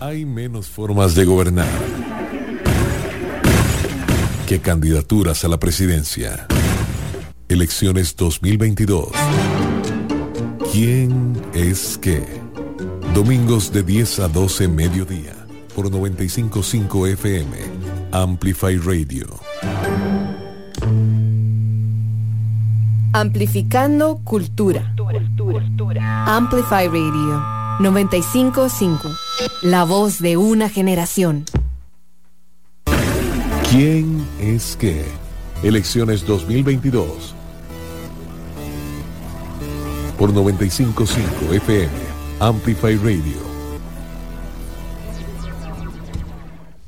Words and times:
Hay 0.00 0.24
menos 0.24 0.68
formas 0.68 1.16
de 1.16 1.24
gobernar 1.24 1.66
que 4.46 4.60
candidaturas 4.60 5.44
a 5.44 5.48
la 5.48 5.58
presidencia. 5.58 6.46
Elecciones 7.48 8.14
2022. 8.14 9.08
¿Quién 10.72 11.42
es 11.52 11.98
qué? 11.98 12.24
Domingos 13.12 13.72
de 13.72 13.82
10 13.82 14.20
a 14.20 14.28
12 14.28 14.68
mediodía 14.68 15.34
por 15.74 15.90
955 15.90 17.06
FM. 17.08 17.56
Amplify 18.12 18.76
Radio. 18.76 19.26
Amplificando 23.12 24.20
cultura. 24.22 24.94
Amplify 26.26 26.86
Radio 26.86 27.42
955. 27.80 29.27
La 29.62 29.84
voz 29.84 30.20
de 30.20 30.36
una 30.36 30.68
generación. 30.68 31.44
¿Quién 33.70 34.26
es 34.40 34.76
qué? 34.76 35.04
Elecciones 35.62 36.26
2022. 36.26 37.34
Por 40.18 40.32
955 40.32 41.54
FM. 41.54 41.88
Amplify 42.40 42.96
Radio. 42.96 43.47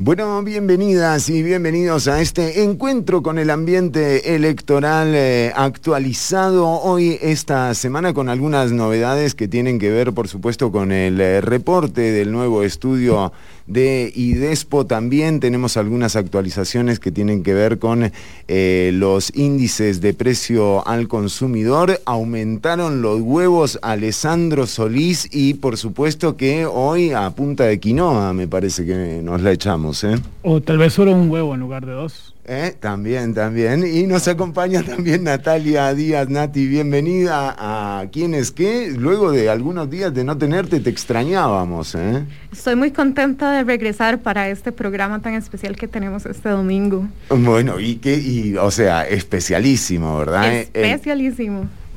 Bueno, 0.03 0.43
bienvenidas 0.43 1.29
y 1.29 1.43
bienvenidos 1.43 2.09
a 2.09 2.23
este 2.23 2.65
encuentro 2.65 3.23
con 3.23 3.39
el 3.39 3.51
ambiente 3.51 4.35
electoral 4.35 5.13
eh, 5.15 5.53
actualizado 5.55 6.67
hoy 6.67 7.19
esta 7.21 7.75
semana 7.75 8.15
con 8.15 8.31
algunas 8.31 8.73
novedades 8.73 9.35
que 9.35 9.47
tienen 9.47 9.79
que 9.79 9.91
ver, 9.91 10.15
por 10.15 10.27
supuesto, 10.27 10.73
con 10.73 10.91
el 10.91 11.21
eh, 11.21 11.43
reporte 11.43 12.01
del 12.01 12.33
nuevo 12.33 12.63
estudio 12.63 13.31
de 13.67 14.11
IDESPO. 14.15 14.87
También 14.87 15.39
tenemos 15.39 15.77
algunas 15.77 16.17
actualizaciones 16.17 16.99
que 16.99 17.13
tienen 17.13 17.43
que 17.43 17.53
ver 17.53 17.79
con 17.79 18.11
eh, 18.49 18.91
los 18.95 19.31
índices 19.37 20.01
de 20.01 20.15
precio 20.15 20.87
al 20.89 21.09
consumidor. 21.09 22.01
Aumentaron 22.07 23.03
los 23.03 23.21
huevos 23.21 23.79
Alessandro 23.83 24.67
Solís 24.67 25.29
y 25.31 25.55
por 25.55 25.77
supuesto 25.77 26.39
que 26.39 26.65
hoy 26.65 27.13
a 27.13 27.29
punta 27.33 27.65
de 27.65 27.79
quinoa 27.79 28.33
me 28.33 28.49
parece 28.49 28.87
que 28.87 29.21
nos 29.23 29.43
la 29.43 29.53
echamos. 29.53 29.90
¿Eh? 30.05 30.19
O 30.43 30.61
tal 30.61 30.79
vez 30.79 30.93
solo 30.93 31.13
un 31.13 31.31
huevo 31.31 31.55
en 31.55 31.61
lugar 31.61 31.85
de 31.85 31.93
dos. 31.93 32.35
¿Eh? 32.47 32.75
También, 32.81 33.35
también. 33.35 33.85
Y 33.87 34.07
nos 34.07 34.27
acompaña 34.27 34.83
también 34.87 35.25
Natalia 35.25 35.95
Díaz 35.95 36.29
Nati. 36.29 36.67
Bienvenida 36.67 37.55
a 37.59 38.07
¿Quién 38.11 38.35
es 38.35 38.51
qué? 38.51 38.93
Luego 38.97 39.31
de 39.31 39.49
algunos 39.51 39.91
días 39.91 40.13
de 40.13 40.25
no 40.25 40.37
tenerte, 40.37 40.81
te 40.81 40.91
extrañábamos. 40.91 41.95
¿eh? 41.95 42.25
Estoy 42.53 42.77
muy 42.77 42.91
contenta 42.91 43.53
de 43.53 43.65
regresar 43.65 44.19
para 44.19 44.49
este 44.49 44.73
programa 44.73 45.21
tan 45.21 45.35
especial 45.35 45.77
que 45.77 45.87
tenemos 45.87 46.27
este 46.27 46.49
domingo. 46.49 47.07
Bueno, 47.29 47.79
y 47.79 47.97
que, 47.97 48.17
y, 48.19 48.57
o 48.57 48.71
sea, 48.71 49.07
especialísimo, 49.07 50.19
¿verdad? 50.19 50.53
Eh, 50.53 50.71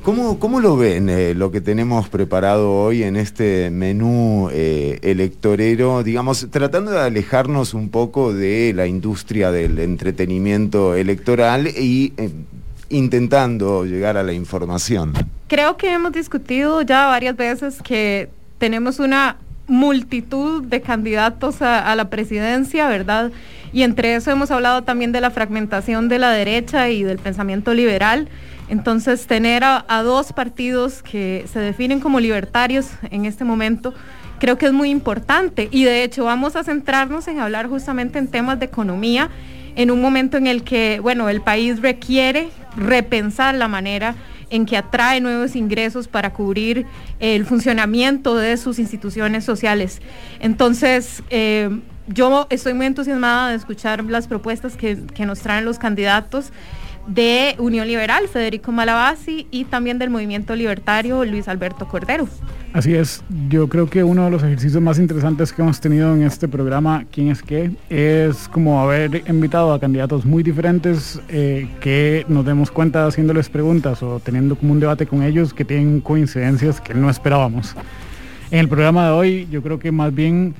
especialísimo. 0.04 0.38
¿Cómo, 0.38 0.60
lo 0.60 0.76
ven 0.76 1.08
eh, 1.08 1.34
lo 1.34 1.50
que 1.50 1.60
tenemos 1.60 2.08
preparado 2.08 2.72
hoy 2.72 3.02
en 3.02 3.16
este 3.16 3.70
menú 3.70 4.50
eh, 4.52 4.98
electorero? 5.02 6.02
Digamos, 6.02 6.48
tratando 6.50 6.90
de 6.90 7.00
alejarnos 7.00 7.74
un 7.74 7.88
poco 7.88 8.32
de 8.34 8.72
la 8.74 8.86
industria 8.86 9.50
del 9.50 9.78
entretenimiento 9.78 10.94
electoral 10.94 11.68
y 11.68 12.12
eh, 12.16 12.30
intentando 12.90 13.84
llegar 13.84 14.16
a 14.16 14.22
la 14.22 14.32
información. 14.32 15.14
Creo 15.48 15.76
que 15.76 15.92
hemos 15.92 16.12
discutido 16.12 16.82
ya 16.82 17.06
varias 17.06 17.36
veces 17.36 17.80
que 17.82 18.28
tenemos 18.58 18.98
una 18.98 19.38
multitud 19.66 20.62
de 20.64 20.82
candidatos 20.82 21.62
a 21.62 21.94
la 21.94 22.10
presidencia, 22.10 22.86
¿verdad? 22.86 23.32
Y 23.72 23.82
entre 23.82 24.14
eso 24.14 24.30
hemos 24.30 24.50
hablado 24.50 24.82
también 24.82 25.10
de 25.10 25.22
la 25.22 25.30
fragmentación 25.30 26.08
de 26.08 26.18
la 26.18 26.30
derecha 26.30 26.90
y 26.90 27.02
del 27.02 27.18
pensamiento 27.18 27.72
liberal. 27.72 28.28
Entonces, 28.68 29.26
tener 29.26 29.62
a, 29.64 29.84
dos 30.02 30.32
partidos 30.32 31.02
que 31.02 31.44
se 31.52 31.58
definen 31.58 32.00
como 32.00 32.20
libertarios 32.20 32.88
en 33.10 33.26
este 33.26 33.44
momento, 33.44 33.94
creo 34.38 34.56
que 34.56 34.66
es 34.66 34.72
muy 34.72 34.90
importante. 34.90 35.68
Y 35.70 35.84
de 35.84 36.02
hecho, 36.02 36.24
vamos 36.24 36.56
a 36.56 36.64
centrarnos 36.64 37.28
en 37.28 37.40
hablar 37.40 37.68
justamente 37.68 38.18
en 38.18 38.28
temas 38.28 38.58
de 38.58 38.66
economía, 38.66 39.28
en 39.76 39.90
un 39.90 40.00
momento 40.00 40.36
en 40.36 40.46
el 40.46 40.62
que, 40.62 41.00
bueno, 41.00 41.28
el 41.28 41.40
país 41.40 41.82
requiere 41.82 42.48
repensar 42.76 43.54
la 43.54 43.68
manera 43.68 44.14
en 44.50 44.66
que 44.66 44.76
atrae 44.76 45.20
nuevos 45.20 45.56
ingresos 45.56 46.06
para 46.06 46.32
cubrir 46.32 46.86
el 47.18 47.44
funcionamiento 47.44 48.36
de 48.36 48.56
sus 48.56 48.78
instituciones 48.78 49.44
sociales. 49.44 50.00
Entonces, 50.38 51.22
eh, 51.30 51.70
yo 52.06 52.46
estoy 52.50 52.74
muy 52.74 52.86
entusiasmada 52.86 53.50
de 53.50 53.56
escuchar 53.56 54.04
las 54.04 54.28
propuestas 54.28 54.76
que, 54.76 54.98
que 55.14 55.26
nos 55.26 55.40
traen 55.40 55.64
los 55.64 55.78
candidatos 55.78 56.52
de 57.06 57.54
Unión 57.58 57.86
Liberal, 57.86 58.28
Federico 58.28 58.72
Malabasi, 58.72 59.46
y 59.50 59.64
también 59.64 59.98
del 59.98 60.10
Movimiento 60.10 60.56
Libertario, 60.56 61.24
Luis 61.24 61.48
Alberto 61.48 61.86
Cordero. 61.86 62.28
Así 62.72 62.92
es, 62.94 63.22
yo 63.48 63.68
creo 63.68 63.88
que 63.88 64.02
uno 64.02 64.24
de 64.24 64.30
los 64.32 64.42
ejercicios 64.42 64.82
más 64.82 64.98
interesantes 64.98 65.52
que 65.52 65.62
hemos 65.62 65.80
tenido 65.80 66.12
en 66.12 66.22
este 66.24 66.48
programa, 66.48 67.04
¿Quién 67.12 67.28
es 67.28 67.40
qué?, 67.40 67.70
es 67.88 68.48
como 68.48 68.80
haber 68.80 69.22
invitado 69.28 69.72
a 69.72 69.78
candidatos 69.78 70.24
muy 70.24 70.42
diferentes 70.42 71.20
eh, 71.28 71.68
que 71.80 72.26
nos 72.28 72.44
demos 72.44 72.72
cuenta 72.72 73.06
haciéndoles 73.06 73.48
preguntas 73.48 74.02
o 74.02 74.18
teniendo 74.18 74.56
como 74.56 74.72
un 74.72 74.80
debate 74.80 75.06
con 75.06 75.22
ellos 75.22 75.54
que 75.54 75.64
tienen 75.64 76.00
coincidencias 76.00 76.80
que 76.80 76.94
no 76.94 77.08
esperábamos. 77.08 77.76
En 78.50 78.58
el 78.58 78.68
programa 78.68 79.06
de 79.06 79.10
hoy 79.12 79.48
yo 79.50 79.62
creo 79.62 79.78
que 79.78 79.92
más 79.92 80.14
bien 80.14 80.54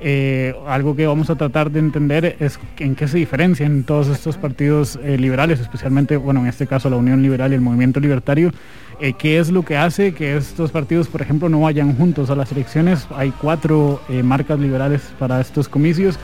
eh, 0.00 0.54
algo 0.66 0.94
que 0.94 1.06
vamos 1.06 1.28
a 1.28 1.34
tratar 1.34 1.70
de 1.70 1.80
entender 1.80 2.36
es 2.38 2.58
en 2.78 2.94
qué 2.94 3.08
se 3.08 3.18
diferencian 3.18 3.82
todos 3.82 4.08
estos 4.08 4.36
partidos 4.36 4.98
eh, 5.02 5.18
liberales, 5.18 5.58
especialmente, 5.60 6.16
bueno, 6.16 6.40
en 6.40 6.46
este 6.46 6.66
caso 6.66 6.88
la 6.88 6.96
Unión 6.96 7.20
Liberal 7.22 7.50
y 7.52 7.56
el 7.56 7.60
Movimiento 7.60 7.98
Libertario, 7.98 8.52
eh, 9.00 9.14
qué 9.18 9.38
es 9.38 9.50
lo 9.50 9.64
que 9.64 9.76
hace 9.76 10.12
que 10.12 10.36
estos 10.36 10.70
partidos, 10.70 11.08
por 11.08 11.22
ejemplo, 11.22 11.48
no 11.48 11.60
vayan 11.60 11.96
juntos 11.96 12.30
a 12.30 12.36
las 12.36 12.52
elecciones. 12.52 13.06
Hay 13.16 13.30
cuatro 13.30 14.00
marcas 14.24 14.58
liberales 14.58 15.02
para 15.18 15.40
estos 15.40 15.68
comicios 15.68 16.18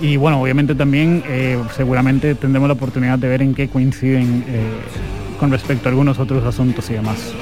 y, 0.00 0.16
bueno, 0.16 0.40
obviamente 0.40 0.74
también 0.74 1.22
seguramente 1.76 2.34
tendremos 2.34 2.68
la 2.68 2.74
oportunidad 2.74 3.18
de 3.18 3.28
ver 3.28 3.42
en 3.42 3.54
qué 3.54 3.68
coinciden 3.68 4.44
con 5.38 5.52
respecto 5.52 5.88
a 5.88 5.90
algunos 5.90 6.18
otros 6.18 6.44
asuntos 6.44 6.90
y 6.90 6.94
demás. 6.94 7.32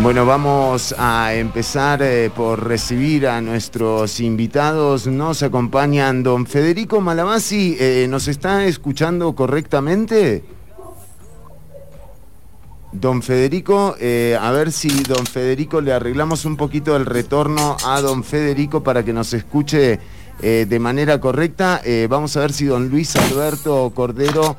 Bueno, 0.00 0.24
vamos 0.24 0.94
a 0.98 1.34
empezar 1.34 2.02
eh, 2.02 2.30
por 2.34 2.66
recibir 2.66 3.26
a 3.28 3.40
nuestros 3.42 4.20
invitados. 4.20 5.06
Nos 5.06 5.42
acompañan 5.42 6.22
don 6.22 6.46
Federico 6.46 7.00
Malamasi. 7.00 7.76
Eh, 7.78 8.06
¿Nos 8.08 8.26
está 8.26 8.64
escuchando 8.64 9.34
correctamente? 9.34 10.44
Don 12.90 13.22
Federico, 13.22 13.94
eh, 14.00 14.36
a 14.40 14.50
ver 14.50 14.72
si 14.72 14.88
don 15.04 15.26
Federico 15.26 15.80
le 15.80 15.92
arreglamos 15.92 16.46
un 16.46 16.56
poquito 16.56 16.96
el 16.96 17.06
retorno 17.06 17.76
a 17.84 18.00
don 18.00 18.24
Federico 18.24 18.82
para 18.82 19.04
que 19.04 19.12
nos 19.12 19.34
escuche 19.34 20.00
de 20.40 20.78
manera 20.80 21.20
correcta. 21.20 21.80
vamos 22.08 22.36
a 22.36 22.40
ver 22.40 22.52
si 22.52 22.64
don 22.64 22.88
Luis 22.88 23.14
Alberto 23.14 23.92
Cordero 23.94 24.56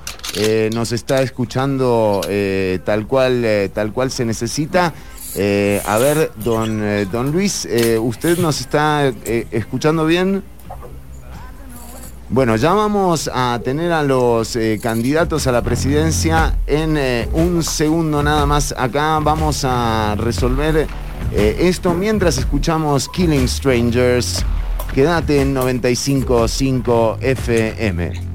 nos 0.73 0.93
está 0.93 1.21
escuchando 1.21 2.21
tal, 2.85 3.05
cual, 3.05 3.69
tal 3.73 3.91
cual 3.91 4.09
se 4.09 4.23
necesita. 4.23 4.93
Eh, 5.35 5.81
a 5.85 5.97
ver, 5.97 6.31
don, 6.43 6.83
eh, 6.83 7.07
don 7.11 7.31
Luis, 7.31 7.65
eh, 7.65 7.97
¿usted 7.97 8.37
nos 8.37 8.61
está 8.61 9.11
escuchando 9.51 10.05
bien? 10.05 10.43
Bueno, 12.29 12.55
ya 12.55 12.73
vamos 12.73 13.29
a 13.33 13.59
tener 13.63 13.91
a 13.91 14.03
los 14.03 14.57
candidatos 14.81 15.45
a 15.45 15.51
la 15.51 15.61
presidencia 15.61 16.55
en 16.65 16.97
un 17.33 17.61
segundo 17.61 18.23
nada 18.23 18.45
más. 18.47 18.73
Acá 18.75 19.19
vamos 19.19 19.63
a 19.65 20.15
resolver 20.17 20.87
esto 21.31 21.93
mientras 21.93 22.39
escuchamos 22.39 23.07
Killing 23.09 23.47
Strangers. 23.47 24.43
Quédate 24.95 25.41
en 25.41 25.53
95.5 25.53 27.17
FM. 27.21 28.33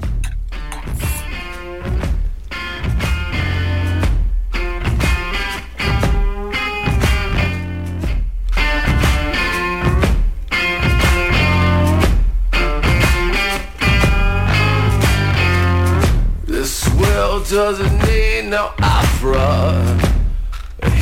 Doesn't 17.50 17.98
need 18.06 18.50
no 18.50 18.72
opera. 18.82 19.72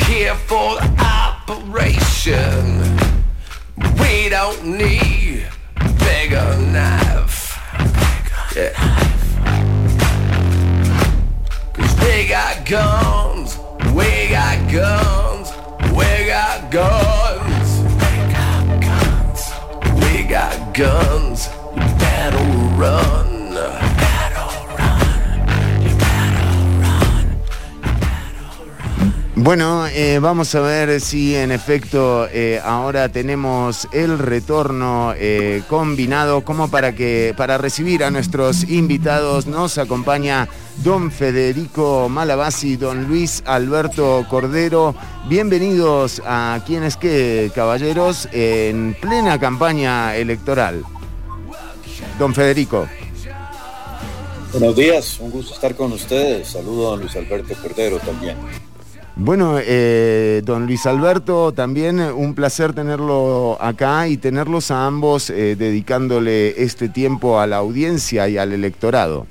Here 0.06 0.36
for 0.36 0.76
the 0.76 0.86
operation. 1.00 2.82
We 3.98 4.28
don't 4.28 4.64
need 4.64 5.48
bigger 5.98 6.56
knife. 6.70 7.58
Yeah. 8.54 8.70
Cause 11.72 11.96
they 11.96 12.28
got 12.28 12.64
guns, 12.64 13.58
we 13.92 14.28
got 14.30 14.70
guns, 14.70 15.50
we 15.90 16.26
got 16.26 16.70
guns. 16.70 17.80
We 17.98 18.22
got 18.32 18.80
guns, 18.80 19.50
we 20.00 20.22
got 20.22 20.74
guns. 20.74 21.48
better 21.98 22.38
run. 22.80 23.25
Bueno, 29.38 29.86
eh, 29.88 30.18
vamos 30.18 30.54
a 30.54 30.60
ver 30.60 30.98
si 30.98 31.36
en 31.36 31.52
efecto 31.52 32.26
eh, 32.32 32.58
ahora 32.64 33.10
tenemos 33.10 33.86
el 33.92 34.18
retorno 34.18 35.12
eh, 35.14 35.62
combinado 35.68 36.40
como 36.40 36.70
para 36.70 36.94
que 36.94 37.34
para 37.36 37.58
recibir 37.58 38.02
a 38.02 38.10
nuestros 38.10 38.64
invitados 38.64 39.46
nos 39.46 39.76
acompaña 39.76 40.48
don 40.82 41.10
Federico 41.10 42.08
Malabasi, 42.08 42.78
don 42.78 43.08
Luis 43.08 43.42
Alberto 43.44 44.24
Cordero. 44.30 44.94
Bienvenidos 45.28 46.22
a 46.24 46.62
quienes 46.64 46.96
que 46.96 47.52
caballeros 47.54 48.30
en 48.32 48.96
plena 48.98 49.38
campaña 49.38 50.16
electoral. 50.16 50.82
Don 52.18 52.34
Federico. 52.34 52.88
Buenos 54.50 54.74
días, 54.74 55.20
un 55.20 55.30
gusto 55.30 55.52
estar 55.52 55.74
con 55.74 55.92
ustedes. 55.92 56.48
Saludo 56.48 56.94
a 56.94 56.96
Luis 56.96 57.14
Alberto 57.16 57.54
Cordero 57.62 57.98
también. 57.98 58.38
Bueno, 59.18 59.56
eh, 59.58 60.42
don 60.44 60.66
Luis 60.66 60.84
Alberto, 60.84 61.50
también 61.52 62.00
un 62.00 62.34
placer 62.34 62.74
tenerlo 62.74 63.56
acá 63.62 64.08
y 64.08 64.18
tenerlos 64.18 64.70
a 64.70 64.86
ambos 64.86 65.30
eh, 65.30 65.56
dedicándole 65.56 66.62
este 66.62 66.90
tiempo 66.90 67.40
a 67.40 67.46
la 67.46 67.56
audiencia 67.56 68.28
y 68.28 68.36
al 68.36 68.52
electorado. 68.52 69.26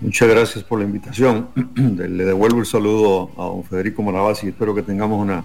Muchas 0.00 0.28
gracias 0.28 0.62
por 0.62 0.78
la 0.78 0.84
invitación. 0.84 1.48
Le 1.74 2.24
devuelvo 2.24 2.60
el 2.60 2.66
saludo 2.66 3.30
a 3.36 3.46
don 3.46 3.64
Federico 3.64 4.00
Maravasi 4.00 4.46
y 4.46 4.50
espero 4.50 4.72
que 4.76 4.82
tengamos 4.82 5.20
una 5.20 5.44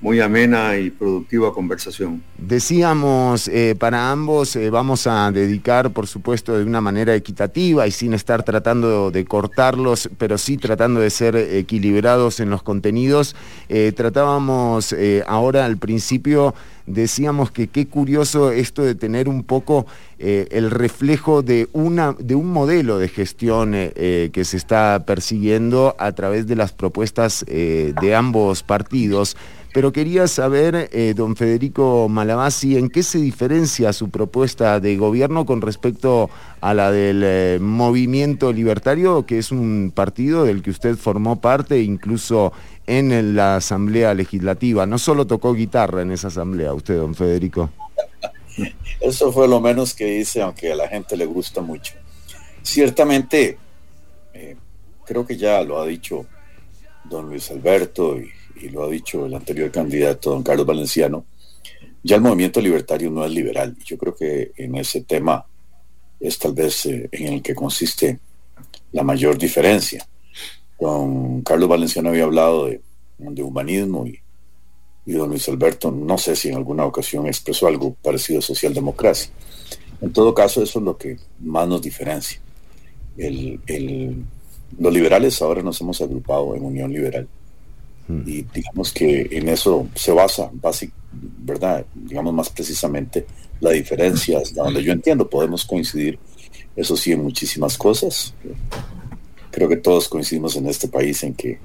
muy 0.00 0.18
amena 0.20 0.78
y 0.78 0.90
productiva 0.90 1.52
conversación. 1.52 2.22
Decíamos, 2.38 3.48
eh, 3.48 3.74
para 3.78 4.10
ambos 4.10 4.56
eh, 4.56 4.70
vamos 4.70 5.06
a 5.06 5.30
dedicar, 5.30 5.90
por 5.90 6.06
supuesto, 6.06 6.56
de 6.56 6.64
una 6.64 6.80
manera 6.80 7.14
equitativa 7.14 7.86
y 7.86 7.90
sin 7.90 8.14
estar 8.14 8.42
tratando 8.42 9.10
de 9.10 9.24
cortarlos, 9.26 10.08
pero 10.16 10.38
sí 10.38 10.56
tratando 10.56 11.00
de 11.00 11.10
ser 11.10 11.36
equilibrados 11.36 12.40
en 12.40 12.48
los 12.48 12.62
contenidos. 12.62 13.36
Eh, 13.68 13.92
tratábamos 13.94 14.94
ahora 15.26 15.66
al 15.66 15.76
principio, 15.76 16.54
decíamos 16.86 17.50
que 17.50 17.68
qué 17.68 17.86
curioso 17.86 18.52
esto 18.52 18.82
de 18.82 18.94
tener 18.94 19.28
un 19.28 19.44
poco 19.44 19.86
el 20.18 20.70
reflejo 20.70 21.42
de, 21.42 21.68
una, 21.72 22.14
de 22.18 22.34
un 22.34 22.52
modelo 22.52 22.98
de 22.98 23.08
gestión 23.08 23.72
que 23.72 24.42
se 24.44 24.56
está 24.56 25.04
persiguiendo 25.06 25.94
a 25.98 26.12
través 26.12 26.46
de 26.46 26.56
las 26.56 26.72
propuestas 26.72 27.44
de 27.46 28.14
ambos 28.14 28.62
partidos. 28.62 29.36
Pero 29.72 29.92
quería 29.92 30.26
saber, 30.26 30.90
eh, 30.92 31.14
don 31.14 31.36
Federico 31.36 32.08
Malabasi, 32.08 32.76
¿en 32.76 32.88
qué 32.88 33.04
se 33.04 33.18
diferencia 33.18 33.92
su 33.92 34.10
propuesta 34.10 34.80
de 34.80 34.96
gobierno 34.96 35.46
con 35.46 35.60
respecto 35.60 36.28
a 36.60 36.74
la 36.74 36.90
del 36.90 37.22
eh, 37.24 37.58
Movimiento 37.60 38.52
Libertario, 38.52 39.24
que 39.26 39.38
es 39.38 39.52
un 39.52 39.92
partido 39.94 40.44
del 40.44 40.62
que 40.62 40.70
usted 40.70 40.96
formó 40.96 41.40
parte 41.40 41.80
incluso 41.82 42.52
en 42.88 43.36
la 43.36 43.56
Asamblea 43.56 44.12
Legislativa? 44.12 44.86
No 44.86 44.98
solo 44.98 45.28
tocó 45.28 45.54
guitarra 45.54 46.02
en 46.02 46.10
esa 46.10 46.28
asamblea, 46.28 46.74
usted, 46.74 46.96
don 46.96 47.14
Federico. 47.14 47.70
Eso 49.00 49.32
fue 49.32 49.46
lo 49.46 49.60
menos 49.60 49.94
que 49.94 50.18
hice, 50.18 50.42
aunque 50.42 50.72
a 50.72 50.76
la 50.76 50.88
gente 50.88 51.16
le 51.16 51.26
gusta 51.26 51.60
mucho. 51.60 51.94
Ciertamente, 52.62 53.56
eh, 54.34 54.56
creo 55.06 55.24
que 55.24 55.36
ya 55.36 55.62
lo 55.62 55.80
ha 55.80 55.86
dicho 55.86 56.26
don 57.04 57.28
Luis 57.28 57.50
Alberto 57.52 58.18
y 58.18 58.30
y 58.60 58.68
lo 58.68 58.84
ha 58.84 58.88
dicho 58.88 59.26
el 59.26 59.34
anterior 59.34 59.70
candidato, 59.70 60.30
don 60.30 60.42
Carlos 60.42 60.66
Valenciano, 60.66 61.24
ya 62.02 62.16
el 62.16 62.22
movimiento 62.22 62.60
libertario 62.60 63.10
no 63.10 63.24
es 63.24 63.30
liberal. 63.32 63.76
Yo 63.84 63.98
creo 63.98 64.14
que 64.14 64.52
en 64.56 64.76
ese 64.76 65.02
tema 65.02 65.44
es 66.18 66.38
tal 66.38 66.52
vez 66.52 66.86
eh, 66.86 67.08
en 67.12 67.34
el 67.34 67.42
que 67.42 67.54
consiste 67.54 68.18
la 68.92 69.02
mayor 69.02 69.38
diferencia. 69.38 70.06
Don 70.78 71.42
Carlos 71.42 71.68
Valenciano 71.68 72.10
había 72.10 72.24
hablado 72.24 72.66
de, 72.66 72.80
humanismo 73.42 74.06
y, 74.06 74.18
don 75.12 75.28
Luis 75.28 75.48
Alberto 75.48 75.90
no 75.90 76.16
sé 76.16 76.36
si 76.36 76.48
en 76.48 76.56
alguna 76.56 76.84
ocasión 76.84 77.26
expresó 77.26 77.66
algo 77.66 77.94
parecido 77.94 78.38
a 78.38 78.42
socialdemocracia. 78.42 79.30
En 80.00 80.12
todo 80.12 80.32
caso, 80.32 80.62
eso 80.62 80.78
es 80.78 80.84
lo 80.84 80.96
que 80.96 81.18
más 81.40 81.68
nos 81.68 81.82
diferencia. 81.82 82.40
los 83.16 84.92
liberales 84.92 85.42
ahora 85.42 85.62
nos 85.62 85.80
hemos 85.80 86.00
agrupado 86.00 86.54
en 86.54 86.64
Unión 86.64 86.92
Liberal 86.92 87.28
y 88.08 88.42
digamos 88.42 88.92
que 88.92 89.28
en 89.30 89.48
eso 89.48 89.86
se 89.94 90.10
basa, 90.10 90.50
¿verdad? 91.38 91.86
Digamos 91.94 92.34
más 92.34 92.50
precisamente 92.50 93.24
la 93.60 93.70
diferencia, 93.70 94.38
hasta 94.38 94.64
donde 94.64 94.82
yo 94.82 94.92
entiendo, 94.92 95.28
podemos 95.28 95.64
coincidir, 95.64 96.18
eso 96.74 96.96
sí, 96.96 97.12
en 97.12 97.22
muchísimas 97.22 97.76
cosas. 97.76 98.34
Creo 99.50 99.68
que 99.68 99.76
todos 99.76 100.08
coincidimos 100.08 100.56
en 100.56 100.66
este 100.66 100.88
país 100.88 101.22
en 101.22 101.34
que 101.34 101.58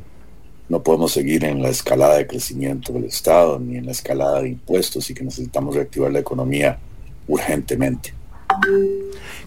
no 0.68 0.82
podemos 0.82 1.12
seguir 1.14 1.44
en 1.46 1.62
la 1.62 1.70
escalada 1.70 2.18
de 2.18 2.28
crecimiento 2.28 2.92
del 2.94 3.06
Estado 3.06 3.60
ni 3.60 3.78
en 3.78 3.86
la 3.86 3.92
escalada 3.92 4.42
de 4.42 4.50
impuestos 4.50 5.10
y 5.10 5.14
que 5.14 5.24
necesitamos 5.24 5.76
reactivar 5.76 6.12
la 6.12 6.20
economía 6.20 6.80
urgentemente. 7.28 8.14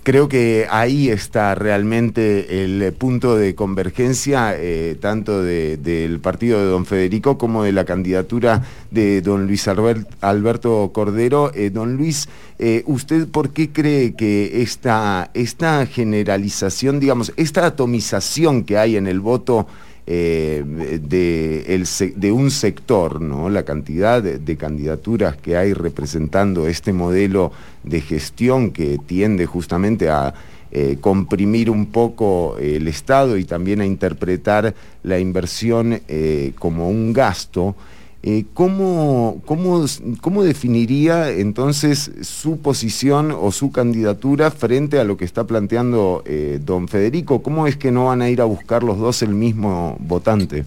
Creo 0.08 0.28
que 0.28 0.66
ahí 0.70 1.10
está 1.10 1.54
realmente 1.54 2.64
el 2.64 2.94
punto 2.94 3.36
de 3.36 3.54
convergencia, 3.54 4.54
eh, 4.56 4.96
tanto 4.98 5.42
del 5.42 6.18
partido 6.20 6.60
de 6.60 6.64
don 6.64 6.86
Federico 6.86 7.36
como 7.36 7.62
de 7.62 7.72
la 7.72 7.84
candidatura 7.84 8.62
de 8.90 9.20
don 9.20 9.46
Luis 9.46 9.68
Alberto 9.68 10.92
Cordero. 10.94 11.52
Eh, 11.54 11.68
don 11.68 11.96
Luis, 11.96 12.28
eh, 12.58 12.84
¿usted 12.86 13.28
por 13.28 13.50
qué 13.50 13.70
cree 13.70 14.14
que 14.14 14.62
esta, 14.62 15.30
esta 15.34 15.84
generalización, 15.84 17.00
digamos, 17.00 17.34
esta 17.36 17.66
atomización 17.66 18.64
que 18.64 18.78
hay 18.78 18.96
en 18.96 19.08
el 19.08 19.20
voto, 19.20 19.66
eh, 20.10 20.64
de, 21.02 22.32
un 22.32 22.50
sector, 22.50 23.20
¿no? 23.20 23.50
la 23.50 23.64
cantidad 23.64 24.22
de, 24.22 24.56
candidaturas 24.56 25.36
que 25.36 25.58
hay 25.58 25.74
representando 25.74 26.66
este 26.66 26.94
modelo 26.94 27.52
de 27.84 28.00
gestión 28.00 28.70
que 28.70 28.96
tiende 28.96 29.44
justamente 29.44 30.08
a 30.08 30.32
eh, 30.70 30.96
comprimir 30.98 31.68
un 31.68 31.86
poco 31.86 32.56
el 32.58 32.88
Estado 32.88 33.36
y 33.36 33.44
también 33.44 33.82
a 33.82 33.84
interpretar 33.84 34.74
la 35.02 35.18
inversión 35.18 36.00
eh, 36.08 36.52
como 36.58 36.88
un 36.88 37.12
gasto. 37.12 37.76
Eh, 38.24 38.46
¿cómo, 38.52 39.40
cómo, 39.46 40.42
definiría 40.42 41.30
entonces 41.30 42.10
su 42.22 42.60
posición 42.60 43.30
o 43.30 43.52
su 43.52 43.70
candidatura 43.70 44.50
frente 44.50 44.98
a 44.98 45.04
lo 45.04 45.16
que 45.16 45.24
está 45.24 45.46
planteando 45.46 46.24
eh, 46.26 46.58
don 46.60 46.88
Federico? 46.88 47.42
¿Cómo 47.42 47.68
es 47.68 47.76
que 47.76 47.92
no 47.92 48.06
van 48.06 48.22
a 48.22 48.28
ir 48.28 48.40
a 48.40 48.44
buscar 48.44 48.82
los 48.82 48.98
dos 48.98 49.22
el 49.22 49.34
mismo 49.34 49.96
votante? 50.00 50.64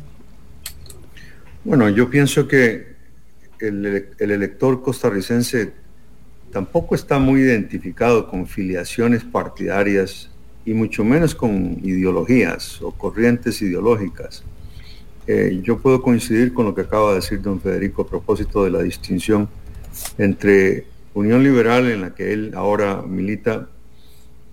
Bueno, 1.66 1.90
yo 1.90 2.10
pienso 2.10 2.48
que 2.48 2.96
el 3.60 4.06
elector 4.18 4.82
costarricense 4.82 5.74
tampoco 6.52 6.96
está 6.96 7.20
muy 7.20 7.42
identificado 7.42 8.30
con 8.30 8.48
filiaciones 8.48 9.24
partidarias 9.24 10.30
y 10.66 10.74
mucho 10.74 11.04
menos 11.04 11.36
con 11.36 11.78
ideologías 11.84 12.82
o 12.82 12.92
corrientes 12.92 13.62
ideológicas 13.62 14.44
eh, 15.28 15.60
yo 15.64 15.80
puedo 15.80 16.02
coincidir 16.02 16.54
con 16.54 16.66
lo 16.66 16.76
que 16.76 16.82
acaba 16.82 17.10
de 17.10 17.16
decir 17.16 17.42
don 17.42 17.62
Federico 17.62 18.02
a 18.04 18.08
propósito 18.08 18.64
de 18.64 18.72
la 18.72 18.82
distinción 18.82 19.48
entre 20.18 20.86
Unión 21.14 21.44
Liberal, 21.44 21.90
en 21.90 22.02
la 22.02 22.16
que 22.16 22.34
él 22.34 22.54
ahora 22.56 23.02
milita, 23.02 23.70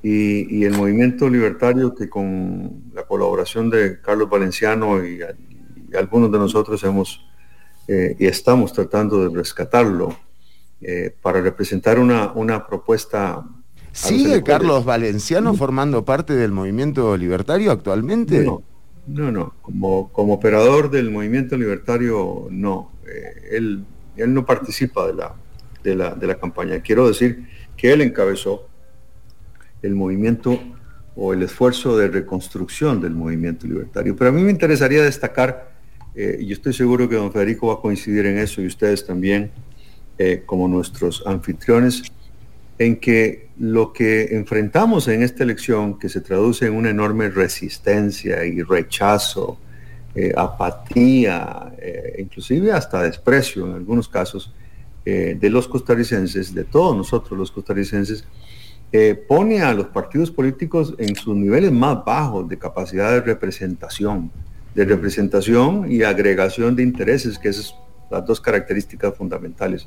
y, 0.03 0.65
el 0.65 0.75
movimiento 0.75 1.29
libertario 1.29 1.95
que 1.95 2.09
con 2.09 2.85
la 2.95 3.03
colaboración 3.03 3.69
de 3.69 4.01
Carlos 4.01 4.31
Valenciano 4.31 5.05
y, 5.05 5.21
algunos 5.97 6.31
de 6.31 6.39
nosotros 6.39 6.85
hemos 6.85 7.25
eh, 7.89 8.15
y 8.19 8.27
estamos 8.27 8.75
tratando 8.75 9.27
de 9.27 9.35
rescatarlo 9.35 10.15
eh, 10.83 11.15
para 11.23 11.41
representar 11.41 11.99
una, 11.99 12.33
una 12.33 12.67
propuesta. 12.67 13.43
¿Sigue 13.93 14.43
Carlos 14.43 14.85
Valenciano 14.85 15.55
formando 15.55 16.05
parte 16.05 16.35
del 16.35 16.53
movimiento 16.53 17.17
libertario 17.17 17.73
actualmente? 17.73 18.45
No, 18.45 18.63
no, 19.09 19.55
como, 19.63 20.13
como 20.13 20.35
operador 20.35 20.91
del 20.91 21.11
movimiento 21.11 21.57
libertario, 21.57 22.49
no. 22.51 22.93
Eh, 23.07 23.57
él, 23.57 23.85
él 24.17 24.35
no 24.35 24.45
participa 24.45 25.07
de 25.07 25.15
la, 25.15 25.35
de, 25.83 25.95
la, 25.95 26.15
de 26.15 26.27
la 26.27 26.35
campaña. 26.35 26.81
Quiero 26.81 27.09
decir 27.09 27.47
que 27.77 27.93
él 27.93 28.03
encabezó 28.03 28.69
el 29.83 29.95
movimiento 29.95 30.59
o 31.17 31.33
el 31.33 31.43
esfuerzo 31.43 31.97
de 31.97 32.09
reconstrucción 32.09 33.01
del 33.01 33.13
movimiento 33.15 33.67
libertario. 33.67 34.15
Pero 34.15 34.31
a 34.31 34.33
mí 34.33 34.43
me 34.43 34.51
interesaría 34.51 35.03
destacar, 35.03 35.73
eh, 36.15 36.39
y 36.41 36.47
yo 36.47 36.53
estoy 36.53 36.73
seguro 36.73 37.09
que 37.09 37.17
don 37.17 37.33
Federico 37.33 37.69
va 37.69 37.75
a 37.75 37.81
coincidir 37.81 38.27
en 38.27 38.39
eso 38.39 38.61
y 38.61 38.67
ustedes 38.67 39.07
también, 39.07 39.51
eh, 40.19 40.43
como 40.45 40.69
nuestros 40.69 41.23
anfitriones, 41.27 42.03
en 42.79 42.97
que 42.97 43.49
lo 43.59 43.93
que 43.93 44.37
enfrentamos 44.37 45.09
en 45.09 45.23
esta 45.23 45.43
elección, 45.43 45.99
que 45.99 46.09
se 46.09 46.21
traduce 46.21 46.67
en 46.67 46.75
una 46.75 46.91
enorme 46.91 47.29
resistencia 47.29 48.45
y 48.45 48.63
rechazo, 48.63 49.59
eh, 50.15 50.33
apatía, 50.37 51.73
eh, 51.79 52.17
inclusive 52.19 52.73
hasta 52.73 53.03
desprecio 53.03 53.67
en 53.67 53.75
algunos 53.75 54.09
casos, 54.09 54.55
eh, 55.05 55.37
de 55.39 55.51
los 55.51 55.67
costarricenses, 55.69 56.55
de 56.55 56.65
todos 56.65 56.97
nosotros 56.97 57.39
los 57.39 57.51
costarricenses, 57.51 58.25
pone 59.29 59.61
a 59.61 59.75
los 59.75 59.89
partidos 59.89 60.31
políticos 60.31 60.95
en 60.97 61.15
sus 61.15 61.37
niveles 61.37 61.71
más 61.71 62.03
bajos 62.07 62.49
de 62.49 62.59
capacidad 62.59 63.13
de 63.13 63.21
representación, 63.21 64.31
de 64.75 64.87
representación 64.87 65.93
y 65.93 66.05
agregación 66.05 66.75
de 66.75 66.85
intereses, 66.85 67.39
que 67.39 67.51
esas 67.51 67.67
son 67.67 67.81
las 68.11 68.25
dos 68.25 68.41
características 68.41 69.15
fundamentales 69.15 69.87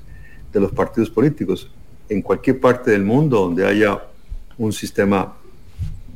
de 0.54 0.60
los 0.60 0.72
partidos 0.72 1.10
políticos. 1.10 1.72
En 2.12 2.22
cualquier 2.22 2.60
parte 2.60 2.92
del 2.92 3.06
mundo 3.06 3.40
donde 3.40 3.66
haya 3.66 4.02
un 4.58 4.74
sistema 4.74 5.34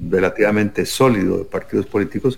relativamente 0.09 0.85
sólido 0.85 1.37
de 1.37 1.45
partidos 1.45 1.85
políticos 1.85 2.37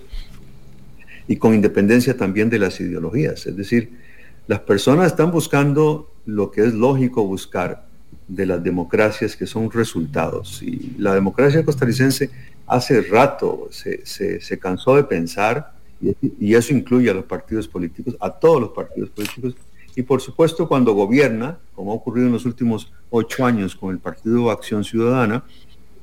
y 1.27 1.37
con 1.37 1.55
independencia 1.55 2.15
también 2.15 2.51
de 2.51 2.59
las 2.59 2.79
ideologías. 2.79 3.47
Es 3.47 3.57
decir, 3.57 3.97
las 4.45 4.59
personas 4.59 5.07
están 5.07 5.31
buscando 5.31 6.13
lo 6.27 6.51
que 6.51 6.65
es 6.65 6.73
lógico 6.75 7.25
buscar 7.25 7.87
de 8.27 8.45
las 8.45 8.63
democracias 8.63 9.35
que 9.35 9.47
son 9.47 9.71
resultados. 9.71 10.61
Y 10.61 10.93
la 10.99 11.15
democracia 11.15 11.65
costarricense 11.65 12.29
hace 12.67 13.01
rato 13.01 13.69
se, 13.71 14.59
cansó 14.59 14.95
de 14.97 15.03
pensar, 15.03 15.73
y, 15.99 16.53
eso 16.53 16.75
incluye 16.75 17.09
a 17.09 17.13
los 17.15 17.25
partidos 17.25 17.67
políticos, 17.67 18.15
a 18.19 18.29
todos 18.29 18.61
los 18.61 18.69
partidos 18.69 19.09
políticos, 19.09 19.55
y 19.97 20.03
por 20.03 20.21
supuesto 20.21 20.67
cuando 20.67 20.93
gobierna, 20.93 21.57
como 21.73 21.91
ha 21.91 21.95
ocurrido 21.95 22.27
en 22.27 22.33
los 22.33 22.45
últimos 22.45 22.93
ocho 23.09 23.43
años 23.43 23.75
con 23.75 23.89
el 23.89 23.97
Partido 23.97 24.51
Acción 24.51 24.83
Ciudadana, 24.83 25.43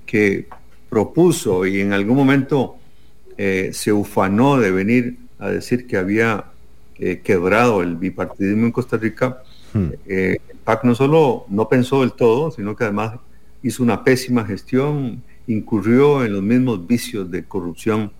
que 0.04 0.48
propuso 0.90 1.64
y 1.64 1.80
en 1.80 1.92
algún 1.92 2.16
momento 2.16 2.74
eh, 3.38 3.70
se 3.72 3.92
ufanó 3.92 4.58
de 4.58 4.72
venir 4.72 5.18
a 5.38 5.48
decir 5.48 5.86
que 5.86 5.96
había 5.96 6.46
eh, 6.98 7.20
quebrado 7.22 7.82
el 7.82 7.94
bipartidismo 7.94 8.66
en 8.66 8.72
Costa 8.72 8.96
Rica, 8.96 9.44
hmm. 9.72 9.86
eh, 10.08 10.38
el 10.48 10.56
PAC 10.56 10.82
no 10.82 10.96
solo 10.96 11.46
no 11.48 11.68
pensó 11.68 12.00
del 12.00 12.14
todo, 12.14 12.50
sino 12.50 12.74
que 12.74 12.82
además 12.82 13.20
hizo 13.62 13.84
una 13.84 14.02
pésima 14.02 14.44
gestión, 14.44 15.22
incurrió 15.46 16.24
en 16.24 16.32
los 16.32 16.42
mismos 16.42 16.84
vicios 16.84 17.30
de 17.30 17.44
corrupción 17.44 18.10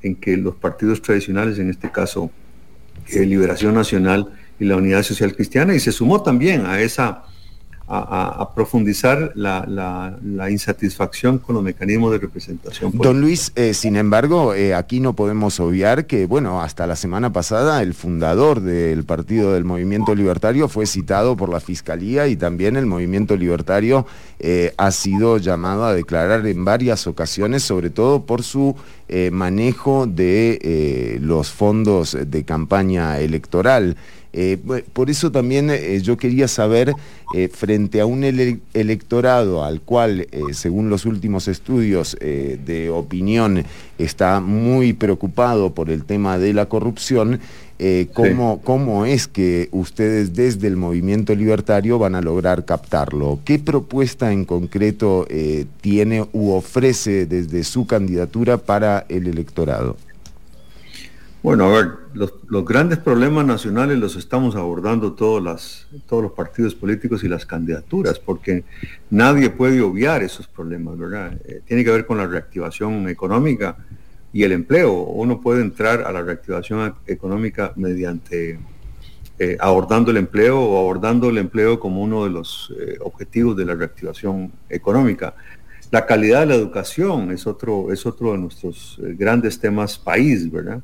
en 0.00 0.14
que 0.14 0.36
los 0.36 0.54
partidos 0.54 1.02
tradicionales, 1.02 1.58
en 1.58 1.70
este 1.70 1.90
caso 1.90 2.30
Liberación 3.10 3.74
Nacional 3.74 4.32
y 4.58 4.64
la 4.64 4.76
Unidad 4.76 5.02
Social 5.02 5.34
Cristiana, 5.34 5.74
y 5.74 5.80
se 5.80 5.92
sumó 5.92 6.22
también 6.22 6.66
a 6.66 6.80
esa 6.80 7.24
a, 7.90 8.50
profundizar 8.54 9.32
la, 9.34 10.48
insatisfacción 10.50 11.38
con 11.38 11.54
los 11.54 11.64
mecanismos 11.64 12.12
de 12.12 12.18
representación. 12.18 12.92
Don 12.94 13.20
Luis, 13.20 13.52
eh, 13.56 13.72
sin 13.72 13.96
embargo, 13.96 14.52
eh, 14.54 14.74
aquí 14.74 15.00
no 15.00 15.14
podemos 15.14 15.58
obviar 15.60 16.06
que, 16.06 16.26
bueno, 16.26 16.60
hasta 16.60 16.86
la 16.86 16.96
semana 16.96 17.32
pasada 17.32 17.82
el 17.82 17.94
fundador 17.94 18.60
del 18.60 19.04
Partido 19.04 19.54
del 19.54 19.64
Movimiento 19.64 20.14
Libertario 20.14 20.68
fue 20.68 20.86
citado 20.86 21.36
por 21.36 21.48
la 21.48 21.60
Fiscalía 21.60 22.28
y 22.28 22.36
también 22.36 22.76
el 22.76 22.86
Movimiento 22.86 23.36
Libertario 23.36 24.06
eh, 24.38 24.74
ha 24.76 24.90
sido 24.90 25.38
llamado 25.38 25.86
a 25.86 25.94
declarar 25.94 26.46
en 26.46 26.64
varias 26.64 27.06
ocasiones, 27.06 27.62
sobre 27.62 27.90
todo 27.90 28.24
por 28.24 28.42
su 28.42 28.76
manejo 29.32 30.06
de 30.06 31.18
los 31.22 31.50
fondos 31.50 32.14
de 32.26 32.44
campaña 32.44 33.18
electoral. 33.20 33.96
Eh, 34.40 34.56
por 34.92 35.10
eso 35.10 35.32
también 35.32 35.68
eh, 35.68 36.00
yo 36.00 36.16
quería 36.16 36.46
saber, 36.46 36.94
eh, 37.34 37.48
frente 37.48 38.00
a 38.00 38.06
un 38.06 38.22
electorado 38.22 39.64
al 39.64 39.80
cual, 39.80 40.28
según 40.52 40.90
los 40.90 41.06
últimos 41.06 41.48
estudios 41.48 42.16
de 42.20 42.88
opinión, 42.88 43.64
está 43.98 44.40
muy 44.40 44.92
preocupado 44.92 45.74
por 45.74 45.90
el 45.90 46.04
tema 46.04 46.38
de 46.38 46.54
la 46.54 46.66
corrupción, 46.66 47.40
¿cómo, 48.14 48.60
¿cómo, 48.62 49.04
es 49.04 49.28
que 49.28 49.68
ustedes 49.72 50.34
desde 50.34 50.68
el 50.68 50.76
movimiento 50.76 51.34
libertario 51.34 51.98
van 51.98 52.14
a 52.14 52.22
lograr 52.22 52.64
captarlo? 52.64 53.40
¿Qué 53.44 53.58
propuesta 53.58 54.32
en 54.32 54.44
concreto 54.46 55.26
tiene 55.82 56.26
u 56.32 56.52
ofrece 56.52 57.26
desde 57.26 57.62
su 57.64 57.86
candidatura 57.86 58.56
para 58.56 59.04
el 59.08 59.26
electorado? 59.26 59.96
Bueno, 61.40 61.66
a 61.66 61.68
ver, 61.68 61.90
los, 62.14 62.32
grandes 62.64 62.98
problemas 62.98 63.46
nacionales 63.46 63.96
los 63.96 64.16
estamos 64.16 64.56
abordando 64.56 65.12
todos, 65.12 65.40
las, 65.40 65.86
todos 66.08 66.24
los 66.24 66.32
partidos 66.32 66.74
políticos 66.74 67.22
y 67.22 67.28
las 67.28 67.46
candidaturas, 67.46 68.18
porque 68.18 68.64
nadie 69.08 69.48
puede 69.48 69.80
obviar 69.80 70.24
esos 70.24 70.48
problemas, 70.48 70.98
¿verdad? 70.98 71.40
Eh, 71.44 71.60
tiene 71.64 71.84
que 71.84 71.92
ver 71.92 72.06
con 72.06 72.18
la 72.18 72.26
reactivación 72.26 73.08
económica 73.08 73.76
y 74.32 74.42
el 74.42 74.50
empleo. 74.50 74.92
Uno 74.92 75.40
puede 75.40 75.62
entrar 75.62 76.02
a 76.02 76.10
la 76.10 76.22
reactivación 76.22 76.96
económica 77.06 77.72
mediante 77.76 78.58
eh, 79.38 79.56
abordando 79.60 80.10
el 80.10 80.16
empleo 80.16 80.60
o 80.60 80.80
abordando 80.80 81.30
el 81.30 81.38
empleo 81.38 81.78
como 81.78 82.02
uno 82.02 82.24
de 82.24 82.30
los 82.30 82.74
eh, 82.76 82.96
objetivos 83.00 83.56
de 83.56 83.64
la 83.64 83.76
reactivación 83.76 84.50
económica. 84.68 85.36
La 85.92 86.04
calidad 86.04 86.40
de 86.40 86.46
la 86.46 86.54
educación 86.56 87.30
es 87.30 87.46
otro, 87.46 87.92
es 87.92 88.04
otro 88.04 88.32
de 88.32 88.38
nuestros 88.38 89.00
grandes 89.00 89.60
temas 89.60 89.96
país, 89.96 90.50
¿verdad? 90.50 90.82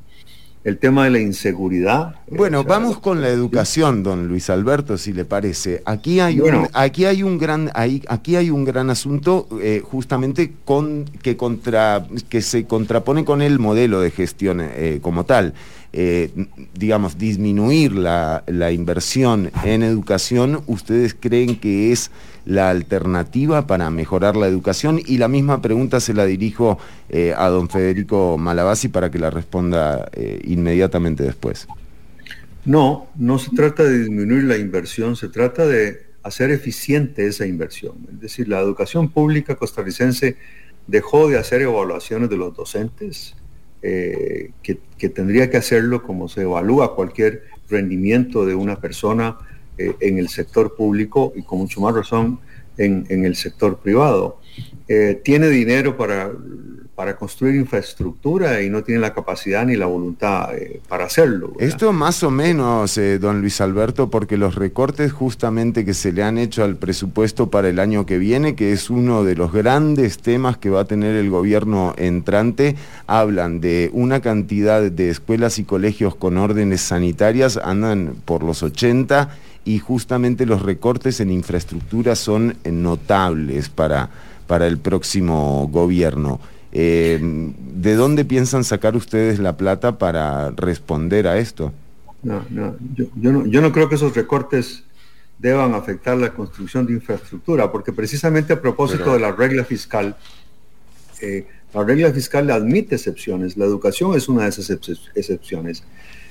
El 0.65 0.79
tema 0.79 1.05
de 1.05 1.11
la 1.11 1.19
inseguridad. 1.19 2.15
Bueno, 2.27 2.63
vamos 2.63 2.97
con 2.99 3.21
la 3.21 3.29
educación, 3.29 4.01
don 4.01 4.27
Luis 4.27 4.49
Alberto, 4.49 4.97
si 4.97 5.13
le 5.13 5.23
parece. 5.23 5.83
Aquí 5.85 6.19
hay 6.19 6.39
un, 6.41 6.67
aquí 6.73 7.05
hay 7.05 7.21
un 7.21 7.37
gran, 7.37 7.71
aquí 7.75 8.35
hay 8.35 8.49
un 8.49 8.65
gran 8.65 8.89
asunto 8.89 9.47
eh, 9.61 9.81
justamente 9.83 10.53
con 10.65 11.05
que 11.21 11.37
contra 11.37 12.07
que 12.29 12.41
se 12.41 12.65
contrapone 12.65 13.23
con 13.23 13.43
el 13.43 13.59
modelo 13.59 14.01
de 14.01 14.09
gestión 14.09 14.59
eh, 14.59 14.99
como 15.03 15.23
tal. 15.23 15.53
Eh, 15.93 16.31
digamos, 16.73 17.17
disminuir 17.17 17.93
la, 17.93 18.43
la 18.47 18.71
inversión 18.71 19.51
en 19.63 19.83
educación, 19.83 20.61
¿ustedes 20.65 21.13
creen 21.13 21.57
que 21.57 21.93
es 21.93 22.11
la 22.45 22.69
alternativa 22.69 23.67
para 23.67 23.89
mejorar 23.89 24.35
la 24.35 24.47
educación? 24.47 25.01
Y 25.05 25.17
la 25.17 25.27
misma 25.27 25.61
pregunta 25.61 25.99
se 25.99 26.13
la 26.13 26.25
dirijo 26.25 26.77
eh, 27.09 27.33
a 27.35 27.49
don 27.49 27.69
Federico 27.69 28.37
Malabasi 28.37 28.87
para 28.89 29.11
que 29.11 29.19
la 29.19 29.29
responda 29.29 30.09
eh, 30.13 30.41
inmediatamente 30.45 31.23
después. 31.23 31.67
No, 32.65 33.07
no 33.15 33.37
se 33.37 33.51
trata 33.55 33.83
de 33.83 33.99
disminuir 33.99 34.43
la 34.45 34.57
inversión, 34.57 35.15
se 35.15 35.29
trata 35.29 35.67
de 35.67 36.05
hacer 36.23 36.49
eficiente 36.49 37.27
esa 37.27 37.45
inversión. 37.45 37.93
Es 38.11 38.19
decir, 38.19 38.47
la 38.47 38.59
educación 38.59 39.09
pública 39.09 39.55
costarricense 39.55 40.37
dejó 40.87 41.29
de 41.29 41.37
hacer 41.37 41.61
evaluaciones 41.61 42.29
de 42.29 42.37
los 42.37 42.55
docentes, 42.55 43.35
eh, 43.83 44.51
que, 44.63 45.09
tendría 45.09 45.51
que 45.51 45.57
hacerlo 45.57 46.01
como 46.01 46.27
se 46.27 46.41
evalúa 46.41 46.95
cualquier 46.95 47.43
rendimiento 47.69 48.43
de 48.43 48.55
una 48.55 48.81
persona 48.81 49.37
eh, 49.77 49.93
en 49.99 50.17
el 50.17 50.29
sector 50.29 50.73
público 50.75 51.33
y 51.35 51.43
con 51.43 51.59
mucho 51.59 51.81
más 51.81 51.93
razón 51.93 52.39
en, 52.77 53.25
el 53.25 53.35
sector 53.35 53.77
privado. 53.79 54.39
Eh, 54.87 55.19
tiene 55.23 55.49
dinero 55.49 55.97
para, 55.97 56.31
para 56.95 57.17
construir 57.17 57.55
infraestructura 57.55 58.61
y 58.61 58.69
no 58.69 58.83
tiene 58.83 59.01
la 59.01 59.13
capacidad 59.13 59.65
ni 59.65 59.75
la 59.75 59.85
voluntad 59.85 60.55
eh, 60.55 60.79
para 60.87 61.05
hacerlo. 61.05 61.53
Esto 61.59 61.91
más 61.91 62.23
o 62.23 62.31
menos, 62.31 62.97
don 63.19 63.41
Luis 63.41 63.59
Alberto, 63.59 64.09
porque 64.09 64.37
los 64.37 64.55
recortes 64.55 65.11
justamente 65.11 65.83
que 65.83 65.93
se 65.93 66.13
le 66.13 66.23
han 66.23 66.37
hecho 66.37 66.63
al 66.63 66.77
presupuesto 66.77 67.49
para 67.49 67.67
el 67.67 67.79
año 67.79 68.05
que 68.05 68.17
viene, 68.17 68.55
que 68.55 68.71
es 68.71 68.89
uno 68.89 69.25
de 69.25 69.35
los 69.35 69.51
grandes 69.51 70.19
temas 70.19 70.57
que 70.57 70.69
va 70.69 70.81
a 70.81 70.85
tener 70.85 71.15
el 71.15 71.29
gobierno 71.29 71.93
entrante, 71.97 72.77
hablan 73.07 73.59
de 73.59 73.89
una 73.91 74.21
cantidad 74.21 74.89
de 74.89 75.09
escuelas 75.09 75.59
y 75.59 75.65
colegios 75.65 76.15
con 76.15 76.37
órdenes 76.37 76.79
sanitarias, 76.79 77.57
andan 77.57 78.15
por 78.23 78.41
los 78.41 78.63
80 78.63 79.37
y 79.65 79.79
justamente 79.79 80.45
los 80.45 80.61
recortes 80.61 81.19
en 81.19 81.31
infraestructura 81.31 82.15
son 82.15 82.55
notables 82.63 83.69
para, 83.69 84.09
para 84.47 84.67
el 84.67 84.77
próximo 84.77 85.67
gobierno. 85.71 86.39
Eh, 86.71 87.19
¿De 87.21 87.95
dónde 87.95 88.25
piensan 88.25 88.63
sacar 88.63 88.95
ustedes 88.95 89.39
la 89.39 89.57
plata 89.57 89.97
para 89.97 90.51
responder 90.51 91.27
a 91.27 91.39
esto? 91.39 91.73
No, 92.21 92.45
no, 92.49 92.75
yo, 92.95 93.05
no, 93.15 93.45
yo 93.45 93.61
no 93.61 93.71
creo 93.71 93.89
que 93.89 93.95
esos 93.95 94.15
recortes 94.15 94.83
deban 95.39 95.73
afectar 95.73 96.17
la 96.17 96.33
construcción 96.33 96.85
de 96.85 96.93
infraestructura, 96.93 97.71
porque 97.71 97.91
precisamente 97.91 98.53
a 98.53 98.61
propósito 98.61 99.13
de 99.13 99.19
la 99.19 99.31
regla 99.31 99.63
fiscal, 99.63 100.15
eh, 101.21 101.47
la 101.73 101.83
regla 101.83 102.11
fiscal 102.11 102.49
admite 102.51 102.95
excepciones, 102.95 103.57
la 103.57 103.65
educación 103.65 104.15
es 104.15 104.29
una 104.29 104.43
de 104.43 104.49
esas 104.49 104.69
excepciones. 104.69 105.83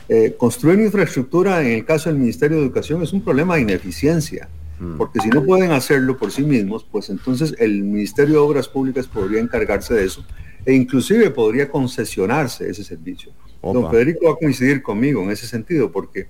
Eh, 0.09 0.35
construir 0.37 0.81
infraestructura 0.81 1.63
en 1.63 1.73
el 1.73 1.85
caso 1.85 2.11
del 2.11 2.19
Ministerio 2.19 2.59
de 2.59 2.65
Educación 2.65 3.03
es 3.03 3.13
un 3.13 3.23
problema 3.23 3.57
de 3.57 3.63
ineficiencia, 3.63 4.49
mm. 4.79 4.97
porque 4.99 5.21
si 5.21 5.31
no 5.31 5.43
pueden 5.45 5.73
hacerlo 5.73 6.19
por 6.19 6.31
sí 6.31 6.43
mismos, 6.43 6.87
pues 6.91 7.09
entonces 7.09 7.55
el 7.59 7.83
Ministerio 7.83 8.35
de 8.35 8.41
Obras 8.41 8.69
Públicas 8.69 9.07
podría 9.07 9.41
encargarse 9.41 9.95
de 9.95 10.05
eso 10.05 10.25
e 10.67 10.73
inclusive 10.75 11.31
podría 11.31 11.71
concesionarse 11.71 12.69
ese 12.69 12.85
servicio. 12.85 13.33
Don 13.63 13.91
Federico 13.91 14.27
va 14.27 14.33
a 14.33 14.37
coincidir 14.37 14.83
conmigo 14.83 15.23
en 15.23 15.31
ese 15.31 15.47
sentido, 15.47 15.91
porque 15.91 16.27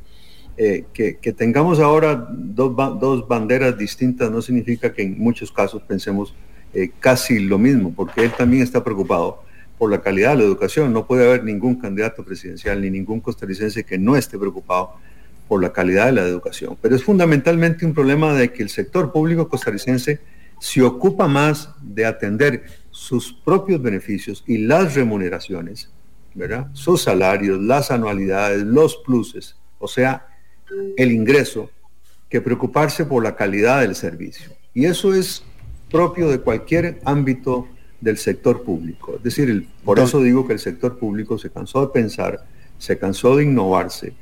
eh, 0.56 0.84
que, 0.92 1.32
tengamos 1.32 1.80
ahora 1.80 2.28
dos, 2.30 3.26
banderas 3.26 3.76
distintas 3.76 4.30
no 4.30 4.40
significa 4.40 4.92
que 4.92 5.02
en 5.02 5.18
muchos 5.18 5.50
casos 5.50 5.82
pensemos 5.82 6.32
eh, 6.72 6.90
casi 7.00 7.40
lo 7.40 7.58
mismo, 7.58 7.92
porque 7.94 8.24
él 8.24 8.32
también 8.36 8.62
está 8.62 8.84
preocupado 8.84 9.42
por 9.84 9.90
la 9.90 10.00
calidad 10.00 10.30
de 10.30 10.38
la 10.38 10.44
educación. 10.44 10.94
No 10.94 11.06
puede 11.06 11.26
haber 11.26 11.44
ningún 11.44 11.74
candidato 11.74 12.24
presidencial 12.24 12.80
ni 12.80 12.88
ningún 12.88 13.20
costarricense 13.20 13.84
que 13.84 13.98
no 13.98 14.16
esté 14.16 14.38
preocupado 14.38 14.94
por 15.46 15.60
la 15.60 15.74
calidad 15.74 16.06
de 16.06 16.12
la 16.12 16.22
educación. 16.22 16.78
Pero 16.80 16.96
es 16.96 17.04
fundamentalmente 17.04 17.84
un 17.84 17.92
problema 17.92 18.32
de 18.32 18.50
que 18.50 18.62
el 18.62 18.70
sector 18.70 19.12
público 19.12 19.46
costarricense 19.46 20.20
se 20.58 20.80
ocupa 20.80 21.28
más 21.28 21.68
de 21.82 22.06
atender 22.06 22.64
sus 22.90 23.34
propios 23.34 23.82
beneficios 23.82 24.42
y 24.46 24.56
las 24.56 24.94
remuneraciones, 24.94 25.90
¿verdad? 26.32 26.68
Sus 26.72 27.02
salarios, 27.02 27.60
las 27.60 27.90
anualidades, 27.90 28.62
los 28.62 28.96
pluses, 29.04 29.54
o 29.78 29.86
sea, 29.86 30.26
el 30.96 31.12
ingreso, 31.12 31.70
que 32.30 32.40
preocuparse 32.40 33.04
por 33.04 33.22
la 33.22 33.36
calidad 33.36 33.82
del 33.82 33.94
servicio. 33.94 34.50
Y 34.72 34.86
eso 34.86 35.12
es 35.12 35.44
propio 35.90 36.30
de 36.30 36.38
cualquier 36.38 37.00
ámbito 37.04 37.68
del 38.04 38.18
sector 38.18 38.62
público. 38.62 39.14
Es 39.16 39.22
decir, 39.22 39.66
por 39.82 39.98
eso 39.98 40.20
digo 40.20 40.46
que 40.46 40.52
el 40.52 40.58
sector 40.58 40.98
público 40.98 41.38
se 41.38 41.48
cansó 41.50 41.80
de 41.80 41.92
pensar, 41.92 42.44
se 42.76 42.98
cansó 42.98 43.34
de 43.34 43.44
innovarse, 43.44 44.12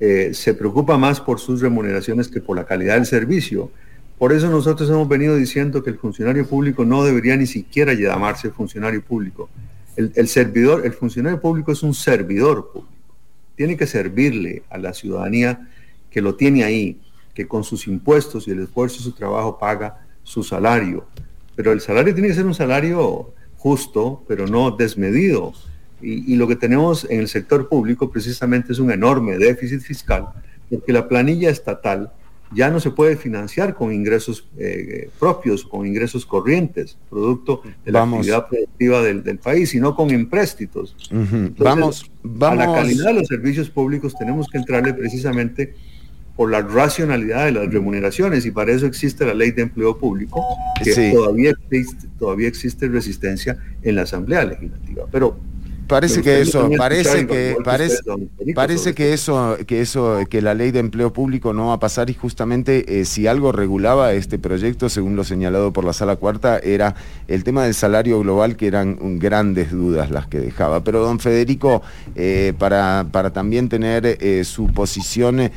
eh, 0.00 0.34
se 0.34 0.54
preocupa 0.54 0.98
más 0.98 1.20
por 1.20 1.38
sus 1.38 1.60
remuneraciones 1.60 2.26
que 2.26 2.40
por 2.40 2.56
la 2.56 2.66
calidad 2.66 2.96
del 2.96 3.06
servicio. 3.06 3.70
Por 4.18 4.32
eso 4.32 4.50
nosotros 4.50 4.90
hemos 4.90 5.08
venido 5.08 5.36
diciendo 5.36 5.84
que 5.84 5.90
el 5.90 5.98
funcionario 5.98 6.44
público 6.48 6.84
no 6.84 7.04
debería 7.04 7.36
ni 7.36 7.46
siquiera 7.46 7.94
llamarse 7.94 8.50
funcionario 8.50 9.00
público. 9.04 9.48
El, 9.94 10.26
servidor, 10.26 10.84
el 10.84 10.92
funcionario 10.92 11.40
público 11.40 11.70
es 11.70 11.84
un 11.84 11.94
servidor 11.94 12.72
público. 12.72 12.92
Tiene 13.54 13.76
que 13.76 13.86
servirle 13.86 14.64
a 14.68 14.78
la 14.78 14.94
ciudadanía 14.94 15.68
que 16.10 16.20
lo 16.20 16.34
tiene 16.34 16.64
ahí, 16.64 17.00
que 17.34 17.46
con 17.46 17.62
sus 17.62 17.86
impuestos 17.86 18.48
y 18.48 18.50
el 18.50 18.64
esfuerzo 18.64 18.96
de 18.96 19.04
su 19.04 19.12
trabajo 19.12 19.58
paga 19.60 20.06
su 20.24 20.42
salario. 20.42 21.06
Pero 21.56 21.72
el 21.72 21.80
salario 21.80 22.14
tiene 22.14 22.28
que 22.28 22.34
ser 22.34 22.46
un 22.46 22.54
salario 22.54 23.34
justo, 23.56 24.24
pero 24.26 24.46
no 24.46 24.70
desmedido. 24.72 25.52
Y, 26.00 26.34
lo 26.34 26.48
que 26.48 26.56
tenemos 26.56 27.06
en 27.08 27.20
el 27.20 27.28
sector 27.28 27.68
público 27.68 28.10
precisamente 28.10 28.72
es 28.72 28.80
un 28.80 28.90
enorme 28.90 29.38
déficit 29.38 29.80
fiscal, 29.80 30.30
porque 30.68 30.92
la 30.92 31.08
planilla 31.08 31.48
estatal 31.48 32.12
ya 32.54 32.70
no 32.70 32.80
se 32.80 32.90
puede 32.90 33.16
financiar 33.16 33.74
con 33.74 33.92
ingresos 33.92 34.48
eh, 34.58 35.10
propios, 35.20 35.64
con 35.64 35.86
ingresos 35.86 36.26
corrientes, 36.26 36.98
producto 37.08 37.62
de 37.84 37.92
la 37.92 38.02
actividad 38.02 38.48
productiva 38.48 39.00
del, 39.00 39.38
país, 39.38 39.70
sino 39.70 39.94
con 39.94 40.10
empréstitos. 40.10 40.96
vamos, 41.56 42.10
vamos. 42.22 42.64
A 42.64 42.66
la 42.66 42.74
calidad 42.74 43.06
de 43.06 43.14
los 43.14 43.28
servicios 43.28 43.70
públicos 43.70 44.14
tenemos 44.18 44.48
que 44.48 44.58
entrarle 44.58 44.92
precisamente 44.94 45.74
por 46.36 46.50
la 46.50 46.62
racionalidad 46.62 47.44
de 47.46 47.52
las 47.52 47.72
remuneraciones 47.72 48.46
y 48.46 48.50
para 48.50 48.72
eso 48.72 48.86
existe 48.86 49.26
la 49.26 49.34
ley 49.34 49.50
de 49.50 49.62
empleo 49.62 49.98
público, 49.98 50.42
que 50.82 51.12
todavía, 51.12 51.50
existe, 51.50 52.08
todavía 52.18 52.48
existe 52.48 52.88
resistencia 52.88 53.58
en 53.82 53.96
la 53.96 54.02
Asamblea 54.02 54.44
Legislativa. 54.44 55.04
Pero 55.10 55.36
parece 55.92 56.22
que 56.22 56.40
eso 56.40 56.70
parece 56.76 57.26
que 57.26 57.56
parece 57.62 57.98
parece 58.54 58.94
que 58.94 59.12
eso 59.12 59.58
que 59.66 59.80
eso 59.80 60.20
que 60.28 60.40
la 60.40 60.54
ley 60.54 60.70
de 60.70 60.78
empleo 60.78 61.12
público 61.12 61.52
no 61.52 61.68
va 61.68 61.74
a 61.74 61.80
pasar 61.80 62.08
y 62.08 62.14
justamente 62.14 63.00
eh, 63.00 63.04
si 63.04 63.26
algo 63.26 63.52
regulaba 63.52 64.12
este 64.14 64.38
proyecto 64.38 64.88
según 64.88 65.16
lo 65.16 65.24
señalado 65.24 65.72
por 65.72 65.84
la 65.84 65.92
sala 65.92 66.16
cuarta 66.16 66.58
era 66.58 66.94
el 67.28 67.44
tema 67.44 67.64
del 67.64 67.74
salario 67.74 68.18
global 68.20 68.56
que 68.56 68.68
eran 68.68 69.18
grandes 69.18 69.70
dudas 69.70 70.10
las 70.10 70.26
que 70.26 70.40
dejaba. 70.40 70.82
Pero 70.82 71.00
don 71.00 71.18
Federico 71.20 71.82
eh, 72.14 72.54
para 72.58 73.06
para 73.10 73.32
también 73.32 73.68
tener 73.68 74.06
eh, 74.06 74.44
su 74.44 74.68
posición 74.68 75.50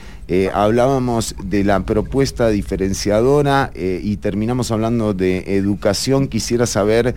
hablábamos 0.54 1.36
de 1.44 1.64
la 1.64 1.86
propuesta 1.86 2.50
diferenciadora 2.50 3.72
y 3.76 4.18
terminamos 4.18 4.72
hablando 4.72 5.14
de 5.14 5.56
educación. 5.58 6.28
Quisiera 6.28 6.66
saber 6.66 7.16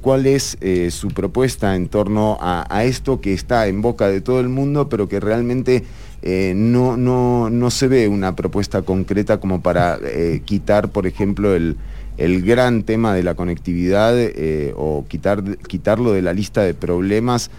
cuál 0.00 0.26
es 0.26 0.56
su 0.90 1.08
propuesta 1.08 1.76
en 1.76 1.88
torno 1.88 2.38
a, 2.40 2.84
esto 2.84 3.20
que 3.20 3.34
está 3.34 3.66
en 3.66 3.82
boca 3.82 4.08
de 4.08 4.20
todo 4.20 4.40
el 4.40 4.48
mundo, 4.48 4.88
pero 4.88 5.08
que 5.08 5.20
realmente 5.20 5.84
eh, 6.22 6.52
no, 6.54 6.96
no, 6.96 7.70
se 7.70 7.88
ve 7.88 8.08
una 8.08 8.36
propuesta 8.36 8.82
concreta 8.82 9.40
como 9.40 9.62
para 9.62 9.98
eh, 10.02 10.42
quitar, 10.44 10.90
por 10.90 11.06
ejemplo, 11.06 11.54
el, 11.54 11.76
gran 12.18 12.82
tema 12.82 13.14
de 13.14 13.22
la 13.22 13.34
conectividad 13.34 14.14
eh, 14.14 14.74
o 14.76 15.06
quitar, 15.08 15.42
quitarlo 15.66 16.12
de 16.12 16.20
la 16.20 16.34
lista 16.34 16.62
de 16.62 16.74
problemas 16.74 17.50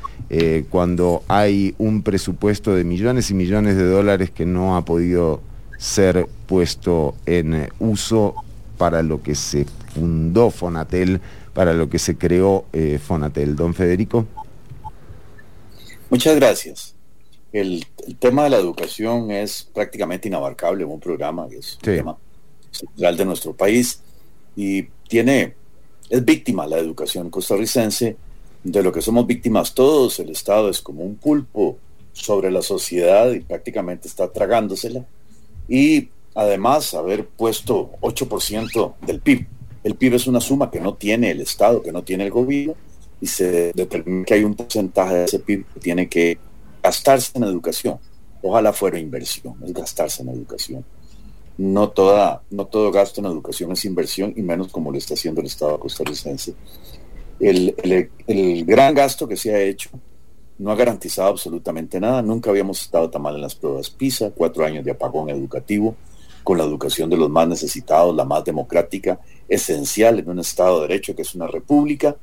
cuando 0.70 1.24
hay 1.28 1.76
un 1.78 2.04
presupuesto 2.04 2.74
de 2.74 2.86
millones 2.86 3.30
y 3.30 3.34
millones 3.34 3.76
de 3.76 3.86
dólares 3.86 4.32
que 4.32 4.46
no 4.46 4.78
ha 4.78 4.86
podido 4.86 5.42
ser 5.78 6.28
puesto 6.48 7.16
en 7.26 7.70
uso 7.80 8.36
para 8.78 9.04
lo 9.04 9.22
que 9.22 9.36
se 9.36 9.66
fundó 9.94 10.50
Fonatel, 10.50 11.20
para 11.54 11.74
lo 11.74 11.90
que 11.90 12.00
se 12.00 12.18
creó 12.18 12.66
Fonatel. 13.06 13.58
Don 13.58 13.74
Federico. 13.74 14.26
Muchas 16.10 16.36
gracias. 16.36 16.96
El, 17.54 17.86
tema 18.20 18.46
de 18.46 18.50
la 18.52 18.58
educación 18.58 19.32
es 19.32 19.64
prácticamente 19.74 20.28
inabarcable 20.28 20.84
en 20.84 20.92
un 20.92 21.00
programa 21.00 21.48
que 21.50 21.58
es 21.58 21.76
un 21.76 21.82
tema 21.82 22.18
central 22.72 23.18
de 23.18 23.26
nuestro 23.26 23.54
país 23.54 24.02
y 24.56 24.84
tiene, 25.08 25.56
es 26.10 26.24
víctima 26.24 26.66
la 26.68 26.78
educación 26.78 27.30
costarricense 27.30 28.16
de 28.64 28.84
lo 28.84 28.92
que 28.92 29.02
somos 29.02 29.28
víctimas 29.28 29.74
todos. 29.74 30.20
El 30.20 30.30
Estado 30.30 30.70
es 30.70 30.82
como 30.82 31.04
un 31.04 31.16
pulpo 31.16 31.78
sobre 32.14 32.52
la 32.52 32.62
sociedad 32.62 33.32
y 33.32 33.40
prácticamente 33.42 34.08
está 34.08 34.32
tragándosela. 34.32 35.06
Y 35.68 36.10
además 36.36 36.94
haber 36.94 37.28
puesto 37.28 37.92
8% 38.02 38.96
del 39.06 39.20
PIB. 39.20 39.48
El 39.84 39.96
PIB 39.96 40.16
es 40.16 40.28
una 40.28 40.42
suma 40.42 40.70
que 40.70 40.80
no 40.80 40.94
tiene 40.94 41.32
el 41.32 41.42
Estado, 41.42 41.82
que 41.82 41.92
no 41.92 42.04
tiene 42.04 42.26
el 42.26 42.32
gobierno 42.32 42.76
y 43.20 43.28
se 43.28 43.72
determina 43.74 44.26
que 44.26 44.34
hay 44.34 44.44
un 44.44 44.56
porcentaje 44.56 45.16
de 45.16 45.26
ese 45.26 45.40
PIB 45.40 45.66
que 45.74 45.80
tiene 45.80 46.10
que 46.10 46.38
gastarse 46.82 47.32
en 47.36 47.44
educación. 47.44 48.00
Ojalá 48.42 48.74
fuera 48.74 49.00
inversión, 49.00 49.56
es 49.64 49.74
gastarse 49.74 50.24
en 50.24 50.30
educación. 50.30 50.84
No, 51.58 51.90
toda, 51.90 52.42
no 52.50 52.66
todo 52.66 52.92
gasto 52.92 53.22
en 53.22 53.28
educación 53.28 53.72
es 53.72 53.86
inversión 53.86 54.34
y 54.36 54.42
menos 54.42 54.70
como 54.72 54.92
lo 54.92 54.98
está 54.98 55.14
haciendo 55.14 55.42
el 55.42 55.48
Estado 55.48 55.80
costarricense. 55.80 56.56
El, 57.42 58.66
gran 58.66 58.94
gasto 58.94 59.28
que 59.28 59.36
se 59.36 59.54
ha 59.54 59.60
hecho 59.60 59.90
no 60.60 60.72
ha 60.72 60.76
garantizado 60.76 61.30
absolutamente 61.30 62.00
nada. 62.00 62.22
Nunca 62.22 62.52
habíamos 62.52 62.82
estado 62.82 63.10
tan 63.10 63.24
mal 63.24 63.36
en 63.36 63.42
las 63.42 63.56
pruebas 63.56 63.90
PISA, 63.90 64.32
cuatro 64.32 64.64
años 64.64 64.86
de 64.86 64.92
apagón 64.92 65.30
educativo, 65.30 65.96
con 66.44 66.60
la 66.60 66.64
educación 66.64 67.10
de 67.10 67.18
los 67.18 67.30
más 67.30 67.48
necesitados, 67.48 68.16
la 68.16 68.26
más 68.26 68.44
democrática, 68.44 69.20
esencial 69.50 70.20
en 70.20 70.30
un 70.30 70.40
Estado 70.40 70.82
de 70.82 70.88
Derecho 70.88 71.16
que 71.16 71.24
es 71.24 71.34
una 71.34 71.48
república, 71.48 72.16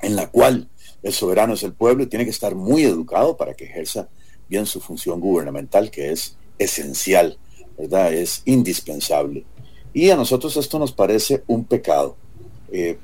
en 0.00 0.16
la 0.16 0.30
cual 0.30 0.68
el 1.02 1.12
soberano 1.12 1.54
es 1.54 1.62
el 1.62 1.74
pueblo 1.74 2.02
y 2.02 2.06
tiene 2.06 2.24
que 2.24 2.30
estar 2.30 2.54
muy 2.54 2.84
educado 2.84 3.36
para 3.36 3.54
que 3.54 3.64
ejerza 3.64 4.08
bien 4.48 4.64
su 4.64 4.80
función 4.80 5.20
gubernamental, 5.20 5.90
que 5.90 6.12
es 6.12 6.38
esencial, 6.58 7.38
¿verdad? 7.78 8.12
Es 8.12 8.42
indispensable. 8.46 9.44
Y 9.92 10.10
a 10.10 10.16
nosotros 10.16 10.56
esto 10.56 10.78
nos 10.78 10.92
parece 10.92 11.42
un 11.46 11.64
pecado. 11.64 12.16
Eh, 12.72 12.98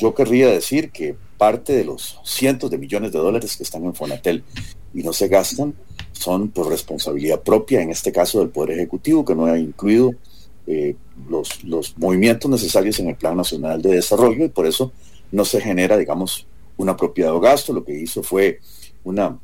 yo 0.00 0.14
querría 0.14 0.48
decir 0.48 0.90
que 0.90 1.16
parte 1.36 1.72
de 1.72 1.84
los 1.84 2.18
cientos 2.24 2.70
de 2.70 2.78
millones 2.78 3.12
de 3.12 3.18
dólares 3.18 3.56
que 3.56 3.62
están 3.62 3.84
en 3.84 3.94
Fonatel 3.94 4.44
y 4.94 5.02
no 5.02 5.12
se 5.12 5.28
gastan 5.28 5.74
son 6.12 6.48
por 6.48 6.68
responsabilidad 6.68 7.42
propia, 7.42 7.80
en 7.80 7.90
este 7.90 8.12
caso 8.12 8.40
del 8.40 8.48
Poder 8.48 8.72
Ejecutivo, 8.72 9.24
que 9.24 9.34
no 9.34 9.46
ha 9.46 9.58
incluido 9.58 10.14
eh, 10.66 10.96
los, 11.28 11.62
los 11.64 11.96
movimientos 11.96 12.50
necesarios 12.50 12.98
en 12.98 13.08
el 13.08 13.16
Plan 13.16 13.36
Nacional 13.36 13.80
de 13.80 13.90
Desarrollo 13.90 14.44
y 14.44 14.48
por 14.48 14.66
eso 14.66 14.92
no 15.30 15.44
se 15.44 15.60
genera, 15.60 15.96
digamos, 15.96 16.46
un 16.76 16.88
apropiado 16.88 17.38
gasto. 17.40 17.72
Lo 17.72 17.84
que 17.84 17.98
hizo 17.98 18.22
fue 18.22 18.60
una 19.04 19.38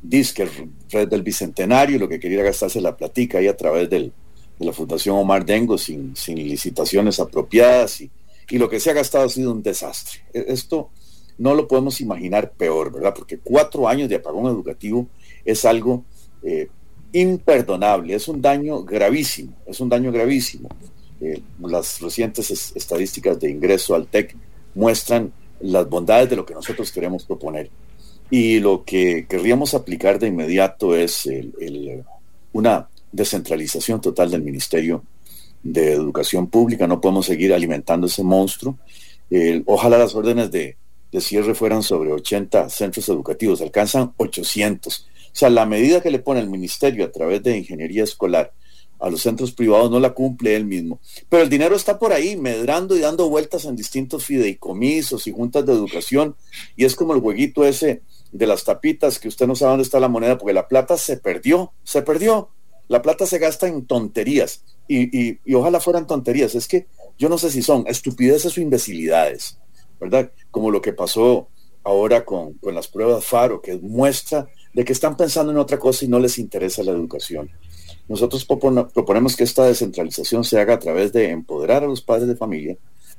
disque 0.00 0.48
red 0.90 1.08
del 1.08 1.22
Bicentenario, 1.22 1.98
lo 1.98 2.08
que 2.08 2.20
quería 2.20 2.42
gastarse 2.42 2.80
la 2.80 2.96
platica 2.96 3.38
ahí 3.38 3.48
a 3.48 3.56
través 3.56 3.90
de 3.90 4.12
la 4.58 4.72
Fundación 4.72 5.16
Omar 5.16 5.44
Dengo 5.44 5.76
sin, 5.76 6.14
sin 6.14 6.36
licitaciones 6.36 7.18
apropiadas 7.18 8.00
y, 8.00 8.10
lo 8.58 8.68
que 8.68 8.80
se 8.80 8.90
ha 8.90 8.94
gastado 8.94 9.24
ha 9.24 9.28
sido 9.28 9.52
un 9.52 9.62
desastre. 9.62 10.20
E, 10.32 10.44
esto 10.48 10.90
no 11.38 11.54
lo 11.54 11.66
podemos 11.66 12.00
imaginar 12.00 12.52
peor, 12.52 12.92
¿verdad? 12.92 13.14
Porque 13.14 13.38
cuatro 13.38 13.88
años 13.88 14.08
de 14.08 14.16
apagón 14.16 14.46
educativo 14.46 15.08
es 15.44 15.64
algo 15.64 16.04
eh, 16.42 16.68
imperdonable, 17.12 18.14
es 18.14 18.28
un 18.28 18.40
daño 18.40 18.82
gravísimo, 18.84 19.54
es 19.66 19.80
un 19.80 19.88
daño 19.88 20.12
gravísimo. 20.12 20.68
Eh, 21.20 21.40
las 21.60 22.00
recientes 22.00 22.74
estadísticas 22.74 23.38
de 23.38 23.50
ingreso 23.50 23.94
al 23.94 24.06
TEC 24.06 24.36
muestran 24.74 25.32
las 25.60 25.88
bondades 25.88 26.28
de 26.30 26.36
lo 26.36 26.44
que 26.44 26.54
nosotros 26.54 26.90
queremos 26.90 27.24
proponer. 27.24 27.70
Y 28.30 28.60
lo 28.60 28.84
que 28.84 29.26
querríamos 29.28 29.74
aplicar 29.74 30.18
de 30.18 30.28
inmediato 30.28 30.96
es 30.96 31.28
una 32.52 32.88
descentralización 33.12 34.00
total 34.00 34.30
del 34.30 34.42
Ministerio 34.42 35.04
de 35.62 35.92
Educación 35.92 36.48
Pública. 36.48 36.86
No 36.86 37.00
podemos 37.00 37.26
seguir 37.26 37.52
alimentando 37.52 38.06
ese 38.06 38.22
monstruo. 38.22 38.78
ojalá 39.66 39.98
las 39.98 40.14
órdenes 40.14 40.50
de, 40.50 40.76
de 41.12 41.20
cierre 41.20 41.54
fueran 41.54 41.82
sobre 41.82 42.12
80 42.12 42.70
centros 42.70 43.08
educativos, 43.08 43.60
alcanzan 43.60 44.12
800. 44.16 45.06
O 45.26 45.34
sea, 45.34 45.50
la 45.50 45.66
medida 45.66 46.00
que 46.00 46.10
le 46.10 46.18
pone 46.18 46.40
el 46.40 46.50
ministerio 46.50 47.04
a 47.04 47.12
través 47.12 47.42
de 47.42 47.56
ingeniería 47.56 48.04
escolar 48.04 48.52
a 48.98 49.10
los 49.10 49.20
centros 49.20 49.52
privados 49.52 49.90
no 49.90 49.98
la 49.98 50.14
cumple 50.14 50.54
él 50.54 50.64
mismo. 50.64 51.00
Pero 51.28 51.42
el 51.42 51.48
dinero 51.48 51.74
está 51.74 51.98
por 51.98 52.12
ahí, 52.12 52.36
medrando 52.36 52.96
y 52.96 53.00
dando 53.00 53.28
vueltas 53.28 53.64
en 53.64 53.74
distintos 53.74 54.24
fideicomisos 54.24 55.26
y 55.26 55.32
juntas 55.32 55.66
de 55.66 55.72
educación. 55.72 56.36
Y 56.76 56.84
es 56.84 56.94
como 56.94 57.12
el 57.12 57.20
jueguito 57.20 57.64
ese 57.64 58.02
de 58.30 58.46
las 58.46 58.64
tapitas 58.64 59.18
que 59.18 59.28
usted 59.28 59.46
no 59.46 59.56
sabe 59.56 59.72
dónde 59.72 59.84
está 59.84 60.00
la 60.00 60.08
moneda, 60.08 60.38
porque 60.38 60.54
la 60.54 60.68
plata 60.68 60.96
se 60.96 61.16
perdió, 61.16 61.72
se 61.82 62.02
perdió. 62.02 62.50
la 62.88 63.02
plata 63.02 63.26
se 63.26 63.38
gasta 63.38 63.66
en 63.66 63.86
tonterías 63.86 64.62
y, 64.88 65.38
ojalá 65.54 65.80
fueran 65.80 66.06
tonterías. 66.06 66.54
Es 66.54 66.68
que 66.68 66.86
yo 67.18 67.28
no 67.28 67.38
sé 67.38 67.50
si 67.50 67.62
son 67.62 67.84
estupideces 67.86 68.56
o 68.56 68.60
imbecilidades, 68.60 69.58
¿verdad? 70.00 70.30
Como 70.50 70.70
lo 70.70 70.82
que 70.82 70.92
pasó 70.92 71.48
ahora 71.84 72.24
con, 72.24 72.54
con 72.54 72.74
las 72.74 72.88
pruebas 72.88 73.24
FARO, 73.24 73.60
que 73.60 73.76
muestra 73.76 74.48
de 74.72 74.84
que 74.84 74.92
están 74.92 75.16
pensando 75.16 75.52
en 75.52 75.58
otra 75.58 75.78
cosa 75.78 76.04
y 76.04 76.08
no 76.08 76.18
les 76.18 76.38
interesa 76.38 76.82
la 76.82 76.92
educación. 76.92 77.50
Nosotros 78.08 78.44
proponemos 78.44 79.36
que 79.36 79.44
esta 79.44 79.64
descentralización 79.64 80.44
se 80.44 80.58
haga 80.58 80.74
a 80.74 80.78
través 80.78 81.12
de 81.12 81.30
empoderar 81.30 81.84
a 81.84 81.86
los 81.86 82.02
padres 82.02 82.28
de 82.28 82.36
familia 82.36 82.76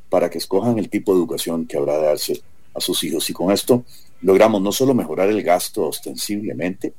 para 0.10 0.30
que 0.30 0.38
escojan 0.38 0.78
el 0.78 0.90
tipo 0.90 1.14
de 1.14 1.20
educación 1.20 1.66
que 1.66 1.78
habrá 1.78 1.98
de 1.98 2.04
darse 2.04 2.42
a 2.74 2.82
sus 2.82 3.04
hijos. 3.04 3.30
Y 3.30 3.34
con 3.34 3.52
esto 3.52 3.86
logramos 4.22 4.62
no 4.62 4.72
solo 4.72 4.94
mejorar 4.94 5.30
el 5.30 5.42
gasto 5.42 5.88
ostensiblemente, 5.88 6.94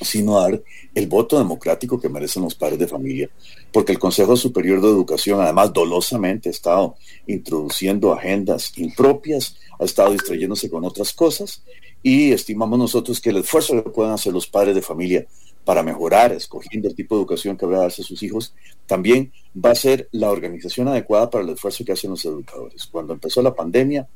sino 0.00 0.40
dar 0.40 0.62
el 0.94 1.06
voto 1.06 1.38
democrático 1.38 2.00
que 2.00 2.08
merecen 2.08 2.42
los 2.42 2.54
padres 2.54 2.78
de 2.78 2.86
familia, 2.86 3.30
porque 3.72 3.92
el 3.92 3.98
Consejo 3.98 4.36
Superior 4.36 4.80
de 4.80 4.88
Educación, 4.88 5.40
además 5.40 5.72
dolosamente, 5.72 6.48
ha 6.48 6.52
estado 6.52 6.96
introduciendo 7.26 8.12
agendas 8.12 8.76
impropias, 8.78 9.56
ha 9.78 9.84
estado 9.84 10.12
distrayéndose 10.12 10.70
con 10.70 10.84
otras 10.84 11.12
cosas, 11.12 11.62
y 12.02 12.32
estimamos 12.32 12.78
nosotros 12.78 13.20
que 13.20 13.30
el 13.30 13.38
esfuerzo 13.38 13.82
que 13.82 13.90
puedan 13.90 14.12
hacer 14.12 14.32
los 14.32 14.46
padres 14.46 14.74
de 14.74 14.82
familia 14.82 15.26
para 15.64 15.82
mejorar, 15.82 16.32
escogiendo 16.32 16.88
el 16.88 16.94
tipo 16.94 17.14
de 17.14 17.22
educación 17.22 17.56
que 17.56 17.64
habrá 17.64 17.78
darse 17.78 18.02
a 18.02 18.04
sus 18.04 18.22
hijos, 18.22 18.54
también 18.86 19.32
va 19.56 19.70
a 19.70 19.74
ser 19.74 20.08
la 20.12 20.30
organización 20.30 20.88
adecuada 20.88 21.30
para 21.30 21.42
el 21.42 21.50
esfuerzo 21.50 21.84
que 21.84 21.92
hacen 21.92 22.10
los 22.10 22.24
educadores. 22.24 22.86
Cuando 22.86 23.14
empezó 23.14 23.40
la 23.40 23.54
pandemia, 23.54 24.06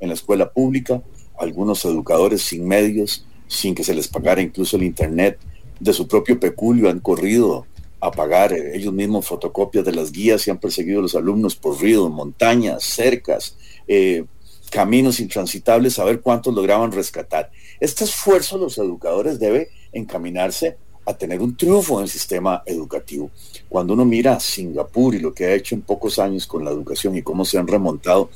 en 0.00 0.08
la 0.08 0.14
escuela 0.14 0.52
pública, 0.52 1.00
algunos 1.38 1.84
educadores 1.84 2.42
sin 2.42 2.66
medios, 2.66 3.24
sin 3.48 3.74
que 3.74 3.84
se 3.84 3.94
les 3.94 4.08
pagara 4.08 4.40
incluso 4.40 4.76
el 4.76 4.82
Internet, 4.82 5.38
de 5.78 5.92
su 5.92 6.08
propio 6.08 6.40
peculio 6.40 6.88
han 6.88 7.00
corrido 7.00 7.66
a 8.00 8.10
pagar 8.10 8.52
eh, 8.52 8.76
ellos 8.76 8.92
mismos 8.92 9.26
fotocopias 9.26 9.84
de 9.84 9.92
las 9.92 10.12
guías 10.12 10.46
y 10.46 10.50
han 10.50 10.58
perseguido 10.58 11.00
a 11.00 11.02
los 11.02 11.14
alumnos 11.14 11.56
por 11.56 11.80
ríos, 11.80 12.10
montañas, 12.10 12.84
cercas, 12.84 13.56
eh, 13.88 14.24
caminos 14.70 15.20
intransitables, 15.20 15.98
a 15.98 16.04
ver 16.04 16.20
cuántos 16.20 16.54
lograban 16.54 16.92
rescatar. 16.92 17.50
Este 17.80 18.04
esfuerzo 18.04 18.58
los 18.58 18.78
educadores 18.78 19.38
debe 19.38 19.68
encaminarse 19.92 20.76
a 21.04 21.14
tener 21.14 21.40
un 21.40 21.56
triunfo 21.56 21.98
en 21.98 22.04
el 22.04 22.08
sistema 22.08 22.62
educativo. 22.66 23.30
Cuando 23.68 23.94
uno 23.94 24.04
mira 24.04 24.34
a 24.34 24.40
Singapur 24.40 25.14
y 25.14 25.20
lo 25.20 25.32
que 25.32 25.46
ha 25.46 25.54
hecho 25.54 25.74
en 25.74 25.82
pocos 25.82 26.18
años 26.18 26.46
con 26.46 26.64
la 26.64 26.72
educación 26.72 27.16
y 27.16 27.22
cómo 27.22 27.44
se 27.44 27.58
han 27.58 27.68
remontado, 27.68 28.28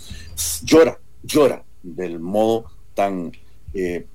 llora, 0.62 0.98
llora 1.22 1.64
del 1.82 2.20
modo 2.20 2.66
tan 2.94 3.32
eh, 3.74 4.06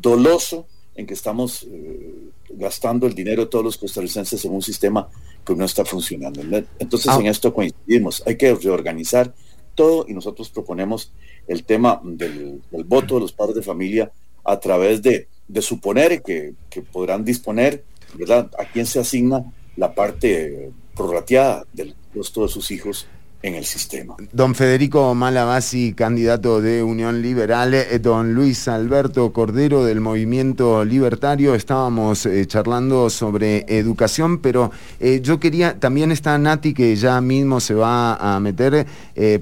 doloso 0.00 0.66
en 0.94 1.06
que 1.06 1.14
estamos 1.14 1.64
eh, 1.70 2.30
gastando 2.50 3.06
el 3.06 3.14
dinero 3.14 3.44
de 3.44 3.50
todos 3.50 3.64
los 3.64 3.76
costarricenses 3.76 4.44
en 4.44 4.52
un 4.52 4.62
sistema 4.62 5.08
que 5.44 5.54
no 5.54 5.64
está 5.64 5.84
funcionando. 5.84 6.40
Entonces 6.78 7.08
ah. 7.10 7.18
en 7.20 7.26
esto 7.26 7.52
coincidimos, 7.52 8.22
hay 8.26 8.36
que 8.36 8.54
reorganizar 8.54 9.34
todo 9.74 10.06
y 10.08 10.14
nosotros 10.14 10.48
proponemos 10.48 11.12
el 11.46 11.64
tema 11.64 12.00
del 12.02 12.60
voto 12.86 13.16
de 13.16 13.20
los 13.20 13.32
padres 13.32 13.56
de 13.56 13.62
familia 13.62 14.10
a 14.42 14.58
través 14.58 15.02
de 15.02 15.28
de 15.48 15.62
suponer 15.62 16.22
que, 16.22 16.54
que, 16.68 16.82
podrán 16.82 17.24
disponer, 17.24 17.84
¿verdad? 18.14 18.50
A 18.58 18.64
quién 18.64 18.86
se 18.86 18.98
asigna 18.98 19.44
la 19.76 19.94
parte 19.94 20.72
prorrateada 20.94 21.64
del 21.72 21.94
costo 22.12 22.42
de 22.42 22.48
sus 22.48 22.70
hijos 22.70 23.06
en 23.42 23.54
el 23.54 23.64
sistema. 23.64 24.16
Don 24.32 24.54
Federico 24.54 25.14
Malabasi, 25.14 25.92
candidato 25.92 26.60
de 26.60 26.82
Unión 26.82 27.22
Liberal, 27.22 27.74
eh, 27.74 27.98
don 28.00 28.34
Luis 28.34 28.66
Alberto 28.66 29.32
Cordero 29.32 29.84
del 29.84 30.00
Movimiento 30.00 30.84
Libertario, 30.84 31.54
estábamos 31.54 32.26
eh, 32.26 32.46
charlando 32.46 33.10
sobre 33.10 33.64
educación, 33.68 34.38
pero 34.38 34.70
eh, 35.00 35.20
yo 35.22 35.38
quería, 35.38 35.78
también 35.78 36.12
está 36.12 36.36
Nati 36.38 36.74
que 36.74 36.96
ya 36.96 37.20
mismo 37.20 37.60
se 37.60 37.74
va 37.74 38.14
a 38.14 38.40
meter, 38.40 38.86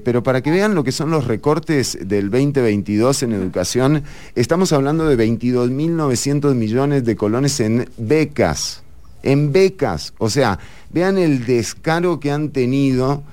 pero 0.03 0.23
para 0.23 0.41
que 0.41 0.51
vean 0.51 0.75
lo 0.75 0.83
que 0.83 0.91
son 0.91 1.09
los 1.11 1.25
recortes 1.25 1.97
del 2.01 2.29
2022 2.29 3.23
en 3.23 3.33
educación, 3.33 4.03
estamos 4.35 4.71
hablando 4.71 5.05
de 5.07 5.17
22.900 5.17 6.53
millones 6.53 7.03
de 7.05 7.15
colones 7.15 7.59
en 7.59 7.89
becas, 7.97 8.83
en 9.23 9.51
becas, 9.51 10.13
o 10.17 10.29
sea, 10.29 10.59
vean 10.91 11.17
el 11.17 11.45
descaro 11.45 12.19
que 12.19 12.31
han 12.31 12.49
tenido 12.49 13.23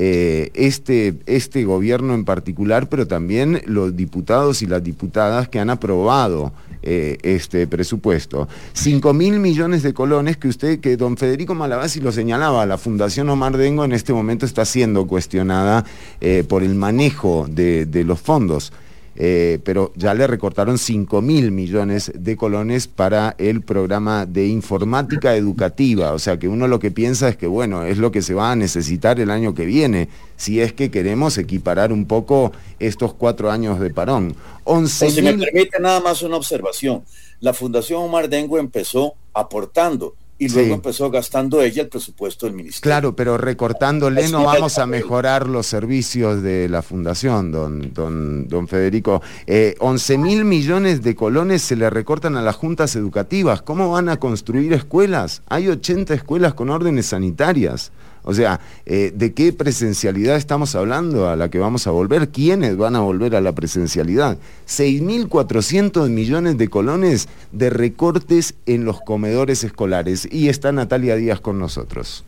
eh, 0.00 0.50
este, 0.54 1.14
este 1.26 1.64
gobierno 1.64 2.14
en 2.14 2.24
particular, 2.24 2.88
pero 2.88 3.08
también 3.08 3.60
los 3.66 3.96
diputados 3.96 4.62
y 4.62 4.66
las 4.66 4.84
diputadas 4.84 5.48
que 5.48 5.58
han 5.58 5.70
aprobado 5.70 6.52
eh, 6.84 7.18
este 7.22 7.66
presupuesto. 7.66 8.46
5 8.74 9.12
mil 9.12 9.40
millones 9.40 9.82
de 9.82 9.92
colones 9.92 10.36
que 10.36 10.46
usted, 10.46 10.78
que 10.78 10.96
don 10.96 11.16
Federico 11.16 11.56
Malabasi 11.56 12.00
lo 12.00 12.12
señalaba, 12.12 12.64
la 12.64 12.78
Fundación 12.78 13.28
Omar 13.28 13.56
Dengo 13.56 13.84
en 13.84 13.92
este 13.92 14.12
momento 14.12 14.46
está 14.46 14.64
siendo 14.64 15.08
cuestionada 15.08 15.84
eh, 16.20 16.44
por 16.48 16.62
el 16.62 16.76
manejo 16.76 17.48
de 17.48 18.04
los 18.06 18.20
fondos. 18.20 18.72
Eh, 19.20 19.58
pero 19.64 19.90
ya 19.96 20.14
le 20.14 20.28
recortaron 20.28 20.78
5 20.78 21.20
mil 21.22 21.50
millones 21.50 22.12
de 22.14 22.36
colones 22.36 22.86
para 22.86 23.34
el 23.38 23.62
programa 23.62 24.26
de 24.26 24.46
informática 24.46 25.34
educativa. 25.34 26.12
O 26.12 26.20
sea 26.20 26.38
que 26.38 26.46
uno 26.46 26.68
lo 26.68 26.78
que 26.78 26.92
piensa 26.92 27.28
es 27.28 27.36
que, 27.36 27.48
bueno, 27.48 27.82
es 27.82 27.98
lo 27.98 28.12
que 28.12 28.22
se 28.22 28.34
va 28.34 28.52
a 28.52 28.56
necesitar 28.56 29.18
el 29.18 29.32
año 29.32 29.56
que 29.56 29.66
viene, 29.66 30.08
si 30.36 30.60
es 30.60 30.72
que 30.72 30.92
queremos 30.92 31.36
equiparar 31.36 31.92
un 31.92 32.06
poco 32.06 32.52
estos 32.78 33.12
cuatro 33.12 33.50
años 33.50 33.80
de 33.80 33.90
parón. 33.90 34.36
11 34.62 35.10
si 35.10 35.22
me 35.22 35.34
permite 35.36 35.80
nada 35.80 35.98
más 35.98 36.22
una 36.22 36.36
observación. 36.36 37.02
La 37.40 37.52
Fundación 37.52 38.02
Omar 38.02 38.28
Dengo 38.28 38.56
empezó 38.56 39.14
aportando 39.34 40.14
y 40.38 40.48
luego 40.48 40.74
empezó 40.74 41.10
gastando 41.10 41.60
ella 41.60 41.82
el 41.82 41.88
presupuesto 41.88 42.46
del 42.46 42.54
ministerio. 42.54 42.82
Claro, 42.82 43.16
pero 43.16 43.36
recortándole 43.38 44.28
no 44.28 44.44
vamos 44.44 44.78
a 44.78 44.86
mejorar 44.86 45.48
los 45.48 45.66
servicios 45.66 46.42
de 46.42 46.68
la 46.68 46.82
fundación, 46.82 47.50
don, 47.50 47.92
don, 47.92 48.46
don 48.46 48.68
Federico. 48.68 49.20
Eh, 49.46 49.74
11 49.80 50.18
mil 50.18 50.44
millones 50.44 51.02
de 51.02 51.16
colones 51.16 51.62
se 51.62 51.74
le 51.74 51.90
recortan 51.90 52.36
a 52.36 52.42
las 52.42 52.54
juntas 52.54 52.94
educativas. 52.94 53.62
¿Cómo 53.62 53.90
van 53.90 54.08
a 54.08 54.18
construir 54.18 54.72
escuelas? 54.72 55.42
Hay 55.48 55.68
80 55.68 56.14
escuelas 56.14 56.54
con 56.54 56.70
órdenes 56.70 57.06
sanitarias. 57.06 57.90
O 58.22 58.34
sea, 58.34 58.60
eh, 58.86 59.12
¿de 59.14 59.32
qué 59.32 59.52
presencialidad 59.52 60.36
estamos 60.36 60.74
hablando 60.74 61.28
a 61.28 61.36
la 61.36 61.50
que 61.50 61.58
vamos 61.58 61.86
a 61.86 61.90
volver? 61.90 62.28
¿Quiénes 62.28 62.76
van 62.76 62.96
a 62.96 63.00
volver 63.00 63.34
a 63.36 63.40
la 63.40 63.54
presencialidad? 63.54 64.38
6.400 64.66 66.08
millones 66.08 66.58
de 66.58 66.68
colones 66.68 67.28
de 67.52 67.70
recortes 67.70 68.54
en 68.66 68.84
los 68.84 69.00
comedores 69.00 69.64
escolares. 69.64 70.28
Y 70.30 70.48
está 70.48 70.72
Natalia 70.72 71.16
Díaz 71.16 71.40
con 71.40 71.58
nosotros. 71.58 72.24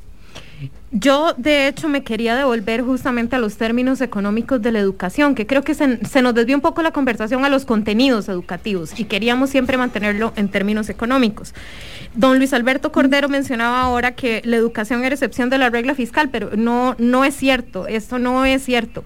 Yo, 0.93 1.35
de 1.37 1.69
hecho, 1.69 1.89
me 1.89 2.03
quería 2.03 2.35
devolver 2.35 2.83
justamente 2.83 3.37
a 3.37 3.39
los 3.39 3.57
términos 3.57 4.01
económicos 4.01 4.61
de 4.61 4.73
la 4.73 4.81
educación, 4.81 5.35
que 5.35 5.47
creo 5.47 5.63
que 5.63 5.75
se, 5.75 5.87
nos 6.23 6.35
desvió 6.35 6.57
un 6.57 6.61
poco 6.61 6.83
la 6.83 6.91
conversación 6.91 7.45
a 7.45 7.49
los 7.49 7.65
contenidos 7.65 8.29
educativos 8.29 8.99
y 8.99 9.05
queríamos 9.05 9.51
siempre 9.51 9.77
mantenerlo 9.77 10.33
en 10.37 10.49
términos 10.49 10.89
económicos. 10.89 11.55
Don 12.15 12.39
Luis 12.39 12.53
Alberto 12.53 12.91
Cordero 12.91 13.29
mencionaba 13.29 13.83
ahora 13.83 14.17
que 14.17 14.43
la 14.45 14.57
educación 14.57 15.05
era 15.05 15.15
excepción 15.15 15.49
de 15.49 15.59
la 15.59 15.71
regla 15.71 15.95
fiscal, 15.95 16.29
pero 16.29 16.51
no, 16.57 16.97
no 16.99 17.25
es 17.25 17.37
cierto, 17.37 17.87
esto 17.87 18.19
no 18.19 18.45
es 18.45 18.65
cierto. 18.65 19.05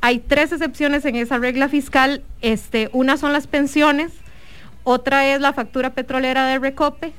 Hay 0.00 0.20
tres 0.20 0.52
excepciones 0.52 1.04
en 1.04 1.16
esa 1.16 1.38
regla 1.38 1.68
fiscal, 1.68 2.22
este, 2.42 2.90
una 2.92 3.16
son 3.16 3.32
las 3.32 3.46
pensiones, 3.48 4.12
otra 4.84 5.26
es 5.34 5.40
la 5.40 5.52
factura 5.52 5.94
petrolera 5.94 6.46
de 6.46 6.58
Recope 6.58 7.12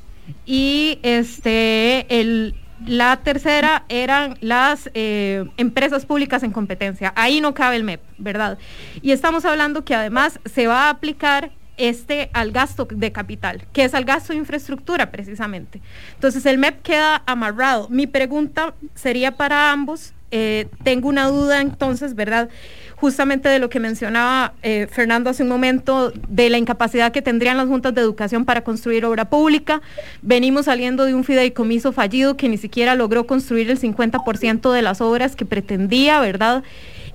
y 0.45 0.99
este, 1.01 2.05
el 2.21 2.55
la 2.85 3.17
tercera 3.17 3.85
eran 3.89 4.37
las 4.41 4.89
eh, 4.93 5.45
empresas 5.57 6.05
públicas 6.05 6.43
en 6.43 6.51
competencia. 6.51 7.13
Ahí 7.15 7.41
no 7.41 7.53
cabe 7.53 7.77
el 7.77 7.83
MEP, 7.83 8.01
¿verdad? 8.17 8.57
Y 9.01 9.11
estamos 9.11 9.45
hablando 9.45 9.85
que 9.85 9.95
además 9.95 10.39
se 10.45 10.67
va 10.67 10.87
a 10.87 10.89
aplicar 10.89 11.51
este 11.77 12.29
al 12.33 12.51
gasto 12.51 12.87
de 12.89 13.11
capital, 13.11 13.65
que 13.73 13.83
es 13.83 13.93
al 13.93 14.05
gasto 14.05 14.33
de 14.33 14.39
infraestructura 14.39 15.11
precisamente. 15.11 15.81
Entonces 16.13 16.45
el 16.45 16.57
MEP 16.57 16.81
queda 16.81 17.23
amarrado. 17.25 17.87
Mi 17.89 18.07
pregunta 18.07 18.73
sería 18.93 19.31
para 19.31 19.71
ambos. 19.71 20.14
Eh, 20.31 20.67
tengo 20.83 21.07
una 21.07 21.27
duda 21.27 21.61
entonces, 21.61 22.15
¿verdad? 22.15 22.49
justamente 22.95 23.49
de 23.49 23.59
lo 23.59 23.69
que 23.69 23.79
mencionaba 23.79 24.53
eh, 24.63 24.87
Fernando 24.89 25.29
hace 25.29 25.43
un 25.43 25.49
momento, 25.49 26.11
de 26.27 26.49
la 26.49 26.57
incapacidad 26.57 27.11
que 27.11 27.21
tendrían 27.21 27.57
las 27.57 27.67
juntas 27.67 27.93
de 27.93 28.01
educación 28.01 28.45
para 28.45 28.63
construir 28.63 29.05
obra 29.05 29.29
pública. 29.29 29.81
Venimos 30.21 30.65
saliendo 30.65 31.05
de 31.05 31.13
un 31.13 31.23
fideicomiso 31.23 31.91
fallido 31.91 32.37
que 32.37 32.49
ni 32.49 32.57
siquiera 32.57 32.95
logró 32.95 33.27
construir 33.27 33.69
el 33.69 33.79
50% 33.79 34.71
de 34.71 34.81
las 34.81 35.01
obras 35.01 35.35
que 35.35 35.45
pretendía, 35.45 36.19
¿verdad? 36.19 36.63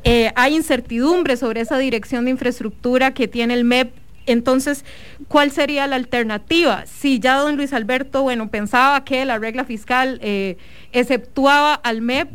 Eh, 0.04 0.32
hay 0.34 0.54
incertidumbre 0.54 1.36
sobre 1.36 1.60
esa 1.60 1.78
dirección 1.78 2.24
de 2.24 2.32
infraestructura 2.32 3.12
que 3.12 3.28
tiene 3.28 3.54
el 3.54 3.64
MEP 3.64 3.92
entonces, 4.26 4.84
¿cuál 5.28 5.50
sería 5.50 5.86
la 5.86 5.96
alternativa? 5.96 6.84
Si 6.86 7.18
ya 7.18 7.38
don 7.38 7.56
Luis 7.56 7.72
Alberto, 7.72 8.22
bueno, 8.22 8.48
pensaba 8.48 9.02
que 9.02 9.24
la 9.24 9.38
regla 9.38 9.64
fiscal 9.64 10.20
eh, 10.22 10.56
exceptuaba 10.92 11.74
al 11.74 12.00
MEP, 12.00 12.28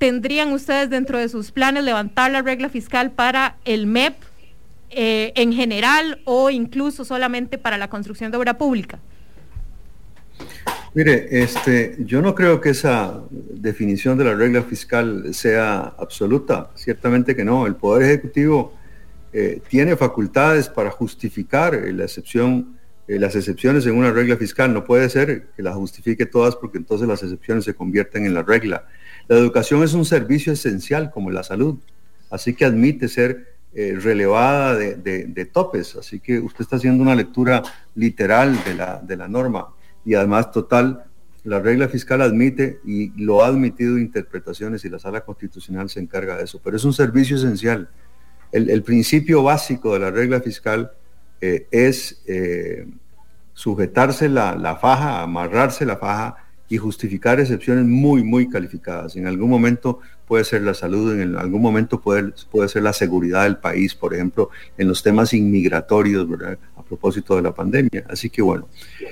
¿Tendrían 0.00 0.50
ustedes 0.52 0.88
dentro 0.88 1.18
de 1.18 1.28
sus 1.28 1.52
planes 1.52 1.84
levantar 1.84 2.30
la 2.30 2.40
regla 2.40 2.70
fiscal 2.70 3.10
para 3.10 3.58
el 3.66 3.86
MEP 3.86 4.14
eh, 4.88 5.30
en 5.36 5.52
general 5.52 6.22
o 6.24 6.48
incluso 6.48 7.04
solamente 7.04 7.58
para 7.58 7.76
la 7.76 7.90
construcción 7.90 8.30
de 8.30 8.38
obra 8.38 8.56
pública? 8.56 8.98
Mire, 10.94 11.42
este, 11.42 11.96
yo 11.98 12.22
no 12.22 12.34
creo 12.34 12.62
que 12.62 12.70
esa 12.70 13.20
definición 13.30 14.16
de 14.16 14.24
la 14.24 14.34
regla 14.34 14.62
fiscal 14.62 15.34
sea 15.34 15.92
absoluta. 15.98 16.70
Ciertamente 16.76 17.36
que 17.36 17.44
no. 17.44 17.66
El 17.66 17.76
Poder 17.76 18.04
Ejecutivo 18.04 18.72
eh, 19.34 19.60
tiene 19.68 19.96
facultades 19.96 20.70
para 20.70 20.90
justificar 20.90 21.74
la 21.74 22.04
excepción, 22.04 22.78
eh, 23.06 23.18
las 23.18 23.36
excepciones 23.36 23.84
en 23.84 23.98
una 23.98 24.12
regla 24.12 24.38
fiscal. 24.38 24.72
No 24.72 24.82
puede 24.82 25.10
ser 25.10 25.48
que 25.54 25.62
las 25.62 25.74
justifique 25.74 26.24
todas 26.24 26.56
porque 26.56 26.78
entonces 26.78 27.06
las 27.06 27.22
excepciones 27.22 27.66
se 27.66 27.74
convierten 27.74 28.24
en 28.24 28.32
la 28.32 28.42
regla. 28.42 28.86
La 29.30 29.36
educación 29.36 29.84
es 29.84 29.94
un 29.94 30.04
servicio 30.04 30.52
esencial 30.52 31.12
como 31.12 31.30
la 31.30 31.44
salud, 31.44 31.78
así 32.30 32.52
que 32.52 32.64
admite 32.64 33.06
ser 33.06 33.54
eh, 33.72 33.96
relevada 33.96 34.74
de, 34.74 35.50
topes. 35.52 35.94
Así 35.94 36.18
que 36.18 36.40
usted 36.40 36.62
está 36.62 36.74
haciendo 36.74 37.00
una 37.00 37.14
lectura 37.14 37.62
literal 37.94 38.58
de 38.64 39.16
la, 39.16 39.28
norma 39.28 39.68
y 40.04 40.14
además 40.14 40.50
total, 40.50 41.04
la 41.44 41.60
regla 41.60 41.86
fiscal 41.86 42.22
admite 42.22 42.80
y 42.84 43.10
lo 43.22 43.44
ha 43.44 43.46
admitido 43.46 43.98
interpretaciones 43.98 44.84
y 44.84 44.88
la 44.88 44.98
sala 44.98 45.20
constitucional 45.20 45.88
se 45.88 46.00
encarga 46.00 46.36
de 46.36 46.42
eso, 46.42 46.60
pero 46.60 46.76
es 46.76 46.82
un 46.82 46.92
servicio 46.92 47.36
esencial. 47.36 47.88
El, 48.50 48.82
principio 48.82 49.44
básico 49.44 49.94
de 49.94 50.00
la 50.00 50.10
regla 50.10 50.40
fiscal 50.40 50.90
eh, 51.40 51.68
es 51.70 52.20
eh, 52.26 52.84
sujetarse 53.54 54.28
la 54.28 54.76
faja, 54.82 55.22
amarrarse 55.22 55.86
la 55.86 55.98
faja 55.98 56.49
y 56.70 56.78
justificar 56.78 57.40
excepciones 57.40 57.84
muy, 57.84 58.22
muy 58.22 58.48
calificadas. 58.48 59.16
En 59.16 59.26
algún 59.26 59.50
momento 59.50 59.98
puede 60.26 60.44
ser 60.44 60.62
la 60.62 60.72
salud, 60.72 61.20
en 61.20 61.36
algún 61.36 61.60
momento 61.60 62.00
puede, 62.00 62.32
puede 62.50 62.68
ser 62.68 62.84
la 62.84 62.92
seguridad 62.92 63.42
del 63.42 63.56
país, 63.56 63.96
por 63.96 64.14
ejemplo, 64.14 64.50
en 64.78 64.86
los 64.86 65.02
temas 65.02 65.34
inmigratorios, 65.34 66.30
¿verdad? 66.30 66.56
A 66.76 66.82
propósito 66.84 67.34
de 67.34 67.42
la 67.42 67.52
pandemia. 67.52 68.04
Así 68.08 68.30
que 68.30 68.40
bueno, 68.40 68.68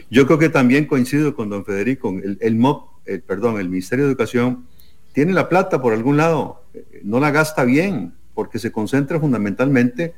yo 0.08 0.24
creo 0.26 0.38
que 0.38 0.48
también 0.48 0.86
coincido 0.86 1.34
con 1.34 1.50
don 1.50 1.64
Federico, 1.64 2.10
el, 2.10 2.38
el 2.40 2.54
MOP, 2.54 2.90
perdón, 3.26 3.58
el 3.58 3.68
Ministerio 3.68 4.04
de 4.04 4.12
Educación 4.12 4.64
tiene 5.12 5.32
la 5.32 5.48
plata 5.48 5.82
por 5.82 5.92
algún 5.92 6.16
lado, 6.16 6.62
eh, 6.74 7.00
no 7.02 7.18
la 7.18 7.32
gasta 7.32 7.64
bien, 7.64 8.14
porque 8.34 8.60
se 8.60 8.70
concentra 8.70 9.18
fundamentalmente 9.18 10.14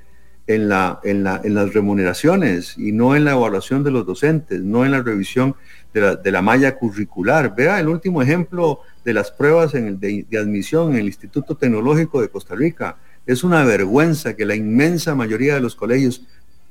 en, 0.46 0.68
la, 0.68 1.00
en, 1.04 1.24
la, 1.24 1.40
en 1.42 1.54
las 1.54 1.72
remuneraciones 1.72 2.76
y 2.76 2.92
no 2.92 3.16
en 3.16 3.24
la 3.24 3.32
evaluación 3.32 3.84
de 3.84 3.92
los 3.92 4.04
docentes, 4.04 4.60
no 4.60 4.84
en 4.84 4.90
la 4.92 5.02
revisión 5.02 5.54
de 5.92 6.30
la, 6.30 6.42
malla 6.42 6.76
curricular. 6.76 7.54
Vea 7.54 7.80
el 7.80 7.88
último 7.88 8.22
ejemplo 8.22 8.80
de 9.04 9.14
las 9.14 9.30
pruebas 9.30 9.74
en 9.74 9.86
el 9.86 10.00
de, 10.00 10.26
admisión 10.38 10.92
en 10.92 10.98
el 10.98 11.06
Instituto 11.06 11.56
Tecnológico 11.56 12.20
de 12.20 12.28
Costa 12.28 12.54
Rica. 12.54 12.96
Es 13.26 13.44
una 13.44 13.64
vergüenza 13.64 14.34
que 14.34 14.46
la 14.46 14.54
inmensa 14.54 15.14
mayoría 15.14 15.54
de 15.54 15.60
los 15.60 15.74
colegios 15.74 16.22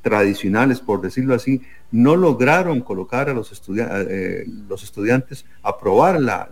tradicionales, 0.02 0.80
por 0.80 1.02
decirlo 1.02 1.36
así, 1.36 1.62
no 1.92 2.16
lograron 2.16 2.82
colocar 2.82 3.30
a 3.30 3.34
los, 3.34 3.52
eh, 3.78 4.46
los 4.68 4.84
estudiantes 4.84 5.46
a 5.62 5.70
aprobar 5.70 6.20
la, 6.22 6.48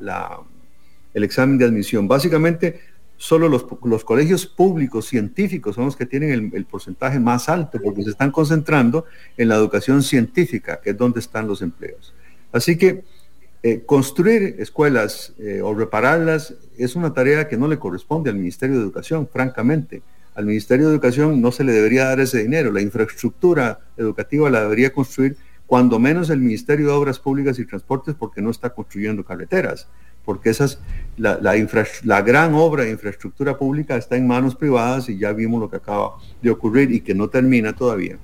el 1.14 1.24
examen 1.24 1.58
de 1.58 1.66
admisión. 1.66 2.08
Básicamente, 2.08 2.80
solo 3.18 3.50
los, 3.50 3.66
los, 3.84 4.04
colegios 4.04 4.46
públicos 4.46 5.08
científicos 5.08 5.76
son 5.76 5.86
los 5.86 5.96
que 5.96 6.06
tienen 6.06 6.52
el, 6.54 6.66
porcentaje 6.66 7.20
más 7.20 7.50
alto 7.50 7.80
porque 7.84 8.04
se 8.04 8.12
están 8.12 8.32
concentrando 8.32 9.06
en 9.36 9.50
la 9.50 9.56
educación 9.56 10.04
científica, 10.04 10.80
que 10.82 10.92
es 10.92 10.98
donde 10.98 11.20
están 11.20 11.48
los 11.48 11.62
empleos. 11.62 12.14
Así 12.52 12.78
que 12.78 13.04
eh, 13.64 13.84
construir 13.86 14.56
escuelas 14.60 15.34
eh, 15.40 15.62
o 15.62 15.74
repararlas 15.74 16.54
es 16.78 16.96
una 16.96 17.14
tarea 17.14 17.48
que 17.48 17.58
no 17.58 17.68
le 17.68 17.80
corresponde 17.80 18.30
al 18.30 18.38
Ministerio 18.38 18.78
de 18.78 18.84
Educación, 18.84 19.28
francamente. 19.28 20.04
Al 20.36 20.46
Ministerio 20.46 20.88
de 20.88 20.94
Educación 20.94 21.42
no 21.42 21.52
se 21.52 21.64
le 21.64 21.74
debería 21.74 22.06
dar 22.06 22.20
ese 22.20 22.44
dinero. 22.44 22.72
La 22.72 22.82
infraestructura 22.82 23.80
educativa 23.98 24.50
la 24.50 24.62
debería 24.62 24.94
construir 24.94 25.36
cuando 25.66 26.00
menos 26.00 26.30
el 26.30 26.40
Ministerio 26.40 26.88
de 26.88 26.94
Obras 26.94 27.20
Públicas 27.20 27.60
y 27.60 27.66
Transportes 27.66 28.16
porque 28.18 28.42
no 28.42 28.52
está 28.52 28.70
construyendo 28.70 29.26
carreteras, 29.26 29.88
porque 30.24 30.50
esas, 30.50 30.80
la, 31.18 31.40
la, 31.42 32.22
gran 32.22 32.54
obra 32.54 32.84
de 32.84 32.92
infraestructura 32.92 33.58
pública 33.58 33.98
está 33.98 34.16
en 34.16 34.28
manos 34.28 34.56
privadas 34.56 35.10
y 35.10 35.18
ya 35.18 35.34
vimos 35.34 35.60
lo 35.60 35.70
que 35.70 35.76
acaba 35.76 36.14
de 36.42 36.52
ocurrir 36.52 36.92
y 36.92 37.02
que 37.02 37.14
no 37.14 37.28
termina 37.28 37.74
todavía 37.74 38.18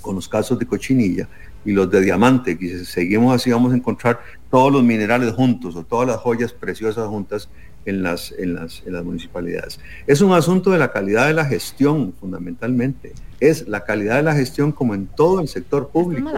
con 0.00 0.14
los 0.14 0.28
casos 0.28 0.58
de 0.58 0.66
cochinilla 0.66 1.28
y 1.64 1.72
los 1.72 1.90
de 1.90 2.00
diamante, 2.00 2.58
que 2.58 2.78
si 2.78 2.84
seguimos 2.84 3.34
así 3.34 3.50
vamos 3.50 3.72
a 3.72 3.76
encontrar 3.76 4.20
todos 4.50 4.72
los 4.72 4.82
minerales 4.82 5.32
juntos 5.32 5.76
o 5.76 5.84
todas 5.84 6.08
las 6.08 6.18
joyas 6.18 6.52
preciosas 6.52 7.08
juntas 7.08 7.48
en 7.86 8.02
las, 8.02 8.32
en 8.32 8.54
las, 8.54 8.82
en 8.86 8.92
las 8.92 9.04
municipalidades. 9.04 9.80
Es 10.06 10.20
un 10.20 10.32
asunto 10.32 10.70
de 10.70 10.78
la 10.78 10.92
calidad 10.92 11.26
de 11.26 11.34
la 11.34 11.44
gestión, 11.44 12.14
fundamentalmente. 12.18 13.12
Es 13.40 13.68
la 13.68 13.84
calidad 13.84 14.16
de 14.16 14.22
la 14.22 14.34
gestión 14.34 14.72
como 14.72 14.94
en 14.94 15.06
todo 15.06 15.40
el 15.40 15.48
sector 15.48 15.88
público. 15.88 16.30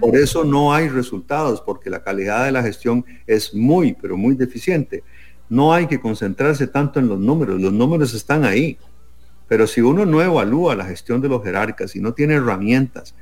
Por 0.00 0.16
eso 0.16 0.44
no 0.44 0.74
hay 0.74 0.88
resultados, 0.88 1.60
porque 1.60 1.90
la 1.90 2.02
calidad 2.02 2.44
de 2.44 2.52
la 2.52 2.62
gestión 2.62 3.04
es 3.26 3.54
muy, 3.54 3.94
pero 3.94 4.16
muy 4.16 4.34
deficiente. 4.34 5.02
No 5.48 5.72
hay 5.72 5.86
que 5.86 6.00
concentrarse 6.00 6.66
tanto 6.66 7.00
en 7.00 7.08
los 7.08 7.18
números, 7.18 7.60
los 7.60 7.72
números 7.72 8.14
están 8.14 8.44
ahí. 8.44 8.78
Pero 9.48 9.66
si 9.66 9.80
uno 9.80 10.06
no 10.06 10.22
evalúa 10.22 10.76
la 10.76 10.84
gestión 10.84 11.20
de 11.20 11.28
los 11.28 11.42
jerarcas 11.42 11.96
y 11.96 12.00
no 12.00 12.12
tiene 12.12 12.34
herramientas 12.34 13.16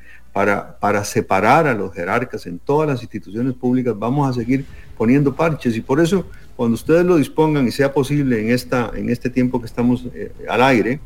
para, 0.79 1.05
separar 1.05 1.66
a 1.66 1.74
los 1.74 1.92
jerarcas 1.92 2.46
en 2.46 2.61
todas 2.61 2.88
las 2.88 3.03
instituciones 3.03 3.55
públicas, 3.55 3.98
vamos 3.98 4.31
a 4.31 4.33
seguir 4.33 4.64
poniendo 4.96 5.35
parches. 5.35 5.77
Y 5.77 5.81
por 5.81 5.98
eso, 5.98 6.27
cuando 6.55 6.77
ustedes 6.77 7.05
lo 7.05 7.16
dispongan 7.16 7.66
y 7.66 7.72
sea 7.72 7.92
posible 7.92 8.40
en, 8.40 8.51
esta, 8.51 8.92
en 8.94 9.11
este 9.11 9.31
tiempo 9.31 9.59
que 9.59 9.66
estamos 9.66 10.07
eh, 10.14 10.31
al 10.48 10.62
aire, 10.62 11.01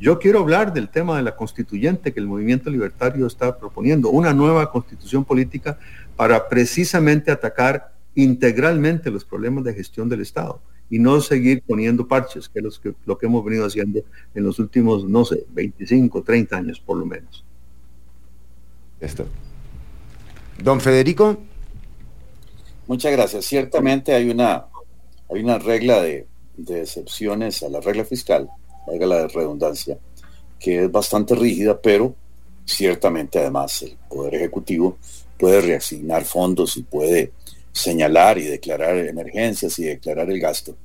yo 0.00 0.18
quiero 0.18 0.40
hablar 0.40 0.72
del 0.72 0.88
tema 0.88 1.16
de 1.16 1.22
la 1.22 1.36
constituyente 1.36 2.12
que 2.12 2.18
el 2.18 2.26
movimiento 2.26 2.70
libertario 2.70 3.24
está 3.24 3.56
proponiendo, 3.56 4.10
una 4.10 4.34
nueva 4.34 4.68
constitución 4.72 5.24
política 5.24 5.78
para 6.16 6.48
precisamente 6.48 7.30
atacar 7.30 7.94
integralmente 8.16 9.12
los 9.12 9.24
problemas 9.24 9.62
de 9.62 9.74
gestión 9.74 10.08
del 10.08 10.22
Estado 10.22 10.60
y 10.90 10.98
no 10.98 11.20
seguir 11.20 11.62
poniendo 11.64 12.08
parches, 12.08 12.48
que 12.48 12.58
es 12.58 12.80
lo 13.06 13.16
que 13.16 13.26
hemos 13.26 13.44
venido 13.44 13.64
haciendo 13.64 14.00
en 14.34 14.42
los 14.42 14.58
últimos, 14.58 15.04
no 15.04 15.24
sé, 15.24 15.46
25, 15.52 16.24
30 16.24 16.56
años 16.56 16.80
por 16.80 16.96
lo 16.96 17.06
menos. 17.06 17.44
Esto. 19.02 19.26
Don 20.62 20.80
Federico. 20.80 21.36
Muchas 22.86 23.10
gracias. 23.10 23.44
Ciertamente 23.44 24.14
hay 24.14 24.30
una, 24.30 24.66
hay 25.28 25.42
una 25.42 25.58
regla 25.58 26.00
de, 26.00 26.28
excepciones 26.68 27.64
a 27.64 27.68
la 27.68 27.80
regla 27.80 28.04
fiscal, 28.04 28.48
la 28.86 29.26
redundancia, 29.26 29.98
que 30.60 30.84
es 30.84 30.92
bastante 30.92 31.34
rígida, 31.34 31.80
pero 31.80 32.14
ciertamente 32.64 33.40
además 33.40 33.82
el 33.82 33.96
Poder 34.08 34.36
Ejecutivo 34.36 34.98
puede 35.36 35.60
reasignar 35.60 36.24
fondos 36.24 36.76
y 36.76 36.84
puede 36.84 37.32
señalar 37.72 38.38
y 38.38 38.44
declarar 38.44 38.96
emergencias 38.98 39.80
y 39.80 39.84
declarar 39.84 40.30
el 40.30 40.38
gasto. 40.38 40.76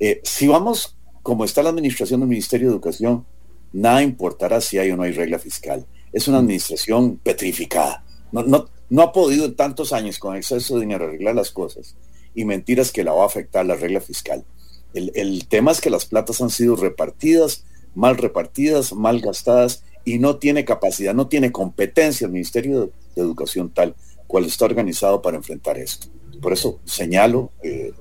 Eh, 0.00 0.22
si 0.24 0.46
vamos 0.46 0.96
como 1.22 1.44
está 1.44 1.62
la 1.62 1.68
administración 1.68 2.20
del 2.20 2.30
Ministerio 2.30 2.68
de 2.68 2.74
Educación, 2.74 3.26
nada 3.74 4.02
importará 4.02 4.62
si 4.62 4.78
hay 4.78 4.90
o 4.90 4.96
no 4.96 5.02
hay 5.02 5.12
regla 5.12 5.38
fiscal 5.38 5.84
es 6.18 6.28
una 6.28 6.38
administración 6.38 7.16
petrificada. 7.18 8.04
No, 8.32 8.42
no, 8.42 8.68
no 8.90 9.02
ha 9.02 9.12
podido 9.12 9.46
en 9.46 9.54
tantos 9.54 9.92
años 9.92 10.18
con 10.18 10.36
exceso 10.36 10.74
de 10.74 10.82
dinero 10.82 11.06
arreglar 11.06 11.34
las 11.34 11.50
cosas 11.50 11.96
y 12.34 12.44
mentiras 12.44 12.92
que 12.92 13.04
la 13.04 13.12
va 13.12 13.24
a 13.24 13.26
afectar 13.26 13.64
la 13.66 13.76
regla 13.76 14.00
fiscal. 14.00 14.44
El, 14.94 15.46
tema 15.48 15.70
es 15.70 15.80
que 15.80 15.90
las 15.90 16.06
platas 16.06 16.40
han 16.40 16.50
sido 16.50 16.74
repartidas, 16.74 17.64
mal 17.94 18.16
repartidas, 18.16 18.92
mal 18.94 19.20
gastadas 19.20 19.84
y 20.04 20.18
no 20.18 20.38
tiene 20.38 20.64
capacidad, 20.64 21.14
no 21.14 21.28
tiene 21.28 21.52
competencia 21.52 22.26
el 22.26 22.32
Ministerio 22.32 22.86
de, 22.86 22.92
Educación 23.16 23.70
tal 23.70 23.96
cual 24.28 24.44
está 24.44 24.64
organizado 24.64 25.20
para 25.20 25.36
enfrentar 25.36 25.76
esto. 25.76 26.06
Por 26.40 26.52
eso 26.52 26.78
señalo, 26.84 27.50
eh, 27.64 27.92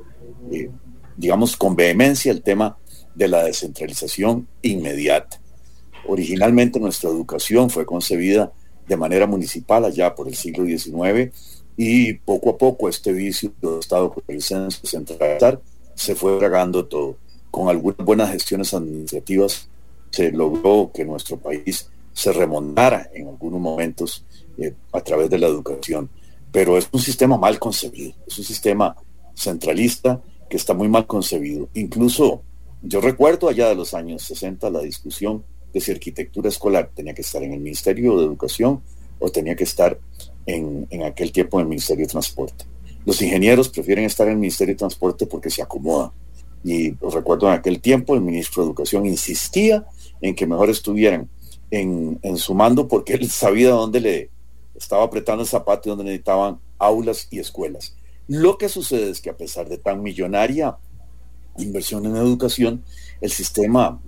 eh, 0.51 0.69
digamos, 1.15 1.57
con 1.57 1.75
vehemencia 1.75 2.31
el 2.31 2.43
tema 2.43 2.77
de 3.15 3.27
la 3.27 3.43
descentralización 3.43 4.47
inmediata. 4.61 5.41
Originalmente 6.07 6.79
nuestra 6.79 7.09
educación 7.09 7.69
fue 7.69 7.85
concebida 7.85 8.51
de 8.87 8.97
manera 8.97 9.27
municipal 9.27 9.85
allá 9.85 10.15
por 10.15 10.27
el 10.27 10.35
siglo 10.35 10.65
XIX 10.65 11.31
y 11.75 12.13
poco 12.13 12.51
a 12.51 12.57
poco 12.57 12.89
este 12.89 13.11
vicio 13.11 13.53
de 13.61 13.79
Estado 13.79 14.13
centralizar 14.83 15.61
se 15.93 16.15
fue 16.15 16.37
tragando 16.37 16.85
todo. 16.85 17.17
Con 17.51 17.69
algunas 17.69 17.97
buenas 17.97 18.31
gestiones 18.31 18.73
administrativas 18.73 19.67
se 20.11 20.31
logró 20.31 20.91
que 20.93 21.05
nuestro 21.05 21.37
país 21.37 21.89
se 22.13 22.31
remontara 22.31 23.09
en 23.13 23.27
algunos 23.27 23.59
momentos 23.59 24.25
eh, 24.57 24.73
a 24.91 25.01
través 25.01 25.29
de 25.29 25.37
la 25.37 25.47
educación. 25.47 26.09
Pero 26.51 26.77
es 26.77 26.87
un 26.91 26.99
sistema 26.99 27.37
mal 27.37 27.59
concebido, 27.59 28.13
es 28.25 28.37
un 28.37 28.45
sistema 28.45 28.95
centralista 29.35 30.21
que 30.49 30.57
está 30.57 30.73
muy 30.73 30.87
mal 30.87 31.05
concebido. 31.05 31.69
Incluso 31.73 32.41
yo 32.81 33.01
recuerdo 33.01 33.49
allá 33.49 33.69
de 33.69 33.75
los 33.75 33.93
años 33.93 34.23
60 34.23 34.69
la 34.69 34.79
discusión 34.79 35.43
de 35.73 35.81
si 35.81 35.91
arquitectura 35.91 36.49
escolar 36.49 36.91
tenía 36.95 37.13
que 37.13 37.21
estar 37.21 37.43
en 37.43 37.53
el 37.53 37.59
Ministerio 37.59 38.17
de 38.17 38.25
Educación 38.25 38.81
o 39.19 39.29
tenía 39.29 39.55
que 39.55 39.63
estar 39.63 39.99
en, 40.45 40.87
aquel 41.03 41.31
tiempo 41.31 41.59
en 41.59 41.63
el 41.63 41.69
Ministerio 41.69 42.05
de 42.05 42.11
Transporte. 42.11 42.65
Los 43.05 43.21
ingenieros 43.21 43.69
prefieren 43.69 44.05
estar 44.05 44.27
en 44.27 44.33
el 44.33 44.39
Ministerio 44.39 44.73
de 44.73 44.79
Transporte 44.79 45.25
porque 45.25 45.49
se 45.49 45.61
acomodan. 45.61 46.11
Y 46.63 46.91
recuerdo 46.91 47.47
en 47.47 47.53
aquel 47.53 47.79
tiempo 47.79 48.15
el 48.15 48.21
ministro 48.21 48.63
de 48.63 48.67
Educación 48.67 49.05
insistía 49.05 49.85
en 50.21 50.35
que 50.35 50.47
mejor 50.47 50.69
estuvieran 50.69 51.29
en, 51.71 52.19
su 52.37 52.53
mando 52.53 52.87
porque 52.87 53.13
él 53.13 53.29
sabía 53.29 53.69
dónde 53.69 53.99
le 53.99 54.29
estaba 54.75 55.03
apretando 55.03 55.43
el 55.43 55.49
zapato 55.49 55.87
y 55.87 55.91
dónde 55.91 56.05
necesitaban 56.05 56.59
aulas 56.77 57.27
y 57.31 57.39
escuelas. 57.39 57.95
Lo 58.27 58.57
que 58.57 58.69
sucede 58.69 59.09
es 59.09 59.21
que 59.21 59.29
a 59.29 59.37
pesar 59.37 59.69
de 59.69 59.77
tan 59.77 60.01
millonaria 60.01 60.77
inversión 61.57 62.05
en 62.05 62.15
educación, 62.15 62.83
el 63.21 63.31
sistema 63.31 63.99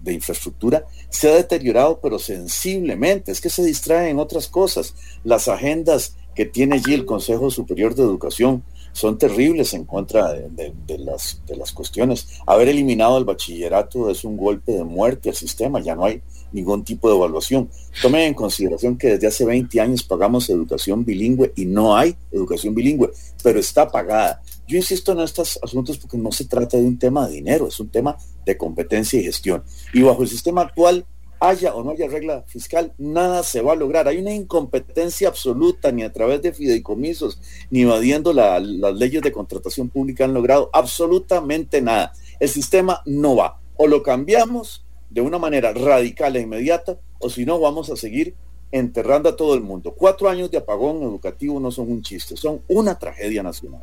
de 0.00 0.12
infraestructura 0.12 0.84
se 1.10 1.30
ha 1.30 1.34
deteriorado, 1.34 2.00
pero 2.00 2.18
sensiblemente. 2.18 3.32
Es 3.32 3.40
que 3.40 3.50
se 3.50 3.64
distrae 3.64 4.10
en 4.10 4.18
otras 4.18 4.48
cosas. 4.48 4.94
Las 5.24 5.48
agendas 5.48 6.16
que 6.34 6.46
tiene 6.46 6.76
allí 6.76 6.94
el 6.94 7.04
Consejo 7.04 7.50
Superior 7.50 7.94
de 7.94 8.02
Educación 8.02 8.62
son 8.92 9.18
terribles 9.18 9.74
en 9.74 9.84
contra 9.84 10.32
de, 10.32 10.72
las, 10.98 11.42
de 11.46 11.56
las 11.56 11.72
cuestiones. 11.72 12.40
Haber 12.46 12.68
eliminado 12.68 13.18
el 13.18 13.24
bachillerato 13.24 14.10
es 14.10 14.24
un 14.24 14.36
golpe 14.36 14.72
de 14.72 14.84
muerte 14.84 15.28
al 15.28 15.34
sistema, 15.34 15.80
ya 15.80 15.94
no 15.94 16.04
hay 16.04 16.22
ningún 16.52 16.84
tipo 16.84 17.08
de 17.08 17.16
evaluación. 17.16 17.68
Tomen 18.00 18.22
en 18.22 18.34
consideración 18.34 18.96
que 18.96 19.08
desde 19.08 19.26
hace 19.26 19.44
20 19.44 19.80
años 19.80 20.02
pagamos 20.02 20.48
educación 20.50 21.04
bilingüe 21.04 21.52
y 21.56 21.66
no 21.66 21.96
hay 21.96 22.16
educación 22.32 22.74
bilingüe, 22.74 23.10
pero 23.42 23.58
está 23.58 23.90
pagada. 23.90 24.42
Yo 24.66 24.76
insisto 24.76 25.12
en 25.12 25.20
estos 25.20 25.58
asuntos 25.62 25.98
porque 25.98 26.18
no 26.18 26.30
se 26.30 26.44
trata 26.44 26.76
de 26.76 26.84
un 26.84 26.98
tema 26.98 27.26
de 27.26 27.34
dinero, 27.34 27.68
es 27.68 27.80
un 27.80 27.88
tema 27.88 28.16
de 28.44 28.56
competencia 28.56 29.18
y 29.18 29.24
gestión. 29.24 29.64
Y 29.94 30.02
bajo 30.02 30.22
el 30.22 30.28
sistema 30.28 30.60
actual, 30.62 31.06
haya 31.40 31.74
o 31.74 31.84
no 31.84 31.92
haya 31.92 32.08
regla 32.08 32.44
fiscal, 32.46 32.92
nada 32.98 33.42
se 33.42 33.62
va 33.62 33.72
a 33.72 33.76
lograr. 33.76 34.08
Hay 34.08 34.18
una 34.18 34.34
incompetencia 34.34 35.28
absoluta, 35.28 35.92
ni 35.92 36.02
a 36.02 36.12
través 36.12 36.42
de 36.42 36.52
fideicomisos, 36.52 37.40
ni 37.70 37.82
evadiendo 37.82 38.32
las 38.32 38.62
leyes 38.94 39.22
de 39.22 39.32
contratación 39.32 39.88
pública 39.88 40.24
han 40.24 40.34
logrado 40.34 40.68
absolutamente 40.72 41.80
nada. 41.80 42.12
El 42.40 42.48
sistema 42.48 43.02
no 43.06 43.36
va. 43.36 43.60
O 43.76 43.86
lo 43.86 44.02
cambiamos 44.02 44.84
de 45.10 45.20
una 45.20 45.38
manera 45.38 45.72
radical 45.72 46.36
e 46.36 46.40
inmediata, 46.40 46.98
o 47.18 47.30
si 47.30 47.44
no, 47.44 47.58
vamos 47.58 47.90
a 47.90 47.96
seguir 47.96 48.34
enterrando 48.70 49.28
a 49.28 49.36
todo 49.36 49.54
el 49.54 49.60
mundo. 49.60 49.94
Cuatro 49.96 50.28
años 50.28 50.50
de 50.50 50.58
apagón 50.58 51.02
educativo 51.02 51.58
no 51.60 51.70
son 51.70 51.90
un 51.90 52.02
chiste, 52.02 52.36
son 52.36 52.60
una 52.68 52.98
tragedia 52.98 53.42
nacional. 53.42 53.82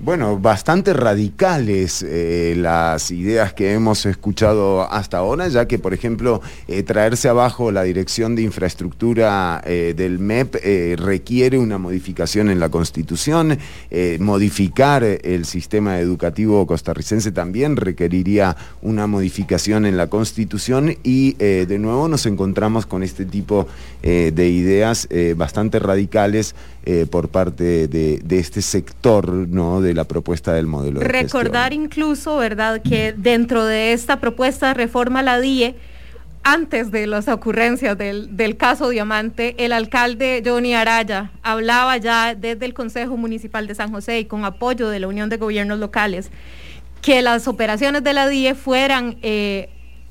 Bueno, 0.00 0.38
bastante 0.38 0.92
radicales 0.92 2.04
eh, 2.06 2.54
las 2.56 3.10
ideas 3.10 3.52
que 3.52 3.72
hemos 3.72 4.06
escuchado 4.06 4.82
hasta 4.88 5.18
ahora, 5.18 5.48
ya 5.48 5.66
que, 5.66 5.80
por 5.80 5.92
ejemplo, 5.92 6.40
eh, 6.68 6.84
traerse 6.84 7.28
abajo 7.28 7.72
la 7.72 7.82
dirección 7.82 8.36
de 8.36 8.42
infraestructura 8.42 9.60
eh, 9.66 9.94
del 9.96 10.20
MEP 10.20 10.54
requiere 11.00 11.58
una 11.58 11.78
modificación 11.78 12.48
en 12.48 12.60
la 12.60 12.68
Constitución, 12.68 13.58
modificar 14.20 15.02
el 15.02 15.44
sistema 15.44 15.98
educativo 15.98 16.64
costarricense 16.66 17.32
también 17.32 17.76
requeriría 17.76 18.56
una 18.82 19.08
modificación 19.08 19.84
en 19.84 19.96
la 19.96 20.06
Constitución 20.06 20.96
y 21.02 21.32
de 21.34 21.78
nuevo 21.78 22.08
nos 22.08 22.26
encontramos 22.26 22.86
con 22.86 23.02
este 23.02 23.24
tipo 23.24 23.66
de 24.02 24.48
ideas 24.48 25.08
bastante 25.36 25.78
radicales 25.78 26.54
por 27.10 27.28
parte 27.28 27.88
de, 27.88 28.22
este 28.30 28.62
sector, 28.62 29.28
¿no? 29.30 29.80
de 29.80 29.94
la 29.94 30.04
propuesta 30.04 30.52
del 30.54 30.66
modelo. 30.66 31.00
De 31.00 31.08
Recordar 31.08 31.72
incluso, 31.72 32.36
¿verdad?, 32.36 32.80
que 32.82 33.12
dentro 33.16 33.64
de 33.64 33.92
esta 33.92 34.20
propuesta 34.20 34.68
de 34.68 34.74
reforma 34.74 35.20
a 35.20 35.22
la 35.22 35.40
DIE, 35.40 35.74
antes 36.44 36.90
de 36.90 37.06
las 37.06 37.28
ocurrencias 37.28 37.98
del, 37.98 38.36
del, 38.36 38.56
caso 38.56 38.88
Diamante, 38.88 39.54
el 39.58 39.72
alcalde 39.72 40.42
Johnny 40.44 40.74
Araya 40.74 41.30
hablaba 41.42 41.96
ya 41.98 42.34
desde 42.34 42.64
el 42.64 42.72
Consejo 42.72 43.16
Municipal 43.16 43.66
de 43.66 43.74
San 43.74 43.92
José 43.92 44.20
y 44.20 44.24
con 44.24 44.44
apoyo 44.44 44.88
de 44.88 45.00
la 45.00 45.08
Unión 45.08 45.28
de 45.28 45.36
Gobiernos 45.36 45.78
Locales 45.78 46.30
que 47.02 47.22
las 47.22 47.48
operaciones 47.48 48.02
de 48.02 48.12
la 48.12 48.28
DIE 48.28 48.54
fueran 48.54 49.18
eh, 49.22 49.70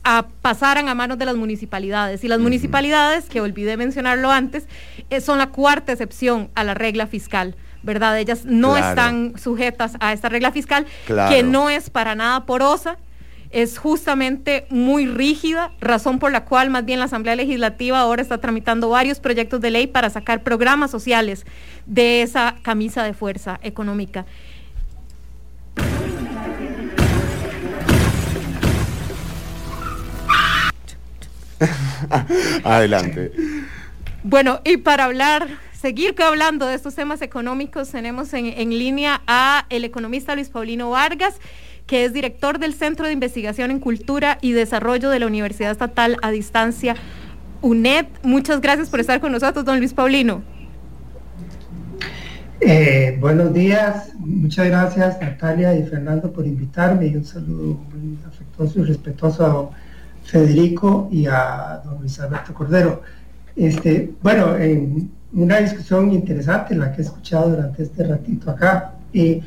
a 0.09 0.25
pasaran 0.41 0.87
a 0.87 0.95
manos 0.95 1.17
de 1.17 1.25
las 1.25 1.35
municipalidades. 1.35 2.23
Y 2.23 2.29
las 2.29 2.39
municipalidades, 2.39 3.25
que 3.25 3.41
olvidé 3.41 3.75
mencionarlo 3.75 4.31
antes, 4.31 4.65
eh, 5.09 5.19
son 5.19 5.37
la 5.37 5.47
cuarta 5.47 5.91
excepción 5.91 6.49
a 6.55 6.63
la 6.63 6.73
regla 6.73 7.07
fiscal. 7.07 7.55
¿verdad? 7.83 8.17
Ellas 8.17 8.43
no 8.43 8.75
están 8.75 9.37
sujetas 9.37 9.93
a 9.99 10.11
esta 10.11 10.27
regla 10.27 10.51
fiscal, 10.51 10.85
que 11.29 11.43
no 11.43 11.69
es 11.69 11.89
para 11.89 12.15
nada 12.15 12.45
porosa, 12.45 12.97
es 13.51 13.77
justamente 13.77 14.65
muy 14.69 15.05
rígida, 15.05 15.71
razón 15.79 16.19
por 16.19 16.31
la 16.31 16.43
cual 16.43 16.69
más 16.69 16.83
bien 16.83 16.99
la 16.99 17.05
Asamblea 17.05 17.35
Legislativa 17.35 17.99
ahora 17.99 18.21
está 18.21 18.39
tramitando 18.39 18.89
varios 18.89 19.19
proyectos 19.19 19.61
de 19.61 19.71
ley 19.71 19.87
para 19.87 20.09
sacar 20.09 20.43
programas 20.43 20.91
sociales 20.91 21.45
de 21.85 22.23
esa 22.23 22.55
camisa 22.61 23.03
de 23.03 23.13
fuerza 23.13 23.59
económica. 23.63 24.25
Adelante. 32.63 33.31
Bueno, 34.23 34.61
y 34.63 34.77
para 34.77 35.05
hablar 35.05 35.47
seguir 35.79 36.15
hablando 36.21 36.65
de 36.65 36.75
estos 36.75 36.95
temas 36.95 37.21
económicos, 37.21 37.89
tenemos 37.89 38.33
en, 38.33 38.69
línea 38.69 39.21
a 39.27 39.65
el 39.69 39.85
economista 39.85 40.35
Luis 40.35 40.49
Paulino 40.49 40.89
Vargas, 40.89 41.35
que 41.85 42.03
es 42.03 42.13
director 42.13 42.59
del 42.59 42.73
Centro 42.73 43.05
de 43.05 43.13
Investigación 43.13 43.71
en 43.71 43.79
Cultura 43.79 44.37
y 44.41 44.51
Desarrollo 44.51 45.09
de 45.09 45.19
la 45.19 45.27
Universidad 45.27 45.71
Estatal 45.71 46.17
a 46.21 46.31
Distancia 46.31 46.95
UNED. 47.61 48.07
Muchas 48.23 48.59
gracias 48.59 48.89
por 48.89 48.99
estar 48.99 49.21
con 49.21 49.31
nosotros, 49.31 49.63
don 49.63 49.77
Luis 49.79 49.93
Paulino. 49.93 50.41
Eh, 52.59 53.15
buenos 53.21 53.53
días, 53.53 54.13
muchas 54.17 54.65
gracias 54.65 55.21
Natalia 55.21 55.75
y 55.75 55.83
Fernando 55.83 56.33
por 56.33 56.47
invitarme 56.47 57.05
y 57.05 57.15
un 57.15 57.23
saludo 57.23 57.79
muy 57.93 58.17
afectuoso 58.27 58.79
y 58.79 58.83
respetuoso 58.83 59.45
a 59.45 59.69
Federico 60.27 61.07
y 61.11 61.25
a 61.25 61.81
don 61.83 61.99
Luis 61.99 62.19
Alberto 62.19 62.53
Cordero. 62.53 63.01
Este, 63.55 64.13
bueno, 64.21 64.55
en, 64.57 65.09
una 65.33 65.57
discusión 65.57 66.11
interesante 66.11 66.75
la 66.75 66.91
que 66.91 67.01
he 67.01 67.05
escuchado 67.05 67.49
durante 67.49 67.83
este 67.83 68.03
ratito 68.03 68.51
acá. 68.51 68.93
y 69.13 69.41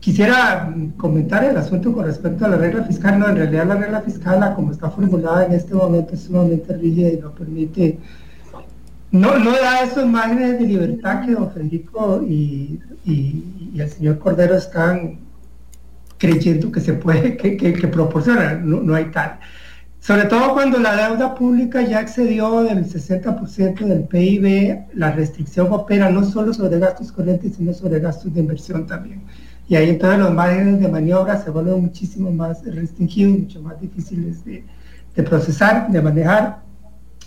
quisiera 0.00 0.72
comentar 0.96 1.44
el 1.44 1.56
asunto 1.56 1.92
con 1.92 2.06
respecto 2.06 2.44
a 2.44 2.48
la 2.48 2.56
regla 2.56 2.84
fiscal. 2.84 3.18
No, 3.18 3.28
en 3.28 3.36
realidad 3.36 3.66
la 3.66 3.76
regla 3.76 4.00
fiscal, 4.00 4.54
como 4.54 4.72
está 4.72 4.90
formulada 4.90 5.46
en 5.46 5.52
este 5.52 5.74
momento, 5.74 6.14
es 6.14 6.22
sumamente 6.22 6.74
rígida 6.76 7.10
y 7.10 7.16
no 7.16 7.32
permite, 7.32 7.98
no, 9.10 9.38
no 9.38 9.52
da 9.52 9.82
esos 9.82 10.06
márgenes 10.06 10.58
de 10.58 10.66
libertad 10.66 11.24
que 11.24 11.32
don 11.32 11.50
Federico 11.50 12.22
y, 12.22 12.80
el 13.76 13.88
señor 13.88 14.18
Cordero 14.18 14.56
están 14.56 15.18
creyendo 16.18 16.70
que 16.70 16.80
se 16.80 16.94
puede, 16.94 17.36
que, 17.36 17.56
que, 17.56 17.72
que 17.72 17.88
proporciona, 17.88 18.54
no, 18.54 18.80
no 18.80 18.94
hay 18.94 19.06
tal. 19.06 19.38
Sobre 20.08 20.24
todo 20.24 20.54
cuando 20.54 20.78
la 20.78 20.96
deuda 20.96 21.34
pública 21.34 21.82
ya 21.82 22.00
excedió 22.00 22.62
del 22.62 22.82
60% 22.82 23.84
del 23.84 24.04
PIB, 24.04 24.86
la 24.94 25.12
restricción 25.12 25.70
opera 25.70 26.08
no 26.08 26.24
solo 26.24 26.54
sobre 26.54 26.78
gastos 26.78 27.12
corrientes, 27.12 27.56
sino 27.56 27.74
sobre 27.74 28.00
gastos 28.00 28.32
de 28.32 28.40
inversión 28.40 28.86
también. 28.86 29.20
Y 29.68 29.76
ahí 29.76 29.90
entonces 29.90 30.20
los 30.20 30.32
márgenes 30.32 30.80
de 30.80 30.88
maniobra 30.88 31.36
se 31.36 31.50
vuelven 31.50 31.82
muchísimo 31.82 32.30
más 32.30 32.64
restringidos, 32.64 33.38
mucho 33.38 33.60
más 33.60 33.78
difíciles 33.82 34.42
de, 34.46 34.64
procesar, 35.24 35.90
de 35.90 36.00
manejar. 36.00 36.62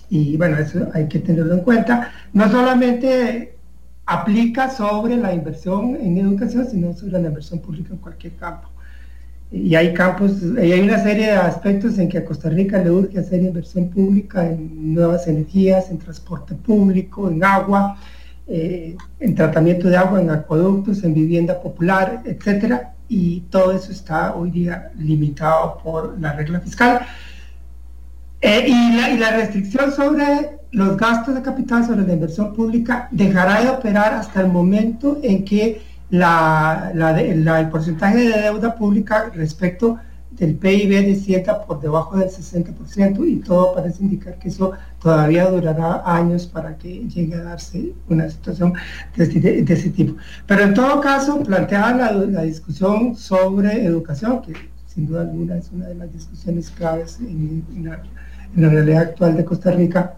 Y 0.10 0.36
bueno, 0.38 0.58
eso 0.58 0.90
hay 0.96 1.08
que 1.08 1.20
tenerlo 1.20 1.54
en 1.54 1.62
cuenta. 1.62 2.12
No 2.34 2.50
solamente 2.50 3.60
aplica 4.08 4.72
sobre 4.72 5.18
la 5.18 5.36
inversión 5.36 5.98
en 6.02 6.18
educación, 6.18 6.66
sino 6.68 6.94
sobre 6.94 7.22
la 7.22 7.28
inversión 7.28 7.60
pública 7.60 7.94
en 7.94 8.00
cualquier 8.00 8.34
campo 8.38 8.71
y 9.52 9.76
hay 9.76 9.94
campos, 9.94 10.42
hay 10.58 10.80
una 10.80 11.04
serie 11.04 11.26
de 11.26 11.32
aspectos 11.34 11.98
en 11.98 12.08
que 12.08 12.20
a 12.20 12.26
Costa 12.26 12.50
Rica 12.50 12.82
le 12.82 12.90
urge 12.90 13.20
hacer 13.20 13.42
inversión 13.42 13.90
pública 13.90 14.46
en 14.46 14.94
nuevas 14.94 15.28
energías, 15.28 15.92
en 15.92 15.98
transporte 15.98 16.56
público, 16.56 17.30
en 17.30 17.44
agua, 17.44 17.98
eh, 18.48 18.96
en 19.20 19.36
tratamiento 19.36 19.90
de 19.90 19.98
agua, 19.98 20.22
en 20.22 20.30
acueductos, 20.30 21.04
en 21.04 21.14
vivienda 21.14 21.60
popular, 21.60 22.22
etcétera, 22.26 22.94
y 23.10 23.42
todo 23.50 23.74
eso 23.74 23.92
está 23.92 24.36
hoy 24.36 24.52
día 24.52 24.90
limitado 24.98 25.80
por 25.84 26.18
la 26.18 26.32
regla 26.32 26.62
fiscal. 26.62 27.02
Eh, 28.40 28.66
y, 28.68 28.96
la, 28.96 29.10
y 29.10 29.18
la 29.18 29.32
restricción 29.32 29.92
sobre 29.92 30.62
los 30.72 30.96
gastos 30.96 31.36
de 31.36 31.42
capital, 31.42 31.86
sobre 31.86 32.08
la 32.08 32.14
inversión 32.14 32.54
pública, 32.54 33.10
dejará 33.12 33.62
de 33.62 33.70
operar 33.70 34.14
hasta 34.14 34.40
el 34.40 34.48
momento 34.48 35.20
en 35.22 35.44
que 35.44 35.91
la, 36.12 36.92
el 36.94 37.70
porcentaje 37.70 38.18
de 38.30 38.42
deuda 38.42 38.76
pública 38.76 39.32
respecto 39.34 39.98
del 40.32 40.56
PIB 40.56 41.06
descienda 41.06 41.66
por 41.66 41.80
debajo 41.82 42.18
del 42.18 42.30
60% 42.30 43.28
y 43.28 43.38
todo 43.38 43.74
parece 43.74 44.04
indicar 44.04 44.38
que 44.40 44.50
eso 44.50 44.72
todavía 45.00 45.50
durará 45.50 46.04
años 46.06 46.48
para 46.48 46.78
que 46.78 47.08
llegue 47.08 47.36
a 47.36 47.44
darse 47.44 47.94
una 48.08 48.30
situación 48.30 48.74
de, 49.16 49.24
este, 49.24 49.74
ese 49.74 49.90
tipo. 49.90 50.16
Pero 50.48 50.64
en 50.64 50.74
todo 50.74 51.02
caso, 51.02 51.44
planteaba 51.44 51.94
la, 51.94 52.42
discusión 52.44 53.16
sobre 53.16 53.86
educación, 53.86 54.42
que 54.42 54.54
sin 54.88 55.08
duda 55.08 55.22
alguna 55.22 55.58
es 55.58 55.70
una 55.72 55.88
de 55.88 55.96
las 55.96 56.12
discusiones 56.12 56.72
claves 56.72 57.20
en, 57.20 57.64
la, 57.84 58.02
en 58.56 58.62
la 58.62 58.70
realidad 58.70 59.02
actual 59.04 59.38
de 59.38 59.46
Costa 59.46 59.72
Rica. 59.72 60.16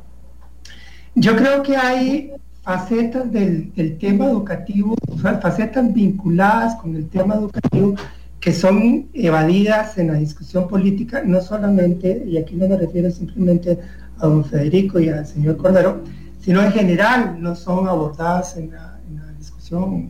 Yo 1.15 1.35
creo 1.35 1.61
que 1.61 1.75
hay 1.75 2.31
facetas 2.63 3.29
del, 3.31 3.71
tema 3.99 4.25
educativo, 4.25 4.95
facetas 5.41 5.93
vinculadas 5.93 6.75
con 6.75 6.95
el 6.95 7.07
tema 7.09 7.35
educativo 7.35 7.95
que 8.39 8.53
son 8.53 9.07
evadidas 9.13 9.97
en 9.97 10.07
la 10.07 10.15
discusión 10.15 10.67
política, 10.67 11.23
no 11.25 11.39
solamente, 11.41 12.23
y 12.25 12.37
aquí 12.37 12.55
no 12.55 12.67
me 12.67 12.77
refiero 12.77 13.09
simplemente 13.11 13.79
a 14.17 14.27
don 14.27 14.43
Federico 14.43 14.99
y 14.99 15.09
al 15.09 15.25
señor 15.25 15.57
Cordero, 15.57 16.01
sino 16.39 16.61
en 16.61 16.71
general 16.71 17.37
no 17.39 17.55
son 17.55 17.87
abordadas 17.87 18.57
en 18.57 18.71
la, 18.71 18.89
discusión 19.37 20.09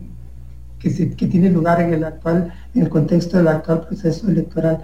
que 0.78 1.26
tiene 1.26 1.50
lugar 1.50 1.80
en 1.80 1.94
el 1.94 2.04
actual, 2.04 2.52
en 2.74 2.82
el 2.82 2.88
contexto 2.88 3.36
del 3.38 3.48
actual 3.48 3.80
proceso 3.80 4.28
electoral. 4.28 4.80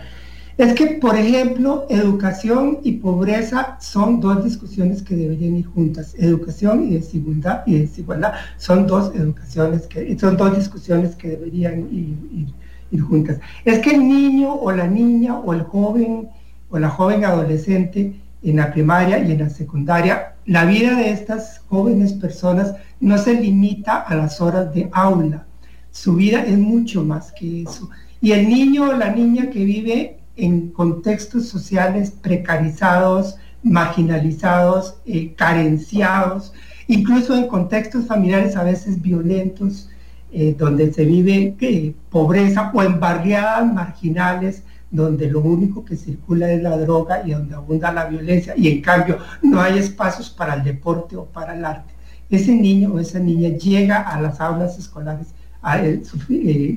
Es 0.61 0.75
que, 0.75 0.89
por 0.89 1.17
ejemplo, 1.17 1.87
educación 1.89 2.81
y 2.83 2.93
pobreza 2.93 3.79
son 3.81 4.21
dos 4.21 4.45
discusiones 4.45 5.01
que 5.01 5.17
deberían 5.17 5.57
ir 5.57 5.65
juntas. 5.65 6.15
Educación 6.19 6.87
y 6.87 6.97
desigualdad, 6.97 7.63
y 7.65 7.79
desigualdad 7.79 8.35
son 8.59 8.87
dos 8.87 9.11
educaciones 9.15 9.87
que 9.87 10.19
son 10.19 10.37
dos 10.37 10.55
discusiones 10.55 11.17
que 11.17 11.29
deberían 11.29 11.89
ir, 11.91 12.49
ir 12.91 13.01
juntas. 13.01 13.41
Es 13.65 13.79
que 13.79 13.93
el 13.93 14.07
niño 14.07 14.53
o 14.53 14.71
la 14.71 14.87
niña 14.87 15.39
o 15.39 15.55
el 15.55 15.63
joven 15.63 16.29
o 16.69 16.79
la 16.79 16.91
joven 16.91 17.25
adolescente 17.25 18.21
en 18.43 18.57
la 18.57 18.71
primaria 18.71 19.19
y 19.19 19.33
en 19.33 19.39
la 19.39 19.49
secundaria, 19.49 20.35
la 20.45 20.67
vida 20.67 20.95
de 20.95 21.11
estas 21.11 21.63
jóvenes 21.71 22.13
personas 22.13 22.75
no 23.01 23.17
se 23.17 23.33
limita 23.33 23.97
a 23.97 24.15
las 24.15 24.43
horas 24.43 24.75
de 24.75 24.91
aula. 24.93 25.47
Su 25.91 26.17
vida 26.17 26.45
es 26.45 26.59
mucho 26.59 27.03
más 27.03 27.33
que 27.33 27.63
eso. 27.63 27.89
Y 28.21 28.33
el 28.33 28.47
niño 28.47 28.91
o 28.91 28.93
la 28.93 29.11
niña 29.11 29.49
que 29.49 29.65
vive 29.65 30.20
en 30.41 30.71
contextos 30.71 31.49
sociales 31.49 32.11
precarizados, 32.11 33.37
marginalizados, 33.63 34.97
eh, 35.07 35.35
carenciados, 35.35 36.53
incluso 36.89 37.37
en 37.37 37.47
contextos 37.47 38.07
familiares 38.07 38.57
a 38.57 38.65
veces 38.65 39.01
violentos, 39.01 39.89
eh, 40.33 40.55
donde 40.57 40.93
se 40.93 41.05
vive 41.05 41.57
eh, 41.61 41.95
pobreza 42.09 42.71
o 42.73 42.83
en 42.83 43.01
barriadas 43.01 43.73
marginales 43.73 44.63
donde 44.91 45.31
lo 45.31 45.41
único 45.41 45.85
que 45.85 45.97
circula 45.97 46.51
es 46.51 46.63
la 46.63 46.77
droga 46.77 47.23
y 47.25 47.31
donde 47.31 47.55
abunda 47.55 47.93
la 47.93 48.07
violencia 48.07 48.55
y 48.57 48.69
en 48.69 48.81
cambio 48.83 49.19
no 49.43 49.61
hay 49.61 49.79
espacios 49.79 50.31
para 50.31 50.55
el 50.55 50.65
deporte 50.65 51.17
o 51.17 51.27
para 51.27 51.55
el 51.55 51.65
arte. 51.65 51.93
Ese 52.29 52.55
niño 52.55 52.93
o 52.95 52.99
esa 52.99 53.19
niña 53.19 53.51
llega 53.51 54.01
a 54.01 54.21
las 54.21 54.41
aulas 54.41 54.79
escolares, 54.79 55.29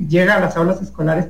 llega 0.07 0.36
a 0.36 0.39
las 0.39 0.57
aulas 0.57 0.82
escolares 0.82 1.28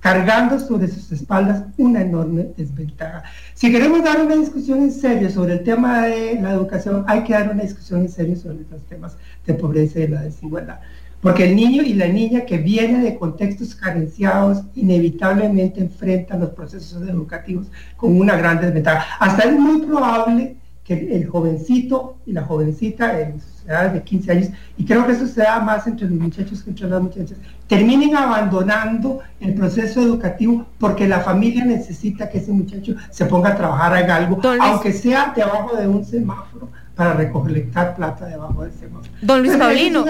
cargando 0.00 0.58
sobre 0.58 0.88
sus 0.88 1.12
espaldas 1.12 1.64
una 1.76 2.00
enorme 2.00 2.48
desventaja. 2.56 3.22
Si 3.54 3.70
queremos 3.70 4.02
dar 4.02 4.24
una 4.24 4.36
discusión 4.36 4.80
en 4.80 4.90
serio 4.90 5.30
sobre 5.30 5.54
el 5.54 5.62
tema 5.62 6.06
de 6.06 6.40
la 6.40 6.52
educación, 6.52 7.04
hay 7.06 7.22
que 7.22 7.34
dar 7.34 7.50
una 7.50 7.62
discusión 7.62 8.00
en 8.00 8.08
serio 8.08 8.36
sobre 8.36 8.64
los 8.70 8.82
temas 8.88 9.16
de 9.46 9.54
pobreza 9.54 10.00
y 10.00 10.08
la 10.08 10.22
desigualdad. 10.22 10.80
Porque 11.20 11.44
el 11.44 11.54
niño 11.54 11.82
y 11.82 11.92
la 11.92 12.08
niña 12.08 12.46
que 12.46 12.56
viene 12.56 13.02
de 13.02 13.18
contextos 13.18 13.74
carenciados 13.74 14.62
inevitablemente 14.74 15.80
enfrentan 15.80 16.40
los 16.40 16.50
procesos 16.50 17.06
educativos 17.06 17.66
con 17.96 18.18
una 18.18 18.36
gran 18.36 18.58
desventaja. 18.58 19.18
Hasta 19.18 19.42
es 19.42 19.58
muy 19.58 19.82
probable 19.82 20.56
que 20.84 21.14
el 21.14 21.28
jovencito 21.28 22.16
y 22.26 22.32
la 22.32 22.42
jovencita 22.42 23.20
en 23.20 23.40
sus 23.40 23.64
edades 23.66 23.92
de 23.92 24.02
15 24.02 24.32
años, 24.32 24.48
y 24.76 24.84
creo 24.84 25.06
que 25.06 25.12
eso 25.12 25.26
se 25.26 25.42
da 25.42 25.60
más 25.60 25.86
entre 25.86 26.08
los 26.08 26.18
muchachos 26.18 26.62
que 26.62 26.70
entre 26.70 26.88
las 26.88 27.02
muchachas, 27.02 27.36
terminen 27.68 28.16
abandonando 28.16 29.20
el 29.40 29.54
proceso 29.54 30.02
educativo 30.02 30.66
porque 30.78 31.06
la 31.06 31.20
familia 31.20 31.64
necesita 31.64 32.28
que 32.28 32.38
ese 32.38 32.50
muchacho 32.52 32.94
se 33.10 33.26
ponga 33.26 33.50
a 33.50 33.56
trabajar 33.56 34.02
en 34.02 34.10
algo, 34.10 34.40
aunque 34.60 34.92
sea 34.92 35.32
debajo 35.36 35.76
de 35.76 35.86
un 35.86 36.04
semáforo 36.04 36.68
para 36.96 37.14
recolectar 37.14 37.94
plata 37.94 38.26
debajo 38.26 38.62
del 38.64 38.72
semáforo. 38.72 39.10
Don 39.22 39.40
Luis 39.40 39.56
Paulino, 39.56 40.04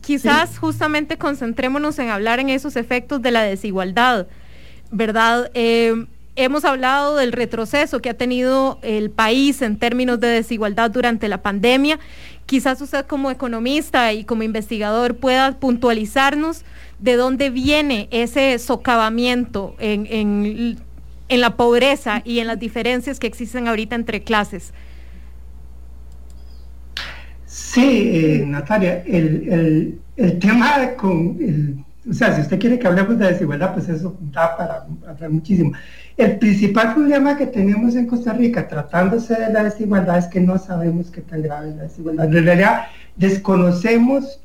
quizás 0.00 0.58
justamente 0.58 1.16
concentrémonos 1.16 1.98
en 1.98 2.08
hablar 2.08 2.40
en 2.40 2.48
esos 2.50 2.76
efectos 2.76 3.22
de 3.22 3.30
la 3.30 3.42
desigualdad, 3.42 4.26
¿verdad? 4.90 5.50
Eh, 5.54 6.06
hemos 6.44 6.64
hablado 6.64 7.16
del 7.16 7.32
retroceso 7.32 8.00
que 8.00 8.10
ha 8.10 8.14
tenido 8.14 8.78
el 8.82 9.10
país 9.10 9.62
en 9.62 9.78
términos 9.78 10.20
de 10.20 10.28
desigualdad 10.28 10.90
durante 10.90 11.28
la 11.28 11.42
pandemia. 11.42 11.98
Quizás 12.46 12.80
usted 12.80 13.06
como 13.06 13.30
economista 13.30 14.12
y 14.12 14.24
como 14.24 14.42
investigador 14.42 15.16
pueda 15.16 15.58
puntualizarnos 15.58 16.64
de 16.98 17.16
dónde 17.16 17.50
viene 17.50 18.08
ese 18.10 18.58
socavamiento 18.58 19.74
en, 19.78 20.06
en, 21.28 21.40
la 21.40 21.56
pobreza 21.56 22.22
y 22.24 22.40
en 22.40 22.48
las 22.48 22.58
diferencias 22.58 23.20
que 23.20 23.26
existen 23.26 23.68
ahorita 23.68 23.94
entre 23.94 24.22
clases. 24.22 24.72
Sí, 27.46 28.10
eh, 28.12 28.44
Natalia, 28.46 29.02
el, 29.06 30.00
el, 30.16 30.38
tema 30.38 30.94
con 30.96 31.36
el, 31.40 31.84
o 32.08 32.12
sea, 32.12 32.34
si 32.34 32.40
usted 32.40 32.58
quiere 32.58 32.78
que 32.78 32.86
hablemos 32.86 33.18
de 33.18 33.28
desigualdad, 33.28 33.74
pues 33.74 33.88
eso 33.88 34.16
da 34.32 34.56
para 34.56 34.86
hablar 35.06 35.30
muchísimo. 35.30 35.72
El 36.20 36.36
principal 36.36 36.92
problema 36.92 37.38
que 37.38 37.46
tenemos 37.46 37.96
en 37.96 38.06
Costa 38.06 38.34
Rica 38.34 38.68
tratándose 38.68 39.34
de 39.40 39.50
la 39.50 39.64
desigualdad 39.64 40.18
es 40.18 40.26
que 40.26 40.38
no 40.38 40.58
sabemos 40.58 41.10
qué 41.10 41.22
tan 41.22 41.40
grave 41.40 41.70
es 41.70 41.76
la 41.76 41.82
desigualdad. 41.84 42.26
En 42.26 42.44
realidad 42.44 42.82
desconocemos, 43.16 44.38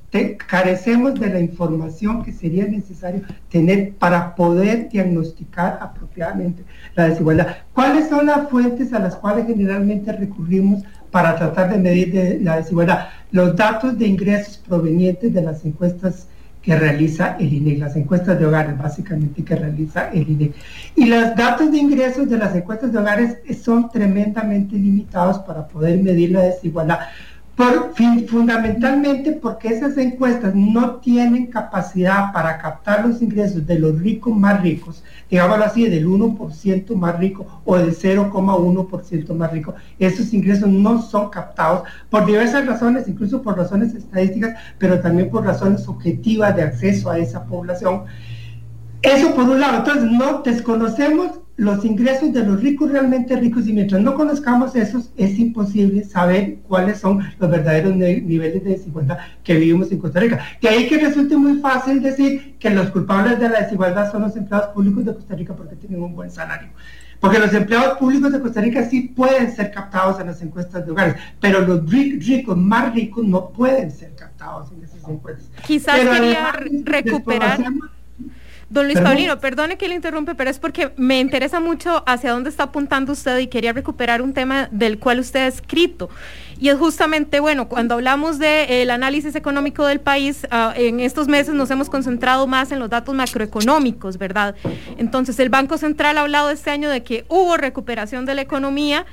carecemos 0.48 1.20
de 1.20 1.28
la 1.32 1.42
información 1.42 2.24
que 2.24 2.32
sería 2.32 2.66
necesario 2.66 3.24
tener 3.50 3.92
para 3.96 4.36
poder 4.36 4.88
diagnosticar 4.88 5.78
apropiadamente 5.82 6.64
la 6.96 7.10
desigualdad. 7.10 7.58
¿Cuáles 7.74 8.08
son 8.08 8.28
las 8.28 8.50
fuentes 8.50 8.94
a 8.94 9.00
las 9.00 9.18
cuales 9.18 9.46
generalmente 9.46 10.14
recurrimos 10.14 10.82
para 11.12 11.36
tratar 11.36 11.72
de 11.72 11.78
medir 11.78 12.40
la 12.42 12.56
desigualdad? 12.56 13.08
Los 13.32 13.54
datos 13.54 14.00
de 14.00 14.08
ingresos 14.08 14.64
provenientes 14.66 15.34
de 15.34 15.42
las 15.42 15.66
encuestas 15.66 16.30
que 16.66 16.76
realiza 16.76 17.38
el 17.40 17.54
INEC, 17.54 17.78
las 17.80 17.96
encuestas 17.96 18.40
de 18.40 18.46
hogares 18.48 18.76
básicamente 18.76 19.44
que 19.44 19.56
realiza 19.56 20.10
el 20.10 20.28
INEC. 20.28 20.56
Y 20.96 21.06
los 21.06 21.36
datos 21.36 21.72
de 21.72 21.78
ingresos 21.78 22.28
de 22.28 22.40
las 22.40 22.56
encuestas 22.56 22.92
de 22.92 22.98
hogares 22.98 23.38
son 23.64 23.92
tremendamente 23.92 24.76
limitados 24.76 25.38
para 25.40 25.68
poder 25.68 26.02
medir 26.02 26.32
la 26.32 26.42
desigualdad. 26.42 27.00
Por, 27.56 27.94
fundamentalmente 28.28 29.32
porque 29.32 29.70
esas 29.70 29.98
encuestas 29.98 30.54
no 30.54 30.98
tienen 30.98 31.48
capacidad 31.48 32.34
para 32.34 32.58
captar 32.58 33.08
los 33.08 33.22
ingresos 33.22 33.66
de 33.66 33.80
los 33.80 33.98
ricos 33.98 34.36
más 34.36 34.62
ricos, 34.62 35.02
digámoslo 35.30 35.64
así, 35.64 35.88
del 35.88 36.06
1% 36.06 36.96
más 36.96 37.18
rico 37.18 37.62
o 37.64 37.78
del 37.78 37.96
0,1% 37.96 39.34
más 39.36 39.52
rico. 39.54 39.74
Esos 39.98 40.34
ingresos 40.34 40.68
no 40.68 41.02
son 41.02 41.30
captados 41.30 41.84
por 42.10 42.26
diversas 42.26 42.66
razones, 42.66 43.08
incluso 43.08 43.42
por 43.42 43.58
razones 43.58 43.96
estadísticas, 43.96 44.60
pero 44.78 45.00
también 45.00 45.30
por 45.30 45.46
razones 45.46 45.88
objetivas 45.88 46.54
de 46.58 46.64
acceso 46.64 47.10
a 47.10 47.18
esa 47.18 47.46
población. 47.46 48.04
Eso 49.02 49.34
por 49.34 49.46
un 49.46 49.62
lado, 49.62 49.78
entonces 49.78 50.12
no 50.12 50.42
desconocemos 50.42 51.40
los 51.58 51.86
ingresos 51.86 52.34
de 52.34 52.46
los 52.46 52.62
ricos 52.62 52.92
realmente 52.92 53.36
ricos 53.38 53.66
y 53.68 53.74
mientras 53.74 54.02
no 54.02 54.14
conozcamos 54.14 54.76
esos 54.76 55.12
es 55.16 55.40
imposible 55.40 56.04
saber 56.04 56.58
cuáles 56.68 57.00
son 57.00 57.24
los 57.40 57.50
verdaderos 57.50 57.96
niveles 57.96 58.64
de 58.64 58.72
desigualdad 58.72 59.20
que 59.44 59.56
vivimos 59.56 59.92
en 59.92 60.00
Costa 60.00 60.20
Rica. 60.20 60.44
De 60.62 60.68
ahí 60.68 60.88
que 60.88 60.98
resulte 60.98 61.38
muy 61.38 61.60
fácil 61.60 62.02
decir 62.02 62.56
que 62.60 62.70
los 62.70 62.90
culpables 62.90 63.40
de 63.40 63.50
la 63.50 63.62
desigualdad 63.62 64.12
son 64.12 64.24
los 64.24 64.36
empleados 64.36 64.70
públicos 64.70 65.06
de 65.06 65.14
Costa 65.14 65.36
Rica 65.36 65.56
porque 65.56 65.76
tienen 65.76 66.04
un 66.04 66.14
buen 66.14 66.30
salario. 66.30 66.70
Porque 67.22 67.40
los 67.40 67.54
empleados 67.54 67.98
públicos 67.98 68.34
de 68.34 68.42
Costa 68.42 68.60
Rica 68.60 68.84
sí 68.84 69.14
pueden 69.16 69.50
ser 69.56 69.72
captados 69.72 70.20
en 70.20 70.28
las 70.28 70.42
encuestas 70.42 70.86
de 70.86 70.92
hogares, 70.92 71.16
pero 71.40 71.62
los 71.62 71.90
ricos 71.90 72.58
más 72.58 72.94
ricos 72.94 73.26
no 73.26 73.50
pueden 73.50 73.90
ser 73.92 74.14
captados 74.16 74.72
en 74.74 74.84
esas 74.84 75.08
encuestas. 75.08 75.50
Quizás 75.66 75.98
quería 76.02 76.52
recuperar 76.84 77.64
Don 78.76 78.88
Luis 78.88 79.00
Paulino, 79.00 79.40
perdone 79.40 79.78
que 79.78 79.88
le 79.88 79.96
interrumpe, 79.96 80.36
pero 80.36 80.50
es 80.50 80.60
porque 80.60 80.92
me 80.98 81.22
interesa 81.22 81.62
mucho 81.62 82.04
hacia 82.06 82.34
dónde 82.34 82.50
está 82.50 82.64
apuntando 82.64 83.14
usted 83.14 83.38
y 83.40 83.48
quería 83.48 83.72
recuperar 83.72 84.22
un 84.22 84.34
tema 84.34 84.68
del 84.70 85.00
cual 85.00 85.22
usted 85.22 85.44
ha 85.44 85.48
escrito. 85.48 86.10
Y 86.60 86.68
es 86.68 86.78
justamente, 86.78 87.40
bueno, 87.40 87.70
cuando 87.70 87.94
hablamos 87.94 88.38
del 88.38 88.90
análisis 88.92 89.34
económico 89.36 89.86
del 89.86 90.02
país, 90.02 90.46
ah, 90.52 90.74
en 90.76 91.00
estos 91.00 91.30
meses 91.30 91.54
nos 91.54 91.72
hemos 91.72 91.90
concentrado 91.90 92.48
más 92.48 92.74
en 92.74 92.80
los 92.80 92.90
datos 92.90 93.16
macroeconómicos, 93.16 94.18
¿verdad? 94.18 94.56
Entonces, 94.98 95.40
el 95.40 95.48
Banco 95.48 95.78
Central 95.78 96.18
ha 96.18 96.22
hablado 96.22 96.50
este 96.50 96.70
año 96.70 96.90
de 96.90 97.02
que 97.02 97.24
hubo 97.30 97.56
recuperación 97.56 98.26
de 98.26 98.36
la 98.36 98.42
economía 98.42 99.06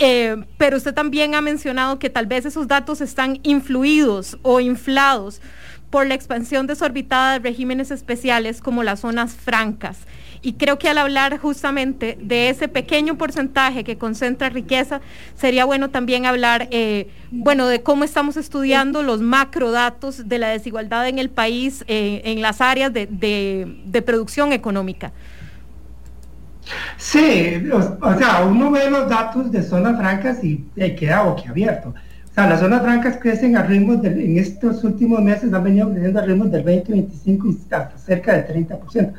eh, 0.00 0.44
pero 0.58 0.76
usted 0.76 0.94
también 0.94 1.34
ha 1.34 1.40
mencionado 1.40 1.98
que 1.98 2.08
tal 2.08 2.26
vez 2.26 2.46
esos 2.46 2.68
datos 2.68 3.00
están 3.00 3.40
influidos 3.42 4.38
o 4.42 4.60
inflados 4.60 5.40
por 5.90 6.06
la 6.06 6.14
expansión 6.14 6.66
desorbitada 6.66 7.34
de 7.34 7.38
regímenes 7.50 7.90
especiales 7.90 8.60
como 8.60 8.82
las 8.82 9.00
zonas 9.00 9.34
francas. 9.34 9.98
Y 10.40 10.52
creo 10.52 10.78
que 10.78 10.88
al 10.88 10.98
hablar 10.98 11.38
justamente 11.38 12.16
de 12.20 12.48
ese 12.48 12.68
pequeño 12.68 13.18
porcentaje 13.18 13.82
que 13.82 13.98
concentra 13.98 14.48
riqueza, 14.48 15.00
sería 15.34 15.64
bueno 15.64 15.90
también 15.90 16.26
hablar, 16.26 16.68
eh, 16.70 17.08
bueno, 17.30 17.66
de 17.66 17.82
cómo 17.82 18.04
estamos 18.04 18.36
estudiando 18.36 19.02
los 19.02 19.20
macrodatos 19.20 20.28
de 20.28 20.38
la 20.38 20.48
desigualdad 20.48 21.08
en 21.08 21.18
el 21.18 21.30
país 21.30 21.84
eh, 21.88 22.22
en 22.24 22.40
las 22.40 22.60
áreas 22.60 22.92
de, 22.92 24.02
producción 24.06 24.52
económica. 24.52 25.12
Sí, 26.98 27.60
o, 27.72 28.18
sea, 28.18 28.44
uno 28.44 28.70
ve 28.70 28.90
los 28.90 29.08
datos 29.08 29.50
de 29.50 29.62
zonas 29.62 29.98
francas 29.98 30.44
y 30.44 30.58
queda 30.96 31.22
boquiabierto 31.22 31.94
las 32.46 32.60
zonas 32.60 32.82
francas 32.82 33.18
crecen 33.20 33.56
a 33.56 33.62
ritmos, 33.62 34.04
en 34.04 34.38
estos 34.38 34.84
últimos 34.84 35.20
meses 35.20 35.52
han 35.52 35.64
venido 35.64 35.90
creciendo 35.90 36.20
a 36.20 36.22
ritmos 36.22 36.50
del 36.50 36.62
20, 36.62 36.92
25 36.92 37.48
y 37.48 37.58
hasta 37.70 37.98
cerca 37.98 38.34
del 38.34 38.66
30%. 38.68 39.12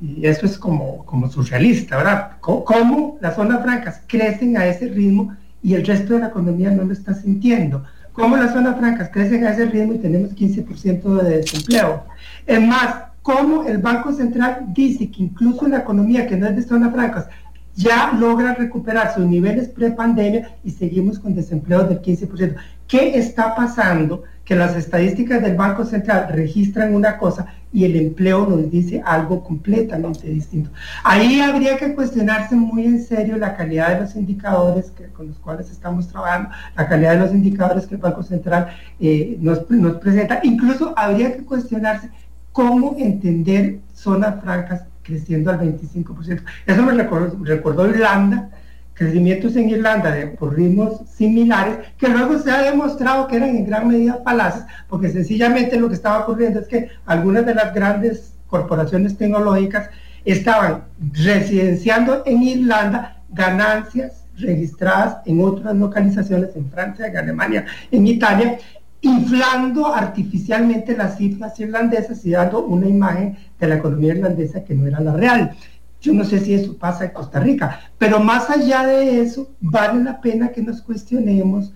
Y 0.00 0.26
eso 0.26 0.46
es 0.46 0.58
como, 0.58 1.04
como 1.04 1.30
surrealista, 1.30 1.96
¿verdad? 1.96 2.32
¿Cómo 2.40 3.18
las 3.20 3.36
zonas 3.36 3.62
francas 3.62 4.02
crecen 4.06 4.56
a 4.56 4.66
ese 4.66 4.88
ritmo 4.88 5.34
y 5.62 5.74
el 5.74 5.86
resto 5.86 6.14
de 6.14 6.20
la 6.20 6.26
economía 6.28 6.70
no 6.70 6.84
lo 6.84 6.92
está 6.92 7.14
sintiendo? 7.14 7.84
cómo 8.12 8.36
las 8.36 8.52
zonas 8.52 8.76
francas 8.78 9.10
crecen 9.10 9.44
a 9.44 9.50
ese 9.50 9.66
ritmo 9.66 9.94
y 9.94 9.98
tenemos 9.98 10.34
15% 10.34 11.22
de 11.22 11.38
desempleo. 11.38 12.04
Es 12.46 12.60
más, 12.60 13.04
cómo 13.22 13.64
el 13.64 13.78
Banco 13.78 14.12
Central 14.12 14.66
dice 14.68 15.10
que 15.10 15.22
incluso 15.22 15.66
la 15.68 15.78
economía 15.78 16.26
que 16.26 16.36
no 16.36 16.46
es 16.46 16.56
de 16.56 16.62
zonas 16.62 16.92
francas 16.92 17.28
ya 17.74 18.12
logra 18.12 18.54
recuperar 18.54 19.14
sus 19.14 19.24
niveles 19.24 19.68
pre-pandemia 19.68 20.56
y 20.62 20.70
seguimos 20.70 21.18
con 21.18 21.34
desempleo 21.34 21.84
del 21.84 22.00
15%. 22.00 22.54
¿Qué 22.86 23.16
está 23.16 23.54
pasando? 23.54 24.24
Que 24.44 24.54
las 24.54 24.76
estadísticas 24.76 25.40
del 25.40 25.56
Banco 25.56 25.84
Central 25.84 26.28
registran 26.30 26.94
una 26.94 27.16
cosa 27.16 27.46
y 27.72 27.84
el 27.84 27.96
empleo 27.96 28.46
nos 28.46 28.70
dice 28.70 29.00
algo 29.04 29.42
completamente 29.42 30.28
distinto. 30.28 30.70
Ahí 31.04 31.40
habría 31.40 31.78
que 31.78 31.94
cuestionarse 31.94 32.54
muy 32.54 32.84
en 32.84 33.02
serio 33.02 33.38
la 33.38 33.56
calidad 33.56 33.94
de 33.94 34.00
los 34.02 34.14
indicadores 34.14 34.90
que, 34.90 35.06
con 35.06 35.28
los 35.28 35.38
cuales 35.38 35.70
estamos 35.70 36.08
trabajando, 36.08 36.50
la 36.76 36.86
calidad 36.86 37.12
de 37.12 37.20
los 37.20 37.32
indicadores 37.32 37.86
que 37.86 37.94
el 37.94 38.00
Banco 38.00 38.22
Central 38.22 38.68
eh, 39.00 39.38
nos, 39.40 39.70
nos 39.70 39.96
presenta. 39.96 40.40
Incluso 40.42 40.92
habría 40.96 41.34
que 41.34 41.44
cuestionarse 41.44 42.10
cómo 42.52 42.96
entender 42.98 43.78
zonas 43.94 44.42
francas 44.42 44.82
creciendo 45.02 45.50
al 45.50 45.60
25%. 45.60 46.42
Eso 46.66 46.82
me 46.82 46.92
recordó, 46.92 47.88
Irlanda, 47.88 48.50
crecimientos 48.94 49.56
en 49.56 49.70
Irlanda 49.70 50.10
de, 50.12 50.28
por 50.28 50.54
ritmos 50.54 51.00
similares, 51.08 51.78
que 51.98 52.08
luego 52.08 52.38
se 52.38 52.50
ha 52.50 52.62
demostrado 52.62 53.26
que 53.26 53.36
eran 53.36 53.50
en 53.50 53.66
gran 53.66 53.88
medida 53.88 54.20
falaces, 54.24 54.64
porque 54.88 55.08
sencillamente 55.08 55.78
lo 55.78 55.88
que 55.88 55.94
estaba 55.94 56.20
ocurriendo 56.20 56.60
es 56.60 56.68
que 56.68 56.88
algunas 57.06 57.46
de 57.46 57.54
las 57.54 57.74
grandes 57.74 58.34
corporaciones 58.46 59.16
tecnológicas 59.16 59.90
estaban 60.24 60.84
residenciando 61.12 62.22
en 62.26 62.42
Irlanda 62.42 63.16
ganancias 63.30 64.24
registradas 64.36 65.18
en 65.26 65.42
otras 65.42 65.74
localizaciones, 65.74 66.50
en 66.54 66.70
Francia, 66.70 67.06
en 67.06 67.16
Alemania, 67.16 67.66
en 67.90 68.06
Italia, 68.06 68.58
inflando 69.02 69.92
artificialmente 69.92 70.96
las 70.96 71.18
cifras 71.18 71.58
irlandesas 71.60 72.24
y 72.24 72.30
dando 72.30 72.64
una 72.64 72.88
imagen 72.88 73.36
de 73.58 73.66
la 73.68 73.76
economía 73.76 74.14
irlandesa 74.14 74.64
que 74.64 74.74
no 74.74 74.86
era 74.86 75.00
la 75.00 75.12
real. 75.12 75.52
Yo 76.00 76.12
no 76.12 76.24
sé 76.24 76.40
si 76.40 76.54
eso 76.54 76.76
pasa 76.76 77.04
en 77.04 77.10
Costa 77.10 77.38
Rica, 77.38 77.80
pero 77.98 78.18
más 78.18 78.48
allá 78.48 78.86
de 78.86 79.20
eso, 79.20 79.50
vale 79.60 80.02
la 80.02 80.20
pena 80.20 80.48
que 80.48 80.62
nos 80.62 80.82
cuestionemos 80.82 81.72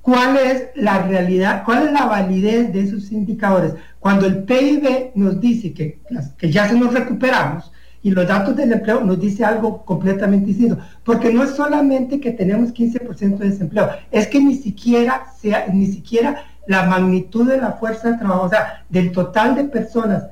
cuál 0.00 0.36
es 0.36 0.68
la 0.76 1.02
realidad, 1.02 1.62
cuál 1.64 1.86
es 1.86 1.92
la 1.92 2.04
validez 2.04 2.72
de 2.72 2.80
esos 2.80 3.10
indicadores. 3.10 3.74
Cuando 3.98 4.26
el 4.26 4.44
PIB 4.44 5.12
nos 5.14 5.40
dice 5.40 5.72
que, 5.72 5.98
ya 6.42 6.68
se 6.68 6.78
nos 6.78 6.92
recuperamos, 6.92 7.72
y 8.04 8.10
los 8.10 8.28
datos 8.28 8.54
del 8.54 8.70
empleo 8.70 9.00
nos 9.00 9.18
dice 9.18 9.46
algo 9.46 9.82
completamente 9.82 10.48
distinto, 10.48 10.78
porque 11.02 11.32
no 11.32 11.42
es 11.42 11.52
solamente 11.52 12.20
que 12.20 12.32
tenemos 12.32 12.72
15% 12.72 13.38
de 13.38 13.48
desempleo, 13.48 13.88
es 14.10 14.28
que 14.28 14.38
ni 14.40 14.54
siquiera, 14.56 15.24
sea, 15.40 15.66
ni 15.72 15.86
siquiera 15.86 16.44
la 16.66 16.84
magnitud 16.84 17.48
de 17.48 17.56
la 17.56 17.72
fuerza 17.72 18.10
de 18.10 18.18
trabajo, 18.18 18.42
o 18.44 18.48
sea, 18.50 18.84
del 18.90 19.10
total 19.10 19.54
de 19.54 19.64
personas 19.64 20.24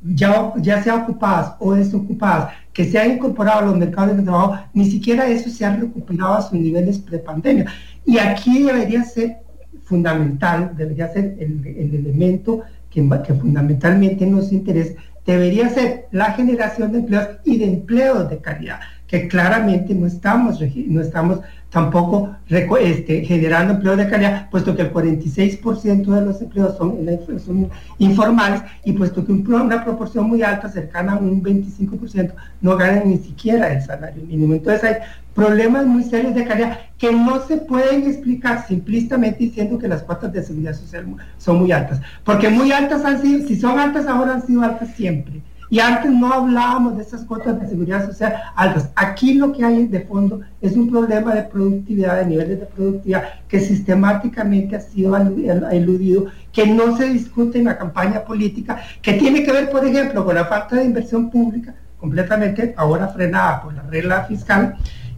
ya, 0.00 0.52
ya 0.58 0.80
sea 0.84 0.96
ocupadas 0.96 1.56
o 1.58 1.74
desocupadas, 1.74 2.52
que 2.72 2.84
se 2.84 2.96
han 2.96 3.10
incorporado 3.12 3.58
a 3.58 3.66
los 3.66 3.76
mercados 3.76 4.16
de 4.16 4.22
trabajo, 4.22 4.58
ni 4.72 4.88
siquiera 4.88 5.26
eso 5.26 5.50
se 5.50 5.64
ha 5.64 5.74
recuperado 5.74 6.34
a 6.34 6.42
sus 6.42 6.52
niveles 6.52 6.98
prepandemia. 6.98 7.66
Y 8.04 8.18
aquí 8.18 8.62
debería 8.62 9.02
ser 9.02 9.38
fundamental, 9.82 10.76
debería 10.76 11.12
ser 11.12 11.36
el, 11.40 11.66
el 11.66 11.92
elemento 11.92 12.62
que, 12.88 13.08
que 13.26 13.34
fundamentalmente 13.34 14.24
nos 14.26 14.52
interesa, 14.52 14.94
debería 15.26 15.68
ser 15.68 16.06
la 16.12 16.32
generación 16.32 16.92
de 16.92 16.98
empleos 16.98 17.28
y 17.44 17.58
de 17.58 17.64
empleos 17.66 18.30
de 18.30 18.38
calidad, 18.38 18.80
que 19.06 19.28
claramente 19.28 19.94
no 19.94 20.06
estamos, 20.06 20.60
no 20.60 21.00
estamos 21.00 21.40
tampoco 21.70 22.36
este, 22.48 23.24
generando 23.24 23.74
empleos 23.74 23.98
de 23.98 24.08
calidad, 24.08 24.48
puesto 24.50 24.74
que 24.76 24.82
el 24.82 24.92
46% 24.92 26.06
de 26.06 26.20
los 26.22 26.40
empleos 26.40 26.76
son, 26.76 27.70
informales 27.98 28.62
y 28.84 28.92
puesto 28.92 29.24
que 29.24 29.32
una 29.32 29.84
proporción 29.84 30.28
muy 30.28 30.42
alta, 30.42 30.68
cercana 30.68 31.14
a 31.14 31.16
un 31.16 31.42
25%, 31.42 32.32
no 32.60 32.76
ganan 32.76 33.08
ni 33.08 33.18
siquiera 33.18 33.72
el 33.72 33.82
salario 33.82 34.22
mínimo. 34.24 34.54
Entonces 34.54 34.84
hay 34.84 34.96
problemas 35.34 35.86
muy 35.86 36.04
serios 36.04 36.34
de 36.34 36.46
calidad 36.46 36.78
que 36.98 37.12
no 37.12 37.40
se 37.46 37.58
pueden 37.58 38.06
explicar 38.06 38.66
simplistamente 38.66 39.44
diciendo 39.44 39.78
que 39.78 39.88
las 39.88 40.02
cuotas 40.02 40.32
de 40.32 40.42
seguridad 40.42 40.74
social 40.74 41.04
son 41.36 41.58
muy 41.58 41.72
altas, 41.72 42.00
porque 42.24 42.48
muy 42.48 42.72
altas 42.72 43.04
han 43.04 43.20
sido, 43.20 43.46
si 43.46 43.56
son 43.56 43.78
altas 43.78 44.06
ahora 44.06 44.34
han 44.34 44.46
sido 44.46 44.62
altas 44.62 44.88
siempre. 44.94 45.42
Y 45.68 45.80
antes 45.80 46.10
no 46.10 46.32
hablábamos 46.32 46.96
de 46.96 47.02
esas 47.02 47.24
cuotas 47.24 47.60
de 47.60 47.68
seguridad 47.68 48.06
social 48.06 48.34
altas. 48.54 48.90
Aquí 48.94 49.34
lo 49.34 49.52
que 49.52 49.64
hay 49.64 49.86
de 49.86 50.00
fondo 50.00 50.40
es 50.60 50.76
un 50.76 50.88
problema 50.88 51.34
de 51.34 51.42
productividad, 51.42 52.18
de 52.18 52.26
niveles 52.26 52.60
de 52.60 52.66
productividad 52.66 53.24
que 53.48 53.60
sistemáticamente 53.60 54.76
ha 54.76 54.80
sido 54.80 55.16
eludido, 55.16 56.26
que 56.52 56.66
no 56.66 56.96
se 56.96 57.08
discute 57.08 57.58
en 57.58 57.64
la 57.64 57.76
campaña 57.76 58.24
política, 58.24 58.80
que 59.02 59.14
tiene 59.14 59.42
que 59.42 59.52
ver, 59.52 59.70
por 59.70 59.84
ejemplo, 59.84 60.24
con 60.24 60.34
la 60.34 60.44
falta 60.44 60.76
de 60.76 60.84
inversión 60.84 61.30
pública, 61.30 61.74
completamente 61.98 62.74
ahora 62.76 63.08
frenada 63.08 63.62
por 63.62 63.74
la 63.74 63.82
regla 63.82 64.24
fiscal 64.24 64.76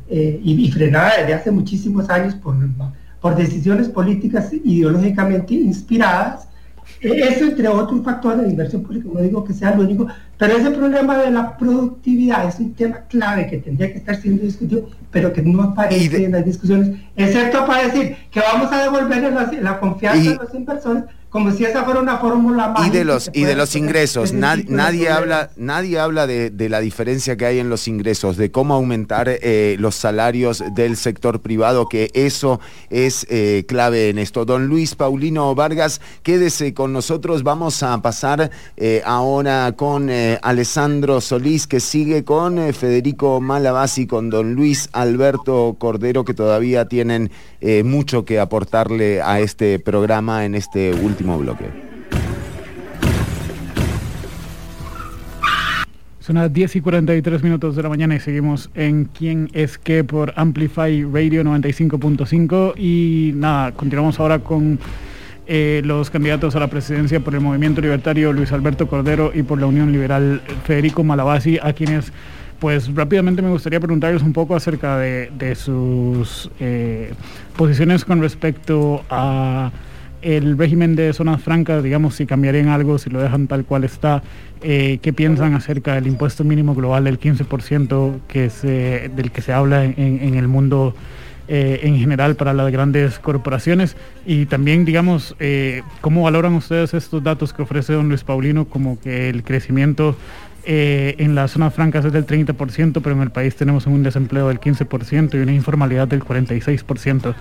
eh, 0.09 0.41
y, 0.43 0.71
frenada 0.71 1.13
desde 1.19 1.35
hace 1.35 1.51
muchísimos 1.51 2.09
años 2.09 2.35
por, 2.35 2.57
por 3.21 3.37
decisiones 3.37 3.89
políticas 3.89 4.51
ideológicamente 4.53 5.53
inspiradas 5.55 6.48
eso 7.01 7.45
entre 7.45 7.69
otros 7.69 8.03
factores 8.03 8.43
de 8.43 8.51
inversión 8.51 8.83
pública, 8.83 9.09
no 9.13 9.21
digo 9.21 9.45
que 9.45 9.53
sea 9.53 9.75
lo 9.75 9.83
único, 9.83 10.09
pero 10.37 10.57
ese 10.57 10.71
problema 10.71 11.19
de 11.19 11.31
la 11.31 11.57
productividad 11.57 12.49
es 12.49 12.59
un 12.59 12.75
tema 12.75 13.01
clave 13.09 13.47
que 13.49 13.59
tendría 13.59 13.93
que 13.93 13.99
estar 13.99 14.17
siendo 14.17 14.43
discutido, 14.43 14.89
pero 15.11 15.33
que 15.33 15.43
no 15.43 15.63
aparece 15.63 16.25
en 16.25 16.33
las 16.33 16.45
discusiones, 16.45 16.91
excepto 17.17 17.67
para 17.67 17.89
decir 17.89 18.17
que 18.31 18.41
vamos 18.41 18.71
a 18.73 18.83
devolverle 18.83 19.31
la, 19.61 19.81
confianza 19.81 20.31
a 20.33 20.43
los 20.43 20.55
inversores 20.55 21.05
como 21.31 21.51
si 21.51 21.65
esa 21.65 21.85
fuera 21.85 22.01
una 22.01 22.19
fórmula 22.19 22.75
Y 22.87 22.91
de 22.91 23.05
los, 23.05 23.31
y 23.35 23.45
de 23.45 23.55
los 23.55 23.77
ingresos, 23.77 24.33
nadie, 24.33 25.11
habla, 25.11 25.51
nadie 25.57 25.99
habla 25.99 26.27
de, 26.27 26.69
la 26.69 26.81
diferencia 26.81 27.37
que 27.37 27.45
hay 27.45 27.59
en 27.59 27.69
los 27.69 27.87
ingresos, 27.87 28.37
de 28.37 28.51
cómo 28.51 28.75
aumentar 28.75 29.29
eh, 29.29 29.77
los 29.79 29.95
salarios 29.95 30.63
del 30.75 30.97
sector 30.97 31.41
privado, 31.41 31.89
que 31.89 32.11
eso 32.15 32.61
es 32.89 33.27
eh, 33.29 33.65
clave 33.69 34.09
en 34.09 34.19
esto. 34.19 34.45
Don 34.47 34.69
Luis 34.69 34.95
Paulino 34.95 35.55
Vargas, 35.55 36.01
quédese 36.23 36.73
con 36.73 36.93
nosotros, 36.93 37.43
vamos 37.43 37.83
a 37.83 38.01
pasar 38.01 38.51
eh, 38.77 39.03
ahora 39.05 39.73
con 39.77 40.11
Alessandro 40.43 41.21
Solís, 41.21 41.67
que 41.67 41.81
sigue 41.81 42.25
con 42.25 42.73
Federico 42.73 43.41
Malabasi, 43.41 44.07
con 44.07 44.31
don 44.31 44.55
Luis 44.55 44.89
Alberto 45.01 45.77
Cordero, 45.79 46.25
que 46.25 46.35
todavía 46.35 46.87
tienen 46.87 47.31
mucho 47.85 48.25
que 48.25 48.41
aportarle 48.41 49.21
a 49.23 49.41
este 49.41 49.79
programa 49.79 50.45
en 50.45 50.55
este 50.55 50.93
último 50.95 51.39
bloque. 51.39 51.89
Son 56.29 56.37
las 56.37 56.53
10 56.53 56.77
y 56.77 56.81
43 56.83 57.43
minutos 57.43 57.75
de 57.75 57.83
la 57.83 57.89
mañana 57.89 58.15
y 58.15 58.21
seguimos 58.21 58.69
en 58.75 59.07
Quién 59.07 59.49
es 59.55 59.79
qué 59.79 60.05
por 60.05 60.35
Amplify 60.37 61.03
Radio 61.05 61.43
95.5 61.43 62.75
y 62.77 63.33
nada, 63.35 63.73
continuamos 63.73 64.21
ahora 64.21 64.41
con 64.41 64.79
eh, 65.47 65.81
los 65.87 66.11
candidatos 66.11 66.55
a 66.55 66.61
la 66.61 66.67
presidencia 66.67 67.21
por 67.21 67.35
el 67.35 67.41
Movimiento 67.41 67.81
Libertario 67.81 68.35
Luis 68.35 68.53
Alberto 68.53 68.89
Cordero 68.89 69.33
y 69.35 69.43
por 69.43 69.59
la 69.59 69.69
Unión 69.69 69.91
Liberal 69.91 70.43
Federico 70.65 71.03
Malabasi, 71.03 71.61
a 71.63 71.73
quienes 71.73 72.13
pues 72.59 72.93
rápidamente 72.95 73.43
me 73.43 73.51
gustaría 73.51 73.79
preguntarles 73.81 74.23
un 74.23 74.33
poco 74.33 74.57
acerca 74.57 74.99
de, 74.99 75.55
sus 75.55 76.51
eh, 76.59 77.13
posiciones 77.57 78.05
con 78.05 78.21
respecto 78.21 79.05
a 79.11 79.71
el 80.21 80.59
régimen 80.59 80.97
de 80.97 81.13
zonas 81.13 81.41
francas, 81.41 81.83
digamos, 81.85 82.17
si 82.17 82.27
cambiarían 82.27 82.69
algo, 82.69 82.99
si 82.99 83.09
lo 83.09 83.21
dejan 83.21 83.47
tal 83.47 83.65
cual 83.65 83.85
está, 83.85 84.23
eh, 84.63 84.99
¿qué 85.01 85.13
piensan 85.13 85.55
acerca 85.55 85.95
del 85.95 86.09
impuesto 86.09 86.43
mínimo 86.43 86.75
global 86.75 87.05
del 87.05 87.21
15% 87.21 88.19
que 88.27 88.51
del 89.15 89.31
que 89.31 89.43
se 89.43 89.53
habla 89.53 89.85
en, 89.85 90.35
el 90.35 90.49
mundo 90.49 90.97
eh, 91.47 91.81
en 91.85 91.99
general 91.99 92.35
para 92.35 92.53
las 92.53 92.73
grandes 92.73 93.21
corporaciones? 93.21 93.97
Y 94.27 94.47
también, 94.47 94.85
digamos, 94.85 95.37
¿cómo 96.01 96.23
valoran 96.23 96.55
ustedes 96.55 96.95
estos 96.95 97.23
datos 97.23 97.53
que 97.53 97.63
ofrece 97.63 97.93
don 97.93 98.09
Luis 98.09 98.25
Paulino, 98.25 98.65
como 98.65 98.99
que 98.99 99.29
el 99.29 99.45
crecimiento 99.45 100.17
eh, 100.65 101.15
en 101.19 101.35
las 101.35 101.53
zonas 101.53 101.75
francas 101.75 102.05
es 102.05 102.13
del 102.13 102.27
30%, 102.27 103.01
pero 103.03 103.15
en 103.15 103.23
el 103.23 103.31
país 103.31 103.57
tenemos 103.57 103.87
un 103.87 104.03
desempleo 104.03 104.49
del 104.49 104.61
15% 104.61 105.35
y 105.35 105.39
una 105.39 105.53
informalidad 105.53 106.09
del 106.09 106.23
46%. 106.23 107.35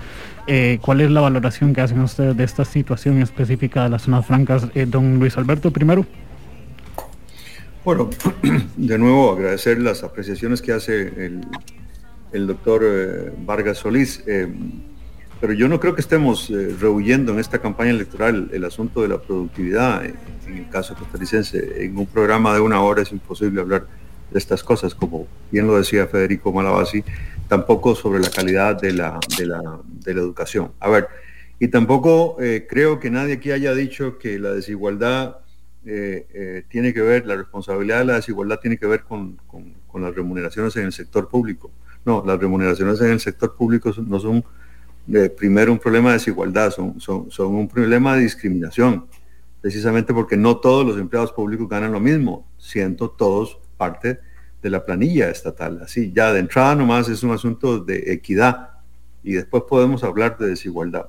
Eh, 0.47 0.79
¿Cuál 0.81 1.01
es 1.01 1.11
la 1.11 1.21
valoración 1.21 1.73
que 1.73 1.81
hacen 1.81 1.99
ustedes 1.99 2.37
de 2.37 2.43
esta 2.43 2.65
situación 2.65 3.21
específica 3.21 3.83
de 3.83 3.89
las 3.89 4.03
zonas 4.03 4.25
francas? 4.25 4.67
Eh, 4.75 4.85
don 4.85 5.19
Luis 5.19 5.37
Alberto, 5.37 5.71
primero. 5.71 6.05
Bueno, 7.83 8.09
de 8.77 8.97
nuevo 8.97 9.33
agradecer 9.33 9.79
las 9.79 10.03
apreciaciones 10.03 10.61
que 10.61 10.73
hace 10.73 11.31
el, 12.31 12.47
doctor 12.47 12.83
Vargas 13.45 13.79
Solís. 13.79 14.23
Pero 15.39 15.53
yo 15.53 15.67
no 15.67 15.79
creo 15.79 15.93
que 15.93 16.01
estemos 16.01 16.49
eh, 16.49 16.75
rehuyendo 16.79 17.31
en 17.33 17.39
esta 17.39 17.59
campaña 17.59 17.91
electoral 17.91 18.49
el 18.51 18.65
asunto 18.65 19.01
de 19.01 19.09
la 19.09 19.21
productividad. 19.21 20.03
En, 20.47 20.57
el 20.57 20.69
caso 20.69 20.95
costarricense, 20.95 21.83
en 21.83 21.97
un 21.97 22.07
programa 22.07 22.53
de 22.53 22.61
una 22.61 22.81
hora 22.81 23.01
es 23.01 23.11
imposible 23.11 23.61
hablar 23.61 23.87
de 24.31 24.39
estas 24.39 24.63
cosas, 24.63 24.93
como 24.95 25.27
bien 25.51 25.67
lo 25.67 25.77
decía 25.77 26.07
Federico 26.07 26.51
Malabasi, 26.51 27.03
tampoco 27.47 27.95
sobre 27.95 28.19
la 28.19 28.29
calidad 28.29 28.79
de 28.79 28.93
la, 28.93 29.19
de 29.37 29.45
la, 29.45 29.79
de 29.85 30.13
la 30.13 30.21
educación. 30.21 30.71
A 30.79 30.89
ver, 30.89 31.07
Y 31.59 31.69
tampoco 31.69 32.37
eh, 32.39 32.67
creo 32.69 32.99
que 32.99 33.09
nadie 33.09 33.35
aquí 33.35 33.51
haya 33.51 33.73
dicho 33.73 34.19
que 34.19 34.37
la 34.37 34.51
desigualdad 34.51 35.37
eh, 35.85 36.27
eh, 36.33 36.63
tiene 36.69 36.93
que 36.93 37.01
ver, 37.01 37.25
la 37.25 37.35
responsabilidad 37.35 37.99
de 37.99 38.05
la 38.05 38.15
desigualdad 38.15 38.59
tiene 38.59 38.77
que 38.77 38.85
ver 38.85 39.03
con, 39.03 39.39
las 39.95 40.13
remuneraciones 40.13 40.75
en 40.75 40.85
el 40.85 40.93
sector 40.93 41.27
público. 41.27 41.71
No, 42.05 42.23
las 42.23 42.39
remuneraciones 42.39 43.01
en 43.01 43.11
el 43.11 43.19
sector 43.19 43.55
público 43.55 43.91
no 44.05 44.19
son 44.19 44.43
primero 45.35 45.71
un 45.71 45.79
problema 45.79 46.09
de 46.09 46.17
desigualdad, 46.17 46.69
son, 46.69 46.99
son, 46.99 47.31
son 47.31 47.55
un 47.55 47.67
problema 47.67 48.15
de 48.15 48.21
discriminación, 48.21 49.07
precisamente 49.67 50.13
porque 50.13 50.37
no 50.37 50.59
todos 50.59 50.85
los 50.85 50.97
empleados 50.97 51.33
públicos 51.33 51.67
ganan 51.67 51.91
lo 51.91 51.99
mismo, 51.99 52.47
siendo 52.57 53.09
todos 53.09 53.59
parte 53.75 54.17
de 54.61 54.69
la 54.69 54.85
planilla 54.85 55.29
estatal. 55.29 55.81
Así, 55.83 56.13
ya 56.15 56.31
de 56.31 56.39
entrada 56.39 56.73
nomás 56.73 57.09
es 57.09 57.21
un 57.21 57.31
asunto 57.31 57.79
de 57.79 58.13
equidad 58.13 58.69
y 59.25 59.33
después 59.33 59.63
podemos 59.67 60.05
hablar 60.05 60.37
de 60.37 60.47
desigualdad. 60.47 61.07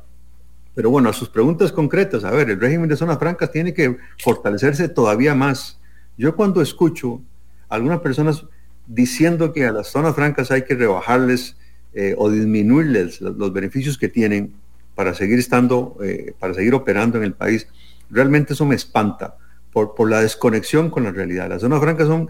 Pero 0.74 0.90
bueno, 0.90 1.08
a 1.08 1.12
sus 1.12 1.28
preguntas 1.28 1.70
concretas, 1.70 2.24
a 2.24 2.32
ver, 2.32 2.50
el 2.50 2.58
régimen 2.58 2.88
de 2.88 2.96
zonas 2.96 3.20
francas 3.20 3.52
tiene 3.52 3.72
que 3.72 3.96
fortalecerse 4.20 4.88
todavía 4.88 5.36
más. 5.36 5.78
Yo 6.16 6.34
cuando 6.34 6.60
escucho 6.60 7.22
a 7.68 7.76
algunas 7.76 8.00
personas 8.00 8.44
diciendo 8.88 9.52
que 9.52 9.66
a 9.66 9.70
las 9.70 9.86
zonas 9.86 10.16
francas 10.16 10.50
hay 10.50 10.62
que 10.62 10.74
rebajarles 10.74 11.56
eh, 11.94 12.16
o 12.18 12.28
disminuirles 12.28 13.20
los, 13.20 13.52
beneficios 13.52 13.96
que 13.96 14.08
tienen 14.08 14.54
para 14.96 15.14
seguir 15.14 15.38
estando, 15.38 15.96
eh, 16.02 16.34
para 16.40 16.54
seguir 16.54 16.74
operando 16.74 17.18
en 17.18 17.22
el 17.22 17.34
país, 17.34 17.68
realmente 18.10 18.52
eso 18.52 18.64
me 18.66 18.74
espanta 18.74 19.36
por, 19.72 19.94
por 19.94 20.10
la 20.10 20.20
desconexión 20.20 20.90
con 20.90 21.04
la 21.04 21.12
realidad. 21.12 21.48
Las 21.48 21.60
zonas 21.60 21.80
francas 21.80 22.06
son 22.06 22.28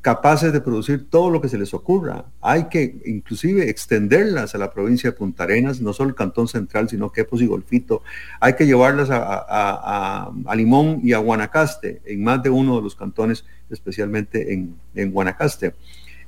capaces 0.00 0.52
de 0.52 0.60
producir 0.60 1.10
todo 1.10 1.30
lo 1.30 1.40
que 1.40 1.48
se 1.48 1.58
les 1.58 1.74
ocurra. 1.74 2.24
Hay 2.40 2.68
que 2.68 3.00
inclusive 3.04 3.68
extenderlas 3.68 4.54
a 4.54 4.58
la 4.58 4.70
provincia 4.70 5.10
de 5.10 5.16
Punta 5.16 5.42
Arenas, 5.42 5.80
no 5.80 5.92
solo 5.92 6.10
el 6.10 6.14
Cantón 6.14 6.48
Central, 6.48 6.88
sino 6.88 7.10
Quepos 7.10 7.42
y 7.42 7.46
Golfito. 7.46 8.02
Hay 8.40 8.54
que 8.54 8.66
llevarlas 8.66 9.08
a, 9.10 10.30
Limón 10.54 11.00
y 11.02 11.12
a 11.12 11.18
Guanacaste, 11.18 12.02
en 12.04 12.22
más 12.22 12.42
de 12.42 12.50
uno 12.50 12.76
de 12.76 12.82
los 12.82 12.94
cantones, 12.94 13.44
especialmente 13.70 14.52
en, 14.52 14.76
en 14.94 15.10
Guanacaste. 15.10 15.74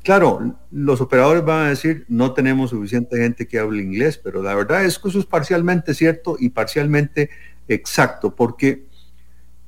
Claro, 0.03 0.57
los 0.71 1.01
operadores 1.01 1.45
van 1.45 1.67
a 1.67 1.69
decir, 1.69 2.07
no 2.09 2.33
tenemos 2.33 2.71
suficiente 2.71 3.19
gente 3.19 3.47
que 3.47 3.59
hable 3.59 3.83
inglés, 3.83 4.19
pero 4.23 4.43
la 4.43 4.55
verdad 4.55 4.85
es 4.85 4.99
que 4.99 5.09
eso 5.09 5.19
es 5.19 5.27
parcialmente 5.27 5.95
cierto 5.95 6.37
y 6.39 6.49
parcialmente 6.49 7.31
exacto, 7.69 8.35
porque 8.35 8.89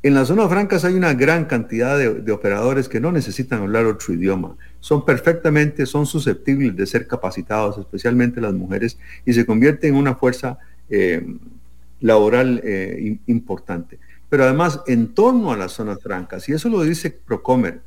en 0.03 0.15
las 0.15 0.29
zonas 0.29 0.49
francas 0.49 0.85
hay 0.85 0.95
una 0.95 1.15
gran 1.15 1.45
cantidad 1.45 1.97
de, 1.97 2.33
operadores 2.33 2.89
que 2.89 3.01
no 3.01 3.13
necesitan 3.13 3.63
hablar 3.63 3.87
otro 3.87 4.13
idioma. 4.13 4.57
Son 4.81 5.05
perfectamente, 5.05 5.87
son 5.87 6.07
susceptibles 6.07 6.77
de 6.77 6.87
ser 6.87 7.07
capacitados, 7.07 7.79
especialmente 7.79 8.41
las 8.41 8.53
mujeres, 8.53 8.99
y 9.25 9.33
se 9.33 9.47
convierten 9.47 9.91
en 9.91 10.01
una 10.01 10.17
fuerza 10.17 10.59
eh, 10.91 11.25
laboral 12.01 12.61
eh, 12.65 13.17
importante. 13.27 13.99
Pero 14.29 14.45
además, 14.45 14.81
en 14.87 15.15
torno 15.15 15.53
a 15.53 15.57
las 15.57 15.73
zonas 15.73 16.03
francas, 16.03 16.49
y 16.49 16.53
eso 16.53 16.69
lo 16.69 16.83
dice 16.83 17.11
Procomer, 17.11 17.81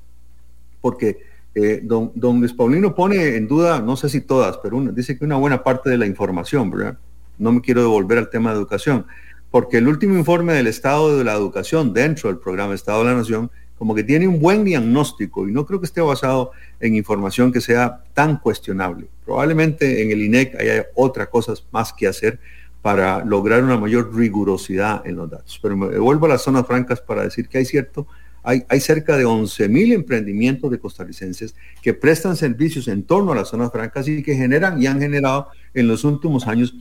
porque 0.80 1.18
eh, 1.54 1.82
don, 1.84 2.12
Luis 2.40 2.54
Paulino 2.54 2.96
pone 2.96 3.36
en 3.36 3.48
duda, 3.48 3.82
no 3.82 3.98
sé 3.98 4.08
si 4.08 4.22
todas, 4.22 4.58
pero 4.58 4.80
dice 4.94 5.18
que 5.18 5.26
una 5.26 5.38
buena 5.38 5.64
parte 5.64 5.90
de 5.90 5.98
la 5.98 6.06
información, 6.06 6.72
¿verdad? 6.72 6.98
No 7.38 7.52
me 7.52 7.62
quiero 7.62 7.82
devolver 7.82 8.18
al 8.18 8.30
tema 8.30 8.52
de 8.52 8.58
educación, 8.58 9.06
porque 9.52 9.78
el 9.78 9.88
último 9.88 10.18
informe 10.18 10.54
del 10.54 10.68
Estado 10.68 11.18
de 11.18 11.24
la 11.24 11.34
Educación 11.34 11.94
dentro 11.94 12.30
del 12.30 12.40
programa 12.40 12.74
Estado 12.74 13.00
de 13.00 13.12
la 13.12 13.18
Nación 13.18 13.52
como 13.78 13.94
que 13.94 14.04
tiene 14.04 14.28
un 14.28 14.40
buen 14.40 14.64
diagnóstico 14.64 15.48
y 15.48 15.52
no 15.52 15.66
creo 15.66 15.80
que 15.80 15.86
esté 15.86 16.02
basado 16.02 16.52
en 16.80 16.96
información 16.96 17.52
que 17.52 17.62
sea 17.62 18.04
tan 18.14 18.38
cuestionable. 18.38 19.08
Probablemente 19.26 20.02
en 20.02 20.12
el 20.12 20.22
INEC 20.24 20.56
haya 20.60 20.86
otras 20.96 21.28
cosas 21.28 21.66
más 21.72 21.92
que 21.92 22.08
hacer 22.08 22.40
para 22.82 23.26
lograr 23.26 23.64
una 23.64 23.78
mayor 23.78 24.16
rigurosidad 24.16 25.06
en 25.06 25.16
los 25.16 25.30
datos. 25.30 25.60
Pero 25.62 25.76
me 25.76 25.98
vuelvo 25.98 26.28
a 26.28 26.30
las 26.30 26.44
zonas 26.44 26.66
francas 26.68 27.02
para 27.02 27.24
decir 27.24 27.50
que 27.50 27.58
hay 27.58 27.66
cierto, 27.66 28.08
hay, 28.44 28.64
hay 28.70 28.80
cerca 28.80 29.18
de 29.18 29.26
11.000 29.26 29.94
emprendimientos 29.94 30.72
de 30.72 30.80
costarricenses 30.80 31.56
que 31.82 31.94
prestan 31.94 32.38
servicios 32.38 32.88
en 32.88 33.04
torno 33.04 33.32
a 33.34 33.36
las 33.36 33.50
zonas 33.50 33.72
francas 33.72 34.08
y 34.08 34.22
que 34.24 34.36
generan 34.36 34.82
y 34.82 34.88
han 34.88 35.02
generado 35.02 35.48
en 35.74 35.88
los 35.88 36.04
últimos 36.04 36.48
años 36.48 36.76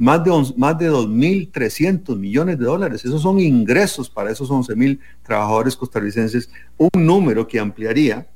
más 0.00 0.24
de, 0.24 0.30
más 0.56 0.78
de 0.78 0.90
2.300 0.90 2.16
millones 2.16 2.58
de 2.58 2.64
dólares. 2.64 3.04
Esos 3.04 3.20
son 3.20 3.38
ingresos 3.38 4.08
para 4.08 4.30
esos 4.30 4.50
11.000 4.50 4.98
trabajadores 5.22 5.76
costarricenses, 5.76 6.50
un 6.78 6.88
número 6.94 7.46
que 7.46 7.60
ampliaría, 7.60 8.26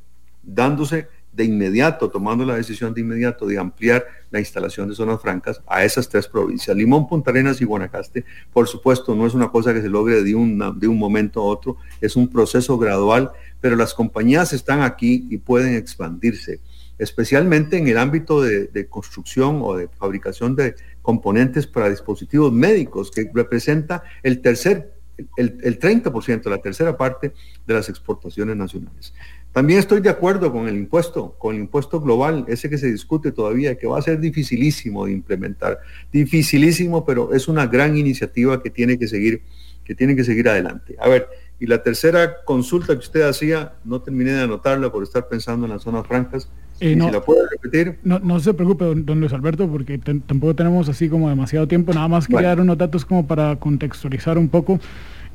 dándose 0.43 1.09
de 1.33 1.45
inmediato, 1.45 2.11
tomando 2.11 2.45
la 2.45 2.55
decisión 2.57 2.93
de 2.93 3.01
inmediato 3.01 3.47
de 3.47 3.59
ampliar 3.59 4.05
la 4.31 4.41
instalación 4.41 4.91
de 4.91 4.95
zonas 4.95 5.21
francas 5.23 5.63
a 5.67 5.83
esas 5.83 6.07
tres 6.07 6.29
provincias. 6.29 6.77
Limón, 6.77 7.09
Punta 7.09 7.31
Arenas 7.31 7.61
y 7.63 7.65
Guanacaste, 7.65 8.27
por 8.53 8.69
supuesto, 8.69 9.15
no 9.17 9.27
es 9.27 9.33
una 9.33 9.51
cosa 9.51 9.73
que 9.73 9.81
se 9.81 9.89
logre 9.89 10.23
de, 10.23 10.35
de 10.77 10.89
un 10.89 10.99
momento 10.99 11.41
a 11.41 11.45
otro, 11.45 11.79
es 12.01 12.15
un 12.15 12.29
proceso 12.29 12.77
gradual, 12.77 13.33
pero 13.63 13.75
las 13.75 13.95
compañías 13.95 14.53
están 14.53 14.83
aquí 14.83 15.27
y 15.31 15.39
pueden 15.39 15.75
expandirse, 15.75 16.61
especialmente 16.99 17.79
en 17.79 17.89
el 17.89 17.97
ámbito 17.97 18.43
de 18.43 18.87
construcción 18.89 19.61
o 19.63 19.77
de 19.77 19.89
fabricación 19.89 20.55
de 20.55 20.77
componentes 21.05 21.67
para 21.67 21.91
dispositivos 21.91 22.51
médicos, 22.51 23.11
que 23.11 23.31
representa 23.33 24.03
el 24.23 24.41
tercer, 24.41 24.95
el, 25.37 25.59
el 25.63 25.79
30%, 25.79 26.49
la 26.49 26.59
tercera 26.59 26.97
parte 26.97 27.35
de 27.67 27.75
las 27.75 27.91
exportaciones 27.91 28.57
nacionales. 28.57 29.13
También 29.53 29.79
estoy 29.79 30.01
de 30.01 30.09
acuerdo 30.09 30.51
con 30.51 30.67
el 30.67 30.77
impuesto, 30.77 31.37
con 31.39 31.55
el 31.55 31.61
impuesto 31.61 32.01
global, 32.01 32.47
ese 32.49 32.71
que 32.71 32.79
se 32.79 32.91
discute 32.91 33.33
todavía, 33.33 33.77
que 33.77 33.87
va 33.87 33.99
a 33.99 34.03
ser 34.03 34.19
dificilísimo 34.19 35.05
de 35.05 35.13
implementar. 35.13 35.79
Dificilísimo, 36.11 37.05
pero 37.05 37.35
es 37.35 37.49
una 37.49 37.67
gran 37.67 37.99
iniciativa 37.99 38.63
que 38.63 38.71
tiene 38.71 38.99
que 38.99 39.07
seguir, 39.07 39.43
que 39.85 39.95
tiene 39.95 40.17
que 40.17 40.25
seguir 40.25 40.49
adelante. 40.49 40.97
A 40.99 41.09
ver, 41.11 41.29
y 41.61 41.67
la 41.67 41.83
tercera 41.83 42.43
consulta 42.45 42.95
que 42.95 43.01
usted 43.01 43.23
hacía, 43.23 43.75
no 43.85 44.01
terminé 44.01 44.33
de 44.33 44.43
anotarla 44.43 44.91
por 44.91 45.03
estar 45.03 45.29
pensando 45.29 45.67
en 45.67 45.73
las 45.73 45.83
zonas 45.83 46.07
francas, 46.07 46.49
eh, 46.81 46.97
no, 46.97 47.11
la 47.11 47.23
repetir. 47.51 47.99
No, 48.03 48.41
se 48.41 48.53
preocupe, 48.53 48.85
don, 48.85 49.21
Luis 49.21 49.33
Alberto, 49.33 49.69
porque 49.69 49.99
tampoco 49.99 50.55
tenemos 50.57 50.89
así 50.89 51.09
como 51.09 51.29
demasiado 51.29 51.69
tiempo. 51.69 51.93
Nada 51.93 52.09
más 52.09 52.27
quería 52.27 52.49
dar 52.49 52.61
unos 52.61 52.77
datos 52.77 53.05
como 53.05 53.27
para 53.27 53.57
contextualizar 53.57 54.39
un 54.39 54.49
poco 54.49 54.81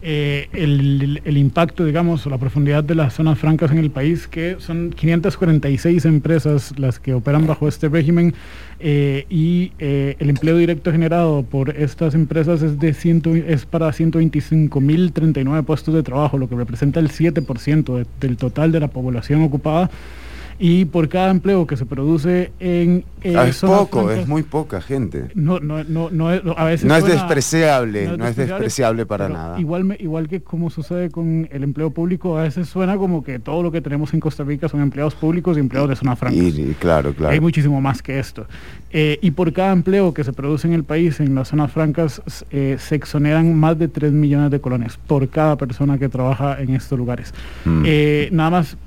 eh, 0.02 0.48
el, 0.54 1.38
impacto, 1.38 1.86
digamos, 1.86 2.26
o 2.26 2.30
la 2.30 2.38
profundidad 2.38 2.84
de 2.84 2.96
las 2.96 3.14
zonas 3.14 3.38
francas 3.38 3.72
en 3.72 3.78
el 3.78 3.92
país, 3.92 4.28
que 4.28 4.58
son 4.60 4.92
546 4.92 6.06
empresas 6.06 6.74
las 6.78 7.00
que 7.00 7.14
operan 7.14 7.48
bajo 7.48 7.68
este 7.68 7.90
régimen 7.90 8.34
eh, 8.80 9.26
y 9.30 9.74
el 9.80 10.30
empleo 10.30 10.58
directo 10.58 10.92
generado 10.92 11.44
por 11.44 11.70
estas 11.72 12.16
empresas 12.16 12.62
es, 12.62 12.80
de 12.80 12.94
ciento, 12.94 13.36
es 13.36 13.66
para 13.66 13.90
125.039 13.90 15.64
puestos 15.66 15.94
de 15.94 16.04
trabajo, 16.04 16.38
lo 16.38 16.48
que 16.48 16.56
representa 16.56 17.00
el 17.00 17.10
7% 17.10 18.06
del 18.20 18.38
total 18.38 18.72
de 18.72 18.80
la 18.80 18.88
población 18.88 19.44
ocupada 19.44 19.90
y 20.62 20.84
por 20.84 21.08
cada 21.08 21.32
empleo 21.32 21.66
que 21.66 21.78
se 21.78 21.86
produce 21.86 22.52
en 22.60 23.06
ah, 23.34 23.48
es 23.48 23.62
poco, 23.62 24.12
es 24.12 24.28
muy 24.28 24.44
poca 24.44 24.82
gente. 24.82 25.30
No, 25.34 25.62
no, 25.62 25.86
no, 25.86 26.10
no 26.10 26.34
es, 26.34 26.42
a 26.58 26.66
veces 26.66 26.86
no 26.86 26.98
es 26.98 27.06
despreciable, 27.06 28.18
no 28.18 28.28
es 28.28 28.36
despreciable, 28.36 29.06
para 29.06 29.30
nada. 29.30 29.58
Igual, 29.58 29.96
igual 30.00 30.28
que 30.28 30.42
como 30.42 30.70
sucede 30.70 31.10
con 31.10 31.48
el 31.50 31.64
empleo 31.64 31.92
público, 31.92 32.38
a 32.38 32.44
veces 32.44 32.68
suena 32.68 32.98
como 32.98 33.24
que 33.24 33.40
todo 33.40 33.64
lo 33.64 33.72
que 33.72 33.80
tenemos 33.80 34.14
en 34.14 34.20
Costa 34.20 34.44
Rica 34.44 34.68
son 34.68 34.82
empleados 34.82 35.16
públicos 35.16 35.56
y 35.56 35.62
empleados 35.62 35.90
de 35.90 35.96
zona 35.96 36.18
franca. 36.18 36.36
Y, 36.36 36.76
claro, 36.78 37.14
claro. 37.14 37.34
Hay 37.34 37.40
muchísimo 37.40 37.80
más 37.80 38.02
que 38.02 38.20
esto. 38.20 38.46
Eh, 38.92 39.18
y 39.22 39.32
por 39.32 39.54
cada 39.54 39.72
empleo 39.72 40.14
que 40.14 40.26
se 40.26 40.34
produce 40.34 40.68
en 40.68 40.74
el 40.74 40.84
país, 40.84 41.22
en 41.22 41.36
las 41.36 41.50
zonas 41.50 41.72
francas, 41.72 42.22
eh, 42.52 42.76
se 42.80 42.96
exoneran 42.96 43.56
más 43.56 43.80
de 43.80 43.88
3 43.88 44.12
millones 44.12 44.52
de 44.52 44.60
colones 44.60 44.98
por 45.08 45.30
cada 45.30 45.56
persona 45.56 45.98
que 45.98 46.10
trabaja 46.10 46.60
en 46.60 46.76
estos 46.76 46.98
lugares. 46.98 47.34
Mm. 47.64 47.84
Eh, 47.86 48.30
nada 48.34 48.50
más 48.50 48.78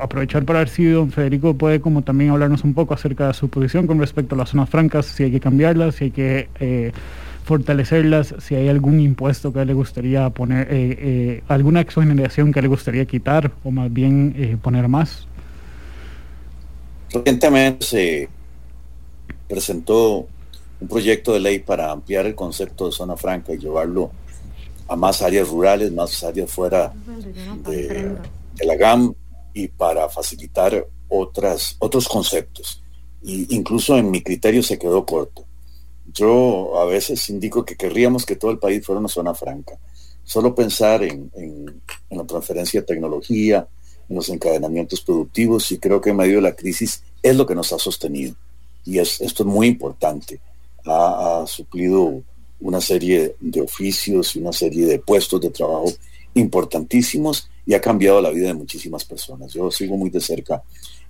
aprovechar 0.00 0.44
para 0.44 0.60
ver 0.60 0.68
si 0.68 0.84
don 0.84 1.10
Federico 1.16 1.54
puede 1.54 1.80
como 1.80 2.02
también 2.02 2.30
hablarnos 2.30 2.62
un 2.62 2.74
poco 2.74 2.92
acerca 2.92 3.28
de 3.28 3.32
su 3.32 3.48
posición 3.48 3.86
con 3.86 3.98
respecto 3.98 4.34
a 4.34 4.38
las 4.38 4.50
zonas 4.50 4.68
francas, 4.68 5.06
si 5.06 5.24
hay 5.24 5.30
que 5.30 5.40
cambiarlas, 5.40 5.94
si 5.94 6.04
hay 6.04 6.10
que 6.10 6.50
eh, 6.60 6.92
fortalecerlas, 7.42 8.34
si 8.38 8.54
hay 8.54 8.68
algún 8.68 9.00
impuesto 9.00 9.50
que 9.50 9.64
le 9.64 9.72
gustaría 9.72 10.28
poner, 10.28 10.68
eh, 10.70 10.98
eh, 11.00 11.42
alguna 11.48 11.80
exoneración 11.80 12.52
que 12.52 12.60
le 12.60 12.68
gustaría 12.68 13.06
quitar 13.06 13.50
o 13.64 13.70
más 13.70 13.90
bien 13.90 14.60
poner 14.62 14.88
más. 14.88 15.26
Recientemente 17.10 17.86
se 17.86 18.28
presentó 19.48 20.26
un 20.78 20.88
proyecto 20.88 21.32
de 21.32 21.40
ley 21.40 21.60
para 21.60 21.92
ampliar 21.92 22.26
el 22.26 22.34
concepto 22.34 22.86
de 22.86 22.92
zona 22.92 23.16
franca 23.16 23.54
y 23.54 23.58
llevarlo 23.58 24.10
a 24.86 24.96
más 24.96 25.22
áreas 25.22 25.48
rurales, 25.48 25.90
más 25.92 26.22
áreas 26.22 26.50
fuera 26.50 26.92
de, 27.64 28.16
de 28.54 28.66
la 28.66 28.76
GAM 28.76 29.14
y 29.54 29.68
para 29.68 30.10
facilitar 30.10 30.86
otras, 31.08 31.76
otros 31.78 32.08
conceptos. 32.08 32.82
Y 33.22 33.54
incluso 33.54 33.96
en 33.96 34.10
mi 34.10 34.22
criterio 34.22 34.62
se 34.62 34.78
quedó 34.78 35.04
corto. 35.04 35.44
Yo 36.12 36.78
a 36.80 36.84
veces 36.84 37.28
indico 37.28 37.64
que 37.64 37.76
querríamos 37.76 38.24
que 38.24 38.36
todo 38.36 38.50
el 38.50 38.58
país 38.58 38.84
fuera 38.84 39.00
una 39.00 39.08
zona 39.08 39.34
franca. 39.34 39.78
Solo 40.24 40.54
pensar 40.54 41.02
en, 41.02 41.30
en, 41.34 41.82
la 42.10 42.24
transferencia 42.24 42.80
de 42.80 42.86
tecnología, 42.86 43.66
en 44.08 44.16
los 44.16 44.28
encadenamientos 44.28 45.00
productivos, 45.00 45.70
y 45.72 45.78
creo 45.78 46.00
que 46.00 46.10
en 46.10 46.16
medio 46.16 46.36
de 46.36 46.42
la 46.42 46.56
crisis 46.56 47.02
es 47.22 47.36
lo 47.36 47.46
que 47.46 47.54
nos 47.54 47.72
ha 47.72 47.78
sostenido. 47.78 48.34
Y 48.84 48.98
es, 48.98 49.20
esto 49.20 49.42
es 49.42 49.48
muy 49.48 49.66
importante. 49.66 50.40
Ha, 50.84 51.44
suplido 51.46 52.22
una 52.60 52.80
serie 52.80 53.36
de 53.40 53.60
oficios 53.60 54.34
y 54.34 54.38
una 54.38 54.52
serie 54.52 54.86
de 54.86 54.98
puestos 55.00 55.40
de 55.40 55.50
trabajo 55.50 55.92
importantísimos 56.34 57.50
y 57.66 57.74
ha 57.74 57.80
cambiado 57.80 58.20
la 58.20 58.30
vida 58.30 58.48
de 58.48 58.54
muchísimas 58.54 59.04
personas. 59.04 59.52
Yo 59.52 59.70
sigo 59.70 59.96
muy 59.96 60.10
de 60.10 60.20
cerca 60.20 60.62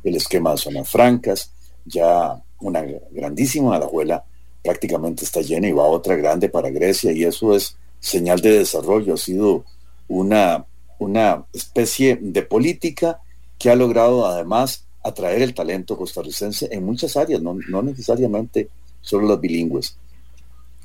el 0.09 0.17
esquema 0.17 0.53
de 0.53 0.59
zonas 0.59 0.89
francas, 0.89 1.51
ya 1.85 2.41
una 2.61 2.85
grandísima 3.11 3.77
Alajuela 3.77 4.25
prácticamente 4.63 5.25
está 5.25 5.41
llena 5.41 5.69
y 5.69 5.73
va 5.73 5.85
otra 5.85 6.17
grande 6.17 6.49
para 6.49 6.71
Grecia 6.71 7.13
y 7.13 7.25
eso 7.25 7.55
es 7.55 7.77
señal 8.01 8.41
de 8.41 8.59
desarrollo, 8.59 9.15
ha 9.15 9.19
sido 9.19 9.65
una, 10.09 10.65
una 10.99 11.45
especie 11.53 12.19
de 12.21 12.43
política 12.43 13.21
que 13.59 13.71
ha 13.71 13.77
logrado 13.77 14.27
además 14.27 14.85
atraer 15.03 15.43
el 15.43 15.55
talento 15.55 15.97
costarricense 15.97 16.69
en 16.71 16.85
muchas 16.85 17.17
áreas, 17.17 17.41
no, 17.41 17.57
no 17.69 17.83
necesariamente 17.83 18.69
solo 19.01 19.29
las 19.29 19.41
bilingües. 19.41 19.97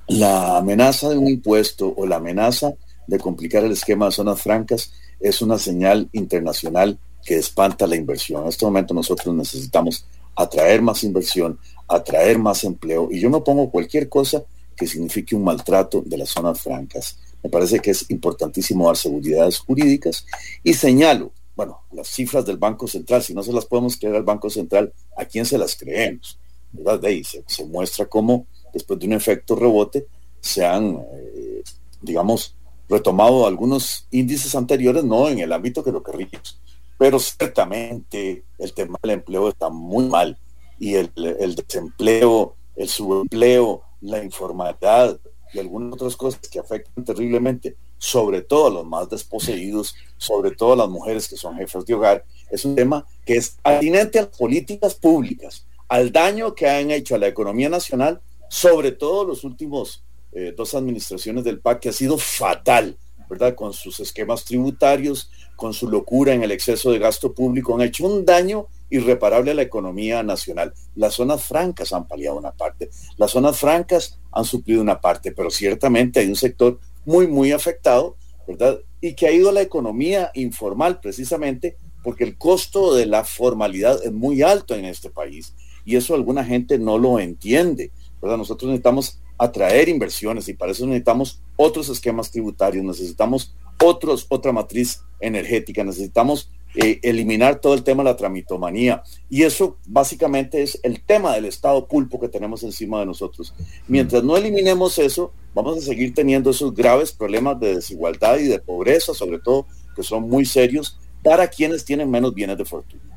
La 0.07 0.57
amenaza 0.57 1.09
de 1.09 1.17
un 1.17 1.27
impuesto 1.27 1.93
o 1.95 2.05
la 2.05 2.17
amenaza 2.17 2.73
de 3.07 3.19
complicar 3.19 3.63
el 3.63 3.71
esquema 3.71 4.05
de 4.05 4.11
zonas 4.11 4.41
francas 4.41 4.91
es 5.19 5.41
una 5.41 5.57
señal 5.57 6.09
internacional 6.13 6.97
que 7.23 7.37
espanta 7.37 7.87
la 7.87 7.95
inversión. 7.95 8.43
En 8.43 8.49
este 8.49 8.65
momento 8.65 8.93
nosotros 8.93 9.33
necesitamos 9.35 10.05
atraer 10.35 10.81
más 10.81 11.03
inversión, 11.03 11.59
atraer 11.87 12.39
más 12.39 12.63
empleo 12.63 13.09
y 13.11 13.19
yo 13.19 13.29
no 13.29 13.43
pongo 13.43 13.69
cualquier 13.69 14.09
cosa 14.09 14.43
que 14.75 14.87
signifique 14.87 15.35
un 15.35 15.43
maltrato 15.43 16.01
de 16.05 16.17
las 16.17 16.29
zonas 16.29 16.61
francas. 16.61 17.17
Me 17.43 17.49
parece 17.49 17.79
que 17.79 17.91
es 17.91 18.09
importantísimo 18.09 18.87
dar 18.87 18.97
seguridades 18.97 19.59
jurídicas 19.59 20.25
y 20.63 20.73
señalo, 20.73 21.31
bueno, 21.55 21.81
las 21.91 22.07
cifras 22.07 22.45
del 22.45 22.57
Banco 22.57 22.87
Central, 22.87 23.21
si 23.21 23.33
no 23.33 23.43
se 23.43 23.53
las 23.53 23.65
podemos 23.65 23.97
creer 23.97 24.15
al 24.15 24.23
Banco 24.23 24.49
Central, 24.49 24.93
¿a 25.17 25.25
quién 25.25 25.45
se 25.45 25.57
las 25.57 25.75
creemos? 25.75 26.39
¿Verdad? 26.71 26.99
De 26.99 27.07
ahí 27.09 27.23
se, 27.23 27.65
muestra 27.65 28.05
cómo 28.05 28.45
después 28.73 28.99
de 28.99 29.07
un 29.07 29.13
efecto 29.13 29.55
rebote 29.55 30.07
se 30.39 30.65
han, 30.65 30.97
eh, 31.13 31.63
digamos, 32.01 32.55
retomado 32.89 33.45
algunos 33.45 34.07
índices 34.11 34.55
anteriores, 34.55 35.03
no 35.03 35.29
en 35.29 35.39
el 35.39 35.51
ámbito 35.53 35.83
que 35.83 35.91
lo 35.91 36.03
querríamos, 36.03 36.59
pero 37.01 37.17
ciertamente 37.17 38.43
el 38.59 38.73
tema 38.73 38.99
del 39.01 39.13
empleo 39.13 39.49
está 39.49 39.69
muy 39.69 40.05
mal 40.05 40.37
y 40.77 40.93
el, 40.93 41.11
desempleo, 41.55 42.55
el 42.75 42.87
subempleo, 42.89 43.81
la 44.01 44.23
informalidad 44.23 45.19
y 45.51 45.57
algunas 45.57 45.93
otras 45.93 46.15
cosas 46.15 46.47
que 46.47 46.59
afectan 46.59 47.03
terriblemente, 47.03 47.75
sobre 47.97 48.43
todo 48.43 48.67
a 48.67 48.69
los 48.69 48.85
más 48.85 49.09
desposeídos, 49.09 49.95
sobre 50.19 50.51
todo 50.51 50.73
a 50.73 50.75
las 50.75 50.89
mujeres 50.89 51.27
que 51.27 51.37
son 51.37 51.55
jefes 51.55 51.83
de 51.87 51.95
hogar, 51.95 52.23
es 52.51 52.65
un 52.65 52.75
tema 52.75 53.03
que 53.25 53.37
es 53.37 53.57
atinente 53.63 54.19
a 54.19 54.29
políticas 54.29 54.93
públicas, 54.93 55.65
al 55.87 56.11
daño 56.11 56.53
que 56.53 56.69
han 56.69 56.91
hecho 56.91 57.15
a 57.15 57.17
la 57.17 57.29
economía 57.29 57.69
nacional, 57.69 58.21
sobre 58.47 58.91
todo 58.91 59.25
los 59.25 59.43
últimos 59.43 60.03
eh, 60.33 60.53
dos 60.55 60.75
administraciones 60.75 61.45
del 61.45 61.61
PAC, 61.61 61.79
que 61.79 61.89
ha 61.89 61.93
sido 61.93 62.19
fatal, 62.19 62.95
¿verdad? 63.27 63.55
Con 63.55 63.73
sus 63.73 63.99
esquemas 63.99 64.45
tributarios, 64.45 65.31
con 65.61 65.75
su 65.75 65.87
locura 65.87 66.33
en 66.33 66.41
el 66.41 66.51
exceso 66.51 66.89
de 66.89 66.97
gasto 66.97 67.35
público, 67.35 67.75
han 67.75 67.81
hecho 67.81 68.07
un 68.07 68.25
daño 68.25 68.65
irreparable 68.89 69.51
a 69.51 69.53
la 69.53 69.61
economía 69.61 70.23
nacional. 70.23 70.73
Las 70.95 71.13
zonas 71.13 71.43
francas 71.43 71.93
han 71.93 72.07
paliado 72.07 72.35
una 72.35 72.49
parte, 72.51 72.89
las 73.15 73.29
zonas 73.29 73.59
francas 73.59 74.17
han 74.31 74.43
suplido 74.43 74.81
una 74.81 74.99
parte, 74.99 75.31
pero 75.31 75.51
ciertamente 75.51 76.19
hay 76.19 76.29
un 76.29 76.35
sector 76.35 76.79
muy, 77.05 77.27
muy 77.27 77.51
afectado, 77.51 78.15
¿verdad? 78.47 78.79
Y 79.01 79.13
que 79.13 79.27
ha 79.27 79.31
ido 79.31 79.49
a 79.49 79.53
la 79.53 79.61
economía 79.61 80.31
informal 80.33 80.99
precisamente 80.99 81.77
porque 82.03 82.23
el 82.23 82.39
costo 82.39 82.95
de 82.95 83.05
la 83.05 83.23
formalidad 83.23 84.03
es 84.03 84.11
muy 84.11 84.41
alto 84.41 84.73
en 84.73 84.85
este 84.85 85.11
país 85.11 85.53
y 85.85 85.95
eso 85.95 86.15
alguna 86.15 86.43
gente 86.43 86.79
no 86.79 86.97
lo 86.97 87.19
entiende, 87.19 87.91
¿verdad? 88.19 88.37
Nosotros 88.37 88.67
necesitamos 88.67 89.19
atraer 89.37 89.89
inversiones 89.89 90.47
y 90.47 90.55
para 90.55 90.71
eso 90.71 90.87
necesitamos 90.87 91.39
otros 91.55 91.87
esquemas 91.89 92.31
tributarios, 92.31 92.83
necesitamos 92.83 93.53
otros, 93.83 94.25
otra 94.29 94.51
matriz 94.51 95.01
energética, 95.19 95.83
necesitamos 95.83 96.49
eh, 96.73 96.99
eliminar 97.03 97.59
todo 97.59 97.73
el 97.73 97.83
tema 97.83 98.03
de 98.03 98.11
la 98.11 98.15
tramitomanía. 98.15 99.03
Y 99.29 99.43
eso 99.43 99.77
básicamente 99.85 100.63
es 100.63 100.79
el 100.83 101.01
tema 101.01 101.33
del 101.35 101.45
estado 101.45 101.85
pulpo 101.85 102.19
que 102.19 102.29
tenemos 102.29 102.63
encima 102.63 102.99
de 103.01 103.05
nosotros. 103.05 103.53
Mientras 103.87 104.23
no 104.23 104.37
eliminemos 104.37 104.97
eso, 104.97 105.33
vamos 105.53 105.77
a 105.77 105.81
seguir 105.81 106.13
teniendo 106.13 106.51
esos 106.51 106.73
graves 106.73 107.11
problemas 107.11 107.59
de 107.59 107.75
desigualdad 107.75 108.37
y 108.37 108.47
de 108.47 108.59
pobreza, 108.59 109.13
sobre 109.13 109.39
todo, 109.39 109.67
que 109.95 110.03
son 110.03 110.29
muy 110.29 110.45
serios 110.45 110.97
para 111.21 111.47
quienes 111.49 111.83
tienen 111.83 112.09
menos 112.09 112.33
bienes 112.33 112.57
de 112.57 112.65
fortuna. 112.65 113.10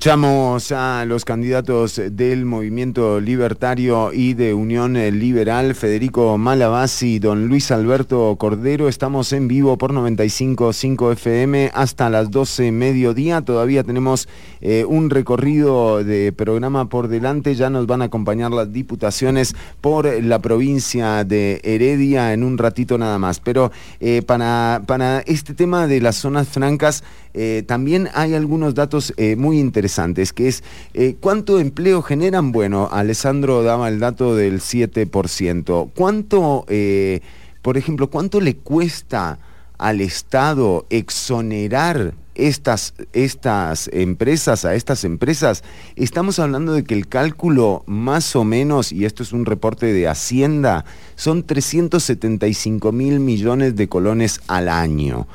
Escuchamos 0.00 0.72
a 0.72 1.04
los 1.04 1.26
candidatos 1.26 2.00
del 2.12 2.46
Movimiento 2.46 3.20
Libertario 3.20 4.14
y 4.14 4.32
de 4.32 4.54
Unión 4.54 4.94
Liberal, 4.94 5.74
Federico 5.74 6.38
Malabasi 6.38 7.16
y 7.16 7.18
don 7.18 7.48
Luis 7.48 7.70
Alberto 7.70 8.34
Cordero. 8.36 8.88
Estamos 8.88 9.34
en 9.34 9.46
vivo 9.46 9.76
por 9.76 9.92
95.5 9.92 11.12
FM 11.12 11.70
hasta 11.74 12.08
las 12.08 12.30
12 12.30 12.72
mediodía. 12.72 13.42
Todavía 13.42 13.84
tenemos 13.84 14.26
eh, 14.62 14.86
un 14.88 15.10
recorrido 15.10 16.02
de 16.02 16.32
programa 16.32 16.88
por 16.88 17.08
delante. 17.08 17.54
Ya 17.54 17.68
nos 17.68 17.86
van 17.86 18.00
a 18.00 18.06
acompañar 18.06 18.52
las 18.52 18.72
diputaciones 18.72 19.54
por 19.82 20.06
la 20.22 20.38
provincia 20.38 21.24
de 21.24 21.60
Heredia 21.62 22.32
en 22.32 22.42
un 22.42 22.56
ratito 22.56 22.96
nada 22.96 23.18
más. 23.18 23.38
Pero 23.38 23.70
eh, 24.00 24.22
para, 24.22 24.80
para 24.86 25.20
este 25.20 25.52
tema 25.52 25.86
de 25.86 26.00
las 26.00 26.16
zonas 26.16 26.48
francas, 26.48 27.04
eh, 27.34 27.64
también 27.66 28.08
hay 28.14 28.32
algunos 28.32 28.74
datos 28.74 29.12
muy 29.36 29.60
interesantes 29.60 29.89
que 30.34 30.48
es 30.48 30.62
eh, 30.94 31.16
cuánto 31.20 31.58
empleo 31.58 32.02
generan. 32.02 32.52
Bueno, 32.52 32.88
Alessandro 32.90 33.62
daba 33.62 33.88
el 33.88 33.98
dato 33.98 34.36
del 34.36 34.60
7%. 34.60 35.90
¿Cuánto, 35.94 36.64
eh, 36.68 37.20
por 37.62 37.76
ejemplo, 37.76 38.08
cuánto 38.08 38.40
le 38.40 38.56
cuesta 38.56 39.38
al 39.78 40.00
Estado 40.00 40.86
exonerar 40.90 42.14
estas, 42.34 42.94
estas 43.12 43.88
empresas, 43.92 44.64
a 44.64 44.74
estas 44.74 45.04
empresas, 45.04 45.62
estamos 45.96 46.38
hablando 46.38 46.72
de 46.72 46.84
que 46.84 46.94
el 46.94 47.08
cálculo 47.08 47.82
más 47.86 48.36
o 48.36 48.44
menos, 48.44 48.92
y 48.92 49.04
esto 49.04 49.22
es 49.22 49.32
un 49.32 49.46
reporte 49.46 49.86
de 49.92 50.08
Hacienda, 50.08 50.84
son 51.16 51.42
375 51.42 52.92
mil 52.92 53.20
millones 53.20 53.76
de 53.76 53.88
colones 53.88 54.40
al 54.46 54.68
año. 54.68 55.26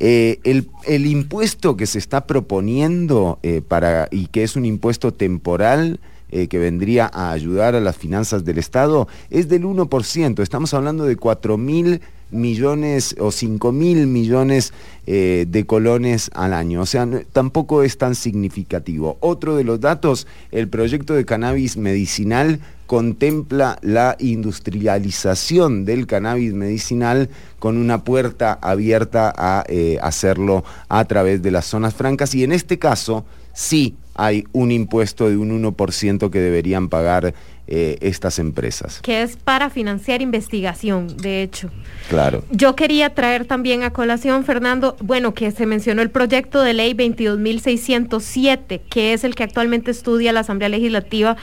Eh, 0.00 0.40
el, 0.44 1.06
impuesto 1.06 1.76
que 1.76 1.86
se 1.86 1.98
está 1.98 2.26
proponiendo 2.26 3.38
eh, 3.42 3.62
para, 3.66 4.08
y 4.10 4.26
que 4.26 4.42
es 4.42 4.56
un 4.56 4.64
impuesto 4.64 5.12
temporal, 5.12 6.00
eh, 6.30 6.48
que 6.48 6.58
vendría 6.58 7.08
a 7.12 7.30
ayudar 7.30 7.76
a 7.76 7.80
las 7.80 7.96
finanzas 7.96 8.44
del 8.44 8.58
Estado 8.58 9.06
es 9.30 9.48
del 9.48 9.64
1%. 9.64 10.42
Estamos 10.42 10.74
hablando 10.74 11.04
de 11.04 11.14
4 11.14 11.56
mil 11.58 12.00
millones 12.30 13.14
o 13.18 13.30
5 13.30 13.72
mil 13.72 14.06
millones 14.06 14.72
eh, 15.06 15.46
de 15.48 15.66
colones 15.66 16.30
al 16.34 16.52
año. 16.52 16.80
O 16.82 16.86
sea, 16.86 17.08
tampoco 17.32 17.82
es 17.82 17.98
tan 17.98 18.14
significativo. 18.14 19.18
Otro 19.20 19.56
de 19.56 19.64
los 19.64 19.80
datos, 19.80 20.26
el 20.50 20.68
proyecto 20.68 21.14
de 21.14 21.24
cannabis 21.24 21.76
medicinal 21.76 22.60
contempla 22.86 23.78
la 23.82 24.16
industrialización 24.18 25.84
del 25.84 26.06
cannabis 26.06 26.52
medicinal 26.52 27.30
con 27.58 27.78
una 27.78 28.04
puerta 28.04 28.58
abierta 28.60 29.32
a 29.36 29.64
eh, 29.68 29.98
hacerlo 30.02 30.64
a 30.88 31.04
través 31.06 31.42
de 31.42 31.50
las 31.50 31.64
zonas 31.64 31.94
francas 31.94 32.34
y 32.34 32.44
en 32.44 32.52
este 32.52 32.78
caso 32.78 33.24
sí 33.54 33.96
hay 34.14 34.44
un 34.52 34.70
impuesto 34.70 35.28
de 35.28 35.36
un 35.36 35.62
1% 35.62 36.30
que 36.30 36.40
deberían 36.40 36.88
pagar 36.88 37.34
eh, 37.66 37.96
estas 38.02 38.38
empresas. 38.38 39.00
Que 39.00 39.22
es 39.22 39.38
para 39.38 39.70
financiar 39.70 40.20
investigación, 40.20 41.16
de 41.16 41.42
hecho. 41.42 41.70
Claro. 42.10 42.44
Yo 42.50 42.76
quería 42.76 43.14
traer 43.14 43.46
también 43.46 43.82
a 43.82 43.90
colación, 43.90 44.44
Fernando, 44.44 44.96
bueno, 45.00 45.32
que 45.32 45.50
se 45.50 45.64
mencionó 45.64 46.02
el 46.02 46.10
proyecto 46.10 46.60
de 46.60 46.74
ley 46.74 46.92
22.607, 46.92 48.82
que 48.90 49.14
es 49.14 49.24
el 49.24 49.34
que 49.34 49.44
actualmente 49.44 49.90
estudia 49.90 50.34
la 50.34 50.40
Asamblea 50.40 50.68
Legislativa 50.68 51.38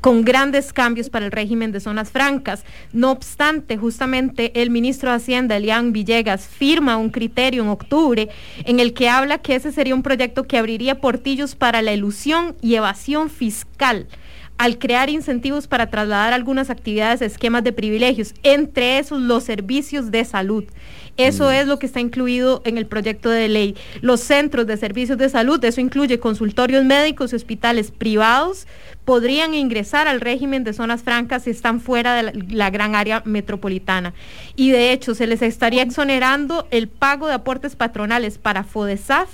con 0.00 0.24
grandes 0.24 0.72
cambios 0.72 1.10
para 1.10 1.26
el 1.26 1.32
régimen 1.32 1.72
de 1.72 1.80
zonas 1.80 2.10
francas. 2.10 2.64
No 2.94 3.10
obstante, 3.10 3.76
justamente 3.76 4.62
el 4.62 4.70
ministro 4.70 5.10
de 5.10 5.16
Hacienda, 5.16 5.56
Elian 5.56 5.92
Villegas, 5.92 6.46
firma 6.46 6.96
un 6.96 7.10
criterio 7.10 7.62
en 7.62 7.68
octubre 7.68 8.30
en 8.64 8.80
el 8.80 8.94
que 8.94 9.10
habla 9.10 9.38
que 9.38 9.56
ese 9.56 9.72
sería 9.72 9.94
un 9.94 10.02
proyecto 10.02 10.44
que 10.44 10.56
abriría 10.56 11.00
portillos 11.00 11.54
para 11.54 11.82
la 11.82 11.92
ilusión 11.92 12.56
y 12.62 12.76
evasión 12.76 13.28
fiscal 13.28 14.06
al 14.58 14.78
crear 14.78 15.10
incentivos 15.10 15.66
para 15.66 15.90
trasladar 15.90 16.32
algunas 16.32 16.70
actividades 16.70 17.22
a 17.22 17.26
esquemas 17.26 17.64
de 17.64 17.72
privilegios, 17.72 18.34
entre 18.42 18.98
esos 18.98 19.20
los 19.20 19.44
servicios 19.44 20.10
de 20.10 20.24
salud. 20.24 20.64
Eso 21.16 21.48
mm. 21.48 21.52
es 21.52 21.66
lo 21.66 21.78
que 21.78 21.86
está 21.86 22.00
incluido 22.00 22.62
en 22.64 22.78
el 22.78 22.86
proyecto 22.86 23.30
de 23.30 23.48
ley. 23.48 23.76
Los 24.00 24.20
centros 24.20 24.66
de 24.66 24.76
servicios 24.76 25.18
de 25.18 25.28
salud, 25.28 25.62
eso 25.64 25.80
incluye 25.80 26.18
consultorios 26.18 26.84
médicos 26.84 27.32
y 27.32 27.36
hospitales 27.36 27.90
privados, 27.90 28.66
podrían 29.04 29.54
ingresar 29.54 30.08
al 30.08 30.20
régimen 30.20 30.64
de 30.64 30.72
zonas 30.72 31.02
francas 31.02 31.44
si 31.44 31.50
están 31.50 31.80
fuera 31.80 32.14
de 32.14 32.22
la, 32.24 32.32
la, 32.48 32.70
gran 32.70 32.94
área 32.94 33.22
metropolitana. 33.24 34.14
Y 34.56 34.70
de 34.70 34.92
hecho, 34.92 35.14
se 35.14 35.26
les 35.26 35.42
estaría 35.42 35.82
exonerando 35.82 36.66
el 36.70 36.88
pago 36.88 37.28
de 37.28 37.34
aportes 37.34 37.76
patronales 37.76 38.38
para 38.38 38.64
FODESAF, 38.64 39.28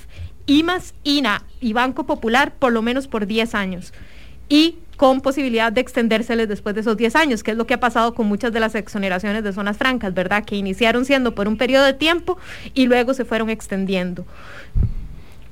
IMAS, 0.47 0.95
INA 1.05 1.45
y 1.61 1.73
Banco 1.73 2.05
Popular 2.05 2.53
por 2.59 2.73
lo 2.73 2.83
menos 2.83 3.07
por 3.07 3.27
10 3.27 3.55
años 3.55 3.93
y 4.53 4.77
con 4.99 5.23
posibilidad 5.23 5.73
de 5.73 5.81
extendérseles 5.81 6.47
después 6.47 6.75
de 6.75 6.83
esos 6.83 6.99
10 6.99 7.17
años, 7.17 7.43
que 7.43 7.53
es 7.53 7.57
lo 7.57 7.67
que 7.67 7.73
ha 7.73 7.81
pasado 7.81 8.13
con 8.13 8.27
muchas 8.27 8.53
de 8.53 8.61
las 8.61 8.75
exoneraciones 8.75 9.43
de 9.43 9.51
zonas 9.51 9.79
francas, 9.79 10.13
¿verdad? 10.13 10.45
Que 10.45 10.57
iniciaron 10.57 11.07
siendo 11.07 11.35
por 11.35 11.49
un 11.49 11.57
periodo 11.57 11.87
de 11.87 11.95
tiempo 11.95 12.37
y 12.75 12.85
luego 12.85 13.15
se 13.15 13.25
fueron 13.25 13.49
extendiendo. 13.49 14.27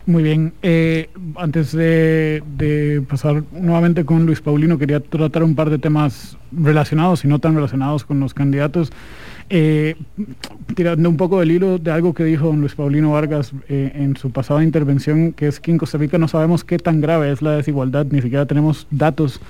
Muy 0.04 0.22
bien, 0.22 0.52
eh, 0.60 1.08
antes 1.36 1.72
de, 1.72 3.02
pasar 3.08 3.42
nuevamente 3.52 4.04
con 4.04 4.26
Luis 4.26 4.42
Paulino, 4.42 4.76
quería 4.76 5.00
tratar 5.00 5.44
un 5.44 5.54
par 5.54 5.70
de 5.70 5.78
temas 5.78 6.36
relacionados 6.52 7.24
y 7.24 7.28
no 7.28 7.38
tan 7.38 7.54
relacionados 7.54 8.04
con 8.04 8.20
los 8.20 8.34
candidatos. 8.34 8.92
Eh, 9.52 9.96
tirando 10.76 11.08
un 11.08 11.16
poco 11.16 11.40
del 11.40 11.50
hilo 11.50 11.78
de 11.78 11.90
algo 11.90 12.14
que 12.14 12.22
dijo 12.22 12.46
don 12.46 12.60
Luis 12.60 12.76
Paulino 12.76 13.10
Vargas 13.10 13.52
eh, 13.68 13.90
en 13.96 14.16
su 14.16 14.30
pasada 14.30 14.62
intervención, 14.62 15.32
que 15.32 15.48
es 15.48 15.58
que 15.58 15.72
en 15.72 15.78
Costa 15.78 15.98
Rica 15.98 16.18
no 16.18 16.28
sabemos 16.28 16.62
qué 16.62 16.78
tan 16.78 17.00
grave 17.00 17.32
es 17.32 17.42
la 17.42 17.56
desigualdad, 17.56 18.06
ni 18.12 18.22
siquiera 18.22 18.46
tenemos 18.46 18.86
datos 18.92 19.40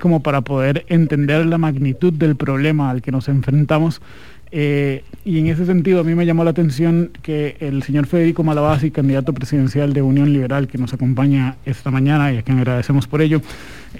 como 0.00 0.20
para 0.20 0.40
poder 0.40 0.84
entender 0.88 1.46
la 1.46 1.58
magnitud 1.58 2.12
del 2.12 2.34
problema 2.34 2.90
al 2.90 3.02
que 3.02 3.12
nos 3.12 3.28
enfrentamos. 3.28 4.02
Eh, 4.50 5.04
y 5.24 5.38
en 5.38 5.46
ese 5.46 5.64
sentido 5.64 6.00
a 6.00 6.02
mí 6.02 6.16
me 6.16 6.26
llamó 6.26 6.42
la 6.42 6.50
atención 6.50 7.12
que 7.22 7.56
el 7.60 7.84
señor 7.84 8.06
Federico 8.06 8.42
Malabasi, 8.42 8.90
candidato 8.90 9.32
presidencial 9.32 9.92
de 9.92 10.02
Unión 10.02 10.32
Liberal, 10.32 10.66
que 10.66 10.76
nos 10.76 10.92
acompaña 10.92 11.54
esta 11.64 11.92
mañana 11.92 12.32
y 12.32 12.38
a 12.38 12.42
quien 12.42 12.58
agradecemos 12.58 13.06
por 13.06 13.22
ello, 13.22 13.42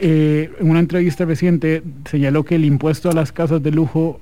en 0.01 0.51
una 0.59 0.81
entrevista 0.81 1.25
reciente 1.25 1.85
señaló 2.11 2.45
que 2.45 2.57
el 2.57 2.65
impuesto 2.65 3.11
a 3.11 3.13
las 3.13 3.31
casas 3.31 3.63
de 3.63 3.71
lujo 3.71 4.21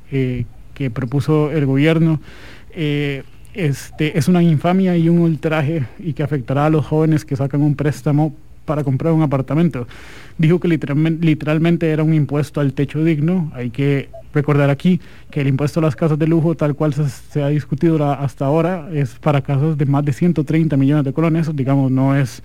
que 0.78 0.90
propuso 0.90 1.50
el 1.50 1.66
gobierno 1.66 2.20
eh, 2.70 3.24
este, 3.52 4.16
es 4.16 4.28
una 4.28 4.40
infamia 4.40 4.96
y 4.96 5.08
un 5.08 5.18
ultraje 5.18 5.84
y 5.98 6.12
que 6.12 6.22
afectará 6.22 6.66
a 6.66 6.70
los 6.70 6.86
jóvenes 6.86 7.24
que 7.24 7.34
sacan 7.34 7.62
un 7.62 7.74
préstamo 7.74 8.36
para 8.64 8.84
comprar 8.84 9.12
un 9.12 9.22
apartamento. 9.22 9.88
Dijo 10.36 10.60
que 10.60 10.68
literalmente, 10.68 11.90
era 11.90 12.04
un 12.04 12.14
impuesto 12.14 12.60
al 12.60 12.74
techo 12.74 13.02
digno. 13.02 13.50
Hay 13.54 13.70
que 13.70 14.10
recordar 14.32 14.70
aquí 14.70 15.00
que 15.30 15.40
el 15.40 15.48
impuesto 15.48 15.80
a 15.80 15.82
las 15.82 15.96
casas 15.96 16.18
de 16.18 16.28
lujo, 16.28 16.54
tal 16.54 16.76
cual 16.76 16.94
se, 16.94 17.42
ha 17.42 17.48
discutido 17.48 18.04
hasta 18.12 18.44
ahora, 18.44 18.88
es 18.92 19.18
para 19.18 19.40
casas 19.40 19.76
de 19.76 19.86
más 19.86 20.04
de 20.04 20.12
130 20.12 20.76
millones 20.76 21.04
de 21.04 21.12
colones. 21.12 21.50
Digamos, 21.56 21.90
no 21.90 22.14
es 22.14 22.42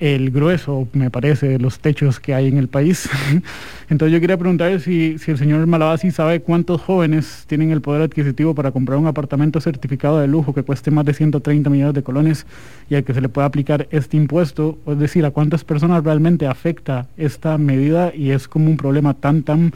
el 0.00 0.30
grueso, 0.30 0.88
me 0.92 1.10
parece, 1.10 1.48
de 1.48 1.58
los 1.58 1.80
techos 1.80 2.20
que 2.20 2.34
hay 2.34 2.48
en 2.48 2.56
el 2.56 2.68
país. 2.68 3.08
Entonces 3.90 4.12
yo 4.12 4.20
quería 4.20 4.36
preguntar 4.36 4.80
si, 4.80 5.18
si 5.18 5.30
el 5.30 5.38
señor 5.38 5.66
Malabasi 5.66 6.10
sabe 6.10 6.40
cuántos 6.40 6.80
jóvenes 6.80 7.44
tienen 7.46 7.70
el 7.70 7.80
poder 7.80 8.02
adquisitivo 8.02 8.54
para 8.54 8.70
comprar 8.70 8.98
un 8.98 9.06
apartamento 9.06 9.60
certificado 9.60 10.20
de 10.20 10.28
lujo 10.28 10.54
que 10.54 10.62
cueste 10.62 10.90
más 10.90 11.04
de 11.04 11.14
130 11.14 11.70
millones 11.70 11.94
de 11.94 12.02
colones 12.02 12.46
y 12.88 12.94
al 12.94 13.04
que 13.04 13.14
se 13.14 13.20
le 13.20 13.28
pueda 13.28 13.46
aplicar 13.46 13.88
este 13.90 14.16
impuesto, 14.16 14.78
es 14.86 14.98
decir, 14.98 15.24
a 15.24 15.30
cuántas 15.30 15.64
personas 15.64 16.04
realmente 16.04 16.46
afecta 16.46 17.06
esta 17.16 17.58
medida 17.58 18.14
y 18.14 18.30
es 18.30 18.46
como 18.46 18.70
un 18.70 18.76
problema 18.76 19.14
tan, 19.14 19.42
tan 19.42 19.72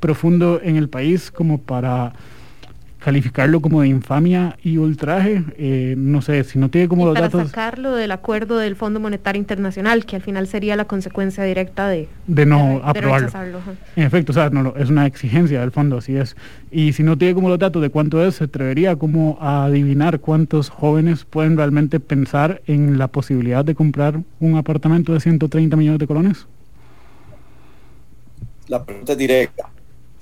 profundo 0.00 0.60
en 0.62 0.76
el 0.76 0.88
país 0.88 1.30
como 1.30 1.58
para 1.58 2.12
calificarlo 2.98 3.60
como 3.60 3.82
de 3.82 3.88
infamia 3.88 4.56
y 4.62 4.78
ultraje, 4.78 5.44
eh, 5.56 5.94
no 5.96 6.20
sé, 6.20 6.42
si 6.44 6.58
no 6.58 6.68
tiene 6.68 6.88
como 6.88 7.06
los 7.06 7.14
para 7.14 7.28
datos... 7.28 7.50
sacarlo 7.50 7.94
del 7.94 8.10
acuerdo 8.10 8.58
del 8.58 8.76
Fondo 8.76 8.98
Monetario 8.98 9.38
Internacional, 9.38 10.04
que 10.04 10.16
al 10.16 10.22
final 10.22 10.46
sería 10.48 10.74
la 10.76 10.84
consecuencia 10.84 11.44
directa 11.44 11.88
de... 11.88 12.08
De 12.26 12.44
no 12.44 12.80
aprobarlo. 12.82 13.30
en 13.94 14.02
efecto, 14.02 14.32
o 14.32 14.34
sea, 14.34 14.50
no, 14.50 14.74
es 14.76 14.90
una 14.90 15.06
exigencia 15.06 15.60
del 15.60 15.70
fondo, 15.70 15.98
así 15.98 16.16
es. 16.16 16.36
Y 16.70 16.92
si 16.92 17.02
no 17.02 17.16
tiene 17.16 17.34
como 17.34 17.48
los 17.48 17.58
datos 17.58 17.80
de 17.80 17.90
cuánto 17.90 18.24
es, 18.24 18.36
se 18.36 18.44
atrevería 18.44 18.96
como 18.96 19.38
a 19.40 19.64
adivinar 19.64 20.18
cuántos 20.18 20.68
jóvenes 20.68 21.24
pueden 21.24 21.56
realmente 21.56 22.00
pensar 22.00 22.62
en 22.66 22.98
la 22.98 23.08
posibilidad 23.08 23.64
de 23.64 23.74
comprar 23.74 24.20
un 24.40 24.56
apartamento 24.56 25.12
de 25.12 25.20
130 25.20 25.76
millones 25.76 26.00
de 26.00 26.06
colones. 26.06 26.46
La 28.66 28.84
pregunta 28.84 29.12
es 29.12 29.18
directa. 29.18 29.70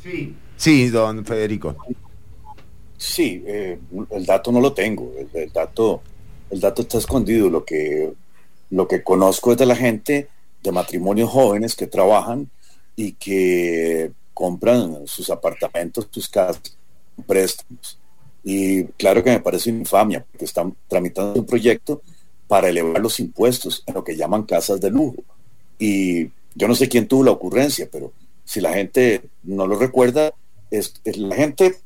Sí. 0.02 0.34
Sí, 0.56 0.88
don 0.88 1.24
Federico. 1.24 1.76
Sí, 2.98 3.42
eh, 3.46 3.78
el 4.10 4.26
dato 4.26 4.50
no 4.50 4.60
lo 4.60 4.72
tengo, 4.72 5.12
el, 5.34 5.52
dato, 5.52 6.02
el 6.50 6.60
dato 6.60 6.82
está 6.82 6.98
escondido. 6.98 7.50
Lo 7.50 7.64
que, 7.64 8.12
lo 8.70 8.88
que 8.88 9.02
conozco 9.02 9.52
es 9.52 9.58
de 9.58 9.66
la 9.66 9.76
gente 9.76 10.28
de 10.62 10.72
matrimonios 10.72 11.30
jóvenes 11.30 11.74
que 11.74 11.86
trabajan 11.86 12.50
y 12.94 13.12
que 13.12 14.12
compran 14.32 15.06
sus 15.06 15.30
apartamentos, 15.30 16.08
sus 16.10 16.28
casas, 16.28 16.76
préstamos. 17.26 17.98
Y 18.42 18.84
claro 18.84 19.22
que 19.22 19.30
me 19.30 19.40
parece 19.40 19.70
infamia, 19.70 20.24
porque 20.30 20.44
están 20.44 20.74
tramitando 20.88 21.40
un 21.40 21.46
proyecto 21.46 22.00
para 22.46 22.68
elevar 22.68 23.00
los 23.00 23.18
impuestos 23.20 23.82
en 23.86 23.94
lo 23.94 24.04
que 24.04 24.16
llaman 24.16 24.44
casas 24.44 24.80
de 24.80 24.90
lujo. 24.90 25.16
Y 25.78 26.30
yo 26.54 26.68
no 26.68 26.74
sé 26.74 26.88
quién 26.88 27.08
tuvo 27.08 27.24
la 27.24 27.32
ocurrencia, 27.32 27.88
pero 27.90 28.12
si 28.44 28.60
la 28.60 28.72
gente 28.72 29.22
no 29.42 29.66
lo 29.66 29.78
recuerda, 29.78 30.32
es 30.70 30.94
la 31.04 31.34
gente 31.34 31.76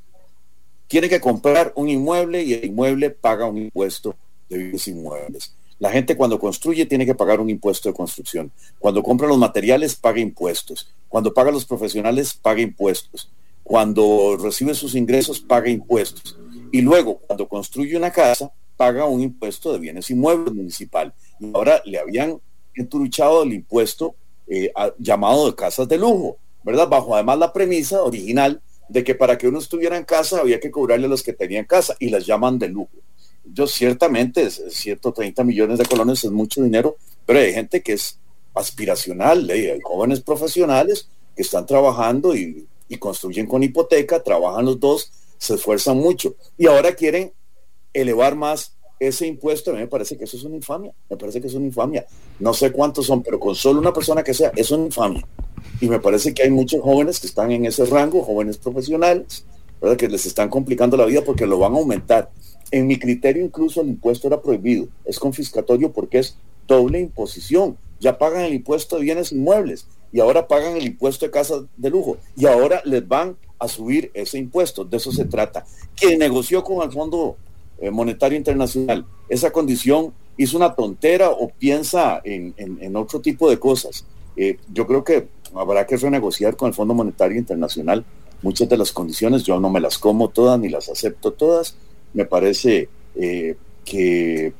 tiene 0.90 1.08
que 1.08 1.20
comprar 1.20 1.72
un 1.76 1.88
inmueble 1.88 2.42
y 2.42 2.52
el 2.52 2.64
inmueble 2.64 3.10
paga 3.10 3.46
un 3.46 3.58
impuesto 3.58 4.16
de 4.48 4.58
bienes 4.58 4.88
inmuebles. 4.88 5.54
La 5.78 5.88
gente 5.88 6.16
cuando 6.16 6.40
construye 6.40 6.84
tiene 6.84 7.06
que 7.06 7.14
pagar 7.14 7.38
un 7.38 7.48
impuesto 7.48 7.88
de 7.88 7.94
construcción. 7.94 8.50
Cuando 8.80 9.00
compra 9.00 9.28
los 9.28 9.38
materiales 9.38 9.94
paga 9.94 10.18
impuestos. 10.18 10.92
Cuando 11.08 11.32
paga 11.32 11.52
los 11.52 11.64
profesionales 11.64 12.34
paga 12.34 12.60
impuestos. 12.60 13.30
Cuando 13.62 14.36
recibe 14.36 14.74
sus 14.74 14.96
ingresos 14.96 15.38
paga 15.38 15.70
impuestos. 15.70 16.36
Y 16.72 16.80
luego 16.80 17.18
cuando 17.18 17.46
construye 17.46 17.96
una 17.96 18.10
casa 18.10 18.50
paga 18.76 19.04
un 19.04 19.20
impuesto 19.20 19.72
de 19.72 19.78
bienes 19.78 20.10
inmuebles 20.10 20.52
municipal. 20.52 21.14
Y 21.38 21.52
ahora 21.54 21.80
le 21.84 22.00
habían 22.00 22.40
enturuchado 22.74 23.44
el 23.44 23.52
impuesto 23.52 24.16
eh, 24.48 24.72
llamado 24.98 25.46
de 25.46 25.54
casas 25.54 25.86
de 25.86 25.98
lujo, 25.98 26.36
¿verdad? 26.64 26.88
Bajo 26.88 27.14
además 27.14 27.38
la 27.38 27.52
premisa 27.52 28.02
original 28.02 28.60
de 28.90 29.04
que 29.04 29.14
para 29.14 29.38
que 29.38 29.46
uno 29.46 29.60
estuviera 29.60 29.96
en 29.96 30.04
casa 30.04 30.40
había 30.40 30.58
que 30.58 30.70
cobrarle 30.70 31.06
a 31.06 31.08
los 31.08 31.22
que 31.22 31.32
tenían 31.32 31.64
casa 31.64 31.96
y 32.00 32.10
las 32.10 32.26
llaman 32.26 32.58
de 32.58 32.68
lujo. 32.68 32.90
Yo 33.44 33.66
ciertamente, 33.68 34.42
es, 34.42 34.62
130 34.68 35.44
millones 35.44 35.78
de 35.78 35.86
colones 35.86 36.24
es 36.24 36.30
mucho 36.32 36.62
dinero, 36.62 36.96
pero 37.24 37.38
hay 37.38 37.52
gente 37.52 37.82
que 37.82 37.92
es 37.92 38.18
aspiracional, 38.52 39.48
hay 39.48 39.78
jóvenes 39.82 40.20
profesionales 40.20 41.08
que 41.36 41.42
están 41.42 41.66
trabajando 41.66 42.34
y, 42.34 42.66
y 42.88 42.96
construyen 42.96 43.46
con 43.46 43.62
hipoteca, 43.62 44.22
trabajan 44.22 44.64
los 44.64 44.80
dos, 44.80 45.12
se 45.38 45.54
esfuerzan 45.54 45.96
mucho 45.96 46.34
y 46.58 46.66
ahora 46.66 46.92
quieren 46.94 47.32
elevar 47.92 48.34
más 48.34 48.74
ese 48.98 49.26
impuesto, 49.26 49.70
a 49.70 49.74
mí 49.74 49.80
me 49.80 49.86
parece 49.86 50.16
que 50.18 50.24
eso 50.24 50.36
es 50.36 50.42
una 50.42 50.56
infamia, 50.56 50.92
me 51.08 51.16
parece 51.16 51.40
que 51.40 51.46
es 51.46 51.54
una 51.54 51.66
infamia. 51.66 52.04
No 52.38 52.52
sé 52.52 52.70
cuántos 52.70 53.06
son, 53.06 53.22
pero 53.22 53.40
con 53.40 53.54
solo 53.54 53.80
una 53.80 53.92
persona 53.92 54.22
que 54.22 54.34
sea, 54.34 54.52
es 54.54 54.70
una 54.72 54.84
infamia. 54.84 55.26
Y 55.80 55.88
me 55.88 56.00
parece 56.00 56.34
que 56.34 56.42
hay 56.42 56.50
muchos 56.50 56.80
jóvenes 56.80 57.20
que 57.20 57.26
están 57.26 57.50
en 57.52 57.66
ese 57.66 57.84
rango, 57.86 58.22
jóvenes 58.22 58.58
profesionales, 58.58 59.44
que 59.96 60.08
les 60.08 60.26
están 60.26 60.48
complicando 60.48 60.96
la 60.96 61.06
vida 61.06 61.22
porque 61.24 61.46
lo 61.46 61.58
van 61.58 61.74
a 61.74 61.78
aumentar. 61.78 62.30
En 62.70 62.86
mi 62.86 62.98
criterio 62.98 63.44
incluso 63.44 63.80
el 63.80 63.88
impuesto 63.88 64.28
era 64.28 64.40
prohibido, 64.40 64.86
es 65.04 65.18
confiscatorio 65.18 65.92
porque 65.92 66.18
es 66.18 66.36
doble 66.68 67.00
imposición. 67.00 67.76
Ya 67.98 68.16
pagan 68.18 68.44
el 68.44 68.54
impuesto 68.54 68.96
de 68.96 69.02
bienes 69.02 69.32
inmuebles 69.32 69.86
y 70.12 70.20
ahora 70.20 70.46
pagan 70.46 70.76
el 70.76 70.86
impuesto 70.86 71.26
de 71.26 71.32
casas 71.32 71.62
de 71.76 71.90
lujo 71.90 72.18
y 72.36 72.46
ahora 72.46 72.82
les 72.84 73.06
van 73.06 73.36
a 73.58 73.68
subir 73.68 74.10
ese 74.14 74.38
impuesto. 74.38 74.84
De 74.84 74.96
eso 74.96 75.12
se 75.12 75.24
trata. 75.24 75.64
Quien 75.96 76.18
negoció 76.18 76.62
con 76.62 76.82
el 76.82 76.92
Fondo 76.92 77.36
eh, 77.78 77.90
Monetario 77.90 78.38
Internacional 78.38 79.04
esa 79.28 79.50
condición 79.50 80.12
hizo 80.36 80.56
una 80.56 80.74
tontera 80.74 81.30
o 81.30 81.48
piensa 81.48 82.20
en, 82.24 82.54
en 82.56 82.96
otro 82.96 83.20
tipo 83.20 83.50
de 83.50 83.58
cosas. 83.58 84.04
Eh, 84.36 84.58
yo 84.72 84.86
creo 84.86 85.04
que 85.04 85.28
habrá 85.54 85.86
que 85.86 85.96
renegociar 85.96 86.56
con 86.56 86.68
el 86.68 86.74
Fondo 86.74 86.94
Monetario 86.94 87.38
Internacional 87.38 88.04
muchas 88.42 88.68
de 88.68 88.76
las 88.76 88.92
condiciones. 88.92 89.42
Yo 89.44 89.60
no 89.60 89.70
me 89.70 89.80
las 89.80 89.98
como 89.98 90.28
todas 90.28 90.58
ni 90.58 90.68
las 90.68 90.88
acepto 90.88 91.32
todas. 91.32 91.76
Me 92.14 92.24
parece 92.24 92.88
eh, 93.16 93.56
que 93.84 94.52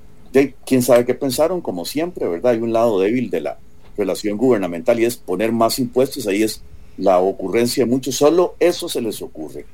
quién 0.65 0.83
sabe 0.83 1.05
qué 1.05 1.15
pensaron, 1.15 1.61
como 1.61 1.85
siempre, 1.85 2.29
¿verdad? 2.29 2.53
Hay 2.53 2.59
un 2.59 2.73
lado 2.73 3.01
débil 3.01 3.31
de 3.31 3.41
la 3.41 3.59
relación 3.97 4.37
gubernamental 4.37 5.01
y 5.01 5.05
es 5.05 5.17
poner 5.17 5.53
más 5.53 5.79
impuestos. 5.79 6.27
Ahí 6.27 6.43
es 6.43 6.63
la 7.01 7.19
ocurrencia 7.19 7.85
de 7.85 7.91
muchos, 7.91 8.15
solo 8.17 8.55
eso 8.61 8.89
se 8.89 9.01
les 9.01 9.21
ocurre. 9.23 9.65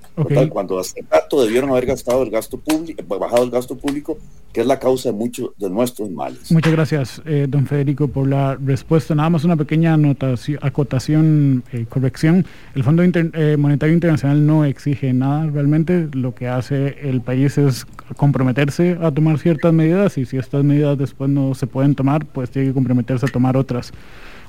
cuando 0.49 0.79
hace 0.79 1.05
rato 1.11 1.43
debieron 1.43 1.71
haber 1.71 1.87
gastado 1.87 2.23
el 2.23 2.31
gasto 2.31 2.59
público, 2.59 3.03
bajado 3.19 3.45
el 3.45 3.51
gasto 3.51 3.77
público, 3.77 4.17
que 4.53 4.61
es 4.61 4.67
la 4.67 4.79
causa 4.79 5.11
de 5.11 5.19
muchos 5.19 5.51
de 5.59 5.69
nuestros 5.69 6.09
males. 6.09 6.51
Muchas 6.51 6.73
gracias, 6.73 7.23
eh, 7.27 7.47
don 7.49 7.67
Federico, 7.67 8.09
por 8.09 8.29
la 8.29 8.55
respuesta. 8.55 9.15
Nada 9.15 9.29
más 9.29 9.45
una 9.45 9.57
pequeña 9.57 9.95
anotación, 9.95 10.59
acotación, 10.63 11.65
eh, 11.73 11.85
corrección. 11.89 12.47
El 12.75 12.85
Fondo 12.85 13.03
eh, 13.03 13.57
Monetario 13.59 13.95
Internacional 13.95 14.47
no 14.47 14.65
exige 14.65 15.13
nada 15.13 15.47
realmente. 15.51 16.09
Lo 16.13 16.35
que 16.35 16.49
hace 16.49 16.97
el 17.03 17.21
país 17.21 17.59
es 17.59 17.87
comprometerse 18.17 18.97
a 19.03 19.11
tomar 19.11 19.39
ciertas 19.39 19.73
medidas 19.73 20.17
y 20.17 20.25
si 20.25 20.39
estas 20.39 20.65
medidas 20.65 20.97
después 20.97 21.29
no 21.29 21.55
se 21.55 21.67
pueden 21.67 21.95
tomar, 21.95 22.25
pues 22.25 22.51
tiene 22.51 22.69
que 22.69 22.75
comprometerse 22.75 23.27
a 23.27 23.29
tomar 23.29 23.57
otras. 23.57 23.93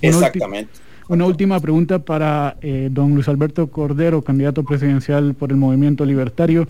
Exactamente. 0.01 0.86
Una 1.09 1.25
última 1.25 1.59
pregunta 1.61 1.99
para 1.99 2.57
eh, 2.61 2.89
don 2.91 3.15
Luis 3.15 3.29
Alberto 3.29 3.67
Cordero, 3.67 4.21
candidato 4.21 4.63
presidencial 4.63 5.35
por 5.35 5.51
el 5.51 5.57
Movimiento 5.57 6.05
Libertario. 6.05 6.67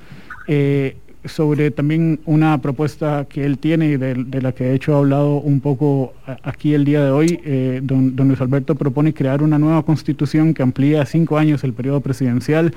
Eh, 0.48 0.98
sobre 1.26 1.72
también 1.72 2.20
una 2.26 2.60
propuesta 2.62 3.26
que 3.28 3.46
él 3.46 3.58
tiene 3.58 3.88
y 3.88 3.98
de, 3.98 4.42
la 4.42 4.52
que 4.54 4.66
de 4.66 4.76
hecho 4.76 4.96
ha 4.96 5.00
hablado 5.00 5.38
un 5.38 5.60
poco 5.60 6.14
aquí 6.44 6.74
el 6.74 6.86
día 6.86 7.04
de 7.04 7.12
hoy. 7.12 7.40
Eh, 7.44 7.82
don, 7.84 8.16
Luis 8.16 8.40
Alberto 8.40 8.76
propone 8.76 9.14
crear 9.14 9.42
una 9.42 9.60
nueva 9.60 9.84
constitución 9.84 10.54
que 10.54 10.64
amplíe 10.64 11.00
a 11.00 11.06
cinco 11.06 11.38
años 11.38 11.64
el 11.64 11.74
periodo 11.74 12.02
presidencial 12.02 12.74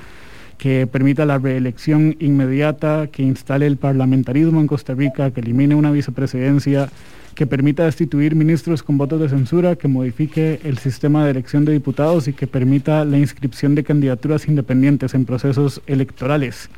que 0.57 0.85
permita 0.85 1.25
la 1.25 1.39
reelección 1.39 2.15
inmediata, 2.19 3.07
que 3.07 3.23
instale 3.23 3.65
el 3.65 3.77
parlamentarismo 3.77 4.61
en 4.61 4.67
Costa 4.67 4.93
Rica, 4.93 5.31
que 5.31 5.41
elimine 5.41 5.73
una 5.73 5.89
vicepresidencia, 5.89 6.89
que 7.35 7.47
permita 7.47 7.85
destituir 7.85 8.35
ministros 8.35 8.83
con 8.83 8.97
votos 8.97 9.19
de 9.19 9.29
censura, 9.29 9.75
que 9.75 9.87
modifique 9.87 10.59
el 10.63 10.77
sistema 10.77 11.25
de 11.25 11.31
elección 11.31 11.65
de 11.65 11.73
diputados 11.73 12.27
y 12.27 12.33
que 12.33 12.47
permita 12.47 13.05
la 13.05 13.17
inscripción 13.17 13.75
de 13.75 13.83
candidaturas 13.83 14.47
independientes 14.47 15.13
en 15.13 15.25
procesos 15.25 15.81
electorales. 15.87 16.69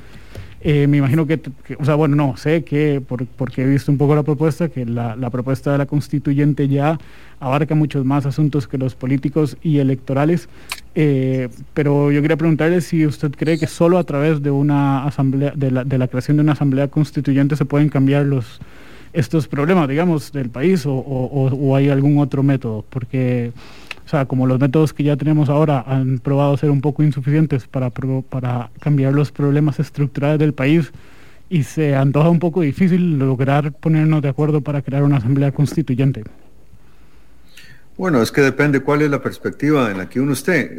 Eh, 0.66 0.88
me 0.88 0.97
imagino 0.97 1.28
que, 1.28 1.41
o 1.78 1.84
sea, 1.84 1.95
bueno, 1.95 2.16
no, 2.16 2.38
sé 2.38 2.64
que, 2.64 3.01
porque 3.36 3.64
he 3.64 3.68
visto 3.68 3.91
un 3.91 3.97
poco 3.97 4.16
la 4.16 4.24
propuesta, 4.24 4.70
que 4.70 4.86
la, 4.86 5.30
propuesta 5.30 5.74
de 5.74 5.78
la 5.78 5.86
constituyente 5.86 6.70
ya 6.70 6.97
abarca 7.41 7.76
muchos 7.76 8.06
más 8.06 8.26
asuntos 8.26 8.66
que 8.66 8.78
los 8.78 8.95
políticos 8.95 9.58
y 9.62 9.80
electorales, 9.80 10.47
eh, 10.95 11.49
pero 11.74 12.14
yo 12.14 12.22
quería 12.22 12.38
preguntarle 12.38 12.80
si 12.80 13.06
usted 13.06 13.32
cree 13.32 13.60
que 13.60 13.68
solo 13.68 13.97
a 13.97 14.06
través 14.06 14.41
de 14.41 14.51
una 14.51 15.04
asamblea, 15.06 15.51
de 15.54 15.70
la, 15.70 15.84
de 15.84 15.97
la 15.97 16.08
creación 16.08 16.38
de 16.38 16.43
una 16.43 16.54
asamblea 16.54 16.88
constituyente 16.88 17.58
se 17.58 17.66
pueden 17.66 17.89
cambiar 17.89 18.26
los 18.26 18.62
estos 19.14 19.47
problemas, 19.47 19.88
digamos, 19.88 20.32
del 20.32 20.49
país 20.49 20.84
o, 20.86 21.74
hay 21.76 21.89
algún 21.89 22.18
otro 22.18 22.43
método, 22.43 22.84
porque 22.89 23.51
o 24.05 24.09
sea, 24.09 24.26
como 24.26 24.45
los 24.47 24.59
métodos 24.59 24.93
que 24.93 25.03
ya 25.03 25.16
tenemos 25.16 25.49
ahora 25.49 25.84
han 25.88 26.20
probado 26.20 26.57
ser 26.57 26.72
un 26.72 26.82
poco 26.82 27.03
insuficientes 27.03 27.68
para, 27.68 27.89
para 27.89 28.70
cambiar 28.80 29.14
los 29.14 29.32
problemas 29.32 29.80
estructurales 29.80 30.39
del 30.39 30.53
país 30.53 30.91
y 31.49 31.64
se 31.64 31.95
antoja 31.95 32.30
un 32.30 32.39
poco 32.39 32.61
difícil 32.61 33.18
lograr 33.18 33.72
ponernos 33.72 34.22
de 34.22 34.30
acuerdo 34.30 34.61
para 34.61 34.82
crear 34.82 35.03
una 35.03 35.18
asamblea 35.18 35.51
constituyente. 35.51 36.24
Bueno, 37.95 38.22
es 38.22 38.32
que 38.32 38.41
depende 38.41 38.80
cuál 38.80 39.03
es 39.03 39.11
la 39.11 39.22
perspectiva 39.22 39.91
en 39.91 39.99
la 39.99 40.09
que 40.09 40.20
uno 40.20 40.34
esté. 40.34 40.76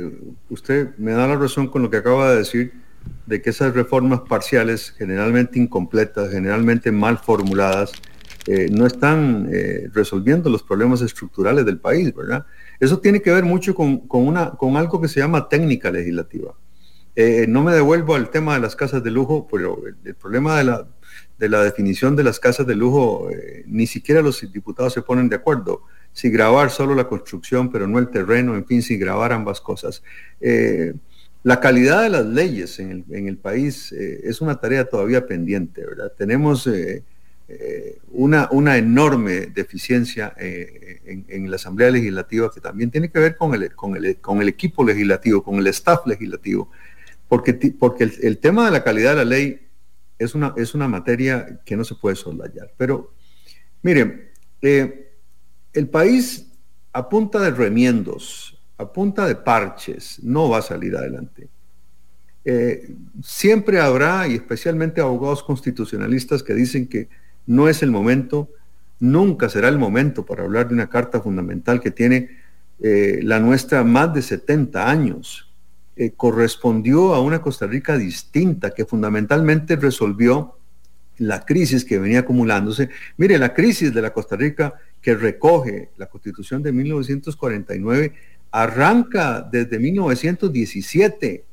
Usted 0.50 0.88
me 0.98 1.12
da 1.12 1.28
la 1.28 1.36
razón 1.36 1.68
con 1.68 1.82
lo 1.82 1.90
que 1.90 1.98
acaba 1.98 2.30
de 2.30 2.38
decir 2.38 2.72
de 3.26 3.40
que 3.40 3.50
esas 3.50 3.72
reformas 3.74 4.20
parciales, 4.28 4.92
generalmente 4.98 5.58
incompletas, 5.58 6.30
generalmente 6.30 6.90
mal 6.90 7.18
formuladas, 7.18 7.92
eh, 8.46 8.68
no 8.70 8.86
están 8.86 9.48
eh, 9.50 9.88
resolviendo 9.94 10.50
los 10.50 10.62
problemas 10.62 11.00
estructurales 11.00 11.64
del 11.64 11.78
país, 11.78 12.14
¿verdad? 12.14 12.44
Eso 12.78 12.98
tiene 12.98 13.22
que 13.22 13.32
ver 13.32 13.44
mucho 13.44 13.74
con, 13.74 14.02
una, 14.10 14.50
con 14.50 14.76
algo 14.76 15.00
que 15.00 15.08
se 15.08 15.20
llama 15.20 15.48
técnica 15.48 15.90
legislativa. 15.90 16.54
Eh, 17.16 17.46
no 17.48 17.62
me 17.62 17.72
devuelvo 17.72 18.14
al 18.14 18.28
tema 18.28 18.54
de 18.54 18.60
las 18.60 18.76
casas 18.76 19.02
de 19.02 19.10
lujo, 19.10 19.48
pero 19.50 19.82
el, 20.04 20.14
problema 20.14 20.58
de 20.58 20.64
la, 20.64 20.86
de 21.38 21.48
la, 21.48 21.62
definición 21.62 22.16
de 22.16 22.24
las 22.24 22.38
casas 22.38 22.66
de 22.66 22.74
lujo, 22.74 23.30
ni 23.66 23.86
siquiera 23.86 24.20
los 24.20 24.40
diputados 24.52 24.92
se 24.92 25.00
ponen 25.00 25.28
de 25.30 25.36
acuerdo. 25.36 25.82
Si 26.12 26.28
grabar 26.28 26.70
solo 26.70 26.94
la 26.94 27.08
construcción, 27.08 27.72
pero 27.72 27.86
no 27.86 27.98
el 27.98 28.10
terreno, 28.10 28.56
en 28.56 28.66
fin, 28.66 28.82
si 28.82 28.98
grabar 28.98 29.32
ambas 29.32 29.60
cosas. 29.60 30.02
La 31.42 31.60
calidad 31.60 32.02
de 32.02 32.10
las 32.10 32.26
leyes 32.26 32.78
en 32.78 33.04
el, 33.08 33.36
país 33.38 33.92
es 33.92 34.40
una 34.40 34.60
tarea 34.60 34.84
todavía 34.84 35.26
pendiente, 35.26 35.84
¿verdad? 35.86 36.12
Tenemos 36.16 36.68
una, 38.10 38.48
una, 38.52 38.78
enorme 38.78 39.46
deficiencia 39.46 40.34
eh, 40.38 41.24
en, 41.28 41.50
la 41.50 41.56
Asamblea 41.56 41.90
Legislativa 41.90 42.50
que 42.50 42.60
también 42.60 42.90
tiene 42.90 43.10
que 43.10 43.18
ver 43.18 43.36
con 43.36 43.54
el, 43.54 43.74
con 43.74 43.96
el, 43.96 44.16
con 44.16 44.40
el 44.40 44.48
equipo 44.48 44.82
legislativo, 44.82 45.42
con 45.42 45.56
el 45.56 45.66
staff 45.66 46.06
legislativo, 46.06 46.70
porque, 47.28 47.52
porque 47.78 48.10
el, 48.22 48.38
tema 48.38 48.64
de 48.64 48.70
la 48.70 48.82
calidad 48.82 49.10
de 49.10 49.16
la 49.16 49.24
ley 49.24 49.60
es 50.18 50.34
una, 50.34 50.54
es 50.56 50.74
una 50.74 50.88
materia 50.88 51.60
que 51.66 51.76
no 51.76 51.84
se 51.84 51.96
puede 51.96 52.16
soslayar. 52.16 52.72
Pero 52.78 53.12
miren, 53.82 54.30
eh, 54.62 55.12
el 55.74 55.88
país 55.88 56.50
a 56.94 57.08
punta 57.08 57.40
de 57.40 57.50
remiendos, 57.50 58.58
a 58.78 58.90
punta 58.90 59.26
de 59.26 59.36
parches, 59.36 60.18
no 60.22 60.48
va 60.48 60.58
a 60.58 60.62
salir 60.62 60.96
adelante. 60.96 61.48
siempre 63.22 63.80
habrá, 63.80 64.26
y 64.28 64.34
especialmente 64.34 65.00
abogados 65.00 65.42
constitucionalistas 65.42 66.42
que 66.42 66.54
dicen 66.54 66.86
que 66.86 67.08
no 67.46 67.68
es 67.68 67.82
el 67.82 67.90
momento, 67.90 68.50
nunca 69.00 69.48
será 69.48 69.68
el 69.68 69.78
momento 69.78 70.24
para 70.24 70.44
hablar 70.44 70.68
de 70.68 70.74
una 70.74 70.88
carta 70.88 71.20
fundamental 71.20 71.80
que 71.80 71.90
tiene 71.90 72.30
eh, 72.80 73.20
la 73.22 73.40
nuestra 73.40 73.84
más 73.84 74.12
de 74.14 74.22
70 74.22 74.88
años. 74.88 75.50
Eh, 75.96 76.12
correspondió 76.16 77.14
a 77.14 77.20
una 77.20 77.40
Costa 77.40 77.68
Rica 77.68 77.96
distinta 77.96 78.72
que 78.72 78.84
fundamentalmente 78.84 79.76
resolvió 79.76 80.58
la 81.18 81.44
crisis 81.44 81.84
que 81.84 82.00
venía 82.00 82.20
acumulándose. 82.20 82.88
Mire, 83.16 83.38
la 83.38 83.54
crisis 83.54 83.94
de 83.94 84.02
la 84.02 84.12
Costa 84.12 84.34
Rica 84.34 84.74
que 85.00 85.14
recoge 85.14 85.90
la 85.96 86.06
Constitución 86.06 86.62
de 86.62 86.72
1949 86.72 88.12
arranca 88.50 89.40
desde 89.40 89.78
1917 89.78 91.44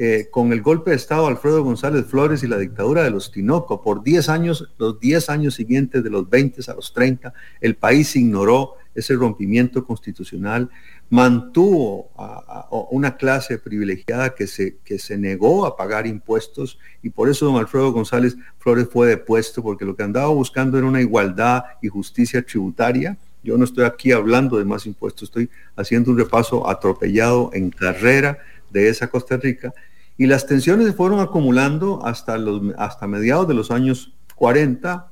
eh, 0.00 0.28
con 0.30 0.52
el 0.52 0.62
golpe 0.62 0.90
de 0.90 0.96
Estado 0.96 1.26
Alfredo 1.26 1.64
González 1.64 2.06
Flores 2.06 2.44
y 2.44 2.46
la 2.46 2.56
dictadura 2.56 3.02
de 3.02 3.10
los 3.10 3.32
Tinoco. 3.32 3.82
Por 3.82 4.04
10 4.04 4.28
años, 4.28 4.72
los 4.78 5.00
10 5.00 5.28
años 5.28 5.54
siguientes, 5.54 6.04
de 6.04 6.10
los 6.10 6.30
20 6.30 6.62
a 6.70 6.74
los 6.74 6.92
30, 6.92 7.32
el 7.60 7.74
país 7.74 8.14
ignoró 8.14 8.74
ese 8.94 9.14
rompimiento 9.14 9.84
constitucional, 9.84 10.70
mantuvo 11.10 12.10
a, 12.16 12.68
una 12.90 13.16
clase 13.16 13.58
privilegiada 13.58 14.36
que 14.36 14.46
se, 14.46 14.76
que 14.84 15.00
se 15.00 15.18
negó 15.18 15.66
a 15.66 15.76
pagar 15.76 16.06
impuestos 16.06 16.78
y 17.02 17.10
por 17.10 17.28
eso 17.28 17.46
don 17.46 17.56
Alfredo 17.56 17.90
González 17.90 18.36
Flores 18.58 18.88
fue 18.92 19.08
depuesto, 19.08 19.64
porque 19.64 19.84
lo 19.84 19.96
que 19.96 20.04
andaba 20.04 20.28
buscando 20.28 20.78
era 20.78 20.86
una 20.86 21.00
igualdad 21.00 21.64
y 21.82 21.88
justicia 21.88 22.40
tributaria. 22.44 23.16
Yo 23.42 23.58
no 23.58 23.64
estoy 23.64 23.84
aquí 23.84 24.12
hablando 24.12 24.58
de 24.58 24.64
más 24.64 24.86
impuestos, 24.86 25.24
estoy 25.24 25.50
haciendo 25.74 26.12
un 26.12 26.18
repaso 26.18 26.68
atropellado 26.68 27.50
en 27.52 27.70
carrera 27.70 28.38
de 28.70 28.88
esa 28.88 29.08
Costa 29.08 29.36
Rica 29.36 29.72
y 30.18 30.26
las 30.26 30.46
tensiones 30.46 30.86
se 30.86 30.92
fueron 30.92 31.20
acumulando 31.20 32.04
hasta, 32.04 32.36
hasta 32.76 33.06
mediados 33.06 33.46
de 33.46 33.54
los 33.54 33.70
años 33.70 34.12
40, 34.34 35.10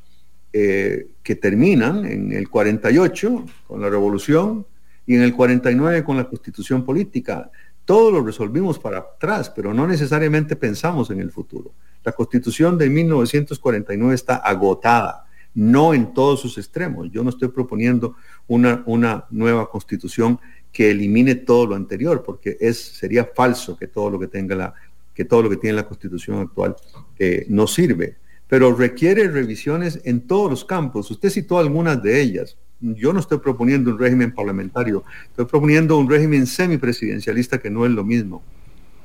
eh, 0.52 1.08
que 1.22 1.36
terminan 1.36 2.04
en 2.04 2.32
el 2.32 2.48
48 2.48 3.44
con 3.68 3.80
la 3.80 3.88
revolución 3.88 4.66
y 5.06 5.14
en 5.14 5.22
el 5.22 5.34
49 5.34 6.02
con 6.02 6.16
la 6.16 6.24
constitución 6.24 6.84
política. 6.84 7.50
Todo 7.84 8.10
lo 8.10 8.24
resolvimos 8.24 8.80
para 8.80 8.98
atrás, 8.98 9.48
pero 9.48 9.72
no 9.72 9.86
necesariamente 9.86 10.56
pensamos 10.56 11.10
en 11.10 11.20
el 11.20 11.30
futuro. 11.30 11.70
La 12.02 12.12
constitución 12.12 12.76
de 12.76 12.90
1949 12.90 14.14
está 14.14 14.36
agotada, 14.36 15.26
no 15.54 15.94
en 15.94 16.14
todos 16.14 16.40
sus 16.40 16.58
extremos. 16.58 17.10
Yo 17.12 17.22
no 17.22 17.30
estoy 17.30 17.48
proponiendo 17.48 18.16
una, 18.48 18.82
una 18.86 19.26
nueva 19.30 19.70
constitución 19.70 20.40
que 20.76 20.90
elimine 20.90 21.36
todo 21.36 21.68
lo 21.68 21.74
anterior, 21.74 22.22
porque 22.22 22.58
es, 22.60 22.78
sería 22.78 23.24
falso 23.34 23.78
que 23.78 23.86
todo 23.86 24.10
lo 24.10 24.18
que 24.18 24.26
tenga 24.26 24.54
la, 24.54 24.74
que 25.14 25.24
todo 25.24 25.40
lo 25.40 25.48
que 25.48 25.56
tiene 25.56 25.74
la 25.74 25.88
constitución 25.88 26.38
actual 26.38 26.76
eh, 27.18 27.46
no 27.48 27.66
sirve, 27.66 28.18
pero 28.46 28.74
requiere 28.74 29.26
revisiones 29.26 30.02
en 30.04 30.20
todos 30.26 30.50
los 30.50 30.66
campos. 30.66 31.10
Usted 31.10 31.30
citó 31.30 31.58
algunas 31.58 32.02
de 32.02 32.20
ellas. 32.20 32.58
Yo 32.78 33.14
no 33.14 33.20
estoy 33.20 33.38
proponiendo 33.38 33.90
un 33.90 33.98
régimen 33.98 34.34
parlamentario, 34.34 35.02
estoy 35.30 35.46
proponiendo 35.46 35.96
un 35.96 36.10
régimen 36.10 36.46
semipresidencialista 36.46 37.56
que 37.56 37.70
no 37.70 37.86
es 37.86 37.92
lo 37.92 38.04
mismo. 38.04 38.42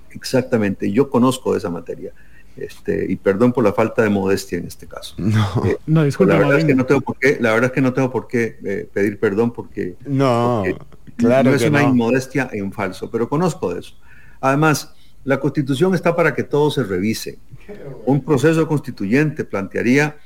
Exactamente, 0.09 0.91
yo 0.91 1.09
conozco 1.09 1.53
de 1.53 1.59
esa 1.59 1.69
materia. 1.69 2.11
Este, 2.57 3.09
y 3.09 3.15
perdón 3.15 3.53
por 3.53 3.63
la 3.63 3.72
falta 3.72 4.01
de 4.03 4.09
modestia 4.09 4.57
en 4.57 4.67
este 4.67 4.88
caso. 4.88 5.15
No, 5.19 5.65
eh, 5.65 5.78
no 5.88 6.03
disculpe. 6.03 6.34
La 6.34 6.39
verdad, 6.39 6.59
es 6.59 6.65
que 6.65 6.76
no 6.76 6.86
tengo 6.86 6.99
por 6.99 7.17
qué, 7.17 7.38
la 7.39 7.53
verdad 7.53 7.69
es 7.69 7.72
que 7.72 7.82
no 7.82 7.93
tengo 7.93 8.11
por 8.11 8.28
qué 8.28 8.57
eh, 8.65 8.89
pedir 8.91 9.17
perdón 9.22 9.53
porque, 9.53 9.95
no, 10.05 10.65
claro 11.22 11.51
no 11.51 11.55
es 11.55 11.63
una 11.63 11.84
inmodestia 11.84 12.49
en 12.51 12.72
falso, 12.72 13.09
pero 13.09 13.30
conozco 13.30 13.74
de 13.74 13.80
eso. 13.80 13.95
Además, 14.39 14.93
la 15.24 15.39
constitución 15.39 15.93
está 15.93 16.15
para 16.15 16.34
que 16.34 16.43
todo 16.43 16.72
se 16.72 16.84
revise. 16.84 17.38
Un 18.05 18.24
proceso 18.24 18.67
constituyente 18.67 19.45
plantearía 19.45 20.17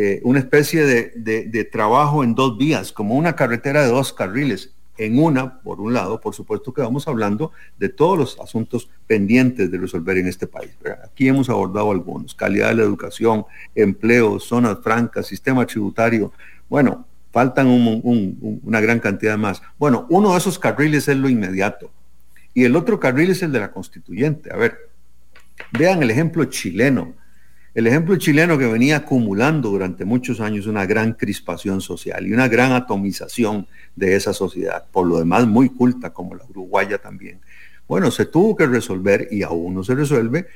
eh, 0.00 0.20
una 0.22 0.38
especie 0.38 0.84
de, 0.84 1.64
trabajo 1.72 2.22
en 2.22 2.36
dos 2.36 2.56
vías, 2.56 2.92
como 2.92 3.16
una 3.16 3.34
carretera 3.34 3.82
de 3.82 3.88
dos 3.88 4.12
carriles. 4.12 4.72
En 4.96 5.18
una, 5.18 5.60
por 5.60 5.80
un 5.80 5.92
lado, 5.92 6.20
por 6.20 6.36
supuesto 6.36 6.72
que 6.72 6.82
vamos 6.82 7.08
hablando 7.08 7.50
de 7.78 7.88
todos 7.88 8.16
los 8.16 8.38
asuntos 8.38 8.88
pendientes 9.08 9.72
de 9.72 9.78
resolver 9.78 10.18
en 10.18 10.28
este 10.28 10.46
país. 10.46 10.70
Aquí 11.04 11.26
hemos 11.26 11.48
abordado 11.48 11.90
algunos, 11.90 12.32
calidad 12.32 12.68
de 12.68 12.76
la 12.76 12.82
educación, 12.82 13.44
empleo, 13.74 14.38
zonas 14.38 14.78
francas, 14.84 15.26
sistema 15.26 15.66
tributario. 15.66 16.32
Bueno, 16.68 17.07
faltan 17.30 17.66
una 17.68 18.80
gran 18.80 19.00
cantidad 19.00 19.36
más. 19.36 19.62
Bueno, 19.78 20.06
uno 20.10 20.32
de 20.32 20.38
esos 20.38 20.58
carriles 20.58 21.08
es 21.08 21.16
lo 21.16 21.28
inmediato 21.28 21.90
y 22.54 22.64
el 22.64 22.74
otro 22.76 22.98
carril 22.98 23.30
es 23.30 23.42
el 23.42 23.52
de 23.52 23.60
la 23.60 23.70
constituyente. 23.70 24.52
A 24.52 24.56
ver, 24.56 24.90
vean 25.78 26.02
el 26.02 26.10
ejemplo 26.10 26.44
chileno. 26.46 27.14
El 27.74 27.86
ejemplo 27.86 28.16
chileno 28.16 28.58
que 28.58 28.66
venía 28.66 28.96
acumulando 28.96 29.70
durante 29.70 30.04
muchos 30.04 30.40
años 30.40 30.66
una 30.66 30.84
gran 30.84 31.12
crispación 31.12 31.80
social 31.80 32.26
y 32.26 32.32
una 32.32 32.48
gran 32.48 32.72
atomización 32.72 33.68
de 33.94 34.16
esa 34.16 34.32
sociedad, 34.32 34.86
por 34.90 35.06
lo 35.06 35.18
demás 35.18 35.46
muy 35.46 35.68
culta 35.68 36.12
como 36.12 36.34
la 36.34 36.44
uruguaya 36.46 36.98
también. 36.98 37.40
Bueno, 37.86 38.10
se 38.10 38.26
tuvo 38.26 38.56
que 38.56 38.66
resolver 38.66 39.28
y 39.30 39.42
aún 39.42 39.74
no 39.74 39.84
se 39.84 39.94
resuelve 39.94 40.48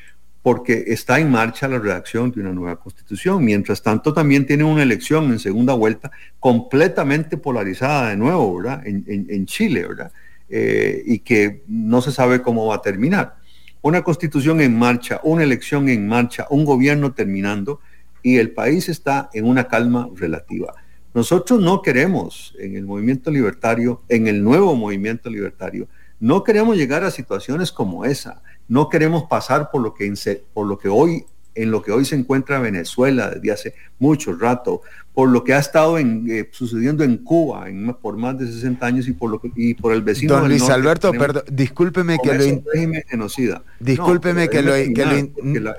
porque 0.42 0.84
está 0.88 1.20
en 1.20 1.30
marcha 1.30 1.68
la 1.68 1.78
redacción 1.78 2.32
de 2.32 2.40
una 2.40 2.52
nueva 2.52 2.76
constitución. 2.76 3.44
Mientras 3.44 3.80
tanto, 3.80 4.12
también 4.12 4.44
tiene 4.44 4.64
una 4.64 4.82
elección 4.82 5.30
en 5.30 5.38
segunda 5.38 5.74
vuelta 5.74 6.10
completamente 6.40 7.36
polarizada 7.36 8.10
de 8.10 8.16
nuevo, 8.16 8.56
¿verdad? 8.56 8.82
En, 8.84 9.46
Chile, 9.46 9.86
¿verdad? 9.86 10.12
Eh, 10.48 11.02
y 11.06 11.20
que 11.20 11.62
no 11.68 12.02
se 12.02 12.10
sabe 12.10 12.42
cómo 12.42 12.66
va 12.66 12.76
a 12.76 12.82
terminar. 12.82 13.36
Una 13.82 14.02
constitución 14.02 14.60
en 14.60 14.76
marcha, 14.76 15.20
una 15.22 15.44
elección 15.44 15.88
en 15.88 16.08
marcha, 16.08 16.46
un 16.50 16.64
gobierno 16.64 17.12
terminando 17.12 17.80
y 18.22 18.38
el 18.38 18.50
país 18.50 18.88
está 18.88 19.30
en 19.32 19.46
una 19.46 19.68
calma 19.68 20.08
relativa. 20.14 20.74
Nosotros 21.14 21.60
no 21.60 21.82
queremos 21.82 22.54
en 22.58 22.76
el 22.76 22.84
movimiento 22.84 23.30
libertario, 23.30 24.02
en 24.08 24.26
el 24.28 24.42
nuevo 24.42 24.74
movimiento 24.74 25.28
libertario, 25.30 25.88
no 26.22 26.44
queremos 26.44 26.76
llegar 26.76 27.02
a 27.02 27.10
situaciones 27.10 27.72
como 27.72 28.04
esa 28.04 28.42
no 28.68 28.88
queremos 28.88 29.24
pasar 29.24 29.70
por 29.70 29.82
lo 29.82 29.94
que, 29.94 30.12
por 30.52 30.66
lo 30.66 30.78
que 30.78 30.88
hoy 30.88 31.24
en 31.54 31.70
lo 31.70 31.82
que 31.82 31.92
hoy 31.92 32.04
se 32.04 32.16
encuentra 32.16 32.58
Venezuela 32.60 33.30
desde 33.30 33.52
hace 33.52 33.74
mucho 33.98 34.34
rato, 34.34 34.82
por 35.14 35.28
lo 35.28 35.44
que 35.44 35.52
ha 35.52 35.58
estado 35.58 35.98
eh, 35.98 36.48
sucediendo 36.50 37.04
en 37.04 37.18
Cuba 37.18 37.66
por 38.00 38.16
más 38.16 38.38
de 38.38 38.46
60 38.46 38.86
años 38.86 39.08
y 39.08 39.12
por 39.12 39.30
lo 39.30 39.40
y 39.54 39.74
por 39.74 39.92
el 39.92 40.02
vecino 40.02 40.34
Don 40.34 40.48
Luis 40.48 40.68
Alberto, 40.70 41.12
perdón, 41.12 41.42
discúlpeme 41.50 42.18
que 42.22 42.32
lo 42.32 42.62
régimen 42.72 43.04
genocida. 43.06 43.62
Discúlpeme 43.78 44.48
que 44.48 44.62
lo, 44.62 44.74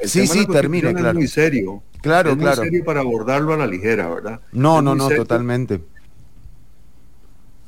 sí, 0.03 0.27
sí, 0.27 0.45
termine, 0.45 0.93
claro. 0.93 1.09
Es 1.09 1.15
muy 1.15 1.27
serio. 1.27 1.83
Claro, 2.01 2.31
es 2.31 2.37
claro. 2.37 2.61
Muy 2.61 2.69
serio 2.69 2.85
para 2.85 2.99
abordarlo 2.99 3.53
a 3.53 3.57
la 3.57 3.65
ligera, 3.65 4.09
¿verdad? 4.09 4.41
No, 4.51 4.81
no, 4.81 4.93
no, 4.93 5.09
totalmente. 5.09 5.81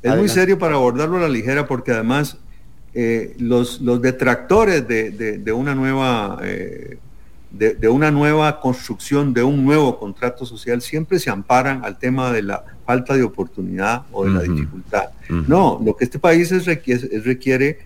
Es 0.03 0.15
muy 0.15 0.29
serio 0.29 0.59
para 0.59 0.75
abordarlo 0.75 1.17
a 1.17 1.21
la 1.21 1.29
ligera 1.29 1.65
porque 1.65 1.91
además 1.91 2.37
eh, 2.97 3.35
los, 3.39 3.81
los, 3.81 4.01
detractores 4.01 4.87
de, 4.87 5.51
una 5.53 5.75
nueva, 5.75 6.39
eh, 6.43 6.97
de, 7.51 7.89
una 7.89 8.09
nueva 8.09 8.61
construcción, 8.61 9.33
de 9.33 9.43
un 9.43 9.65
nuevo 9.65 9.99
contrato 9.99 10.45
social, 10.45 10.81
siempre 10.81 11.19
se 11.19 11.29
amparan 11.29 11.83
al 11.83 11.99
tema 11.99 12.31
de 12.31 12.41
la 12.41 12.63
falta 12.85 13.17
de 13.17 13.23
oportunidad 13.23 14.03
o 14.13 14.23
de 14.23 14.31
la 14.31 14.41
dificultad. 14.43 15.09
No, 15.27 15.81
lo 15.83 15.97
que 15.97 16.05
este 16.05 16.19
país 16.19 16.53
es, 16.53 16.65
requiere, 17.25 17.79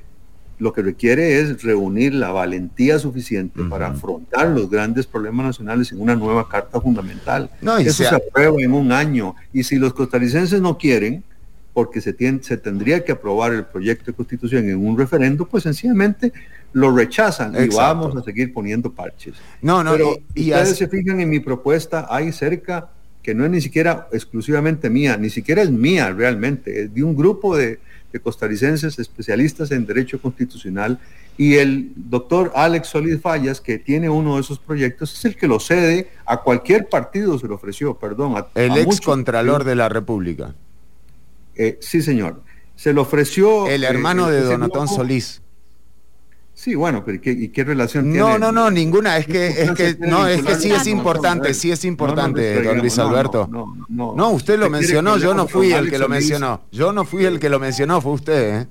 lo 0.60 0.74
que 0.74 0.84
requiere 0.84 1.40
es 1.40 1.64
reunir 1.64 2.14
la 2.14 2.32
valentía 2.32 3.00
suficiente 3.00 3.64
para 3.64 3.88
afrontar 3.88 4.50
los 4.50 4.70
grandes 4.70 5.08
problemas 5.08 5.44
nacionales 5.48 5.92
en 5.92 6.02
una 6.02 6.16
nueva 6.16 6.48
carta 6.48 6.80
fundamental. 6.80 7.50
Eso 7.80 8.04
se 8.04 8.14
aprueba 8.14 8.62
en 8.62 8.74
un 8.74 8.92
año. 8.92 9.36
Y 9.52 9.64
si 9.64 9.78
los 9.78 9.92
costarricenses 9.92 10.62
no 10.62 10.78
quieren, 10.78 11.24
porque 11.74 12.02
se, 12.02 12.16
se 12.42 12.58
tendría 12.58 13.04
que 13.04 13.12
aprobar 13.12 13.54
el 13.54 13.66
proyecto 13.66 14.06
de 14.08 14.14
constitución 14.14 14.70
en 14.70 14.78
un 14.78 14.98
referendo, 14.98 15.46
pues 15.46 15.64
sencillamente 15.64 16.34
lo 16.74 16.96
rechazan 16.96 17.56
y 17.64 17.68
vamos 17.70 18.16
a 18.16 18.24
seguir 18.24 18.54
poniendo 18.54 18.92
parches. 18.92 19.36
No, 19.62 19.84
no, 19.84 19.92
Pero 19.92 20.18
y, 20.36 20.52
ustedes 20.52 20.78
se 20.78 20.88
fijan 20.88 21.20
en 21.20 21.30
mi 21.30 21.40
propuesta, 21.40 22.08
hay 22.10 22.32
cerca, 22.32 22.90
que 23.24 23.34
no 23.34 23.46
es 23.46 23.52
ni 23.52 23.62
siquiera 23.62 24.08
exclusivamente 24.12 24.90
mía, 24.90 25.18
ni 25.18 25.30
siquiera 25.30 25.62
es 25.62 25.72
mía 25.72 26.12
realmente, 26.12 26.84
es 26.84 26.94
de 26.94 27.04
un 27.04 27.16
grupo 27.16 27.58
de, 27.58 27.80
de 28.12 28.20
costarricenses 28.20 28.98
especialistas 28.98 29.72
en 29.72 29.86
derecho 29.86 30.22
constitucional 30.22 31.00
y 31.38 31.56
el 31.56 31.94
doctor 31.96 32.52
Alex 32.54 32.90
Solís 32.90 33.22
Fallas, 33.22 33.62
que 33.62 33.80
tiene 33.80 34.10
uno 34.10 34.36
de 34.36 34.42
esos 34.42 34.60
proyectos, 34.60 35.14
es 35.14 35.24
el 35.24 35.38
que 35.38 35.48
lo 35.48 35.60
cede 35.62 36.10
a 36.26 36.42
cualquier 36.42 36.90
partido, 36.90 37.40
se 37.40 37.48
lo 37.48 37.56
ofreció, 37.56 37.94
perdón. 37.94 38.36
A, 38.36 38.48
el 38.56 38.78
ex 38.78 39.00
contralor 39.00 39.64
de 39.64 39.76
la 39.76 39.88
República. 39.88 40.54
Eh, 41.60 41.78
sí, 41.82 42.02
señor. 42.02 42.42
Se 42.76 42.94
le 42.94 43.02
ofreció... 43.02 43.68
El 43.68 43.84
hermano 43.84 44.30
de 44.30 44.42
Donatón 44.42 44.88
Solís. 44.88 45.42
Sí, 46.54 46.74
bueno, 46.74 47.04
pero 47.06 47.20
¿y 47.24 47.50
qué, 47.50 47.64
relación 47.64 48.06
tiene? 48.06 48.20
No, 48.20 48.38
no, 48.38 48.52
no, 48.52 48.72
ninguna. 48.72 49.18
Es 49.18 49.28
que, 49.28 49.48
es 49.48 49.72
que, 49.72 49.98
no, 50.00 50.28
es 50.28 50.42
que 50.42 50.56
sí 50.56 50.72
es 50.72 50.88
importante, 50.88 51.54
sí 51.54 51.72
es 51.72 51.86
importante, 51.86 52.62
don 52.64 52.80
Luis 52.80 53.00
Alberto. 53.00 53.48
No, 53.50 53.78
no, 53.88 54.14
no, 54.14 54.30
usted 54.32 54.60
lo 54.60 54.70
mencionó, 54.70 55.18
yo 55.18 55.34
no 55.34 55.48
fui 55.48 55.72
el 55.72 55.90
que 55.90 55.98
lo 55.98 56.10
mencionó. 56.10 56.62
Yo 56.72 56.92
no 56.92 57.06
fui 57.06 57.24
el 57.24 57.40
que 57.40 57.50
lo 57.50 57.60
mencionó, 57.60 58.02
fue 58.02 58.12
usted, 58.14 58.62
¿eh? 58.62 58.68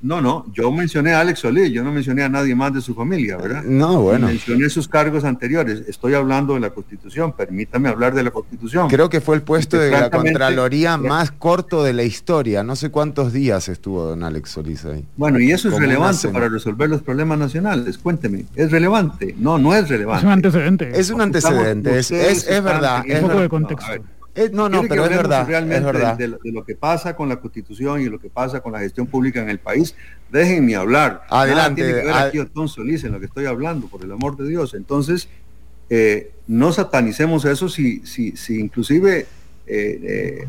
No, 0.00 0.20
no, 0.20 0.46
yo 0.52 0.70
mencioné 0.70 1.12
a 1.12 1.20
Alex 1.20 1.40
Solís, 1.40 1.72
yo 1.72 1.82
no 1.82 1.90
mencioné 1.90 2.22
a 2.22 2.28
nadie 2.28 2.54
más 2.54 2.72
de 2.72 2.80
su 2.80 2.94
familia, 2.94 3.36
¿verdad? 3.36 3.64
No, 3.64 4.00
bueno. 4.00 4.28
Mencioné 4.28 4.68
sus 4.70 4.86
cargos 4.86 5.24
anteriores. 5.24 5.82
Estoy 5.88 6.14
hablando 6.14 6.54
de 6.54 6.60
la 6.60 6.70
Constitución, 6.70 7.32
permítame 7.32 7.88
hablar 7.88 8.14
de 8.14 8.22
la 8.22 8.30
Constitución. 8.30 8.88
Creo 8.88 9.08
que 9.08 9.20
fue 9.20 9.34
el 9.34 9.42
puesto 9.42 9.76
de 9.76 9.90
la 9.90 10.08
Contraloría 10.08 10.96
más 10.96 11.32
corto 11.32 11.82
de 11.82 11.94
la 11.94 12.04
historia. 12.04 12.62
No 12.62 12.76
sé 12.76 12.90
cuántos 12.90 13.32
días 13.32 13.68
estuvo 13.68 14.04
don 14.04 14.22
Alex 14.22 14.50
Solís 14.50 14.84
ahí. 14.84 15.04
Bueno, 15.16 15.40
y 15.40 15.50
eso 15.50 15.68
es 15.68 15.76
relevante 15.76 16.28
para 16.28 16.48
resolver 16.48 16.88
los 16.88 17.02
problemas 17.02 17.38
nacionales. 17.38 17.98
Cuénteme, 17.98 18.44
¿es 18.54 18.70
relevante? 18.70 19.34
No, 19.36 19.58
no 19.58 19.74
es 19.74 19.88
relevante. 19.88 20.20
Es 20.20 20.24
un 20.24 20.32
antecedente. 20.32 20.90
Es 20.94 21.10
un 21.10 21.20
antecedente, 21.20 21.98
es, 21.98 22.46
verdad. 22.62 23.04
Es 23.04 23.20
un 23.20 23.28
poco 23.28 23.40
de 23.40 23.48
contexto. 23.48 24.17
Eh, 24.38 24.50
no, 24.52 24.68
no, 24.68 24.82
pero 24.88 25.04
es 25.04 25.10
verdad, 25.10 25.46
realmente 25.46 26.16
De, 26.16 26.52
lo 26.52 26.64
que 26.64 26.76
pasa 26.76 27.16
con 27.16 27.28
la 27.28 27.40
constitución 27.40 28.00
y 28.00 28.04
lo 28.04 28.20
que 28.20 28.30
pasa 28.30 28.60
con 28.60 28.72
la 28.72 28.78
gestión 28.78 29.08
pública 29.08 29.42
en 29.42 29.48
el 29.48 29.58
país. 29.58 29.96
Déjenme 30.30 30.76
hablar. 30.76 31.22
Adelante. 31.28 31.82
tiene 31.82 31.98
que 31.98 32.06
ver 32.06 32.14
aquí 32.14 32.38
Otón 32.38 32.68
Solís 32.68 33.02
en 33.02 33.12
lo 33.12 33.18
que 33.18 33.26
estoy 33.26 33.46
hablando, 33.46 33.88
por 33.88 34.04
el 34.04 34.12
amor 34.12 34.36
de 34.36 34.48
Dios. 34.48 34.74
Entonces, 34.74 35.28
eh, 35.90 36.30
no 36.46 36.72
satanicemos 36.72 37.44
eso 37.46 37.68
si, 37.68 38.00
si, 38.06 38.36
si 38.36 38.60
inclusive 38.60 39.26
eh, 39.66 40.46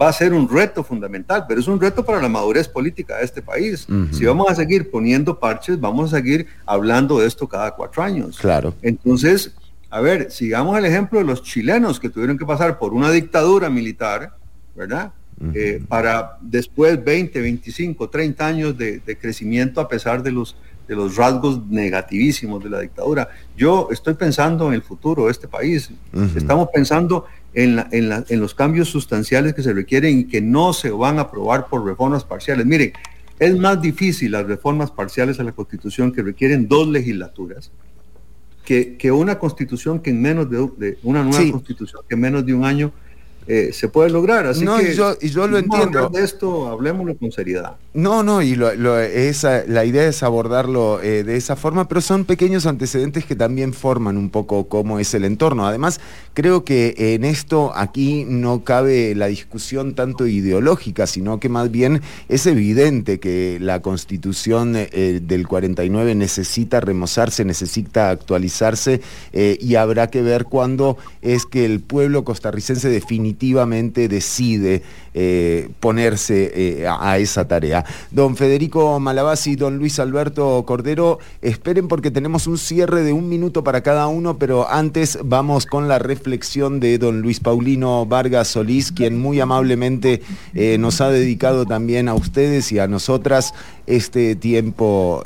va 0.00 0.08
a 0.08 0.12
ser 0.12 0.32
un 0.32 0.48
reto 0.48 0.82
fundamental, 0.82 1.44
pero 1.46 1.60
es 1.60 1.68
un 1.68 1.80
reto 1.80 2.04
para 2.04 2.20
la 2.20 2.28
madurez 2.28 2.68
política 2.68 3.18
de 3.18 3.24
este 3.24 3.40
país. 3.40 3.86
Si 4.10 4.24
vamos 4.24 4.50
a 4.50 4.56
seguir 4.56 4.90
poniendo 4.90 5.38
parches, 5.38 5.78
vamos 5.78 6.12
a 6.12 6.16
seguir 6.16 6.48
hablando 6.66 7.20
de 7.20 7.28
esto 7.28 7.46
cada 7.46 7.70
cuatro 7.70 8.02
años. 8.02 8.36
Claro. 8.38 8.74
Entonces, 8.82 9.54
a 9.92 10.00
ver, 10.00 10.30
sigamos 10.30 10.78
el 10.78 10.86
ejemplo 10.86 11.18
de 11.18 11.26
los 11.26 11.42
chilenos 11.42 12.00
que 12.00 12.08
tuvieron 12.08 12.38
que 12.38 12.46
pasar 12.46 12.78
por 12.78 12.94
una 12.94 13.10
dictadura 13.10 13.68
militar, 13.68 14.34
¿verdad? 14.74 15.12
Eh, 15.54 15.82
para 15.86 16.38
después 16.40 17.04
20, 17.04 17.38
25, 17.42 18.08
30 18.08 18.46
años 18.46 18.78
de, 18.78 19.02
crecimiento 19.20 19.82
a 19.82 19.88
pesar 19.88 20.22
de 20.22 20.32
los, 20.32 20.56
de 20.88 20.96
los 20.96 21.16
rasgos 21.16 21.66
negativísimos 21.66 22.64
de 22.64 22.70
la 22.70 22.80
dictadura. 22.80 23.28
Yo 23.54 23.88
estoy 23.90 24.14
pensando 24.14 24.68
en 24.68 24.74
el 24.74 24.82
futuro 24.82 25.26
de 25.26 25.32
este 25.32 25.46
país. 25.46 25.90
Estamos 26.34 26.68
pensando 26.72 27.26
en, 27.52 27.84
en, 27.90 28.40
los 28.40 28.54
cambios 28.54 28.88
sustanciales 28.88 29.52
que 29.52 29.62
se 29.62 29.74
requieren 29.74 30.20
y 30.20 30.24
que 30.24 30.40
no 30.40 30.72
se 30.72 30.90
van 30.90 31.18
a 31.18 31.22
aprobar 31.22 31.66
por 31.66 31.84
reformas 31.84 32.24
parciales. 32.24 32.64
Miren, 32.64 32.94
es 33.38 33.58
más 33.58 33.82
difícil 33.82 34.32
las 34.32 34.46
reformas 34.46 34.90
parciales 34.90 35.38
a 35.38 35.44
la 35.44 35.52
Constitución 35.52 36.12
que 36.12 36.22
requieren 36.22 36.66
dos 36.66 36.88
legislaturas 36.88 37.70
que, 38.64 38.96
que 38.96 39.10
una 39.10 39.38
constitución 39.38 40.00
que 40.00 40.10
en 40.10 40.22
menos 40.22 40.48
de, 40.50 40.98
una 41.02 41.24
nueva 41.24 41.50
constitución 41.50 42.02
que 42.08 42.14
en 42.14 42.20
menos 42.20 42.46
de 42.46 42.54
un 42.54 42.64
año 42.64 42.92
eh, 43.46 43.70
se 43.72 43.88
puede 43.88 44.10
lograr. 44.10 44.46
Así 44.46 44.64
no, 44.64 44.78
que 44.78 44.92
y 44.92 44.94
yo, 44.94 45.16
y 45.20 45.30
yo 45.30 45.48
lo 45.48 45.58
entiendo. 45.58 46.08
De 46.08 46.22
esto 46.22 46.68
hablemoslo 46.68 47.16
con 47.16 47.32
seriedad. 47.32 47.76
No, 47.94 48.22
no, 48.22 48.40
y 48.40 48.54
lo, 48.54 48.98
esa, 49.00 49.64
la 49.66 49.84
idea 49.84 50.06
es 50.06 50.22
abordarlo 50.22 51.02
eh, 51.02 51.24
de 51.24 51.36
esa 51.36 51.56
forma, 51.56 51.88
pero 51.88 52.00
son 52.00 52.24
pequeños 52.24 52.66
antecedentes 52.66 53.24
que 53.24 53.34
también 53.34 53.74
forman 53.74 54.16
un 54.16 54.30
poco 54.30 54.68
cómo 54.68 54.98
es 54.98 55.12
el 55.14 55.24
entorno. 55.24 55.66
Además, 55.66 56.00
creo 56.34 56.64
que 56.64 56.94
en 56.96 57.24
esto 57.24 57.72
aquí 57.74 58.24
no 58.26 58.64
cabe 58.64 59.14
la 59.14 59.26
discusión 59.26 59.94
tanto 59.94 60.26
ideológica, 60.26 61.06
sino 61.06 61.40
que 61.40 61.48
más 61.48 61.70
bien 61.70 62.00
es 62.28 62.46
evidente 62.46 63.18
que 63.18 63.58
la 63.60 63.82
constitución 63.82 64.74
eh, 64.76 65.20
del 65.22 65.48
49 65.48 66.14
necesita 66.14 66.80
remozarse, 66.80 67.44
necesita 67.44 68.10
actualizarse 68.10 69.00
y 69.32 69.74
habrá 69.74 70.08
que 70.08 70.22
ver 70.22 70.44
cuándo 70.44 70.96
es 71.20 71.46
que 71.46 71.64
el 71.64 71.80
pueblo 71.80 72.24
costarricense 72.24 72.88
define 72.88 73.31
definitivamente 73.32 74.08
decide 74.08 74.82
eh, 75.14 75.68
ponerse 75.80 76.52
eh, 76.54 76.86
a, 76.88 77.18
esa 77.18 77.46
tarea. 77.46 77.84
Don 78.10 78.36
Federico 78.36 78.98
Malabasi 79.00 79.56
don 79.56 79.78
Luis 79.78 79.98
Alberto 79.98 80.64
Cordero, 80.66 81.18
esperen 81.40 81.88
porque 81.88 82.10
tenemos 82.10 82.46
un 82.46 82.58
cierre 82.58 83.02
de 83.02 83.12
un 83.12 83.28
minuto 83.28 83.64
para 83.64 83.82
cada 83.82 84.06
uno, 84.06 84.38
pero 84.38 84.68
antes 84.68 85.18
vamos 85.24 85.66
con 85.66 85.88
la 85.88 85.98
reflexión 85.98 86.80
de 86.80 86.98
don 86.98 87.20
Luis 87.22 87.40
Paulino 87.40 88.06
Vargas 88.06 88.48
Solís, 88.48 88.92
quien 88.92 89.18
muy 89.18 89.40
amablemente 89.40 90.22
eh, 90.54 90.76
nos 90.78 91.00
ha 91.00 91.10
dedicado 91.10 91.66
también 91.66 92.08
a 92.08 92.14
ustedes 92.14 92.70
y 92.72 92.78
a 92.78 92.86
nosotras 92.86 93.54
este 93.86 94.36
tiempo 94.36 95.22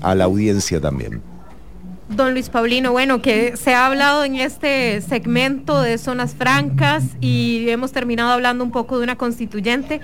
a 0.00 0.14
la 0.14 0.24
audiencia 0.24 0.80
también. 0.80 1.35
Don 2.08 2.32
Luis 2.32 2.50
Paulino, 2.50 2.92
bueno, 2.92 3.20
que 3.20 3.56
se 3.56 3.74
ha 3.74 3.86
hablado 3.86 4.24
en 4.24 4.36
este 4.36 5.00
segmento 5.00 5.82
de 5.82 5.98
zonas 5.98 6.34
francas 6.34 7.02
y 7.20 7.68
hemos 7.68 7.90
terminado 7.90 8.30
hablando 8.30 8.62
un 8.62 8.70
poco 8.70 8.98
de 8.98 9.04
una 9.04 9.16
constituyente. 9.16 10.00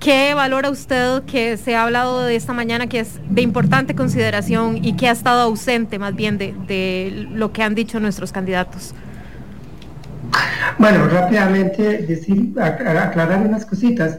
¿Qué 0.00 0.34
valora 0.34 0.68
usted 0.70 1.22
que 1.24 1.56
se 1.56 1.76
ha 1.76 1.84
hablado 1.84 2.24
de 2.24 2.34
esta 2.34 2.52
mañana 2.52 2.88
que 2.88 3.00
es 3.00 3.20
de 3.30 3.42
importante 3.42 3.94
consideración 3.94 4.84
y 4.84 4.94
que 4.94 5.08
ha 5.08 5.12
estado 5.12 5.42
ausente 5.42 5.98
más 5.98 6.14
bien 6.14 6.38
de, 6.38 7.26
lo 7.32 7.52
que 7.52 7.62
han 7.62 7.74
dicho 7.74 8.00
nuestros 8.00 8.32
candidatos? 8.32 8.94
Bueno, 10.76 11.06
rápidamente 11.06 11.98
decir, 11.98 12.52
aclarar 12.60 13.46
unas 13.46 13.64
cositas. 13.64 14.18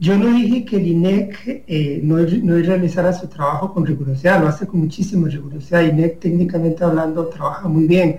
Yo 0.00 0.16
no 0.16 0.32
dije 0.32 0.64
que 0.64 0.76
el 0.76 0.86
INEC 0.86 1.64
eh, 1.66 2.00
no, 2.02 2.16
no 2.16 2.54
realizara 2.54 3.12
su 3.12 3.28
trabajo 3.28 3.74
con 3.74 3.84
rigurosidad, 3.84 4.40
lo 4.40 4.48
hace 4.48 4.66
con 4.66 4.80
muchísima 4.80 5.28
rigurosidad. 5.28 5.82
INEC 5.82 6.18
técnicamente 6.20 6.82
hablando 6.82 7.26
trabaja 7.28 7.68
muy 7.68 7.86
bien. 7.86 8.18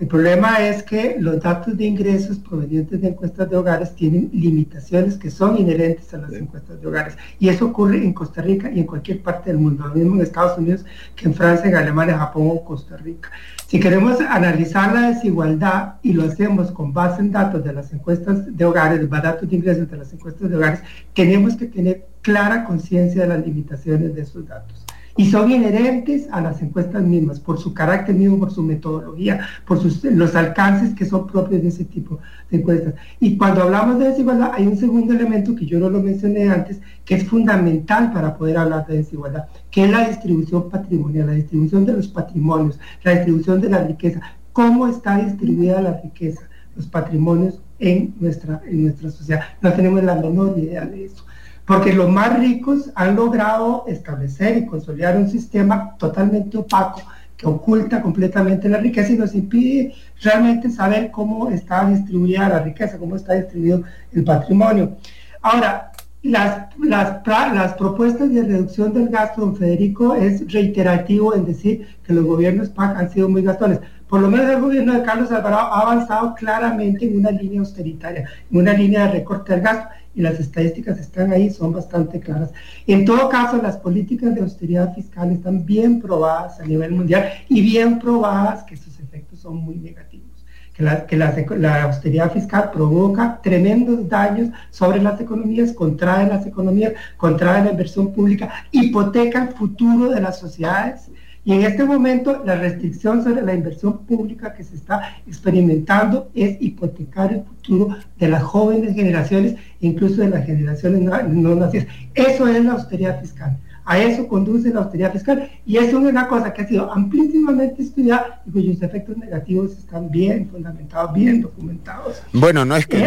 El 0.00 0.06
problema 0.06 0.66
es 0.66 0.82
que 0.82 1.16
los 1.20 1.42
datos 1.42 1.76
de 1.76 1.84
ingresos 1.84 2.38
provenientes 2.38 3.02
de 3.02 3.08
encuestas 3.08 3.50
de 3.50 3.56
hogares 3.58 3.94
tienen 3.94 4.30
limitaciones 4.32 5.18
que 5.18 5.30
son 5.30 5.58
inherentes 5.58 6.14
a 6.14 6.16
las 6.16 6.32
encuestas 6.32 6.80
de 6.80 6.86
hogares. 6.86 7.18
Y 7.38 7.50
eso 7.50 7.66
ocurre 7.66 7.98
en 7.98 8.14
Costa 8.14 8.40
Rica 8.40 8.70
y 8.70 8.80
en 8.80 8.86
cualquier 8.86 9.20
parte 9.20 9.50
del 9.50 9.58
mundo, 9.58 9.86
lo 9.86 9.94
mismo 9.94 10.14
en 10.14 10.22
Estados 10.22 10.56
Unidos 10.56 10.86
que 11.14 11.26
en 11.26 11.34
Francia, 11.34 11.68
en 11.68 11.76
Alemania, 11.76 12.16
Japón 12.16 12.48
o 12.50 12.64
Costa 12.64 12.96
Rica. 12.96 13.30
Si 13.66 13.78
queremos 13.78 14.18
analizar 14.22 14.90
la 14.94 15.10
desigualdad 15.10 15.96
y 16.02 16.14
lo 16.14 16.24
hacemos 16.24 16.70
con 16.70 16.94
base 16.94 17.20
en 17.20 17.30
datos 17.30 17.62
de 17.62 17.74
las 17.74 17.92
encuestas 17.92 18.56
de 18.56 18.64
hogares, 18.64 19.06
datos 19.10 19.50
de 19.50 19.54
ingresos 19.54 19.90
de 19.90 19.98
las 19.98 20.10
encuestas 20.14 20.48
de 20.48 20.56
hogares, 20.56 20.80
tenemos 21.12 21.56
que 21.56 21.66
tener 21.66 22.06
clara 22.22 22.64
conciencia 22.64 23.20
de 23.20 23.28
las 23.28 23.44
limitaciones 23.44 24.14
de 24.14 24.22
esos 24.22 24.48
datos 24.48 24.86
y 25.20 25.30
son 25.30 25.50
inherentes 25.50 26.28
a 26.32 26.40
las 26.40 26.62
encuestas 26.62 27.02
mismas, 27.02 27.38
por 27.38 27.58
su 27.58 27.74
carácter 27.74 28.14
mismo, 28.14 28.38
por 28.38 28.50
su 28.50 28.62
metodología, 28.62 29.46
por 29.66 29.78
sus, 29.78 30.02
los 30.02 30.34
alcances 30.34 30.94
que 30.94 31.04
son 31.04 31.26
propios 31.26 31.60
de 31.60 31.68
ese 31.68 31.84
tipo 31.84 32.20
de 32.50 32.56
encuestas. 32.56 32.94
Y 33.20 33.36
cuando 33.36 33.64
hablamos 33.64 33.98
de 33.98 34.06
desigualdad, 34.06 34.52
hay 34.54 34.66
un 34.66 34.78
segundo 34.78 35.12
elemento 35.12 35.54
que 35.54 35.66
yo 35.66 35.78
no 35.78 35.90
lo 35.90 36.00
mencioné 36.00 36.48
antes, 36.48 36.80
que 37.04 37.16
es 37.16 37.28
fundamental 37.28 38.14
para 38.14 38.34
poder 38.34 38.56
hablar 38.56 38.86
de 38.86 38.96
desigualdad, 38.96 39.44
que 39.70 39.84
es 39.84 39.90
la 39.90 40.08
distribución 40.08 40.70
patrimonial, 40.70 41.26
la 41.26 41.34
distribución 41.34 41.84
de 41.84 41.92
los 41.92 42.08
patrimonios, 42.08 42.80
la 43.04 43.12
distribución 43.12 43.60
de 43.60 43.68
la 43.68 43.84
riqueza. 43.84 44.22
¿Cómo 44.54 44.86
está 44.86 45.18
distribuida 45.18 45.82
la 45.82 46.00
riqueza, 46.02 46.48
los 46.74 46.86
patrimonios 46.86 47.60
en 47.78 48.14
nuestra, 48.20 48.62
en 48.66 48.84
nuestra 48.84 49.10
sociedad? 49.10 49.42
No 49.60 49.70
tenemos 49.74 50.02
la 50.02 50.14
menor 50.14 50.58
idea 50.58 50.86
de 50.86 51.04
eso 51.04 51.26
porque 51.70 51.92
los 51.92 52.10
más 52.10 52.36
ricos 52.36 52.90
han 52.96 53.14
logrado 53.14 53.84
establecer 53.86 54.58
y 54.58 54.66
consolidar 54.66 55.16
un 55.16 55.30
sistema 55.30 55.94
totalmente 55.98 56.58
opaco 56.58 57.00
que 57.36 57.46
oculta 57.46 58.02
completamente 58.02 58.68
la 58.68 58.78
riqueza 58.78 59.12
y 59.12 59.16
nos 59.16 59.36
impide 59.36 59.94
realmente 60.20 60.68
saber 60.68 61.12
cómo 61.12 61.48
está 61.48 61.88
distribuida 61.88 62.48
la 62.48 62.58
riqueza, 62.58 62.98
cómo 62.98 63.14
está 63.14 63.34
distribuido 63.34 63.84
el 64.12 64.24
patrimonio. 64.24 64.96
Ahora, 65.42 65.92
las, 66.24 66.74
las, 66.82 67.24
las, 67.24 67.74
propuestas 67.74 68.34
de 68.34 68.42
reducción 68.42 68.92
del 68.92 69.08
gasto, 69.08 69.42
don 69.42 69.54
Federico, 69.54 70.16
es 70.16 70.52
reiterativo 70.52 71.36
en 71.36 71.44
decir 71.44 71.86
que 72.04 72.12
los 72.12 72.24
gobiernos 72.24 72.70
PAC 72.70 72.96
han 72.96 73.10
sido 73.12 73.28
muy 73.28 73.42
gastones. 73.42 73.78
Por 74.08 74.20
lo 74.20 74.28
menos 74.28 74.50
el 74.50 74.60
gobierno 74.60 74.92
de 74.92 75.04
Carlos 75.04 75.30
Alvarado 75.30 75.72
ha 75.72 75.82
avanzado 75.82 76.34
claramente 76.34 77.04
en 77.04 77.16
una 77.16 77.30
línea 77.30 77.60
austeritaria, 77.60 78.28
en 78.50 78.58
una 78.58 78.72
línea 78.72 79.06
de 79.06 79.12
recorte 79.12 79.52
del 79.52 79.62
gasto 79.62 79.88
y 80.14 80.22
las 80.22 80.40
estadísticas 80.40 80.98
están 80.98 81.32
ahí, 81.32 81.50
son 81.50 81.72
bastante 81.72 82.20
claras. 82.20 82.50
En 82.86 83.04
todo 83.04 83.28
caso, 83.28 83.60
las 83.62 83.76
políticas 83.76 84.34
de 84.34 84.40
austeridad 84.40 84.94
fiscal 84.94 85.30
están 85.30 85.64
bien 85.64 86.00
probadas 86.00 86.60
a 86.60 86.64
nivel 86.64 86.92
mundial 86.92 87.30
y 87.48 87.60
bien 87.60 87.98
probadas 87.98 88.64
que 88.64 88.76
sus 88.76 88.98
efectos 88.98 89.40
son 89.40 89.56
muy 89.56 89.76
negativos. 89.76 90.26
Que, 90.74 90.84
la, 90.84 91.06
que 91.06 91.16
la, 91.16 91.82
austeridad 91.82 92.32
fiscal 92.32 92.70
provoca 92.72 93.40
tremendos 93.42 94.08
daños 94.08 94.48
sobre 94.70 95.02
las 95.02 95.20
economías, 95.20 95.72
contrae 95.72 96.26
las 96.26 96.46
economías, 96.46 96.94
contrae 97.18 97.64
la 97.64 97.72
inversión 97.72 98.12
pública, 98.12 98.50
hipoteca 98.70 99.42
el 99.42 99.54
futuro 99.54 100.08
de 100.10 100.22
las 100.22 100.38
sociedades 100.38 101.10
y 101.44 101.54
en 101.54 101.62
este 101.62 101.84
momento 101.84 102.42
la 102.44 102.56
restricción 102.56 103.24
sobre 103.24 103.42
la 103.42 103.54
inversión 103.54 103.98
pública 104.04 104.52
que 104.52 104.62
se 104.62 104.76
está 104.76 105.16
experimentando 105.26 106.30
es 106.34 106.60
hipotecar 106.60 107.32
el 107.32 107.44
futuro 107.44 107.96
de 108.18 108.28
las 108.28 108.42
jóvenes 108.42 108.94
generaciones, 108.94 109.54
incluso 109.80 110.20
de 110.20 110.28
las 110.28 110.44
generaciones 110.44 111.00
no, 111.00 111.22
no 111.22 111.54
nacidas. 111.54 111.86
Eso 112.14 112.46
es 112.46 112.62
la 112.62 112.72
austeridad 112.72 113.20
fiscal. 113.20 113.56
A 113.90 113.98
eso 113.98 114.28
conduce 114.28 114.72
la 114.72 114.82
austeridad 114.82 115.12
fiscal 115.12 115.50
y 115.66 115.76
eso 115.76 115.98
es 115.98 116.04
una 116.04 116.28
cosa 116.28 116.52
que 116.52 116.62
ha 116.62 116.68
sido 116.68 116.92
amplísimamente 116.92 117.82
estudiada 117.82 118.40
y 118.46 118.52
cuyos 118.52 118.80
efectos 118.82 119.16
negativos 119.16 119.72
están 119.72 120.08
bien 120.12 120.48
fundamentados, 120.48 121.12
bien 121.12 121.42
documentados. 121.42 122.22
Bueno, 122.32 122.64
no 122.64 122.76
es 122.76 122.86
que 122.86 123.04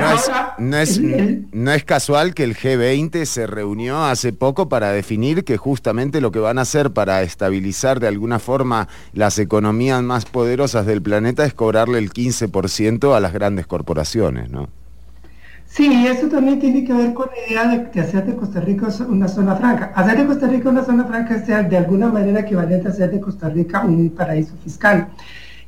no, 0.59 0.77
es, 0.77 1.01
no 1.53 1.71
es 1.71 1.85
casual 1.85 2.33
que 2.33 2.43
el 2.43 2.57
G20 2.57 3.23
se 3.23 3.47
reunió 3.47 4.03
hace 4.03 4.33
poco 4.33 4.67
para 4.67 4.91
definir 4.91 5.45
que 5.45 5.55
justamente 5.55 6.19
lo 6.19 6.33
que 6.33 6.39
van 6.39 6.59
a 6.59 6.63
hacer 6.63 6.91
para 6.91 7.21
estabilizar 7.21 8.01
de 8.01 8.09
alguna 8.09 8.39
forma 8.39 8.89
las 9.13 9.39
economías 9.39 10.03
más 10.03 10.25
poderosas 10.25 10.85
del 10.85 11.01
planeta 11.01 11.45
es 11.45 11.53
cobrarle 11.53 11.97
el 11.97 12.11
15% 12.11 13.15
a 13.15 13.21
las 13.21 13.31
grandes 13.31 13.67
corporaciones, 13.67 14.49
¿no? 14.49 14.67
Sí, 15.75 16.05
eso 16.05 16.27
también 16.27 16.59
tiene 16.59 16.83
que 16.83 16.93
ver 16.93 17.15
con 17.15 17.29
la 17.31 17.47
idea 17.49 17.89
de, 17.91 17.99
hacer 17.99 18.27
de 18.27 18.35
Costa 18.35 18.59
Rica 18.59 18.89
una 19.07 19.27
zona 19.27 19.55
franca. 19.55 19.91
Hacer 19.95 20.19
de 20.19 20.27
Costa 20.27 20.45
Rica 20.45 20.69
una 20.69 20.83
zona 20.85 21.03
franca 21.05 21.33
es 21.33 21.47
de 21.47 21.77
alguna 21.77 22.09
manera 22.09 22.41
equivalente 22.41 22.87
a 22.87 22.91
hacer 22.91 23.09
de 23.09 23.19
Costa 23.19 23.49
Rica 23.49 23.81
un 23.81 24.11
paraíso 24.11 24.53
fiscal. 24.63 25.07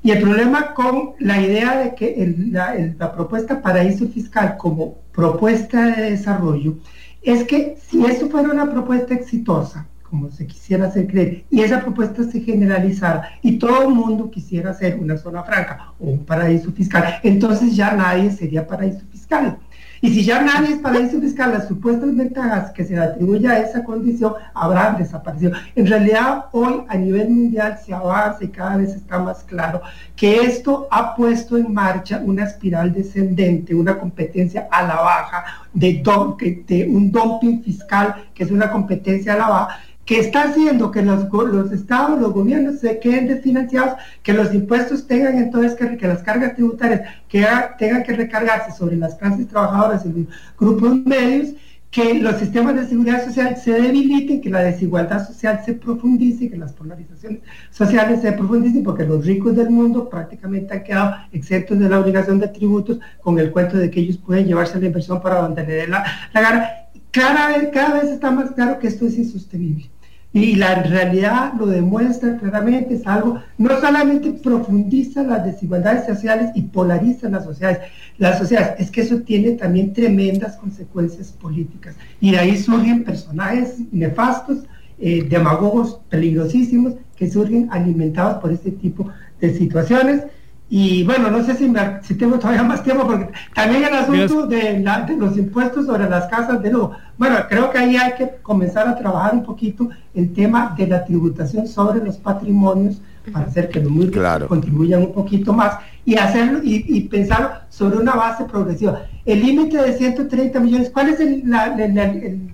Y 0.04 0.12
el 0.12 0.22
problema 0.22 0.76
con 0.76 1.14
la 1.18 1.42
idea 1.42 1.80
de 1.80 1.96
que 1.96 2.36
la, 2.52 3.16
propuesta 3.16 3.64
paraíso 3.64 4.08
fiscal 4.08 4.58
como 4.58 5.00
propuesta 5.12 5.88
de 5.88 6.12
desarrollo 6.12 6.76
es 7.24 7.44
que 7.44 7.76
si 7.82 8.06
eso 8.06 8.30
fuera 8.30 8.52
una 8.52 8.70
propuesta 8.70 9.16
exitosa, 9.16 9.88
como 10.04 10.30
se 10.30 10.46
quisiera 10.46 10.86
hacer 10.86 11.08
creer, 11.08 11.46
y 11.50 11.62
esa 11.62 11.82
propuesta 11.82 12.24
se 12.26 12.42
generalizara 12.42 13.28
y 13.42 13.58
todo 13.58 13.88
el 13.88 13.96
mundo 13.96 14.30
quisiera 14.30 14.70
hacer 14.70 15.00
una 15.00 15.18
zona 15.18 15.42
franca 15.42 15.94
o 16.00 16.06
un 16.06 16.24
paraíso 16.24 16.72
fiscal, 16.72 17.20
entonces 17.24 17.76
ya 17.76 17.94
nadie 17.94 18.30
sería 18.30 18.68
paraíso 18.68 19.02
fiscal. 19.12 19.58
Y 20.02 20.14
si 20.14 20.24
ya 20.24 20.42
nadie 20.42 20.74
es 20.74 20.80
paraíso 20.80 21.20
fiscal, 21.20 21.52
las 21.52 21.68
supuestas 21.68 22.16
ventajas 22.16 22.72
que 22.72 22.84
se 22.84 22.94
le 22.94 23.02
atribuye 23.02 23.48
a 23.48 23.60
esa 23.60 23.84
condición 23.84 24.34
habrán 24.54 24.98
desaparecido. 24.98 25.54
En 25.76 25.88
realidad, 25.88 26.46
hoy 26.52 26.84
a 26.88 26.96
nivel 26.96 27.30
mundial 27.30 27.80
se 27.84 27.94
avanza 27.94 28.44
y 28.44 28.50
cada 28.50 28.78
vez 28.78 28.94
está 28.94 29.20
más 29.20 29.44
claro 29.44 29.82
que 30.16 30.42
esto 30.42 30.88
ha 30.92 31.16
puesto 31.16 31.58
en 31.58 31.74
marcha 31.74 32.22
una 32.24 32.46
espiral 32.46 32.94
descendente, 32.94 33.74
una 33.74 33.98
competencia 33.98 34.68
a 34.72 34.84
la 34.84 34.96
baja, 34.96 35.46
de 35.74 36.88
un 36.90 37.12
dumping 37.12 37.64
fiscal, 37.64 38.28
que 38.34 38.44
es 38.44 38.52
una 38.52 38.72
competencia 38.72 39.34
a 39.34 39.38
la 39.38 39.48
baja, 39.50 39.80
que 40.06 40.20
está 40.20 40.44
haciendo 40.44 40.92
que 40.92 41.02
los, 41.02 41.32
los, 41.32 41.72
estados, 41.72 42.22
los 42.22 42.32
gobiernos 42.32 42.80
se 42.80 43.00
queden 43.00 43.28
desfinanciados, 43.28 43.96
que 44.22 44.34
los 44.34 44.54
impuestos 44.54 45.08
tengan 45.08 45.38
entonces 45.38 45.74
que, 45.74 45.98
que 45.98 46.08
las 46.08 46.22
cargas 46.22 46.56
tributarias 46.56 47.02
que 47.28 47.46
tengan 47.80 48.04
que 48.04 48.14
recargarse 48.14 48.72
sobre 48.72 48.98
las 48.98 49.16
clases 49.16 49.48
trabajadoras 49.48 50.06
y 50.06 50.10
los 50.10 50.28
grupos 50.58 50.96
medios, 51.06 51.56
que 51.90 52.16
los 52.16 52.36
sistemas 52.36 52.76
de 52.76 52.88
seguridad 52.88 53.24
social 53.24 53.56
se 53.56 53.72
debiliten, 53.72 54.42
que 54.42 54.50
la 54.50 54.60
desigualdad 54.60 55.26
social 55.26 55.62
se 55.66 55.74
profundice, 55.74 56.50
que 56.50 56.58
las 56.58 56.74
polarizaciones 56.74 57.40
sociales 57.72 58.22
se 58.22 58.34
profundicen, 58.34 58.84
porque 58.84 59.06
los 59.06 59.26
ricos 59.26 59.56
del 59.56 59.70
mundo 59.70 60.10
prácticamente 60.10 60.74
han 60.74 60.84
quedado 60.84 61.16
exentos 61.32 61.80
de 61.80 61.88
la 61.88 62.00
obligación 62.00 62.38
de 62.38 62.50
tributos 62.50 63.00
con 63.22 63.40
el 63.40 63.50
cuento 63.50 63.78
de 63.78 63.90
que 63.90 64.02
ellos 64.02 64.18
pueden 64.18 64.46
llevarse 64.46 64.78
la 64.78 64.88
inversión 64.88 65.22
para 65.22 65.42
mantener 65.42 65.88
la, 65.88 66.04
la 66.34 66.42
gana. 66.42 66.70
Cada 67.12 67.48
vez, 67.48 67.70
cada 67.72 68.02
vez 68.02 68.12
está 68.12 68.30
más 68.30 68.52
claro 68.52 68.78
que 68.78 68.88
esto 68.88 69.08
es 69.08 69.18
insostenible. 69.18 69.90
Y 70.36 70.56
la 70.56 70.84
realidad 70.84 71.54
lo 71.58 71.66
demuestra 71.66 72.36
claramente, 72.38 72.96
es 72.96 73.08
algo, 73.08 73.40
no 73.58 73.80
solamente 73.80 74.34
profundiza 74.34 75.24
las 75.24 75.46
desigualdades 75.46 76.06
sociales 76.08 76.52
y 76.56 76.64
polariza 76.64 77.30
las 77.30 77.46
sociedades, 77.46 77.80
las 78.18 78.40
sociedades, 78.40 78.76
es 78.78 78.92
que 78.92 79.00
eso 79.00 79.22
tiene 79.22 79.52
también 79.52 79.94
tremendas 79.94 80.58
consecuencias 80.58 81.32
políticas. 81.32 81.96
Y 82.20 82.32
de 82.32 82.40
ahí 82.40 82.58
surgen 82.58 83.06
personajes 83.06 83.76
nefastos, 83.94 84.66
eh, 85.00 85.24
demagogos 85.24 86.02
peligrosísimos, 86.10 86.96
que 87.16 87.32
surgen 87.32 87.70
alimentados 87.72 88.42
por 88.42 88.52
este 88.52 88.72
tipo 88.72 89.08
de 89.40 89.54
situaciones. 89.54 90.24
Y 90.68 91.04
bueno, 91.04 91.30
no 91.30 91.44
sé 91.44 91.56
si, 91.56 91.72
si 92.02 92.16
tengo 92.16 92.40
todavía 92.40 92.64
más 92.64 92.84
tiempo, 92.84 93.06
porque 93.06 93.30
también 93.54 93.84
el 93.84 93.94
asunto 93.94 94.48
de, 94.48 94.84
los 95.18 95.38
impuestos 95.38 95.86
sobre 95.86 96.10
las 96.10 96.26
casas 96.26 96.62
de 96.62 96.72
lujo. 96.72 96.94
Bueno, 97.18 97.38
creo 97.48 97.70
que 97.70 97.78
ahí 97.78 97.96
hay 97.96 98.14
que 98.14 98.38
comenzar 98.42 98.88
a 98.88 98.96
trabajar 98.96 99.34
un 99.36 99.44
poquito 99.44 99.90
el 100.14 100.34
tema 100.34 100.74
de 100.76 100.88
la 100.88 101.06
tributación 101.06 101.68
sobre 101.68 102.04
los 102.04 102.18
patrimonios 102.18 103.00
para 103.32 103.46
hacer 103.46 103.70
que 103.70 103.80
los 103.80 103.92
muy 103.92 104.12
contribuyan 104.48 105.02
un 105.02 105.14
poquito 105.14 105.54
más 105.54 105.78
y 106.04 106.16
hacerlo 106.16 106.60
y, 106.64 107.02
pensar 107.02 107.66
sobre 107.70 107.98
una 107.98 108.14
base 108.14 108.46
progresiva. 108.46 109.04
El 109.26 109.42
límite 109.42 109.78
de 109.82 109.94
130 109.94 110.60
millones, 110.60 110.90
¿cuál 110.92 111.10
es 111.10 111.20
el, 111.20 111.44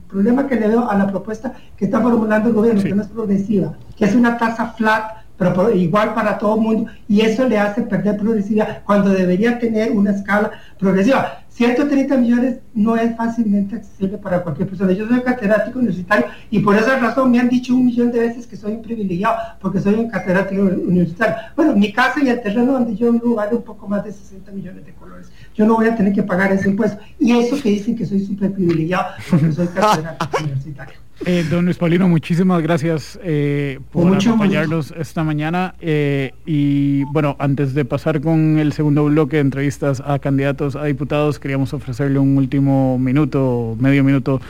problema 0.08 0.48
que 0.48 0.56
le 0.56 0.68
veo 0.68 0.90
a 0.90 0.98
la 0.98 1.08
propuesta 1.08 1.54
que 1.78 1.86
está 1.86 2.02
formulando 2.02 2.50
el 2.50 2.56
gobierno, 2.56 2.84
que 2.84 2.94
no 2.94 3.02
es 3.02 3.08
progresiva, 3.08 3.74
que 3.98 4.06
es 4.06 4.16
una 4.16 4.38
tasa 4.38 4.68
flat 4.78 5.21
pero 5.42 5.74
igual 5.74 6.14
para 6.14 6.38
todo 6.38 6.54
el 6.54 6.62
mundo, 6.62 6.92
y 7.08 7.22
eso 7.22 7.48
le 7.48 7.58
hace 7.58 7.82
perder 7.82 8.18
progresividad 8.18 8.84
cuando 8.86 9.10
debería 9.10 9.58
tener 9.58 9.92
una 9.92 10.12
escala 10.12 10.52
progresiva. 10.78 11.40
130 11.50 12.16
millones 12.18 12.60
no 12.76 12.96
es 12.96 13.16
fácilmente 13.18 13.76
accesible 13.76 14.20
para 14.20 14.44
cualquier 14.44 14.70
persona. 14.70 14.92
Yo 14.92 15.08
soy 15.08 15.22
catedrático 15.22 15.80
universitario 15.80 16.28
y 16.52 16.60
por 16.60 16.76
esa 16.76 16.98
razón 16.98 17.32
me 17.32 17.40
han 17.40 17.50
dicho 17.50 17.74
un 17.74 17.88
millón 17.88 18.12
de 18.12 18.20
veces 18.20 18.46
que 18.46 18.56
soy 18.56 18.74
un 18.74 18.84
privilegiado 18.84 19.36
porque 19.60 19.80
soy 19.80 19.96
un 19.96 20.10
catedrático 20.10 20.62
universitario. 20.62 21.36
Bueno, 21.56 21.76
mi 21.76 21.92
casa 21.92 22.22
y 22.24 22.30
el 22.30 22.40
terreno 22.42 22.74
donde 22.74 22.96
yo 22.96 23.12
vivo 23.12 23.34
vale 23.34 23.56
un 23.56 23.64
poco 23.64 23.88
más 23.88 24.04
de 24.04 24.12
60 24.12 24.52
millones 24.52 24.86
de 24.86 24.94
colores. 24.94 25.32
Yo 25.56 25.66
no 25.66 25.76
voy 25.76 25.88
a 25.88 25.96
tener 25.96 26.14
que 26.14 26.22
pagar 26.24 26.52
ese 26.52 26.70
impuesto. 26.70 27.02
Y 27.20 27.32
eso 27.32 27.60
que 27.62 27.70
dicen 27.70 27.96
que 27.96 28.06
soy 28.06 28.24
súper 28.24 28.54
privilegiado 28.54 29.08
porque 29.30 29.52
soy 29.52 29.68
catedrático 29.74 30.38
universitario. 30.44 31.11
Eh, 31.24 31.46
don 31.52 31.66
Luis 31.66 31.78
Paulino, 31.78 32.10
muchísimas 32.10 32.64
gracias 32.64 33.20
eh, 33.24 33.80
por 33.92 34.16
acompañarnos 34.16 34.92
esta 34.98 35.24
mañana. 35.24 35.76
Eh, 35.80 36.34
y 36.48 37.04
bueno, 37.06 37.36
antes 37.38 37.76
de 37.76 37.86
pasar 37.86 38.22
con 38.22 38.58
el 38.58 38.74
segundo 38.74 39.06
bloque 39.06 39.36
de 39.36 39.42
entrevistas 39.42 40.02
a 40.04 40.18
candidatos 40.18 40.76
a 40.76 40.86
diputados, 40.86 41.38
queríamos 41.38 41.76
ofrecerle 41.76 42.18
un 42.18 42.38
último 42.38 42.98
minuto, 42.98 43.78
medio 43.80 44.04
minuto, 44.04 44.42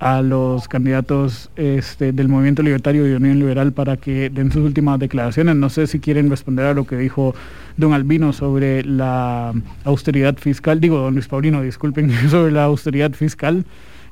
a 0.00 0.20
los 0.22 0.66
candidatos 0.66 1.50
este, 1.54 2.12
del 2.12 2.28
Movimiento 2.28 2.62
Libertario 2.62 3.08
y 3.08 3.12
Unión 3.12 3.38
Liberal 3.38 3.72
para 3.72 3.96
que 3.96 4.30
den 4.30 4.50
sus 4.50 4.64
últimas 4.64 4.98
declaraciones. 4.98 5.54
No 5.54 5.70
sé 5.70 5.86
si 5.86 6.00
quieren 6.00 6.28
responder 6.30 6.66
a 6.66 6.74
lo 6.74 6.86
que 6.86 6.96
dijo 6.96 7.34
don 7.76 7.92
Albino 7.92 8.32
sobre 8.32 8.84
la 8.84 9.54
austeridad 9.84 10.36
fiscal, 10.38 10.80
digo, 10.80 10.98
don 10.98 11.14
Luis 11.14 11.28
Paulino, 11.28 11.62
disculpen, 11.62 12.12
sobre 12.30 12.52
la 12.52 12.64
austeridad 12.64 13.12
fiscal. 13.12 13.64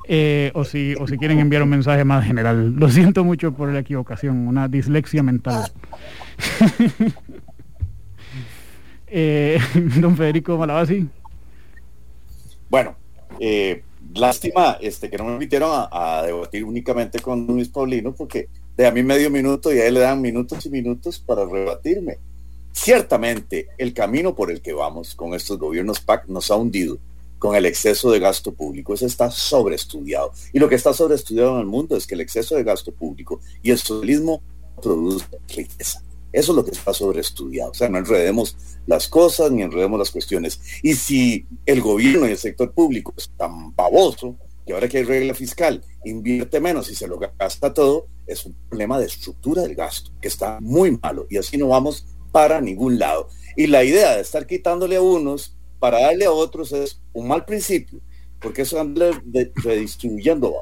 Eh, 0.09 0.51
o, 0.53 0.63
si, 0.63 0.95
o 0.95 1.05
si 1.05 1.17
quieren 1.17 1.39
enviar 1.39 1.63
un 1.63 1.69
mensaje 1.69 2.05
más 2.05 2.25
general. 2.25 2.73
Lo 2.75 2.89
siento 2.89 3.25
mucho 3.25 3.53
por 3.53 3.69
la 3.69 3.79
equivocación, 3.79 4.47
una 4.47 4.67
dislexia 4.67 5.23
mental. 5.23 5.71
Eh, 9.09 9.57
don 10.01 10.17
Federico 10.17 10.57
Malabasi. 10.57 11.07
Bueno, 12.69 12.97
eh, 13.39 13.81
lástima 14.13 14.77
este, 14.81 15.09
que 15.09 15.17
no 15.17 15.23
me 15.23 15.31
invitaron 15.31 15.87
a, 15.89 16.23
debatir 16.25 16.65
únicamente 16.65 17.19
con 17.19 17.47
Luis 17.47 17.69
Paulino, 17.69 18.13
porque 18.13 18.49
de 18.75 18.85
a 18.85 18.91
mí 18.91 19.03
medio 19.03 19.31
minuto 19.31 19.73
y 19.73 19.79
a 19.79 19.87
él 19.87 19.93
le 19.93 20.01
dan 20.01 20.19
minutos 20.19 20.65
y 20.65 20.69
minutos 20.69 21.19
para 21.19 21.45
rebatirme. 21.45 22.17
Ciertamente, 22.73 23.69
el 23.77 23.93
camino 23.93 24.35
por 24.35 24.51
el 24.51 24.61
que 24.61 24.73
vamos 24.73 25.15
con 25.15 25.33
estos 25.33 25.57
gobiernos 25.57 26.01
PAC 26.01 26.27
nos 26.27 26.51
ha 26.51 26.57
hundido 26.57 26.97
con 27.39 27.55
el 27.55 27.65
exceso 27.65 28.11
de 28.11 28.19
gasto 28.19 28.53
público. 28.53 28.93
Eso 28.93 29.05
está 29.05 29.31
sobreestudiado. 29.31 30.31
Y 30.53 30.59
lo 30.59 30.69
que 30.69 30.75
está 30.75 30.93
sobreestudiado 30.93 31.55
en 31.55 31.61
el 31.61 31.65
mundo 31.65 31.95
es 31.95 32.07
que 32.07 32.15
el 32.15 32.21
exceso 32.21 32.55
de 32.55 32.63
gasto 32.63 32.91
público 32.91 33.39
y 33.61 33.71
el 33.71 33.77
socialismo 33.77 34.41
produce 34.81 35.25
riqueza. 35.55 36.03
Eso 36.31 36.51
es 36.51 36.55
lo 36.55 36.65
que 36.65 36.71
está 36.71 36.93
sobreestudiado. 36.93 37.71
O 37.71 37.73
sea, 37.73 37.89
no 37.89 37.97
enredemos 37.97 38.55
las 38.85 39.07
cosas 39.07 39.51
ni 39.51 39.61
enredemos 39.61 39.97
las 39.97 40.11
cuestiones. 40.11 40.59
Y 40.83 40.93
si 40.95 41.47
el 41.65 41.81
gobierno 41.81 42.27
y 42.27 42.31
el 42.31 42.37
sector 42.37 42.71
público 42.71 43.13
es 43.17 43.29
tan 43.37 43.75
baboso 43.75 44.37
que 44.65 44.73
ahora 44.73 44.89
que 44.89 44.97
hay 44.97 45.03
regla 45.03 45.33
fiscal 45.33 45.83
invierte 46.03 46.59
menos 46.59 46.89
y 46.91 46.95
se 46.95 47.07
lo 47.07 47.17
gasta 47.17 47.73
todo, 47.73 48.07
es 48.27 48.45
un 48.45 48.53
problema 48.69 48.99
de 48.99 49.05
estructura 49.05 49.61
del 49.61 49.75
gasto 49.75 50.11
que 50.21 50.27
está 50.27 50.59
muy 50.61 50.97
malo 51.01 51.25
y 51.29 51.37
así 51.37 51.57
no 51.57 51.69
vamos 51.69 52.05
para 52.31 52.61
ningún 52.61 52.99
lado. 52.99 53.29
Y 53.55 53.67
la 53.67 53.83
idea 53.83 54.15
de 54.15 54.21
estar 54.21 54.45
quitándole 54.45 54.97
a 54.97 55.01
unos 55.01 55.56
para 55.79 56.01
darle 56.01 56.25
a 56.25 56.31
otros 56.31 56.71
es 56.71 57.01
un 57.13 57.27
mal 57.27 57.45
principio, 57.45 57.99
porque 58.39 58.63
eso 58.63 58.79
anda 58.79 59.11
redistribuyendo 59.55 60.53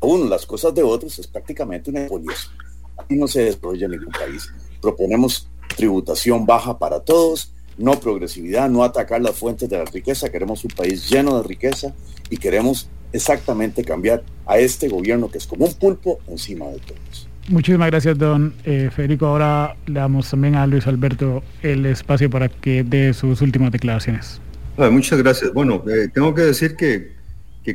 a 0.00 0.06
uno 0.06 0.28
las 0.28 0.44
cosas 0.44 0.74
de 0.74 0.82
otros 0.82 1.18
es 1.18 1.26
prácticamente 1.26 1.90
una 1.90 2.00
expoliación. 2.00 2.52
Aquí 2.98 3.16
no 3.16 3.28
se 3.28 3.44
desarrolla 3.44 3.86
en 3.86 3.92
ningún 3.92 4.12
país. 4.12 4.48
Proponemos 4.80 5.48
tributación 5.76 6.44
baja 6.44 6.78
para 6.78 7.00
todos, 7.00 7.52
no 7.78 7.98
progresividad, 8.00 8.68
no 8.68 8.82
atacar 8.82 9.22
las 9.22 9.36
fuentes 9.36 9.68
de 9.68 9.78
la 9.78 9.84
riqueza. 9.84 10.30
Queremos 10.30 10.64
un 10.64 10.72
país 10.72 11.08
lleno 11.08 11.40
de 11.40 11.48
riqueza 11.48 11.94
y 12.28 12.36
queremos 12.36 12.88
exactamente 13.12 13.84
cambiar 13.84 14.24
a 14.44 14.58
este 14.58 14.88
gobierno 14.88 15.30
que 15.30 15.38
es 15.38 15.46
como 15.46 15.66
un 15.66 15.74
pulpo 15.74 16.18
encima 16.26 16.66
de 16.66 16.78
todos. 16.80 17.28
Muchísimas 17.48 17.90
gracias, 17.90 18.18
don 18.18 18.54
eh, 18.64 18.90
Federico. 18.94 19.26
Ahora 19.26 19.76
le 19.86 20.00
damos 20.00 20.30
también 20.30 20.56
a 20.56 20.66
Luis 20.66 20.86
Alberto 20.86 21.42
el 21.62 21.86
espacio 21.86 22.28
para 22.28 22.48
que 22.48 22.82
dé 22.84 23.14
sus 23.14 23.40
últimas 23.40 23.70
declaraciones 23.72 24.40
muchas 24.76 25.18
gracias. 25.18 25.52
Bueno, 25.52 25.84
eh, 25.88 26.08
tengo 26.12 26.34
que 26.34 26.42
decir 26.42 26.76
que, 26.76 27.12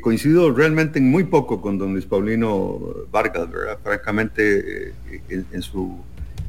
coincido 0.01 0.51
realmente 0.51 0.99
en 0.99 1.09
muy 1.09 1.23
poco 1.25 1.61
con 1.61 1.77
don 1.77 1.93
Luis 1.93 2.05
Paulino 2.05 2.79
Vargas, 3.11 3.49
¿verdad? 3.49 3.79
Francamente, 3.81 4.89
eh, 4.89 5.43
en, 5.51 5.61
su, 5.61 5.97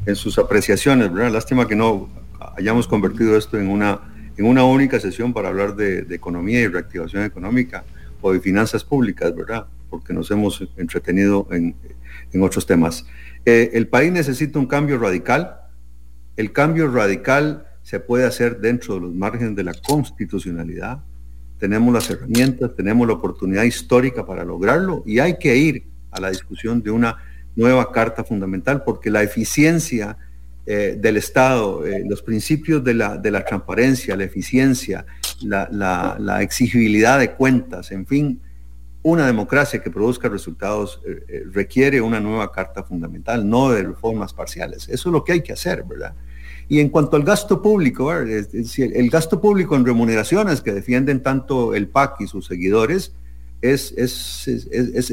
en 0.07 0.17
sus 0.17 0.39
apreciaciones, 0.39 1.13
¿verdad? 1.13 1.33
Lástima 1.33 1.69
que 1.69 1.77
no 1.77 2.09
hayamos 2.57 2.89
convertido 2.89 3.37
esto 3.37 3.59
en 3.59 3.69
una, 3.69 4.01
en 4.37 4.45
una 4.45 4.65
única 4.65 4.99
sesión 4.99 5.33
para 5.33 5.49
hablar 5.49 5.77
de, 5.77 6.07
economía 6.15 6.61
y 6.61 6.67
reactivación 6.67 7.25
económica 7.25 7.85
o 8.21 8.33
de 8.33 8.41
finanzas 8.41 8.85
públicas, 8.85 9.35
¿verdad? 9.35 9.67
Porque 9.91 10.13
nos 10.13 10.31
hemos 10.31 10.67
entretenido 10.77 11.47
en, 11.51 11.77
otros 12.43 12.67
temas. 12.67 13.07
Eh, 13.45 13.71
el 13.75 13.89
país 13.89 14.13
necesita 14.13 14.59
un 14.59 14.67
cambio 14.67 14.99
radical. 14.99 15.61
El 16.37 16.53
cambio 16.53 16.91
radical 16.91 17.68
se 17.89 18.01
puede 18.01 18.27
hacer 18.27 18.61
dentro 18.61 18.97
de 18.97 19.01
los 19.01 19.15
márgenes 19.15 19.57
de 19.57 19.65
la 19.65 19.73
constitucionalidad. 19.73 21.03
Tenemos 21.57 21.91
las 21.95 22.11
herramientas, 22.11 22.77
tenemos 22.77 23.07
la 23.07 23.15
oportunidad 23.15 23.63
histórica 23.63 24.27
para 24.27 24.45
lograrlo 24.45 25.03
y 25.07 25.21
hay 25.21 25.39
que 25.39 25.57
ir 25.57 25.85
a 26.11 26.21
la 26.21 26.29
discusión 26.29 26.83
de 26.83 26.91
una 26.91 27.17
nueva 27.57 27.91
carta 27.91 28.25
fundamental 28.25 28.85
porque 28.85 29.11
la 29.11 29.23
eficiencia 29.23 30.19
eh, 30.67 30.99
del 31.01 31.17
Estado, 31.17 31.87
eh, 31.87 32.05
los 32.07 32.21
principios 32.21 32.85
de 32.85 32.93
la, 32.93 33.17
de 33.17 33.31
la, 33.31 33.43
transparencia, 33.43 34.15
la 34.17 34.25
eficiencia, 34.25 35.07
la, 35.41 36.39
exigibilidad 36.43 37.19
de 37.19 37.33
cuentas, 37.33 37.91
en 37.91 38.05
fin, 38.05 38.43
una 39.01 39.27
democracia 39.27 39.83
que 39.83 39.91
produzca 39.91 40.29
resultados 40.29 41.01
eh, 41.07 41.45
requiere 41.51 42.03
una 42.03 42.21
nueva 42.21 42.53
carta 42.53 42.83
fundamental, 42.83 43.49
no 43.49 43.71
de 43.71 43.83
reformas 43.83 44.35
parciales. 44.35 44.91
Eso 44.91 45.09
es 45.09 45.13
lo 45.15 45.25
que 45.25 45.33
hay 45.33 45.43
que 45.43 45.55
hacer, 45.55 45.85
¿verdad? 45.85 46.15
Y 46.69 46.81
en 46.81 46.91
cuanto 46.91 47.17
al 47.17 47.23
gasto 47.23 47.63
público, 47.63 48.13
el 48.13 49.11
gasto 49.11 49.41
público 49.41 49.75
en 49.75 49.87
remuneraciones 49.87 50.61
que 50.61 50.73
defienden 50.73 51.23
tanto 51.23 51.75
el 51.75 51.89
PAC 51.89 52.21
y 52.21 52.27
sus 52.27 52.47
seguidores 52.47 53.13
es, 53.63 53.95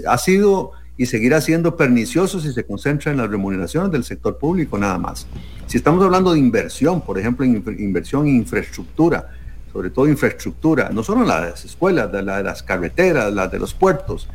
ha 0.08 0.18
sido 0.18 0.72
y 0.98 1.06
seguirá 1.06 1.42
siendo 1.42 1.76
pernicioso 1.76 2.40
si 2.40 2.54
se 2.54 2.66
concentra 2.66 3.12
en 3.12 3.18
las 3.18 3.30
remuneraciones 3.30 3.92
del 3.92 4.04
sector 4.04 4.38
público 4.38 4.78
nada 4.78 4.98
más. 4.98 5.28
Si 5.68 5.78
estamos 5.78 6.04
hablando 6.04 6.34
de 6.34 6.40
inversión, 6.40 7.02
por 7.02 7.20
ejemplo, 7.20 7.46
en 7.46 7.64
inversión 7.80 8.28
en 8.28 8.38
infraestructura, 8.38 9.30
sobre 9.74 9.90
todo 9.90 10.08
infraestructura, 10.08 10.90
no 10.90 11.04
solo 11.04 11.22
en 11.22 11.28
las 11.28 11.66
escuelas, 11.66 12.12
la 12.14 12.38
de 12.38 12.44
las 12.44 12.64
carreteras, 12.64 13.34
las 13.34 13.52
de 13.52 13.60
los 13.60 13.74
puertos, 13.74 14.30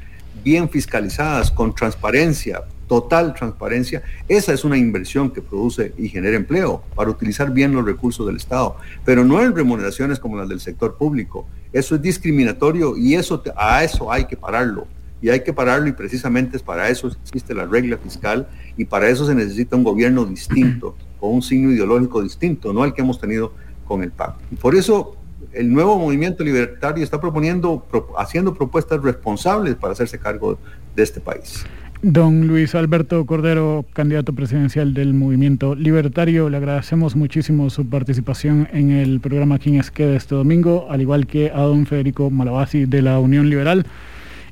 bien 0.44 0.68
fiscalizadas, 0.68 1.50
con 1.50 1.74
transparencia, 1.74 2.62
total 2.90 3.34
transparencia, 3.34 4.02
esa 4.26 4.52
es 4.52 4.64
una 4.64 4.76
inversión 4.76 5.30
que 5.30 5.40
produce 5.40 5.94
y 5.96 6.08
genera 6.08 6.36
empleo 6.36 6.82
para 6.96 7.08
utilizar 7.08 7.52
bien 7.52 7.72
los 7.72 7.84
recursos 7.84 8.26
del 8.26 8.34
Estado, 8.34 8.74
pero 9.04 9.24
no 9.24 9.40
en 9.40 9.54
remuneraciones 9.54 10.18
como 10.18 10.36
las 10.36 10.48
del 10.48 10.58
sector 10.58 10.96
público. 10.96 11.46
Eso 11.72 11.94
es 11.94 12.02
discriminatorio 12.02 12.96
y 12.96 13.14
eso 13.14 13.44
a 13.54 13.84
eso 13.84 14.10
hay 14.10 14.24
que 14.24 14.36
pararlo. 14.36 14.88
Y 15.22 15.28
hay 15.28 15.44
que 15.44 15.52
pararlo 15.52 15.86
y 15.86 15.92
precisamente 15.92 16.56
es 16.56 16.64
para 16.64 16.88
eso 16.88 17.12
existe 17.22 17.54
la 17.54 17.64
regla 17.64 17.96
fiscal 17.96 18.48
y 18.76 18.84
para 18.84 19.08
eso 19.08 19.24
se 19.24 19.36
necesita 19.36 19.76
un 19.76 19.84
gobierno 19.84 20.24
distinto, 20.24 20.96
con 21.20 21.34
un 21.34 21.42
signo 21.42 21.70
ideológico 21.70 22.20
distinto, 22.20 22.72
no 22.72 22.84
el 22.84 22.92
que 22.92 23.02
hemos 23.02 23.20
tenido 23.20 23.52
con 23.84 24.02
el 24.02 24.10
PAC. 24.10 24.34
Y 24.50 24.56
por 24.56 24.74
eso 24.74 25.14
el 25.52 25.72
nuevo 25.72 25.96
movimiento 25.96 26.42
libertario 26.42 27.04
está 27.04 27.20
proponiendo, 27.20 27.86
haciendo 28.18 28.52
propuestas 28.52 29.00
responsables 29.00 29.76
para 29.76 29.92
hacerse 29.92 30.18
cargo 30.18 30.58
de 30.96 31.02
este 31.04 31.20
país. 31.20 31.64
Don 32.02 32.46
Luis 32.46 32.74
Alberto 32.74 33.26
Cordero, 33.26 33.84
candidato 33.92 34.32
presidencial 34.32 34.94
del 34.94 35.12
Movimiento 35.12 35.74
Libertario, 35.74 36.48
le 36.48 36.56
agradecemos 36.56 37.14
muchísimo 37.14 37.68
su 37.68 37.90
participación 37.90 38.68
en 38.72 38.90
el 38.90 39.20
programa 39.20 39.58
Quién 39.58 39.74
es 39.74 39.90
qué 39.90 40.06
de 40.06 40.16
este 40.16 40.34
domingo, 40.34 40.86
al 40.88 41.02
igual 41.02 41.26
que 41.26 41.50
a 41.50 41.60
don 41.60 41.84
Federico 41.84 42.30
Malabasi 42.30 42.86
de 42.86 43.02
la 43.02 43.18
Unión 43.18 43.50
Liberal 43.50 43.84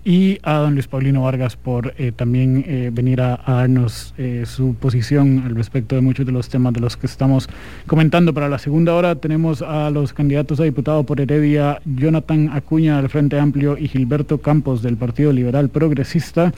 y 0.04 0.38
a 0.42 0.56
don 0.58 0.74
Luis 0.74 0.88
Paulino 0.88 1.22
Vargas 1.22 1.56
por 1.56 1.94
eh, 1.96 2.12
también 2.14 2.64
eh, 2.66 2.90
venir 2.92 3.22
a, 3.22 3.40
darnos 3.46 4.12
eh, 4.18 4.44
su 4.44 4.74
posición 4.74 5.42
al 5.46 5.56
respecto 5.56 5.94
de 5.94 6.02
muchos 6.02 6.26
de 6.26 6.32
los 6.32 6.50
temas 6.50 6.74
de 6.74 6.80
los 6.80 6.98
que 6.98 7.06
estamos 7.06 7.48
comentando. 7.86 8.34
Para 8.34 8.50
la 8.50 8.58
segunda 8.58 8.94
hora 8.94 9.14
tenemos 9.14 9.62
a 9.62 9.88
los 9.88 10.12
candidatos 10.12 10.60
a 10.60 10.64
diputado 10.64 11.04
por 11.04 11.18
Heredia, 11.18 11.80
Jonathan 11.86 12.50
Acuña 12.52 12.98
del 12.98 13.08
Frente 13.08 13.40
Amplio 13.40 13.78
y 13.78 13.88
Gilberto 13.88 14.36
Campos 14.36 14.82
del 14.82 14.98
Partido 14.98 15.32
Liberal 15.32 15.70
Progresista 15.70 16.52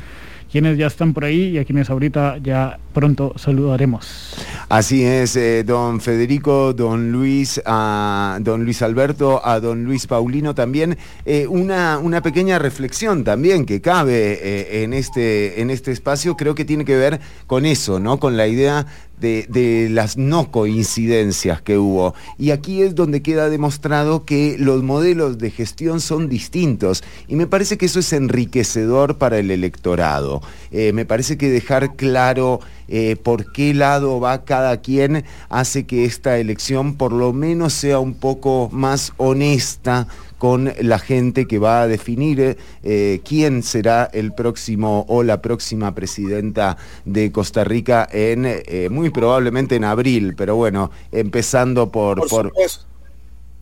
quienes 0.51 0.77
ya 0.77 0.87
están 0.87 1.15
por 1.15 1.25
ahí 1.25 1.51
y 1.51 1.59
a 1.59 1.65
quienes 1.65 1.91
ahorita 1.91 2.39
ya 2.43 2.79
pronto 2.93 3.33
saludaremos. 3.37 4.35
Así 4.69 5.05
es, 5.05 5.37
eh, 5.37 5.65
don 5.65 6.01
Federico, 6.01 6.73
don 6.73 7.13
Luis, 7.13 7.61
a 7.65 8.39
don 8.41 8.65
Luis 8.65 8.83
Alberto, 8.83 9.45
a 9.45 9.61
don 9.61 9.85
Luis 9.85 10.07
Paulino 10.07 10.55
también. 10.55 10.99
Eh, 11.25 11.47
una, 11.47 11.99
una 11.99 12.23
pequeña 12.23 12.59
reflexión 12.59 13.25
también 13.25 13.65
que 13.65 13.81
cabe 13.81 14.39
eh, 14.43 14.83
en, 14.83 14.93
este, 14.93 15.61
en 15.61 15.71
este 15.71 15.93
espacio, 15.93 16.37
creo 16.37 16.55
que 16.55 16.65
tiene 16.65 16.85
que 16.85 16.97
ver 16.97 17.21
con 17.47 17.67
eso, 17.67 18.01
¿no? 18.01 18.19
Con 18.19 18.37
la 18.37 18.47
idea 18.47 18.87
de, 19.21 19.89
las 19.91 20.17
no 20.17 20.51
coincidencias 20.51 21.63
que 21.63 21.79
hubo. 21.79 22.15
Y 22.39 22.51
aquí 22.51 22.83
es 22.83 22.95
donde 22.95 23.23
queda 23.23 23.49
demostrado 23.49 24.25
que 24.25 24.57
los 24.59 24.83
modelos 24.83 25.39
de 25.39 25.51
gestión 25.51 26.01
son 26.01 26.29
distintos. 26.29 27.03
Y 27.29 27.37
me 27.37 27.47
parece 27.47 27.79
que 27.79 27.87
eso 27.87 28.01
es 28.01 28.13
enriquecedor 28.13 29.19
para 29.19 29.39
el 29.39 29.51
electorado. 29.51 30.43
Eh, 30.71 30.93
me 30.93 31.05
parece 31.05 31.37
que 31.37 31.51
dejar 31.51 31.97
claro 31.97 32.61
eh, 32.89 33.17
por 33.23 33.53
qué 33.53 33.73
lado 33.75 34.19
va 34.19 34.45
cada 34.45 34.81
quien 34.81 35.25
hace 35.49 35.85
que 35.85 36.05
esta 36.05 36.39
elección 36.39 36.97
por 36.97 37.13
lo 37.13 37.33
menos 37.33 37.73
sea 37.73 38.01
un 38.01 38.15
poco 38.15 38.69
más 38.73 39.13
honesta 39.17 40.09
con 40.41 40.73
la 40.81 40.99
gente 40.99 41.47
que 41.47 41.59
va 41.59 41.83
a 41.83 41.87
definir 41.87 42.57
eh, 42.83 43.21
quién 43.29 43.63
será 43.63 44.09
el 44.11 44.33
próximo 44.33 45.05
o 45.07 45.23
la 45.23 45.43
próxima 45.43 45.95
presidenta 45.95 46.79
de 47.05 47.31
Costa 47.31 47.63
Rica 47.63 48.09
en 48.11 48.47
eh, 48.47 48.89
muy 48.91 49.11
probablemente 49.11 49.77
en 49.77 49.85
abril, 49.85 50.35
pero 50.35 50.57
bueno, 50.57 50.91
empezando 51.13 51.93
por... 51.93 52.27
Por, 52.27 52.51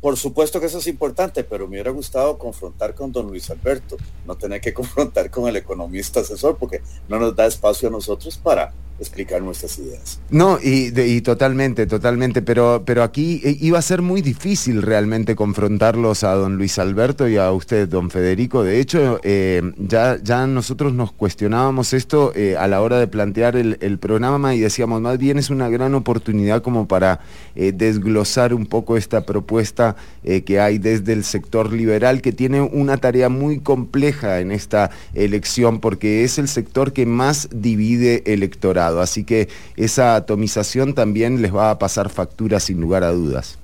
por 0.01 0.17
supuesto 0.17 0.61
que 0.61 0.67
eso 0.67 0.79
es 0.79 0.87
importante, 0.87 1.43
pero 1.43 1.67
me 1.67 1.73
hubiera 1.73 1.91
gustado 1.91 2.39
confrontar 2.39 2.95
con 2.95 3.11
don 3.11 3.27
Luis 3.27 3.51
Alberto, 3.51 3.97
no 4.25 4.37
tener 4.37 4.61
que 4.61 4.73
confrontar 4.81 5.33
con 5.33 5.49
el 5.49 5.57
economista 5.57 6.21
asesor, 6.21 6.59
porque 6.59 6.81
no 7.09 7.19
nos 7.19 7.35
da 7.35 7.47
espacio 7.47 7.89
a 7.89 7.91
nosotros 7.91 8.39
para 8.39 8.73
explicar 9.01 9.43
nuestras 9.43 9.79
ideas. 9.79 10.19
No, 10.31 10.59
y, 10.61 11.21
totalmente, 11.21 11.87
totalmente, 11.87 12.43
pero, 12.43 12.83
pero 12.85 13.03
aquí 13.03 13.41
eh, 13.45 13.57
iba 13.61 13.79
a 13.79 13.83
ser 13.83 14.03
muy 14.03 14.23
difícil 14.23 14.83
realmente 14.83 15.37
confrontarlos 15.37 16.25
a 16.25 16.33
don 16.35 16.57
Luis 16.57 16.79
Alberto 16.79 17.29
y 17.29 17.37
a 17.37 17.53
usted, 17.53 17.89
don 17.89 18.11
Federico. 18.11 18.65
De 18.65 18.81
hecho, 18.81 19.21
eh, 19.23 19.63
ya, 19.79 20.19
ya 20.23 20.47
nosotros 20.47 20.93
nos 20.95 21.13
cuestionábamos 21.13 21.93
esto 21.93 22.33
eh, 22.35 22.57
a 22.57 22.67
la 22.67 22.83
hora 22.83 22.99
de 22.99 23.07
plantear 23.07 23.57
el, 23.57 23.99
programa 23.99 24.55
y 24.55 24.61
decíamos, 24.61 25.01
más 25.01 25.19
bien 25.19 25.39
es 25.39 25.51
una 25.51 25.69
gran 25.69 25.95
oportunidad 25.95 26.63
como 26.63 26.87
para 26.87 27.21
desglosar 27.55 28.55
un 28.55 28.67
poco 28.67 28.97
esta 28.97 29.23
propuesta 29.23 29.97
que 30.23 30.61
hay 30.61 30.79
desde 30.79 31.15
el 31.15 31.25
sector 31.25 31.73
liberal, 31.73 32.23
que 32.23 32.33
tiene 32.33 32.61
una 32.61 32.97
tarea 32.97 33.29
muy 33.29 33.59
compleja 33.59 34.39
en 34.39 34.53
esta 34.53 34.91
elección, 35.15 35.81
porque 35.81 36.23
es 36.23 36.39
el 36.39 36.47
sector 36.47 36.93
que 36.93 37.07
más 37.07 37.49
divide 37.51 38.23
electorado. 38.33 38.88
Así 38.97 39.25
que 39.25 39.49
esa 39.77 40.17
atomización 40.17 40.95
también 40.95 41.43
les 41.43 41.55
va 41.55 41.71
a 41.71 41.79
pasar 41.79 42.09
factura 42.09 42.61
sin 42.61 42.81
lugar 42.81 43.05
a 43.05 43.11
dudas. 43.11 43.59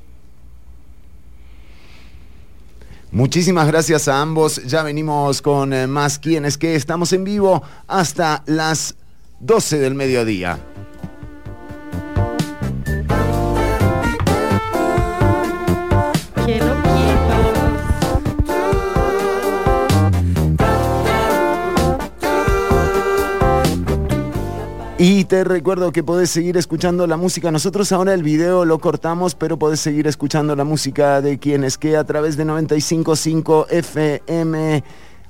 Muchísimas 3.15 3.69
gracias 3.69 4.09
a 4.09 4.21
ambos. 4.21 4.63
Ya 4.65 4.83
venimos 4.83 5.41
con 5.41 5.73
eh, 5.73 5.87
más 5.87 6.19
quienes 6.19 6.59
que 6.59 6.75
estamos 6.75 7.13
en 7.13 7.23
vivo 7.23 7.63
hasta 7.87 8.43
las 8.47 8.97
12 9.39 9.79
del 9.79 9.95
mediodía. 9.95 10.59
Y 25.07 25.27
te 25.27 25.45
recuerdo 25.45 25.93
que 25.93 26.03
podés 26.03 26.31
seguir 26.31 26.57
escuchando 26.57 27.07
la 27.07 27.19
música. 27.19 27.51
Nosotros 27.51 27.93
ahora 27.93 28.15
el 28.15 28.23
video 28.23 28.65
lo 28.65 28.79
cortamos, 28.79 29.35
pero 29.35 29.59
podés 29.59 29.81
seguir 29.81 30.07
escuchando 30.07 30.57
la 30.57 30.65
música 30.65 31.21
de 31.21 31.39
quienes 31.39 31.77
que 31.77 31.99
a 31.99 32.05
través 32.05 32.39
de 32.39 32.47
955 32.47 33.67
FM 33.69 34.83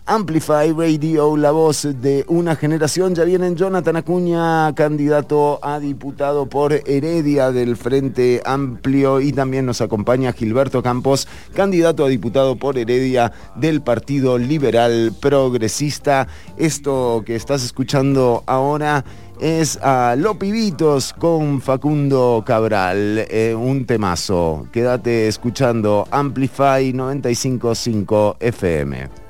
Amplify 0.06 0.70
Radio, 0.72 1.34
la 1.34 1.50
voz 1.50 1.88
de 2.02 2.26
una 2.28 2.56
generación. 2.56 3.14
Ya 3.14 3.24
viene 3.24 3.54
Jonathan 3.54 3.96
Acuña, 3.96 4.74
candidato 4.74 5.58
a 5.62 5.80
diputado 5.80 6.46
por 6.46 6.74
Heredia 6.74 7.50
del 7.52 7.74
Frente 7.78 8.42
Amplio. 8.44 9.22
Y 9.22 9.32
también 9.32 9.64
nos 9.64 9.80
acompaña 9.80 10.34
Gilberto 10.34 10.82
Campos, 10.82 11.26
candidato 11.54 12.04
a 12.04 12.08
diputado 12.08 12.56
por 12.56 12.76
Heredia 12.76 13.32
del 13.56 13.80
Partido 13.80 14.36
Liberal 14.36 15.14
Progresista. 15.18 16.28
Esto 16.58 17.22
que 17.24 17.34
estás 17.34 17.64
escuchando 17.64 18.44
ahora 18.44 19.06
es 19.40 19.78
a 19.82 20.16
Los 20.18 20.36
Pibitos 20.36 21.14
con 21.14 21.62
Facundo 21.62 22.44
Cabral, 22.46 23.24
eh, 23.30 23.54
un 23.58 23.86
temazo. 23.86 24.68
Quédate 24.70 25.28
escuchando 25.28 26.06
Amplify 26.10 26.92
955 26.92 28.36
FM. 28.38 29.23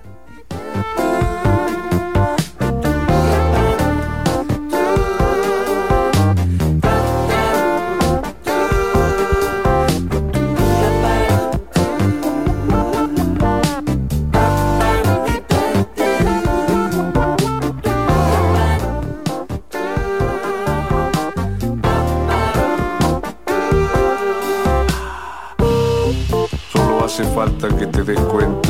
Solo 26.73 27.05
Hace 27.05 27.25
falta 27.25 27.69
que 27.69 27.87
te 27.87 28.03
des 28.03 28.19
cuenta 28.21 28.64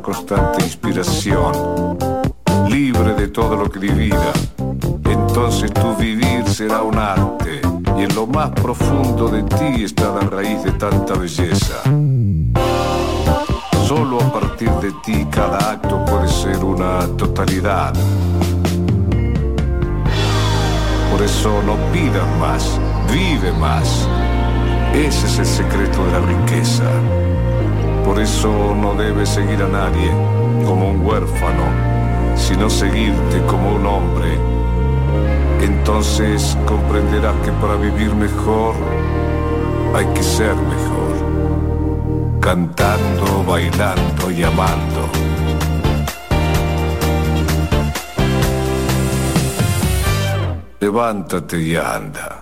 constante 0.00 0.64
inspiración, 0.64 1.52
libre 2.68 3.14
de 3.14 3.28
todo 3.28 3.56
lo 3.56 3.70
que 3.70 3.78
divida. 3.78 4.32
Entonces 5.04 5.72
tu 5.72 5.94
vivir 5.96 6.48
será 6.48 6.82
un 6.82 6.96
arte 6.98 7.60
y 7.96 8.02
en 8.02 8.14
lo 8.14 8.26
más 8.26 8.50
profundo 8.50 9.28
de 9.28 9.42
ti 9.42 9.84
está 9.84 10.14
la 10.14 10.20
raíz 10.20 10.62
de 10.64 10.72
tanta 10.72 11.14
belleza. 11.14 11.82
Solo 13.86 14.20
a 14.20 14.32
partir 14.32 14.70
de 14.82 14.92
ti 15.04 15.26
cada 15.30 15.72
acto 15.72 16.04
puede 16.04 16.28
ser 16.28 16.64
una 16.64 17.06
totalidad. 17.16 17.92
Por 21.10 21.22
eso 21.22 21.62
no 21.64 21.76
pidas 21.92 22.26
más, 22.38 22.80
vive 23.12 23.52
más. 23.52 24.08
Ese 24.94 25.26
es 25.26 25.38
el 25.38 25.46
secreto 25.46 26.04
de 26.06 26.12
la 26.12 26.20
riqueza. 26.20 26.84
Por 28.04 28.20
eso 28.20 28.74
no 28.74 28.94
debes 28.94 29.28
seguir 29.28 29.62
a 29.62 29.68
nadie 29.68 30.10
como 30.64 30.90
un 30.90 31.04
huérfano, 31.04 31.64
sino 32.36 32.68
seguirte 32.68 33.40
como 33.46 33.74
un 33.74 33.86
hombre. 33.86 34.38
Entonces 35.60 36.56
comprenderás 36.66 37.34
que 37.44 37.52
para 37.52 37.76
vivir 37.76 38.14
mejor 38.14 38.74
hay 39.94 40.06
que 40.14 40.22
ser 40.22 40.54
mejor. 40.54 42.40
Cantando, 42.40 43.44
bailando 43.46 44.30
y 44.30 44.42
amando. 44.42 45.08
Levántate 50.80 51.60
y 51.60 51.76
anda. 51.76 52.39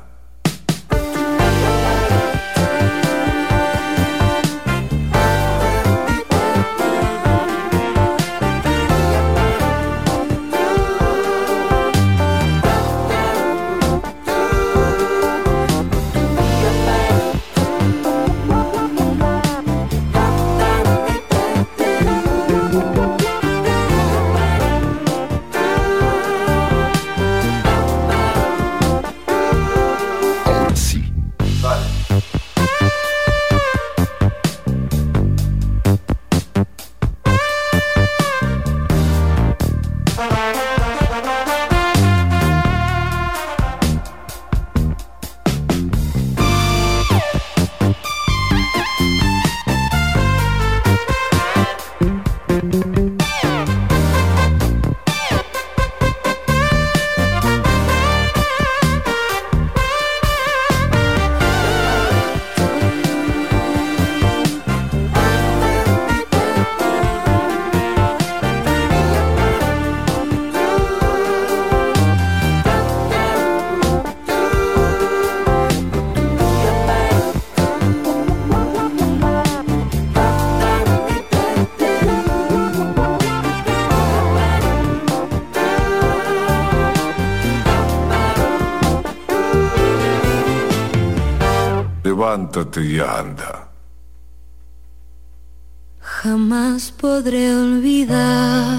Jamás 96.01 96.91
podré 96.91 97.55
olvidar 97.55 98.77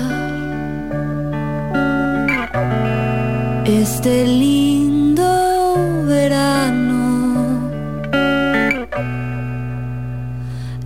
este 3.66 4.26
lindo 4.26 5.32
verano. 6.06 7.70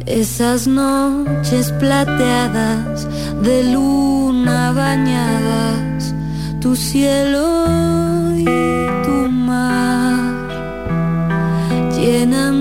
Esas 0.05 0.67
noches 0.67 1.71
plateadas 1.79 3.07
de 3.41 3.63
luna 3.73 4.71
bañadas, 4.73 6.13
tu 6.61 6.75
cielo 6.75 7.65
y 8.37 8.45
tu 9.05 9.29
mar 9.31 10.43
llena 11.97 12.52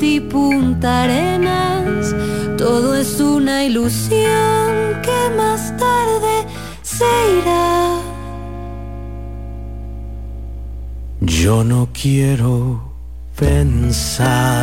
ti 0.00 0.18
punta 0.18 1.02
arenas 1.02 2.14
todo 2.56 2.96
es 2.96 3.20
una 3.20 3.64
ilusión 3.64 4.68
que 5.06 5.20
más 5.36 5.76
tarde 5.76 6.34
se 6.82 7.10
irá. 7.38 8.00
Yo 11.20 11.64
no 11.64 11.88
quiero 11.92 12.80
pensar 13.36 14.59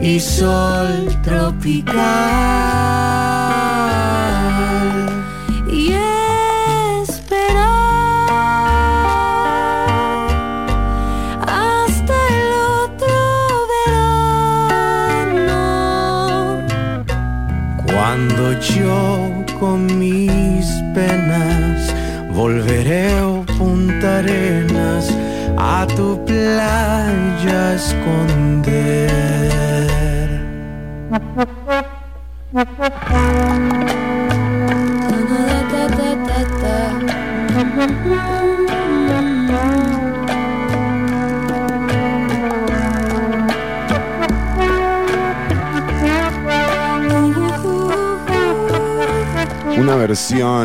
y 0.00 0.18
sol 0.18 1.08
tropical. 1.22 2.83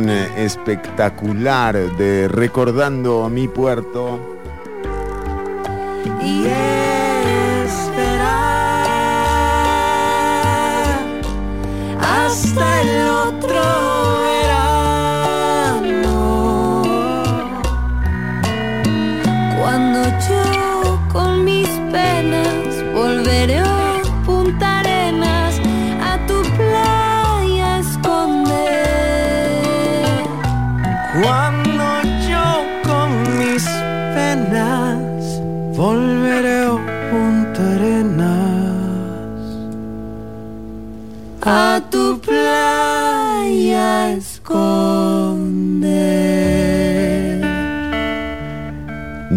Eh, 0.10 0.30
espectacular 0.38 1.76
de 1.98 2.28
Recordando 2.28 3.28
mi 3.30 3.48
puerto. 3.48 4.39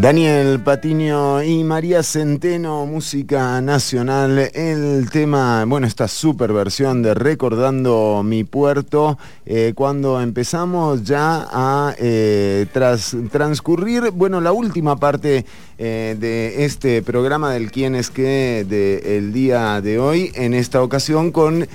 Daniel 0.02 0.58
Patiño 0.58 1.44
y 1.44 1.62
María 1.62 2.02
Centeno, 2.02 2.86
música 2.86 3.60
nacional. 3.60 4.50
El 4.52 5.08
tema, 5.12 5.64
bueno, 5.64 5.86
esta 5.86 6.08
super 6.08 6.52
versión 6.52 7.04
de 7.04 7.14
Recordando 7.14 8.22
mi 8.24 8.42
puerto, 8.42 9.16
eh, 9.46 9.74
cuando 9.76 10.20
empezamos 10.20 11.04
ya 11.04 11.46
a 11.52 11.94
eh, 12.00 12.66
tras, 12.72 13.16
transcurrir, 13.30 14.10
bueno, 14.10 14.40
la 14.40 14.50
última 14.50 14.96
parte 14.96 15.46
eh, 15.78 16.16
de 16.18 16.64
este 16.64 17.02
programa 17.02 17.52
del 17.52 17.70
quién 17.70 17.94
es 17.94 18.10
qué 18.10 18.66
del 18.68 19.32
día 19.32 19.80
de 19.80 20.00
hoy, 20.00 20.32
en 20.34 20.52
esta 20.52 20.82
ocasión 20.82 21.30
con, 21.30 21.68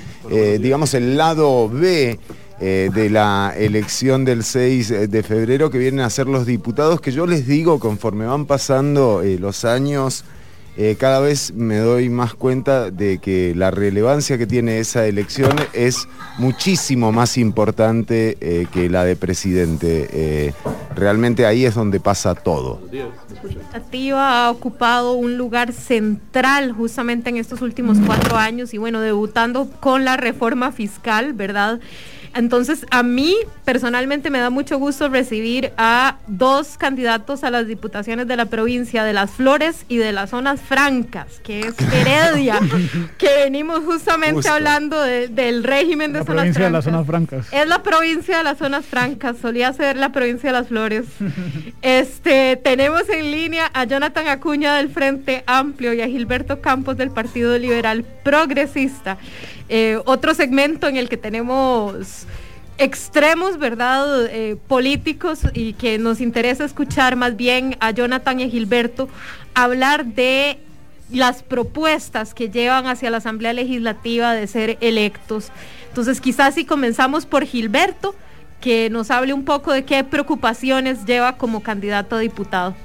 digamos, 0.59 0.93
el 0.95 1.15
lado 1.15 1.69
B 1.69 2.19
eh, 2.59 2.89
de 2.93 3.09
la 3.09 3.53
elección 3.55 4.25
del 4.25 4.43
6 4.43 5.09
de 5.09 5.23
febrero 5.23 5.69
que 5.69 5.77
vienen 5.77 6.01
a 6.01 6.09
ser 6.09 6.27
los 6.27 6.45
diputados, 6.45 7.01
que 7.01 7.11
yo 7.11 7.27
les 7.27 7.47
digo, 7.47 7.79
conforme 7.79 8.25
van 8.25 8.45
pasando 8.45 9.21
eh, 9.21 9.37
los 9.39 9.65
años, 9.65 10.23
eh, 10.79 10.95
cada 10.95 11.19
vez 11.19 11.53
me 11.55 11.77
doy 11.77 12.07
más 12.07 12.35
cuenta 12.35 12.91
de 12.91 13.17
que 13.17 13.55
la 13.55 13.71
relevancia 13.71 14.37
que 14.37 14.45
tiene 14.45 14.77
esa 14.77 15.07
elección 15.07 15.55
es 15.73 16.07
muchísimo 16.37 17.11
más 17.11 17.39
importante 17.39 18.37
eh, 18.41 18.67
que 18.71 18.87
la 18.87 19.03
de 19.03 19.15
presidente. 19.15 20.07
Eh, 20.11 20.53
realmente 20.95 21.47
ahí 21.47 21.65
es 21.65 21.73
donde 21.73 21.99
pasa 21.99 22.35
todo. 22.35 22.79
Legislativa 22.91 24.45
ha 24.45 24.51
ocupado 24.51 25.13
un 25.13 25.35
lugar 25.35 25.73
central 25.73 26.73
justamente 26.73 27.31
en 27.31 27.37
estos 27.37 27.63
últimos 27.63 27.97
cuatro 28.05 28.37
años 28.37 28.71
y 28.75 28.77
bueno, 28.77 29.01
debutando 29.01 29.67
con 29.79 30.05
la 30.05 30.15
reforma 30.15 30.71
fiscal, 30.71 31.33
¿verdad? 31.33 31.79
Entonces, 32.35 32.85
a 32.91 33.03
mí 33.03 33.35
personalmente 33.65 34.29
me 34.29 34.39
da 34.39 34.49
mucho 34.49 34.77
gusto 34.77 35.09
recibir 35.09 35.71
a 35.77 36.17
dos 36.27 36.77
candidatos 36.77 37.43
a 37.43 37.49
las 37.51 37.67
diputaciones 37.67 38.27
de 38.27 38.35
la 38.37 38.45
provincia 38.45 39.03
de 39.03 39.13
Las 39.13 39.31
Flores 39.31 39.85
y 39.87 39.97
de 39.97 40.11
las 40.11 40.29
zonas 40.31 40.61
francas, 40.61 41.39
que 41.43 41.61
es 41.61 41.75
Heredia, 41.93 42.59
que 43.17 43.27
venimos 43.43 43.83
justamente 43.83 44.35
Justo. 44.35 44.51
hablando 44.53 45.01
de- 45.01 45.27
del 45.27 45.63
régimen 45.63 46.13
de 46.13 46.19
La 46.19 46.25
zonas 46.25 46.41
provincia 46.41 46.65
de 46.65 46.71
las 46.71 46.83
zonas 46.85 47.05
francas. 47.07 47.47
Es 47.51 47.67
la 47.67 47.81
provincia 47.83 48.37
de 48.37 48.43
las 48.43 48.57
zonas 48.57 48.85
francas, 48.85 49.37
solía 49.41 49.73
ser 49.73 49.97
la 49.97 50.11
provincia 50.11 50.49
de 50.51 50.53
las 50.59 50.67
flores. 50.67 51.05
Este, 51.81 52.57
tenemos 52.57 53.07
en 53.09 53.31
línea 53.31 53.69
a 53.73 53.85
Jonathan 53.85 54.27
Acuña 54.27 54.75
del 54.75 54.89
Frente 54.89 55.43
Amplio 55.47 55.93
y 55.93 56.01
a 56.01 56.07
Gilberto 56.07 56.61
Campos 56.61 56.97
del 56.97 57.11
Partido 57.11 57.57
Liberal 57.57 58.03
Progresista. 58.23 59.17
Eh, 59.69 59.99
otro 60.05 60.33
segmento 60.33 60.87
en 60.87 60.97
el 60.97 61.09
que 61.09 61.17
tenemos 61.17 62.25
extremos, 62.77 63.57
¿verdad? 63.57 64.25
Eh, 64.27 64.57
políticos 64.67 65.41
y 65.53 65.73
que 65.73 65.97
nos 65.97 66.21
interesa 66.21 66.65
escuchar 66.65 67.15
más 67.15 67.35
bien 67.35 67.75
a 67.79 67.91
Jonathan 67.91 68.39
y 68.39 68.43
a 68.43 68.49
Gilberto 68.49 69.09
hablar 69.53 70.05
de 70.05 70.59
las 71.11 71.41
propuestas 71.41 72.33
que 72.33 72.49
llevan 72.49 72.87
hacia 72.87 73.09
la 73.09 73.17
Asamblea 73.17 73.53
Legislativa 73.53 74.33
de 74.33 74.45
ser 74.47 74.77
electos. 74.81 75.51
Entonces, 75.89 76.21
quizás 76.21 76.55
si 76.55 76.65
comenzamos 76.65 77.25
por 77.25 77.45
Gilberto, 77.45 78.15
que 78.61 78.89
nos 78.89 79.11
hable 79.11 79.33
un 79.33 79.45
poco 79.45 79.71
de 79.71 79.85
qué 79.85 80.03
preocupaciones 80.03 81.05
lleva 81.05 81.37
como 81.37 81.63
candidato 81.63 82.15
a 82.15 82.19
diputado. 82.19 82.75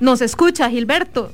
Nos 0.00 0.20
escucha, 0.20 0.70
Gilberto. 0.70 1.32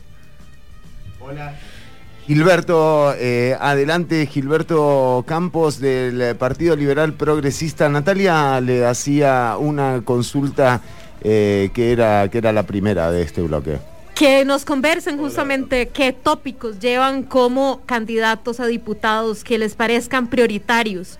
Gilberto, 2.26 3.12
eh, 3.18 3.54
adelante, 3.60 4.26
Gilberto 4.26 5.24
Campos 5.26 5.78
del 5.78 6.34
Partido 6.36 6.74
Liberal 6.74 7.12
Progresista. 7.12 7.90
Natalia 7.90 8.62
le 8.62 8.86
hacía 8.86 9.56
una 9.58 10.00
consulta 10.06 10.80
eh, 11.20 11.68
que, 11.74 11.92
era, 11.92 12.30
que 12.30 12.38
era 12.38 12.50
la 12.52 12.62
primera 12.62 13.10
de 13.10 13.20
este 13.20 13.42
bloque. 13.42 13.78
Que 14.14 14.46
nos 14.46 14.64
conversen 14.64 15.18
justamente 15.18 15.88
qué 15.88 16.14
tópicos 16.14 16.78
llevan 16.78 17.24
como 17.24 17.82
candidatos 17.84 18.58
a 18.58 18.66
diputados 18.66 19.44
que 19.44 19.58
les 19.58 19.74
parezcan 19.74 20.28
prioritarios. 20.28 21.18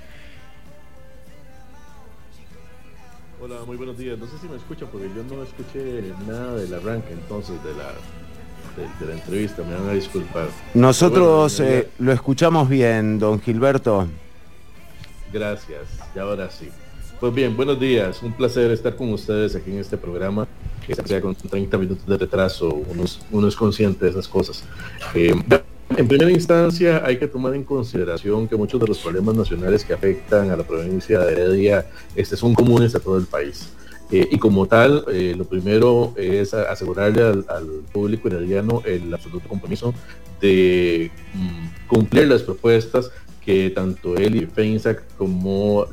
Hola, 3.43 3.57
muy 3.67 3.77
buenos 3.77 3.99
días. 3.99 4.19
No 4.19 4.27
sé 4.27 4.39
si 4.41 4.49
me 4.49 4.57
escuchan 4.57 4.89
porque 4.91 5.11
yo 5.15 5.23
no 5.25 5.43
escuché 5.43 6.15
nada 6.27 6.57
del 6.57 6.73
arranque 6.73 7.13
entonces 7.13 7.63
de 7.63 7.75
la, 7.75 7.93
de, 8.77 9.07
la 9.07 9.15
entrevista. 9.15 9.63
Me 9.63 9.75
van 9.75 9.89
a 9.89 9.93
disculpar. 9.93 10.49
Nosotros 10.75 11.61
eh, 11.61 11.89
lo 11.99 12.13
escuchamos 12.13 12.69
bien, 12.69 13.19
don 13.19 13.41
Gilberto. 13.41 14.09
Gracias. 15.33 15.83
Y 16.15 16.19
ahora 16.19 16.51
sí. 16.51 16.69
Pues 17.21 17.35
bien, 17.35 17.57
buenos 17.57 17.81
días. 17.81 18.23
Un 18.23 18.33
placer 18.33 18.71
estar 18.71 18.97
con 18.97 19.13
ustedes 19.13 19.57
aquí 19.57 19.71
en 19.71 19.79
este 19.79 19.97
programa. 19.97 20.47
Que 20.87 20.95
sea 20.95 21.21
con 21.21 21.35
30 21.35 21.79
minutos 21.79 22.07
de 22.07 22.19
retraso, 22.19 22.69
uno 23.31 23.49
es, 23.49 23.57
consciente 23.57 24.05
de 24.05 24.11
esas 24.11 24.29
cosas. 24.29 24.63
Eh, 25.15 25.35
en 25.97 26.09
primera 26.09 26.31
instancia, 26.31 27.03
hay 27.05 27.19
que 27.19 27.29
tomar 27.29 27.55
en 27.55 27.65
consideración 27.65 28.49
que 28.49 28.57
muchos 28.57 28.81
de 28.81 28.87
los 28.87 28.99
problemas 28.99 29.35
nacionales 29.35 29.85
que 29.85 29.95
afectan 29.95 30.51
a 30.51 30.57
la 30.57 30.65
provincia 30.65 31.21
de 31.21 31.33
Heredia 31.33 31.87
este, 32.15 32.37
son 32.37 32.53
comunes 32.53 32.95
a 32.95 33.01
todo 33.01 33.17
el 33.17 33.27
país. 33.27 33.71
Eh, 34.15 34.29
y 34.31 34.39
como 34.39 34.67
tal, 34.67 35.05
eh, 35.13 35.35
lo 35.37 35.45
primero 35.45 36.15
es 36.17 36.55
asegurarle 36.55 37.21
al, 37.21 37.45
público 37.93 38.29
herediano 38.29 38.81
el 38.85 39.13
absoluto 39.13 39.49
compromiso 39.49 39.93
de 40.41 41.11
mm, 41.35 41.89
cumplir 41.89 42.29
las 42.29 42.43
propuestas 42.43 43.11
que 43.45 43.71
tanto 43.71 44.17
él 44.17 44.37
y 44.37 44.47
FEINSAC 44.47 45.17
como 45.17 45.89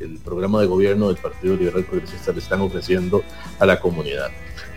el, 0.00 0.18
programa 0.24 0.62
de 0.62 0.66
gobierno 0.66 1.08
del 1.08 1.18
Partido 1.18 1.54
Liberal 1.54 1.84
Progresista 1.84 2.32
le 2.32 2.38
están 2.38 2.62
ofreciendo 2.62 3.22
a 3.58 3.66
la 3.66 3.78
comunidad. 3.78 4.28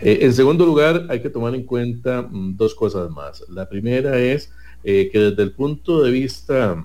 Eh, 0.02 0.18
en 0.20 0.34
segundo 0.34 0.66
lugar, 0.66 1.06
hay 1.08 1.22
que 1.22 1.30
tomar 1.30 1.54
en 1.54 1.62
cuenta 1.62 2.28
mm, 2.30 2.58
dos 2.58 2.74
cosas 2.74 3.10
más. 3.10 3.42
La 3.48 3.66
primera 3.66 4.18
es 4.18 4.52
que 4.84 5.10
desde 5.12 5.42
el 5.42 5.52
punto 5.52 6.02
de 6.04 6.10
vista 6.12 6.84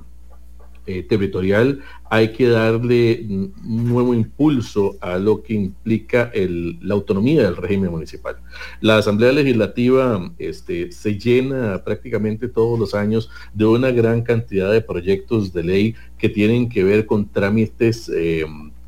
eh, 0.85 1.03
territorial 1.03 1.79
hay 2.09 2.33
que 2.33 2.47
darle 2.49 3.25
un 3.29 3.53
nuevo 3.63 4.13
impulso 4.13 4.97
a 4.99 5.17
lo 5.17 5.43
que 5.43 5.53
implica 5.53 6.31
la 6.33 6.93
autonomía 6.93 7.43
del 7.43 7.55
régimen 7.55 7.91
municipal. 7.91 8.37
La 8.81 8.97
Asamblea 8.97 9.31
Legislativa 9.31 10.31
este, 10.37 10.91
se 10.91 11.17
llena 11.17 11.83
prácticamente 11.83 12.47
todos 12.47 12.77
los 12.79 12.95
años 12.95 13.29
de 13.53 13.65
una 13.65 13.91
gran 13.91 14.23
cantidad 14.23 14.71
de 14.71 14.81
proyectos 14.81 15.53
de 15.53 15.63
ley 15.63 15.95
que 16.17 16.29
tienen 16.29 16.67
que 16.67 16.83
ver 16.83 17.05
con 17.05 17.29
trámites 17.29 18.11
eh, 18.13 18.45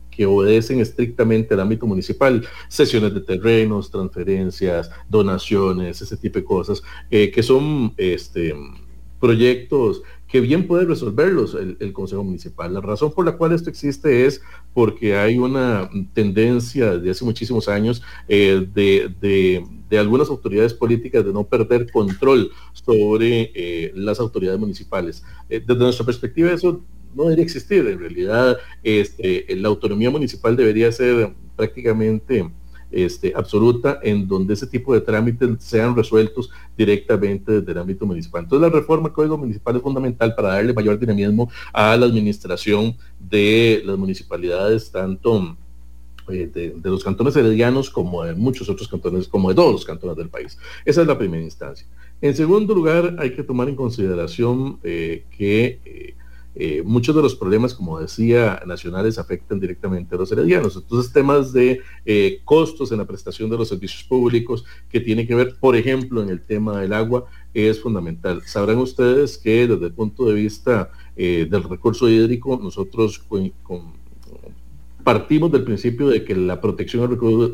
que 0.10 0.26
obedecen 0.26 0.80
estrictamente 0.80 1.54
al 1.54 1.62
ámbito 1.62 1.88
municipal, 1.88 2.46
sesiones 2.68 3.14
de 3.14 3.22
terrenos, 3.22 3.90
transferencias, 3.90 4.92
donaciones, 5.10 6.02
ese 6.02 6.18
tipo 6.18 6.40
de 6.40 6.46
cosas, 6.46 6.84
eh, 7.10 7.32
que 7.32 7.42
son 7.42 7.94
este, 7.98 8.54
proyectos 9.20 10.04
que 10.34 10.42
bien 10.42 10.66
puede 10.66 10.86
resolverlos 10.86 11.54
el, 11.54 11.94
Consejo 11.94 12.24
Municipal. 12.24 12.74
La 12.74 12.82
razón 12.82 13.14
por 13.14 13.24
la 13.24 13.38
cual 13.38 13.52
esto 13.52 13.70
existe 13.70 14.26
es 14.26 14.42
porque 14.74 15.16
hay 15.16 15.38
una 15.38 15.88
tendencia 16.16 16.98
de 16.98 17.12
hace 17.12 17.24
muchísimos 17.24 17.70
años 17.70 18.02
eh, 18.28 18.68
de, 18.74 19.64
algunas 19.96 20.30
autoridades 20.30 20.74
políticas 20.74 21.24
de 21.24 21.32
no 21.32 21.44
perder 21.44 21.92
control 21.92 22.50
sobre 22.72 23.52
eh, 23.54 23.92
las 23.94 24.20
autoridades 24.20 24.60
municipales. 24.60 25.24
Eh, 25.52 25.62
desde 25.64 25.84
nuestra 25.84 26.04
perspectiva 26.04 26.52
eso 26.52 26.82
no 27.14 27.26
debería 27.26 27.44
existir. 27.46 27.86
En 27.86 28.00
realidad, 28.00 28.58
este, 28.82 29.46
la 29.56 29.68
autonomía 29.68 30.10
municipal 30.10 30.56
debería 30.56 30.92
ser 30.92 31.32
prácticamente 31.56 32.50
este, 32.94 33.34
absoluta 33.36 34.00
en 34.04 34.28
donde 34.28 34.54
ese 34.54 34.68
tipo 34.68 34.94
de 34.94 35.02
trámites 35.02 35.50
sean 35.60 35.96
resueltos 35.96 36.50
directamente 36.78 37.60
desde 37.60 37.72
el 37.72 37.78
ámbito 37.80 38.06
municipal. 38.06 38.44
Entonces 38.44 38.72
la 38.72 38.80
reforma 38.80 39.10
del 39.10 39.14
Código 39.14 39.38
Municipal 39.38 39.76
es 39.76 39.82
fundamental 39.82 40.36
para 40.36 40.50
darle 40.50 40.74
mayor 40.74 41.00
dinamismo 41.00 41.50
a 41.74 41.98
la 41.98 42.06
administración 42.06 42.96
de 43.20 43.82
las 43.86 43.98
municipalidades, 43.98 44.92
tanto 44.92 45.58
eh, 46.30 46.50
de, 46.54 46.90
los 46.90 47.04
cantones 47.04 47.36
heredianos 47.36 47.90
como 47.90 48.24
de 48.24 48.34
muchos 48.34 48.70
otros 48.70 48.88
cantones, 48.88 49.28
como 49.28 49.50
de 49.50 49.56
todos 49.56 49.74
los 49.74 49.86
cantones 49.86 50.16
del 50.16 50.30
país. 50.30 50.58
Esa 50.86 51.02
es 51.02 51.08
la 51.08 51.18
primera 51.18 51.44
instancia. 51.44 51.86
En 52.22 52.36
segundo 52.36 52.74
lugar, 52.74 53.18
hay 53.20 53.36
que 53.36 53.44
tomar 53.44 53.68
en 53.68 53.76
consideración 53.76 54.80
eh, 54.84 55.26
que 55.36 55.80
eh, 55.84 56.16
eh, 56.56 56.84
muchos 56.86 57.16
de 57.16 57.22
los 57.22 57.36
problemas, 57.36 57.74
como 57.74 58.00
decía, 58.00 58.62
nacionales 58.66 59.18
afectan 59.18 59.60
directamente 59.60 60.16
a 60.16 60.20
los 60.20 60.32
heredianos. 60.32 60.76
Entonces, 60.76 61.12
temas 61.12 61.52
de 61.52 61.82
eh, 62.06 62.42
costos 62.46 62.92
en 62.92 63.00
la 63.00 63.06
prestación 63.06 63.50
de 63.50 63.58
los 63.58 63.70
servicios 63.70 64.04
públicos 64.04 64.64
que 64.90 65.00
tiene 65.00 65.26
que 65.26 65.36
ver, 65.36 65.56
por 65.60 65.76
ejemplo, 65.76 66.22
en 66.22 66.30
el 66.30 66.42
tema 66.42 66.80
del 66.80 66.94
agua, 66.94 67.26
es 67.54 67.82
fundamental. 67.82 68.42
Sabrán 68.46 68.78
ustedes 68.78 69.38
que 69.38 69.68
desde 69.68 69.86
el 69.88 69.94
punto 69.94 70.26
de 70.26 70.34
vista 70.34 70.92
eh, 71.16 71.48
del 71.50 71.64
recurso 71.64 72.08
hídrico, 72.08 72.60
nosotros 72.62 73.24
partimos 75.04 75.52
del 75.52 75.64
principio 75.64 76.08
de 76.08 76.24
que 76.24 76.36
la 76.36 76.62
protección 76.62 77.02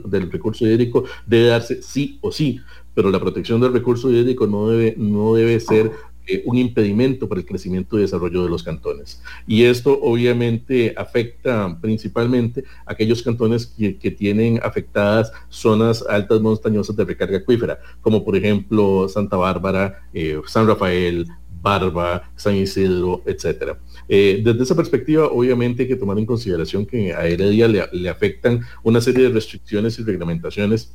del 0.06 0.32
recurso, 0.32 0.66
hídrico 0.66 1.06
debe 1.26 1.48
darse 1.48 1.82
sí 1.82 2.20
o 2.22 2.32
sí, 2.32 2.60
pero 2.94 3.10
la 3.10 3.20
protección 3.20 3.60
del 3.60 3.74
recurso 3.74 4.12
hídrico 4.12 4.46
no 4.46 4.70
debe, 4.70 4.96
no 4.98 5.34
debe 5.34 5.60
ser 5.60 5.92
eh, 6.30 6.44
un 6.46 6.58
impedimento 6.58 7.28
para 7.28 7.42
el 7.42 7.48
crecimiento 7.48 7.98
y 7.98 8.02
desarrollo 8.02 8.44
de 8.44 8.50
los 8.50 8.62
cantones. 8.62 9.22
Y 9.48 9.64
esto 9.64 10.00
obviamente 10.00 10.94
afecta 10.96 11.78
principalmente 11.82 12.64
a 12.86 12.94
aquellos 12.94 13.24
cantones 13.24 13.66
que, 13.66 14.10
tienen 14.10 14.60
afectadas 14.64 15.32
zonas 15.50 16.04
altas 16.08 16.42
montañosas 16.42 16.96
de 16.96 17.06
recarga 17.06 17.38
acuífera, 17.38 17.80
como 18.02 18.26
por 18.26 18.36
ejemplo 18.36 19.08
Santa 19.08 19.38
Bárbara, 19.38 20.08
eh, 20.14 20.42
San 20.46 20.68
Rafael, 20.68 21.26
Barba, 21.62 22.32
San 22.36 22.56
Isidro, 22.56 23.22
etcétera. 23.26 23.80
Eh, 24.08 24.42
desde 24.44 24.64
esa 24.64 24.76
perspectiva, 24.76 25.28
obviamente 25.28 25.84
hay 25.84 25.90
que 25.90 25.96
tomar 25.96 26.18
en 26.18 26.26
consideración 26.26 26.86
que 26.86 27.14
a 27.14 27.26
Heredia 27.26 27.68
le, 27.68 27.84
le 27.92 28.10
afectan 28.10 28.62
una 28.84 29.02
serie 29.02 29.24
de 29.24 29.30
restricciones 29.30 30.00
y 30.00 30.04
reglamentaciones 30.04 30.94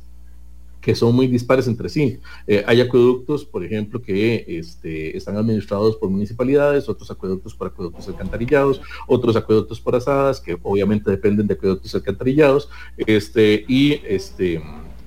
que 0.85 0.93
son 0.93 1.15
muy 1.15 1.25
dispares 1.25 1.67
entre 1.67 1.89
sí. 1.89 2.19
Eh, 2.45 2.63
hay 2.67 2.79
acueductos, 2.79 3.43
por 3.43 3.65
ejemplo, 3.65 4.03
que 4.03 4.45
este, 4.47 5.17
están 5.17 5.35
administrados 5.35 5.95
por 5.95 6.11
municipalidades, 6.11 6.87
otros 6.87 7.09
acueductos 7.09 7.55
por 7.55 7.69
acueductos 7.69 8.07
alcantarillados, 8.07 8.79
otros 9.07 9.35
acueductos 9.35 9.81
por 9.81 9.95
asadas, 9.95 10.39
que 10.39 10.55
obviamente 10.61 11.09
dependen 11.09 11.47
de 11.47 11.55
acueductos 11.55 11.95
alcantarillados, 11.95 12.69
este, 12.97 13.65
y 13.67 13.93
este 14.07 14.61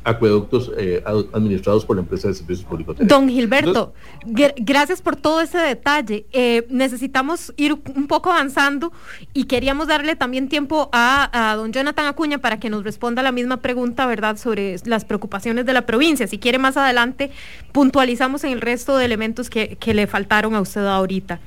acueductos 0.09 0.73
eh, 0.77 1.03
administrados 1.33 1.85
por 1.85 1.97
la 1.97 2.03
empresa 2.03 2.29
de 2.29 2.35
servicios 2.35 2.67
públicos. 2.67 2.97
Don 3.01 3.29
Gilberto, 3.29 3.93
gracias 4.25 5.03
por 5.03 5.17
todo 5.17 5.41
ese 5.41 5.59
detalle. 5.59 6.27
Eh, 6.33 6.67
necesitamos 6.71 7.53
ir 7.57 7.77
un 7.95 8.07
poco 8.07 8.31
avanzando 8.31 8.93
y 9.35 9.45
queríamos 9.45 9.89
darle 9.89 10.17
también 10.17 10.49
tiempo 10.49 10.89
a, 10.93 11.55
don 11.57 11.73
Jonathan 11.73 12.07
Acuña 12.07 12.39
para 12.39 12.59
que 12.59 12.71
nos 12.71 12.85
responda 12.85 13.23
la 13.23 13.33
misma 13.33 13.59
pregunta, 13.59 14.07
¿verdad?, 14.07 14.37
sobre 14.37 14.77
las 14.85 15.05
preocupaciones 15.05 15.67
de 15.67 15.73
la 15.73 15.87
provincia. 15.87 16.27
Si 16.27 16.39
quiere 16.39 16.59
más 16.59 16.77
adelante, 16.77 17.31
puntualizamos 17.73 18.45
en 18.45 18.53
el 18.53 18.61
resto 18.61 18.97
de 18.97 19.05
elementos 19.05 19.51
que, 19.51 19.77
que 19.77 19.95
le 19.95 20.07
faltaron 20.07 20.55
a 20.55 20.61
usted 20.61 20.87
ahorita. 20.87 21.41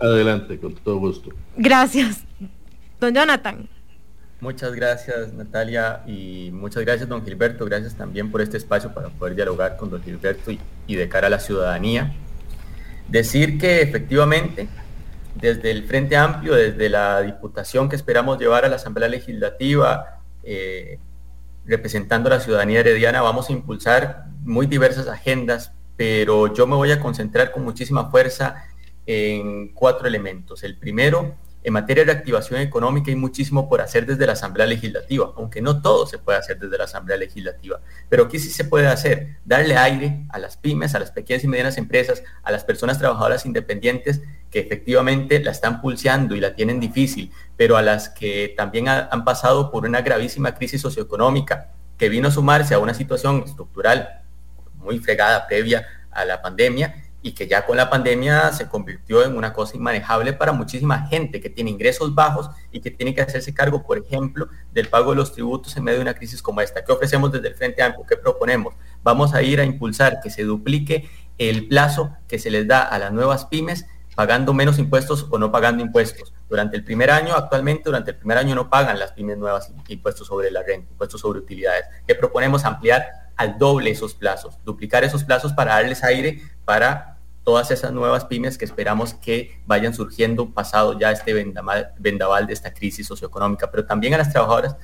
Adelante, 0.00 0.58
con 0.58 0.74
todo 0.74 0.96
gusto. 0.96 1.30
Gracias. 1.56 2.22
Don 3.00 3.14
Jonathan. 3.14 3.68
Muchas 4.40 4.72
gracias 4.72 5.32
Natalia 5.32 6.02
y 6.06 6.50
muchas 6.52 6.84
gracias 6.84 7.08
don 7.08 7.24
Gilberto, 7.24 7.64
gracias 7.64 7.96
también 7.96 8.30
por 8.30 8.40
este 8.40 8.56
espacio 8.56 8.94
para 8.94 9.08
poder 9.08 9.34
dialogar 9.34 9.76
con 9.76 9.90
don 9.90 10.00
Gilberto 10.00 10.52
y, 10.52 10.94
de 10.94 11.08
cara 11.08 11.26
a 11.26 11.30
la 11.30 11.40
ciudadanía. 11.40 12.14
Decir 13.08 13.58
que 13.58 13.82
efectivamente 13.82 14.68
desde 15.34 15.72
el 15.72 15.84
Frente 15.84 16.16
Amplio, 16.16 16.54
desde 16.54 16.88
la 16.88 17.20
Diputación 17.22 17.88
que 17.88 17.96
esperamos 17.96 18.38
llevar 18.38 18.64
a 18.64 18.68
la 18.68 18.76
Asamblea 18.76 19.08
Legislativa, 19.08 20.20
eh, 20.44 21.00
representando 21.66 22.28
a 22.28 22.34
la 22.34 22.40
ciudadanía 22.40 22.80
herediana, 22.80 23.22
vamos 23.22 23.48
a 23.48 23.52
impulsar 23.52 24.26
muy 24.44 24.66
diversas 24.66 25.08
agendas, 25.08 25.72
pero 25.96 26.54
yo 26.54 26.64
me 26.68 26.76
voy 26.76 26.92
a 26.92 27.00
concentrar 27.00 27.50
con 27.50 27.64
muchísima 27.64 28.08
fuerza 28.08 28.64
en 29.04 29.74
cuatro 29.74 30.06
elementos. 30.06 30.62
El 30.62 30.76
primero, 30.76 31.34
en 31.64 31.72
materia 31.72 32.04
de 32.04 32.12
activación 32.12 32.60
económica 32.60 33.10
hay 33.10 33.16
muchísimo 33.16 33.68
por 33.68 33.80
hacer 33.80 34.06
desde 34.06 34.26
la 34.26 34.32
Asamblea 34.32 34.66
Legislativa, 34.66 35.32
aunque 35.36 35.60
no 35.60 35.82
todo 35.82 36.06
se 36.06 36.18
puede 36.18 36.38
hacer 36.38 36.58
desde 36.58 36.78
la 36.78 36.84
Asamblea 36.84 37.16
Legislativa. 37.16 37.80
Pero 38.08 38.24
aquí 38.24 38.38
sí 38.38 38.50
se 38.50 38.64
puede 38.64 38.86
hacer, 38.86 39.38
darle 39.44 39.76
aire 39.76 40.24
a 40.30 40.38
las 40.38 40.56
pymes, 40.56 40.94
a 40.94 40.98
las 40.98 41.10
pequeñas 41.10 41.44
y 41.44 41.48
medianas 41.48 41.76
empresas, 41.76 42.22
a 42.42 42.52
las 42.52 42.64
personas 42.64 42.98
trabajadoras 42.98 43.44
independientes 43.44 44.22
que 44.50 44.60
efectivamente 44.60 45.40
la 45.40 45.50
están 45.50 45.80
pulseando 45.80 46.36
y 46.36 46.40
la 46.40 46.54
tienen 46.54 46.80
difícil, 46.80 47.32
pero 47.56 47.76
a 47.76 47.82
las 47.82 48.08
que 48.08 48.54
también 48.56 48.88
han 48.88 49.24
pasado 49.24 49.70
por 49.70 49.84
una 49.84 50.00
gravísima 50.00 50.54
crisis 50.54 50.80
socioeconómica 50.80 51.72
que 51.98 52.08
vino 52.08 52.28
a 52.28 52.30
sumarse 52.30 52.74
a 52.74 52.78
una 52.78 52.94
situación 52.94 53.42
estructural 53.44 54.22
muy 54.76 55.00
fregada 55.00 55.46
previa 55.46 55.86
a 56.10 56.24
la 56.24 56.40
pandemia 56.40 57.07
y 57.22 57.32
que 57.32 57.48
ya 57.48 57.66
con 57.66 57.76
la 57.76 57.90
pandemia 57.90 58.52
se 58.52 58.68
convirtió 58.68 59.24
en 59.24 59.36
una 59.36 59.52
cosa 59.52 59.76
inmanejable 59.76 60.32
para 60.32 60.52
muchísima 60.52 61.06
gente 61.08 61.40
que 61.40 61.50
tiene 61.50 61.70
ingresos 61.70 62.14
bajos 62.14 62.50
y 62.70 62.80
que 62.80 62.90
tiene 62.90 63.14
que 63.14 63.22
hacerse 63.22 63.52
cargo, 63.52 63.82
por 63.82 63.98
ejemplo, 63.98 64.48
del 64.72 64.88
pago 64.88 65.10
de 65.10 65.16
los 65.16 65.32
tributos 65.32 65.76
en 65.76 65.84
medio 65.84 65.98
de 65.98 66.02
una 66.02 66.14
crisis 66.14 66.40
como 66.40 66.60
esta. 66.60 66.84
¿Qué 66.84 66.92
ofrecemos 66.92 67.32
desde 67.32 67.48
el 67.48 67.54
Frente 67.54 67.82
Amplio? 67.82 68.06
¿Qué 68.06 68.16
proponemos? 68.16 68.74
Vamos 69.02 69.34
a 69.34 69.42
ir 69.42 69.60
a 69.60 69.64
impulsar 69.64 70.20
que 70.22 70.30
se 70.30 70.44
duplique 70.44 71.08
el 71.38 71.68
plazo 71.68 72.16
que 72.28 72.38
se 72.38 72.50
les 72.50 72.66
da 72.66 72.82
a 72.82 72.98
las 72.98 73.12
nuevas 73.12 73.46
pymes 73.46 73.86
pagando 74.14 74.52
menos 74.52 74.78
impuestos 74.78 75.26
o 75.30 75.38
no 75.38 75.52
pagando 75.52 75.82
impuestos. 75.82 76.32
Durante 76.48 76.76
el 76.76 76.84
primer 76.84 77.10
año, 77.10 77.34
actualmente, 77.34 77.82
durante 77.84 78.12
el 78.12 78.16
primer 78.16 78.38
año 78.38 78.54
no 78.54 78.70
pagan 78.70 78.98
las 78.98 79.12
pymes 79.12 79.36
nuevas 79.36 79.72
impuestos 79.88 80.26
sobre 80.26 80.50
la 80.50 80.62
renta, 80.62 80.90
impuestos 80.90 81.20
sobre 81.20 81.40
utilidades. 81.40 81.84
¿Qué 82.06 82.14
proponemos? 82.14 82.64
Ampliar 82.64 83.32
al 83.36 83.58
doble 83.58 83.90
esos 83.90 84.14
plazos, 84.14 84.58
duplicar 84.64 85.04
esos 85.04 85.24
plazos 85.24 85.52
para 85.52 85.74
darles 85.74 86.02
aire 86.02 86.42
para 86.64 87.18
todas 87.44 87.70
esas 87.70 87.92
nuevas 87.92 88.24
pymes 88.26 88.58
que 88.58 88.64
esperamos 88.64 89.14
que 89.14 89.62
vayan 89.64 89.94
surgiendo 89.94 90.52
pasado 90.52 90.98
ya 90.98 91.10
este 91.12 91.32
vendaval, 91.32 92.46
de 92.46 92.52
esta 92.52 92.74
crisis 92.74 93.06
socioeconómica, 93.06 93.70
pero 93.70 93.86
también 93.86 94.12
a 94.14 94.18
las 94.18 94.30
trabajadoras, 94.30 94.76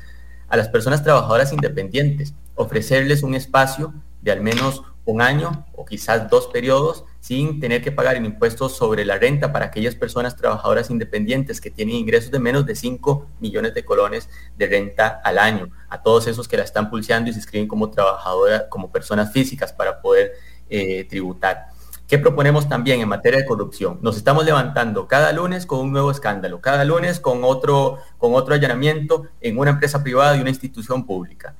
a 0.48 0.56
las 0.56 0.68
personas 0.68 1.02
trabajadoras 1.02 1.52
independientes, 1.52 2.32
ofrecerles 2.54 3.22
un 3.22 3.34
espacio 3.34 3.92
de 4.22 4.32
al 4.32 4.40
menos 4.40 4.82
un 5.04 5.20
año 5.20 5.66
o 5.74 5.84
quizás 5.84 6.30
dos 6.30 6.46
periodos 6.46 7.04
sin 7.24 7.58
tener 7.58 7.80
que 7.80 7.90
pagar 7.90 8.16
en 8.16 8.26
impuestos 8.26 8.76
sobre 8.76 9.06
la 9.06 9.16
renta 9.16 9.50
para 9.50 9.64
aquellas 9.64 9.94
personas 9.94 10.36
trabajadoras 10.36 10.90
independientes 10.90 11.58
que 11.58 11.70
tienen 11.70 11.96
ingresos 11.96 12.30
de 12.30 12.38
menos 12.38 12.66
de 12.66 12.74
5 12.74 13.30
millones 13.40 13.72
de 13.72 13.82
colones 13.82 14.28
de 14.58 14.66
renta 14.66 15.22
al 15.24 15.38
año, 15.38 15.70
a 15.88 16.02
todos 16.02 16.26
esos 16.26 16.46
que 16.48 16.58
la 16.58 16.64
están 16.64 16.90
pulseando 16.90 17.30
y 17.30 17.32
se 17.32 17.38
inscriben 17.38 17.66
como 17.66 17.88
trabajadora, 17.88 18.68
como 18.68 18.92
personas 18.92 19.32
físicas 19.32 19.72
para 19.72 20.02
poder 20.02 20.32
eh, 20.68 21.04
tributar. 21.04 21.68
¿Qué 22.06 22.18
proponemos 22.18 22.68
también 22.68 23.00
en 23.00 23.08
materia 23.08 23.38
de 23.38 23.46
corrupción? 23.46 24.00
Nos 24.02 24.18
estamos 24.18 24.44
levantando 24.44 25.08
cada 25.08 25.32
lunes 25.32 25.64
con 25.64 25.78
un 25.78 25.92
nuevo 25.92 26.10
escándalo, 26.10 26.60
cada 26.60 26.84
lunes 26.84 27.20
con 27.20 27.42
otro, 27.42 28.00
con 28.18 28.34
otro 28.34 28.52
allanamiento 28.52 29.28
en 29.40 29.56
una 29.56 29.70
empresa 29.70 30.02
privada 30.02 30.36
y 30.36 30.42
una 30.42 30.50
institución 30.50 31.06
pública. 31.06 31.54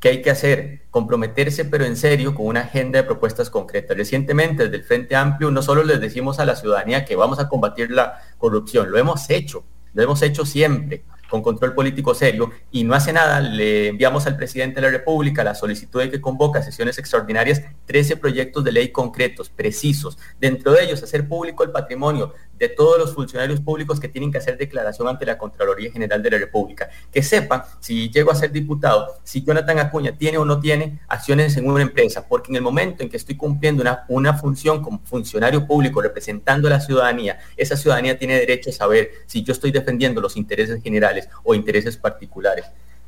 ¿Qué 0.00 0.08
hay 0.08 0.22
que 0.22 0.30
hacer? 0.30 0.82
Comprometerse, 0.90 1.64
pero 1.64 1.84
en 1.84 1.96
serio, 1.96 2.34
con 2.34 2.46
una 2.46 2.60
agenda 2.60 3.00
de 3.00 3.04
propuestas 3.04 3.48
concretas. 3.48 3.96
Recientemente, 3.96 4.64
desde 4.64 4.76
el 4.76 4.84
Frente 4.84 5.16
Amplio, 5.16 5.50
no 5.50 5.62
solo 5.62 5.82
les 5.82 6.00
decimos 6.00 6.38
a 6.38 6.44
la 6.44 6.54
ciudadanía 6.54 7.04
que 7.04 7.16
vamos 7.16 7.38
a 7.38 7.48
combatir 7.48 7.90
la 7.90 8.20
corrupción, 8.38 8.90
lo 8.90 8.98
hemos 8.98 9.28
hecho, 9.30 9.64
lo 9.94 10.02
hemos 10.02 10.20
hecho 10.22 10.44
siempre 10.44 11.04
con 11.28 11.42
control 11.42 11.74
político 11.74 12.14
serio 12.14 12.50
y 12.70 12.84
no 12.84 12.94
hace 12.94 13.12
nada, 13.12 13.40
le 13.40 13.88
enviamos 13.88 14.26
al 14.26 14.36
presidente 14.36 14.76
de 14.76 14.86
la 14.86 14.90
República 14.90 15.42
la 15.42 15.54
solicitud 15.54 16.00
de 16.00 16.10
que 16.10 16.20
convoca 16.20 16.62
sesiones 16.62 16.98
extraordinarias 16.98 17.62
13 17.86 18.16
proyectos 18.16 18.64
de 18.64 18.72
ley 18.72 18.88
concretos, 18.88 19.50
precisos. 19.50 20.18
Dentro 20.40 20.72
de 20.72 20.84
ellos, 20.84 21.02
hacer 21.02 21.28
público 21.28 21.64
el 21.64 21.70
patrimonio 21.70 22.32
de 22.58 22.68
todos 22.68 22.98
los 22.98 23.14
funcionarios 23.14 23.60
públicos 23.60 24.00
que 24.00 24.08
tienen 24.08 24.32
que 24.32 24.38
hacer 24.38 24.56
declaración 24.56 25.08
ante 25.08 25.26
la 25.26 25.38
Contraloría 25.38 25.90
General 25.90 26.22
de 26.22 26.30
la 26.30 26.38
República. 26.38 26.88
Que 27.12 27.22
sepan 27.22 27.62
si 27.80 28.10
llego 28.10 28.30
a 28.30 28.34
ser 28.34 28.52
diputado, 28.52 29.16
si 29.24 29.44
Jonathan 29.44 29.78
Acuña 29.78 30.16
tiene 30.16 30.38
o 30.38 30.44
no 30.44 30.60
tiene 30.60 31.00
acciones 31.08 31.56
en 31.56 31.68
una 31.68 31.82
empresa, 31.82 32.26
porque 32.28 32.50
en 32.50 32.56
el 32.56 32.62
momento 32.62 33.02
en 33.02 33.08
que 33.08 33.16
estoy 33.16 33.36
cumpliendo 33.36 33.82
una, 33.82 34.04
una 34.08 34.34
función 34.34 34.82
como 34.82 35.00
funcionario 35.04 35.66
público 35.66 36.00
representando 36.00 36.68
a 36.68 36.70
la 36.70 36.80
ciudadanía, 36.80 37.38
esa 37.56 37.76
ciudadanía 37.76 38.18
tiene 38.18 38.38
derecho 38.38 38.70
a 38.70 38.72
saber 38.72 39.10
si 39.26 39.42
yo 39.42 39.52
estoy 39.52 39.70
defendiendo 39.72 40.20
los 40.20 40.36
intereses 40.36 40.82
generales 40.82 41.28
o 41.44 41.54
intereses 41.54 41.96
particulares. 41.96 42.66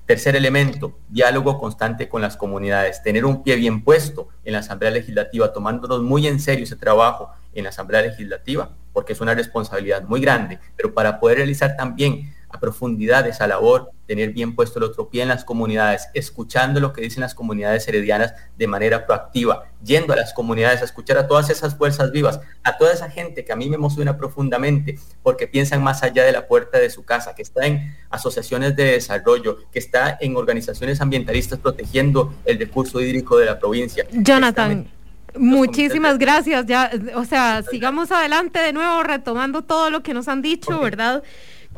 Tercer 0.09 0.37
elemento, 0.37 0.99
diálogo 1.11 1.61
constante 1.61 2.09
con 2.09 2.23
las 2.23 2.39
comunidades, 2.39 3.03
tener 3.03 3.27
un 3.27 3.43
pie 3.43 3.57
bien 3.57 3.85
puesto 3.85 4.29
en 4.43 4.55
la 4.55 4.61
Asamblea 4.61 4.91
Legislativa, 4.91 5.53
tomándonos 5.53 6.03
muy 6.03 6.27
en 6.27 6.41
serio 6.41 6.65
ese 6.65 6.77
trabajo 6.77 7.31
en 7.53 7.65
la 7.65 7.69
Asamblea 7.69 8.01
Legislativa, 8.01 8.71
porque 8.95 9.13
es 9.13 9.21
una 9.21 9.35
responsabilidad 9.35 10.05
muy 10.05 10.23
grande, 10.23 10.61
pero 10.79 10.95
para 10.95 11.21
poder 11.21 11.37
realizar 11.37 11.77
también 11.77 12.35
a 12.51 12.61
profundidad 12.61 13.27
esa 13.27 13.47
labor, 13.47 13.91
tener 14.07 14.33
bien 14.33 14.55
puesto 14.55 14.79
el 14.79 14.85
otro 14.85 15.11
pie 15.11 15.23
en 15.23 15.29
las 15.29 15.45
comunidades, 15.45 16.09
escuchando 16.15 16.81
lo 16.81 16.93
que 16.93 17.03
dicen 17.03 17.21
las 17.21 17.35
comunidades 17.35 17.87
heredianas 17.89 18.35
de 18.57 18.67
manera 18.67 19.07
proactiva, 19.07 19.67
yendo 19.85 20.15
a 20.15 20.17
las 20.17 20.33
comunidades 20.33 20.81
a 20.81 20.85
escuchar 20.85 21.19
a 21.19 21.29
todas 21.29 21.51
esas 21.51 21.77
fuerzas 21.77 22.11
vivas, 22.11 22.41
a 22.63 22.79
toda 22.79 22.93
esa 22.93 23.11
gente 23.11 23.45
que 23.45 23.53
a 23.53 23.57
mí 23.57 23.69
me 23.69 23.77
emociona 23.77 24.17
profundamente 24.17 24.99
porque 25.23 25.47
piensan 25.47 25.83
más 25.83 26.03
allá 26.03 26.25
de 26.25 26.33
la 26.33 26.47
puerta 26.47 26.79
de 26.79 26.89
su 26.89 27.05
casa, 27.05 27.35
que 27.35 27.43
está 27.43 27.67
en 27.67 27.95
asociaciones 28.09 28.75
de 28.77 28.85
desarrollo, 28.85 29.59
que 29.71 29.79
está 29.79 30.17
en 30.21 30.37
organizaciones 30.37 31.01
ambientalistas 31.01 31.59
protegiendo 31.59 32.35
el 32.47 32.59
recurso 32.59 33.01
hídrico 33.01 33.37
de 33.37 33.47
la 33.47 33.59
provincia. 33.59 34.07
Jonathan. 34.11 34.89
Muchísimas 35.37 36.19
gracias. 36.19 36.67
Ya, 36.67 36.91
o 37.15 37.25
sea, 37.25 37.63
sigamos 37.63 38.11
adelante 38.11 38.59
de 38.59 38.73
nuevo 38.73 39.03
retomando 39.03 39.63
todo 39.63 39.91
lo 39.91 40.03
que 40.03 40.15
nos 40.15 40.27
han 40.29 40.43
dicho, 40.43 40.81
¿verdad? 40.81 41.23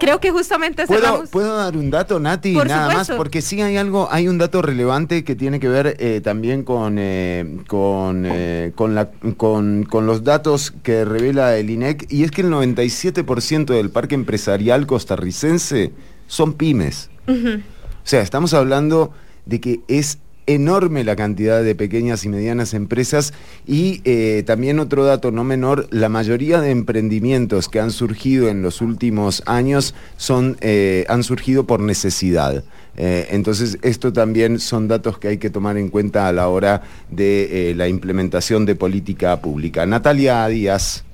Creo 0.00 0.18
que 0.18 0.30
justamente 0.30 0.86
¿Puedo, 0.86 1.24
¿Puedo 1.26 1.56
dar 1.56 1.76
un 1.76 1.90
dato, 1.90 2.18
Nati? 2.18 2.54
nada 2.54 2.92
más, 2.92 3.10
porque 3.10 3.42
sí 3.42 3.60
hay 3.60 3.76
algo, 3.76 4.08
hay 4.10 4.28
un 4.28 4.38
dato 4.38 4.62
relevante 4.62 5.24
que 5.24 5.36
tiene 5.36 5.60
que 5.60 5.68
ver 5.68 5.96
eh, 6.00 6.22
también 6.22 6.64
con, 6.64 6.96
eh, 6.98 7.58
con, 7.66 8.24
eh, 8.26 8.72
con, 8.74 8.94
la, 8.94 9.10
con, 9.36 9.84
con, 9.84 10.06
los 10.06 10.24
datos 10.24 10.72
que 10.82 11.04
revela 11.04 11.56
el 11.58 11.68
INEC, 11.68 12.10
y 12.10 12.24
es 12.24 12.30
que 12.30 12.40
el 12.40 12.50
97% 12.50 13.66
del 13.66 13.90
parque 13.90 14.14
empresarial 14.14 14.86
costarricense 14.86 15.92
son 16.26 16.54
pymes. 16.54 17.10
O 17.28 18.02
sea, 18.02 18.22
estamos 18.22 18.54
hablando 18.54 19.12
de 19.44 19.60
que 19.60 19.80
es 19.86 20.18
enorme 20.46 21.04
la 21.04 21.16
cantidad 21.16 21.62
de 21.62 21.74
pequeñas 21.74 22.24
y 22.24 22.28
medianas 22.28 22.74
empresas 22.74 23.32
y 23.66 24.00
eh, 24.04 24.42
también 24.46 24.80
otro 24.80 25.04
dato 25.04 25.30
no 25.30 25.44
menor, 25.44 25.86
la 25.90 26.08
mayoría 26.08 26.60
de 26.60 26.70
emprendimientos 26.70 27.68
que 27.68 27.80
han 27.80 27.90
surgido 27.90 28.48
en 28.48 28.62
los 28.62 28.80
últimos 28.80 29.42
años 29.46 29.94
son, 30.16 30.56
eh, 30.60 31.04
han 31.08 31.22
surgido 31.22 31.66
por 31.66 31.80
necesidad. 31.80 32.64
Eh, 32.96 33.28
entonces, 33.30 33.78
esto 33.82 34.12
también 34.12 34.58
son 34.58 34.88
datos 34.88 35.18
que 35.18 35.28
hay 35.28 35.38
que 35.38 35.50
tomar 35.50 35.76
en 35.76 35.88
cuenta 35.88 36.28
a 36.28 36.32
la 36.32 36.48
hora 36.48 36.82
de 37.10 37.72
la 37.76 37.88
implementación 37.88 38.66
de 38.66 38.74
política 38.74 39.40
pública. 39.40 39.86
Natalia 39.86 40.46
Díaz. 40.48 41.04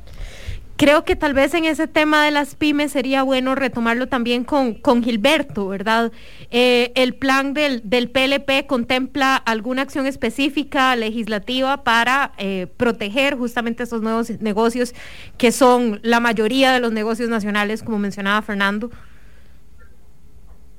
Creo 0.77 1.05
que 1.05 1.17
tal 1.17 1.33
vez 1.33 1.55
en 1.55 1.65
ese 1.65 1.89
tema 1.89 2.23
de 2.25 2.31
las 2.31 2.55
pymes 2.55 2.93
sería 2.93 3.23
bueno 3.23 3.55
retomarlo 3.55 4.09
también 4.09 4.45
con, 4.45 4.75
con 4.75 5.03
Gilberto, 5.03 5.69
¿verdad? 5.69 6.13
Eh, 6.51 6.93
el 6.97 7.15
plan 7.15 7.55
del, 7.55 7.81
del, 7.89 8.11
PLP 8.11 8.67
contempla 8.67 9.37
alguna 9.37 9.83
acción 9.83 10.07
específica 10.07 10.95
legislativa 10.95 11.83
para 11.83 12.33
eh, 12.37 12.67
proteger 12.77 13.37
justamente 13.37 13.85
esos 13.85 14.03
nuevos 14.03 14.29
negocios 14.41 14.95
que 15.39 15.51
son 15.51 15.99
la 16.03 16.21
mayoría 16.21 16.73
de 16.73 16.81
los 16.81 16.93
negocios 16.93 17.31
nacionales, 17.31 17.83
como 17.83 17.99
mencionaba 17.99 18.43
Fernando. 18.43 18.91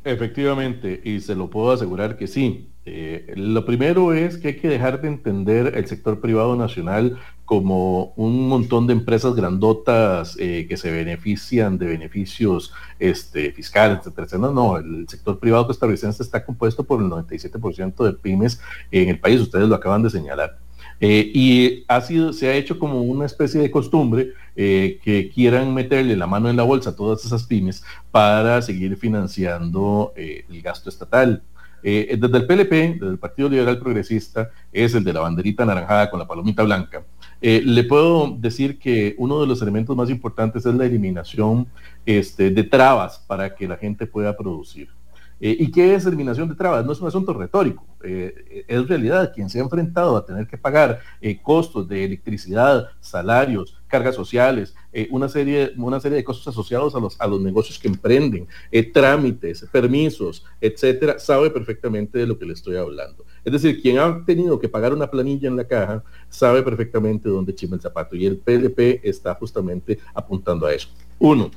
Efectivamente, 0.04 1.02
y 1.04 1.20
se 1.22 1.34
lo 1.34 1.50
puedo 1.50 1.72
asegurar 1.72 2.18
que 2.18 2.28
sí. 2.28 2.70
Eh, 2.86 3.34
lo 3.36 3.66
primero 3.66 4.14
es 4.14 4.38
que 4.38 4.50
hay 4.50 4.56
que 4.58 4.70
dejar 4.70 5.02
de 5.02 5.10
entender 5.10 5.74
el 5.76 5.88
sector 5.88 6.22
privado 6.22 6.56
nacional 6.56 7.18
como 7.48 8.12
un 8.18 8.50
montón 8.50 8.88
de 8.88 8.94
empresas 8.94 9.34
grandotas 9.34 10.36
eh, 10.38 10.66
que 10.68 10.76
se 10.76 10.92
benefician 10.92 11.78
de 11.78 11.86
beneficios 11.86 12.74
este, 13.00 13.54
fiscales, 13.54 14.00
etcétera. 14.00 14.28
No, 14.38 14.52
no, 14.52 14.78
el 14.78 15.08
sector 15.08 15.40
privado 15.40 15.66
costarricense 15.66 16.22
está 16.22 16.44
compuesto 16.44 16.84
por 16.84 17.02
el 17.02 17.08
97% 17.08 18.04
de 18.04 18.12
pymes 18.12 18.60
en 18.92 19.08
el 19.08 19.18
país, 19.18 19.40
ustedes 19.40 19.70
lo 19.70 19.76
acaban 19.76 20.04
de 20.04 20.10
señalar. 20.10 20.60
Eh, 21.00 21.32
y 21.34 21.86
ha 21.88 22.02
sido, 22.02 22.34
se 22.34 22.50
ha 22.50 22.56
hecho 22.56 22.78
como 22.78 23.02
una 23.02 23.26
especie 23.26 23.62
de 23.62 23.72
costumbre 23.72 24.34
que 24.54 25.32
quieran 25.34 25.74
meterle 25.74 26.18
la 26.18 26.28
mano 26.28 26.50
en 26.50 26.58
la 26.58 26.64
bolsa 26.64 26.90
a 26.90 26.96
todas 26.98 27.24
esas 27.24 27.44
pymes 27.44 27.82
para 28.12 28.62
seguir 28.62 28.98
financiando 28.98 30.12
el 30.18 30.62
gasto 30.62 30.90
estatal. 30.90 31.44
Eh, 31.84 32.18
desde 32.20 32.38
el 32.38 32.48
PLP, 32.48 33.00
desde 33.00 33.12
el 33.12 33.20
Partido 33.20 33.50
Liberal 33.50 33.80
Progresista, 33.80 34.52
es 34.72 34.94
el 34.96 35.04
de 35.04 35.14
la 35.14 35.22
banderita 35.22 35.66
naranjada 35.66 36.10
con 36.10 36.20
la 36.20 36.28
palomita 36.28 36.64
blanca. 36.64 37.04
Eh, 37.42 37.62
le 37.64 37.84
puedo 37.84 38.36
decir 38.38 38.80
que 38.80 39.16
uno 39.18 39.40
de 39.40 39.48
los 39.48 39.62
elementos 39.62 39.96
más 39.96 40.10
importantes 40.10 40.66
es 40.66 40.74
la 40.74 40.86
eliminación 40.86 41.68
este, 42.06 42.50
de 42.50 42.64
trabas 42.64 43.20
para 43.28 43.54
que 43.54 43.68
la 43.68 43.78
gente 43.78 44.08
pueda 44.08 44.36
producir. 44.36 44.90
Eh, 45.40 45.56
¿Y 45.60 45.70
qué 45.70 45.94
es 45.94 46.06
eliminación 46.06 46.50
de 46.50 46.56
trabas? 46.56 46.84
No 46.84 46.94
es 46.94 47.00
un 47.00 47.08
asunto 47.08 47.32
retórico, 47.34 47.86
eh, 48.04 48.66
es 48.68 48.88
realidad. 48.88 49.32
Quien 49.36 49.50
se 49.50 49.60
ha 49.60 49.64
enfrentado 49.64 50.18
a 50.18 50.26
tener 50.26 50.48
que 50.48 50.58
pagar 50.58 51.00
costos 51.44 51.88
de 51.88 52.06
electricidad, 52.06 52.88
salarios, 53.00 53.77
cargas 53.88 54.16
sociales, 54.16 54.76
una, 55.10 55.30
serie, 55.30 55.74
una 55.78 56.00
serie 56.00 56.18
de 56.18 56.24
costos 56.24 56.48
asociados 56.48 56.96
a 56.96 57.00
los, 57.00 57.20
a 57.20 57.28
los 57.28 57.42
negocios 57.42 57.80
que 57.80 57.88
emprenden, 57.88 58.48
trámites, 58.94 59.66
permisos, 59.72 60.46
etcétera, 60.60 61.20
sabe 61.20 61.50
perfectamente 61.50 62.20
de 62.20 62.28
lo 62.28 62.38
que 62.38 62.46
le 62.46 62.54
estoy 62.54 62.78
hablando. 62.78 63.26
Es 63.44 63.54
decir, 63.54 63.82
quien 63.82 63.98
ha 64.00 64.26
tenido 64.26 64.60
que 64.60 64.68
pagar 64.68 64.94
una 64.94 65.10
planilla 65.10 65.48
en 65.48 65.56
la 65.56 65.68
caja 65.68 66.04
sabe 66.30 66.62
perfectamente 66.64 67.30
dónde 67.30 67.56
chima 67.56 67.76
el 67.76 67.82
zapato 67.82 68.16
y 68.16 68.26
el 68.26 68.38
PLP 68.38 69.02
está 69.04 69.34
justamente 69.36 70.00
apuntando 70.14 70.66
a 70.66 70.74
eso. 70.74 70.90
Uno, 71.20 71.52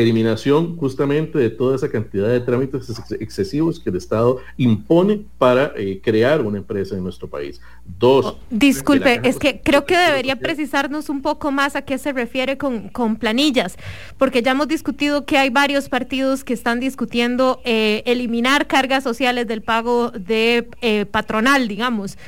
eliminación 0.00 0.76
justamente 0.76 1.38
de 1.38 1.50
toda 1.50 1.76
esa 1.76 1.88
cantidad 1.88 2.28
de 2.28 2.40
trámites 2.40 2.88
excesivos 3.20 3.80
que 3.80 3.90
el 3.90 3.96
Estado 3.96 4.38
impone 4.56 5.20
para 5.38 5.72
eh, 5.76 6.00
crear 6.02 6.40
una 6.40 6.58
empresa 6.58 6.96
en 6.96 7.02
nuestro 7.02 7.28
país. 7.28 7.60
Dos. 7.98 8.26
Oh, 8.26 8.38
disculpe, 8.50 9.20
es 9.24 9.38
que 9.38 9.60
creo 9.60 9.84
que 9.84 9.96
debería 9.96 10.36
precisarnos 10.36 11.08
un 11.08 11.22
poco 11.22 11.50
más 11.50 11.76
a 11.76 11.82
qué 11.82 11.98
se 11.98 12.12
refiere 12.12 12.58
con, 12.58 12.88
con 12.88 13.16
planillas, 13.16 13.76
porque 14.18 14.42
ya 14.42 14.52
hemos 14.52 14.68
discutido 14.68 15.24
que 15.24 15.38
hay 15.38 15.50
varios 15.50 15.88
partidos 15.88 16.44
que 16.44 16.54
están 16.54 16.80
discutiendo 16.80 17.60
eh, 17.64 18.02
eliminar 18.06 18.66
cargas 18.66 19.04
sociales 19.04 19.46
del 19.46 19.62
pago 19.62 20.10
de 20.10 20.68
eh, 20.80 21.06
patronal, 21.06 21.68
digamos, 21.68 22.18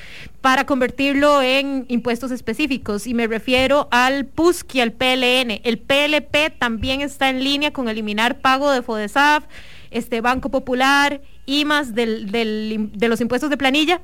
para 0.40 0.64
convertirlo 0.64 1.42
en 1.42 1.84
impuestos 1.88 2.30
específicos. 2.30 3.06
Y 3.06 3.14
me 3.14 3.26
refiero 3.26 3.88
al 3.90 4.26
PUSC 4.26 4.76
y 4.76 4.80
al 4.80 4.92
PLN. 4.92 5.60
El 5.64 5.78
PLP 5.78 6.58
también 6.58 7.00
está 7.00 7.28
en 7.28 7.44
línea 7.44 7.72
con 7.72 7.88
eliminar 7.88 8.40
pago 8.40 8.70
de 8.70 8.82
FODESAF, 8.82 9.44
este 9.90 10.20
Banco 10.20 10.50
Popular, 10.50 11.20
y 11.46 11.64
más 11.64 11.94
del, 11.94 12.30
de 12.30 13.08
los 13.08 13.20
impuestos 13.20 13.50
de 13.50 13.56
planilla. 13.56 14.02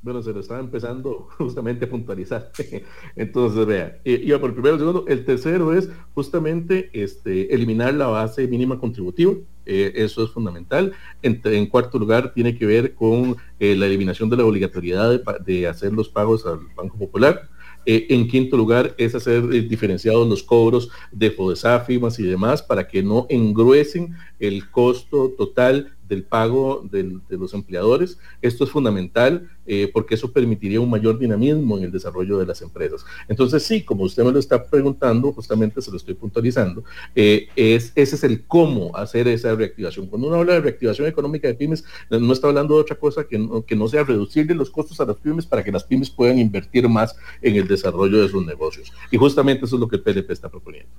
Bueno, 0.00 0.22
se 0.22 0.32
lo 0.32 0.40
estaba 0.40 0.60
empezando 0.60 1.28
justamente 1.38 1.84
a 1.84 1.90
puntualizar. 1.90 2.52
Entonces, 3.16 3.66
vea, 3.66 4.00
iba 4.04 4.38
por 4.38 4.50
el 4.50 4.54
primero, 4.54 4.74
el 4.74 4.80
segundo. 4.80 5.04
El 5.08 5.24
tercero 5.24 5.72
es 5.72 5.90
justamente 6.14 6.90
este, 6.92 7.52
eliminar 7.54 7.94
la 7.94 8.06
base 8.06 8.46
mínima 8.46 8.78
contributiva. 8.78 9.34
Eh, 9.66 9.92
eso 9.96 10.24
es 10.24 10.30
fundamental. 10.30 10.92
En, 11.22 11.66
cuarto 11.66 11.98
lugar, 11.98 12.32
tiene 12.32 12.56
que 12.56 12.64
ver 12.64 12.94
con 12.94 13.36
eh, 13.60 13.76
la 13.76 13.86
eliminación 13.86 14.30
de 14.30 14.38
la 14.38 14.46
obligatoriedad 14.46 15.20
de, 15.44 15.66
hacer 15.66 15.92
los 15.92 16.08
pagos 16.08 16.46
al 16.46 16.60
Banco 16.74 16.96
Popular. 16.96 17.48
Eh, 17.84 18.06
en 18.08 18.28
quinto 18.28 18.56
lugar, 18.56 18.94
es 18.98 19.14
hacer 19.14 19.46
diferenciados 19.68 20.26
los 20.26 20.42
cobros 20.42 20.90
de 21.12 21.30
FODESAF, 21.30 21.90
y 21.90 22.22
demás 22.22 22.62
para 22.62 22.88
que 22.88 23.02
no 23.02 23.26
engruesen 23.28 24.14
el 24.38 24.70
costo 24.70 25.34
total 25.36 25.97
del 26.08 26.24
pago 26.24 26.86
de 26.90 27.20
los 27.28 27.54
empleadores. 27.54 28.18
Esto 28.42 28.64
es 28.64 28.70
fundamental 28.70 29.48
eh, 29.66 29.90
porque 29.92 30.14
eso 30.14 30.32
permitiría 30.32 30.80
un 30.80 30.88
mayor 30.88 31.18
dinamismo 31.18 31.76
en 31.76 31.84
el 31.84 31.92
desarrollo 31.92 32.38
de 32.38 32.46
las 32.46 32.62
empresas. 32.62 33.04
Entonces, 33.28 33.62
sí, 33.62 33.82
como 33.84 34.04
usted 34.04 34.24
me 34.24 34.32
lo 34.32 34.38
está 34.38 34.64
preguntando, 34.64 35.30
justamente 35.32 35.82
se 35.82 35.90
lo 35.90 35.98
estoy 35.98 36.14
puntualizando, 36.14 36.84
eh, 37.14 37.48
es, 37.54 37.92
ese 37.94 38.16
es 38.16 38.24
el 38.24 38.46
cómo 38.46 38.96
hacer 38.96 39.28
esa 39.28 39.54
reactivación. 39.54 40.06
Cuando 40.06 40.28
uno 40.28 40.36
habla 40.36 40.54
de 40.54 40.60
reactivación 40.60 41.06
económica 41.06 41.48
de 41.48 41.54
pymes, 41.54 41.84
no 42.08 42.32
está 42.32 42.48
hablando 42.48 42.76
de 42.76 42.80
otra 42.80 42.96
cosa 42.96 43.24
que 43.24 43.38
no, 43.38 43.64
que 43.64 43.76
no 43.76 43.88
sea 43.88 44.04
reducirle 44.04 44.54
los 44.54 44.70
costos 44.70 44.98
a 45.00 45.04
las 45.04 45.16
pymes 45.16 45.44
para 45.44 45.62
que 45.62 45.70
las 45.70 45.84
pymes 45.84 46.08
puedan 46.08 46.38
invertir 46.38 46.88
más 46.88 47.14
en 47.42 47.56
el 47.56 47.68
desarrollo 47.68 48.22
de 48.22 48.28
sus 48.28 48.46
negocios. 48.46 48.90
Y 49.10 49.18
justamente 49.18 49.66
eso 49.66 49.76
es 49.76 49.80
lo 49.80 49.88
que 49.88 49.96
el 49.96 50.02
PLP 50.02 50.30
está 50.30 50.48
proponiendo. 50.48 50.90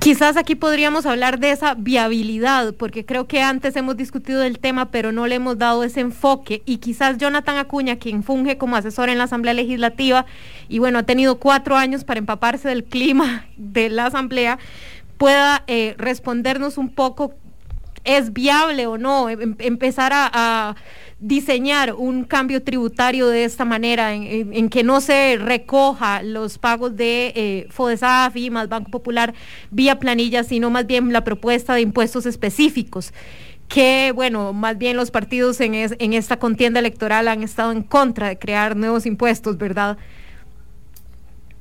Quizás 0.00 0.38
aquí 0.38 0.54
podríamos 0.54 1.04
hablar 1.04 1.38
de 1.38 1.50
esa 1.50 1.74
viabilidad, 1.74 2.74
porque 2.74 3.04
creo 3.04 3.26
que 3.26 3.42
antes 3.42 3.76
hemos 3.76 3.98
discutido 3.98 4.40
del 4.40 4.58
tema, 4.58 4.90
pero 4.90 5.12
no 5.12 5.26
le 5.26 5.34
hemos 5.34 5.58
dado 5.58 5.84
ese 5.84 6.00
enfoque. 6.00 6.62
Y 6.64 6.78
quizás 6.78 7.18
Jonathan 7.18 7.58
Acuña, 7.58 7.96
quien 7.96 8.22
funge 8.22 8.56
como 8.56 8.76
asesor 8.76 9.10
en 9.10 9.18
la 9.18 9.24
Asamblea 9.24 9.52
Legislativa, 9.52 10.24
y 10.70 10.78
bueno, 10.78 11.00
ha 11.00 11.02
tenido 11.02 11.38
cuatro 11.38 11.76
años 11.76 12.04
para 12.04 12.18
empaparse 12.18 12.70
del 12.70 12.84
clima 12.84 13.44
de 13.58 13.90
la 13.90 14.06
Asamblea, 14.06 14.58
pueda 15.18 15.64
eh, 15.66 15.94
respondernos 15.98 16.78
un 16.78 16.88
poco, 16.88 17.34
¿es 18.04 18.32
viable 18.32 18.86
o 18.86 18.96
no 18.96 19.28
em, 19.28 19.54
empezar 19.58 20.12
a 20.14 20.76
diseñar 21.20 21.94
un 21.94 22.24
cambio 22.24 22.62
tributario 22.62 23.28
de 23.28 23.44
esta 23.44 23.64
manera, 23.64 24.14
en, 24.14 24.70
que 24.70 24.82
no 24.82 25.00
se 25.00 25.36
recoja 25.36 26.22
los 26.22 26.58
pagos 26.58 26.96
de 26.96 27.32
eh, 27.36 27.66
FODESAF 27.70 28.36
y 28.36 28.50
más 28.50 28.68
Banco 28.68 28.90
Popular 28.90 29.34
vía 29.70 29.98
planilla, 29.98 30.42
sino 30.44 30.70
más 30.70 30.86
bien 30.86 31.12
la 31.12 31.22
propuesta 31.22 31.74
de 31.74 31.82
impuestos 31.82 32.26
específicos 32.26 33.12
que, 33.68 34.10
bueno, 34.12 34.52
más 34.52 34.78
bien 34.78 34.96
los 34.96 35.12
partidos 35.12 35.60
en, 35.60 35.74
en 35.74 36.12
esta 36.12 36.40
contienda 36.40 36.80
electoral 36.80 37.28
han 37.28 37.44
estado 37.44 37.70
en 37.70 37.84
contra 37.84 38.28
de 38.28 38.36
crear 38.36 38.74
nuevos 38.74 39.06
impuestos, 39.06 39.58
¿verdad? 39.58 39.96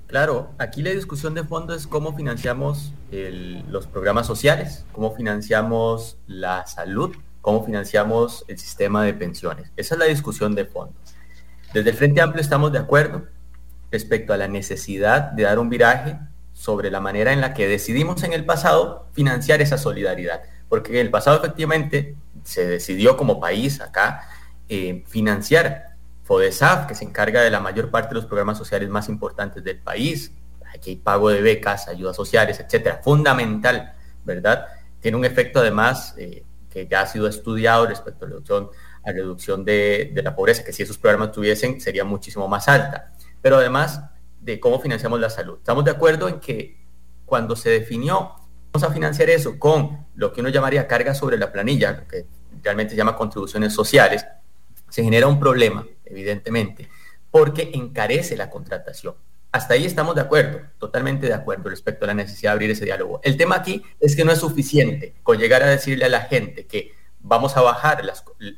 Claro, 0.07 0.49
aquí 0.57 0.81
la 0.81 0.90
discusión 0.90 1.36
de 1.36 1.44
fondo 1.44 1.76
es 1.76 1.86
cómo 1.86 2.15
financiamos 2.15 2.94
los 3.11 3.86
programas 3.86 4.26
sociales, 4.26 4.84
cómo 4.91 5.15
financiamos 5.15 6.18
la 6.26 6.65
salud, 6.65 7.15
cómo 7.49 7.65
financiamos 7.65 8.45
el 8.47 8.59
sistema 8.59 9.03
de 9.03 9.15
pensiones. 9.15 9.71
Esa 9.76 9.95
es 9.95 9.99
la 9.99 10.05
discusión 10.05 10.53
de 10.53 10.65
fondo. 10.65 10.93
Desde 11.73 11.89
el 11.89 11.95
Frente 11.95 12.21
Amplio 12.21 12.41
estamos 12.43 12.71
de 12.71 12.77
acuerdo 12.77 13.23
respecto 13.89 14.34
a 14.34 14.38
la 14.38 14.47
necesidad 14.47 15.31
de 15.31 15.43
dar 15.43 15.57
un 15.57 15.67
viraje 15.67 16.19
sobre 16.53 16.91
la 16.91 16.99
manera 16.99 17.34
en 17.34 17.41
la 17.41 17.55
que 17.55 17.67
decidimos 17.67 18.21
en 18.21 18.34
el 18.34 18.45
pasado 18.45 19.07
financiar 19.13 19.63
esa 19.63 19.80
solidaridad. 19.80 20.43
Porque 20.67 20.91
en 20.91 21.07
el 21.07 21.09
pasado 21.09 21.38
efectivamente 21.38 22.15
se 22.43 22.67
decidió 22.67 23.17
como 23.17 23.39
país 23.39 23.81
acá 23.81 24.30
eh, 24.67 25.03
financiar 25.07 25.95
FODESAF, 26.26 26.85
que 26.85 26.93
se 26.93 27.03
encarga 27.03 27.41
de 27.41 27.49
la 27.49 27.59
mayor 27.59 27.89
parte 27.89 28.09
de 28.09 28.15
los 28.21 28.27
programas 28.27 28.59
sociales 28.59 28.89
más 28.89 29.09
importantes 29.09 29.63
del 29.63 29.80
país. 29.80 30.34
Aquí 30.71 30.91
hay 30.91 30.95
pago 30.97 31.31
de 31.31 31.41
becas, 31.41 31.88
ayudas 31.88 32.15
sociales, 32.15 32.59
etcétera. 32.59 33.01
Fundamental, 33.03 33.95
¿verdad? 34.23 34.67
Tiene 34.99 35.17
un 35.17 35.26
efecto 35.26 35.61
además 35.61 36.13
eh, 36.15 36.43
que 36.69 36.87
ya 36.87 37.01
ha 37.01 37.07
sido 37.07 37.27
estudiado 37.27 37.85
respecto 37.87 38.25
a 38.25 38.29
reducción, 38.29 38.69
a 39.03 39.11
reducción 39.11 39.65
de, 39.65 40.11
la 40.23 40.35
pobreza, 40.35 40.63
que 40.63 40.73
si 40.73 40.83
esos 40.83 40.97
programas 40.97 41.31
tuviesen 41.31 41.81
sería 41.81 42.03
muchísimo 42.03 42.47
más 42.47 42.67
alta. 42.67 43.13
Pero 43.41 43.57
además 43.57 44.01
de 44.39 44.59
cómo 44.59 44.79
financiamos 44.79 45.19
la 45.19 45.29
salud. 45.29 45.57
Estamos 45.57 45.83
de 45.83 45.91
acuerdo 45.91 46.27
en 46.27 46.39
que 46.39 46.85
cuando 47.25 47.55
se 47.55 47.69
definió, 47.69 48.35
vamos 48.71 48.89
a 48.89 48.93
financiar 48.93 49.29
eso 49.29 49.57
con 49.59 50.07
lo 50.15 50.31
que 50.31 50.41
uno 50.41 50.49
llamaría 50.49 50.87
carga 50.87 51.13
sobre 51.13 51.37
la 51.37 51.51
planilla, 51.51 51.91
lo 51.91 52.07
que 52.07 52.25
realmente 52.63 52.91
se 52.91 52.97
llama 52.97 53.15
contribuciones 53.15 53.73
sociales, 53.73 54.25
se 54.89 55.03
genera 55.03 55.27
un 55.27 55.39
problema, 55.39 55.85
evidentemente, 56.05 56.89
porque 57.31 57.71
encarece 57.73 58.35
la 58.35 58.49
contratación. 58.49 59.15
Hasta 59.51 59.73
ahí 59.73 59.85
estamos 59.85 60.13
de 60.13 60.21
acuerdo, 60.21 60.61
totalmente 60.77 61.26
de 61.26 61.34
acuerdo 61.34 61.69
respecto 61.69 62.05
a 62.05 62.07
la 62.07 62.13
necesidad 62.13 62.51
de 62.51 62.53
abrir 62.53 62.71
ese 62.71 62.85
diálogo. 62.85 63.19
El 63.23 63.35
tema 63.35 63.55
aquí 63.55 63.84
es 63.99 64.15
que 64.15 64.23
no 64.23 64.31
es 64.31 64.39
suficiente 64.39 65.15
con 65.23 65.39
llegar 65.39 65.63
a 65.63 65.67
decirle 65.67 66.05
a 66.05 66.09
la 66.09 66.21
gente 66.21 66.67
que 66.67 66.91
vamos 67.19 67.57
a 67.57 67.61
bajar 67.61 68.03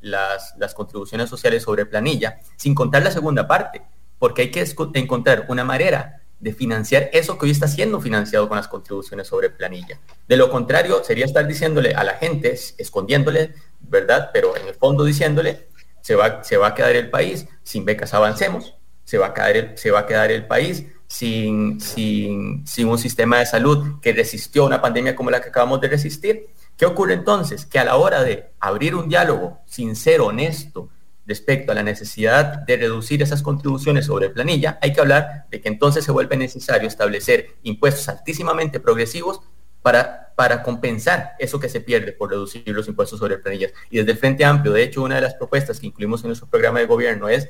las, 0.02 0.74
contribuciones 0.74 1.30
sociales 1.30 1.64
sobre 1.64 1.86
planilla, 1.86 2.40
sin 2.58 2.76
contar 2.76 3.04
la 3.04 3.12
segunda 3.12 3.48
parte, 3.48 3.82
porque 4.20 4.44
hay 4.44 4.52
que 4.52 4.66
encontrar 4.96 5.46
una 5.48 5.64
manera 5.64 6.22
de 6.42 6.54
financiar 6.54 7.10
eso 7.14 7.38
que 7.38 7.46
hoy 7.46 7.52
está 7.52 7.68
siendo 7.68 8.02
financiado 8.02 8.50
con 8.50 8.58
las 8.58 8.68
contribuciones 8.68 9.28
sobre 9.28 9.50
planilla. 9.50 10.00
De 10.28 10.36
lo 10.36 10.50
contrario, 10.50 11.04
sería 11.06 11.24
estar 11.24 11.48
diciéndole 11.48 11.94
a 11.94 12.04
la 12.04 12.16
gente, 12.16 12.60
escondiéndole, 12.78 13.54
¿verdad? 13.80 14.32
Pero 14.34 14.58
en 14.58 14.68
el 14.68 14.74
fondo 14.74 15.06
diciéndole, 15.06 15.70
se 16.02 16.16
va, 16.16 16.44
se 16.44 16.58
va 16.58 16.68
a 16.68 16.76
quedar 16.76 16.96
el 16.96 17.10
país 17.10 17.48
sin 17.64 17.86
becas 17.86 18.14
avancemos, 18.14 18.76
se 19.04 19.18
va 19.18 19.28
a, 19.28 19.34
caer 19.34 19.58
el, 19.58 19.78
se 19.78 19.92
va 19.92 20.00
a 20.00 20.06
quedar 20.06 20.32
el 20.32 20.48
país 20.48 20.86
sin, 21.08 21.80
sin, 21.82 22.66
sin 22.66 22.88
un 22.88 22.98
sistema 22.98 23.40
de 23.40 23.46
salud 23.46 24.00
que 24.02 24.14
resistió 24.14 24.66
una 24.66 24.82
pandemia 24.82 25.16
como 25.16 25.30
la 25.30 25.42
que 25.42 25.50
acabamos 25.50 25.82
de 25.82 25.90
resistir. 25.90 26.48
¿Qué 26.78 26.86
ocurre 26.86 27.14
entonces? 27.14 27.66
Que 27.66 27.80
a 27.80 27.84
la 27.84 27.98
hora 27.98 28.24
de 28.24 28.52
abrir 28.60 28.96
un 28.96 29.10
diálogo 29.10 29.60
sincero, 29.66 30.28
honesto, 30.28 30.90
respecto 31.28 31.72
a 31.72 31.76
la 31.76 31.84
necesidad 31.84 32.60
de 32.66 32.78
reducir 32.78 33.22
esas 33.22 33.42
contribuciones 33.42 34.06
sobre 34.06 34.30
planilla, 34.30 34.80
hay 34.82 34.92
que 34.94 35.02
hablar 35.02 35.46
de 35.50 35.62
que 35.62 35.70
entonces 35.70 36.04
se 36.04 36.12
vuelve 36.12 36.36
necesario 36.38 36.88
establecer 36.88 37.56
impuestos 37.64 38.10
altísimamente 38.10 38.80
progresivos 38.80 39.42
para, 39.82 40.34
para 40.36 40.64
compensar 40.64 41.34
eso 41.40 41.60
que 41.60 41.70
se 41.70 41.82
pierde 41.82 42.12
por 42.12 42.30
reducir 42.30 42.64
los 42.68 42.88
impuestos 42.88 43.20
sobre 43.20 43.38
planillas. 43.38 43.74
Y 43.90 43.98
desde 43.98 44.12
el 44.12 44.18
Frente 44.18 44.46
Amplio, 44.46 44.74
de 44.74 44.84
hecho, 44.84 45.04
una 45.04 45.16
de 45.16 45.22
las 45.22 45.36
propuestas 45.36 45.80
que 45.80 45.88
incluimos 45.88 46.22
en 46.22 46.28
nuestro 46.28 46.48
programa 46.48 46.80
de 46.80 46.86
gobierno 46.86 47.30
es, 47.30 47.50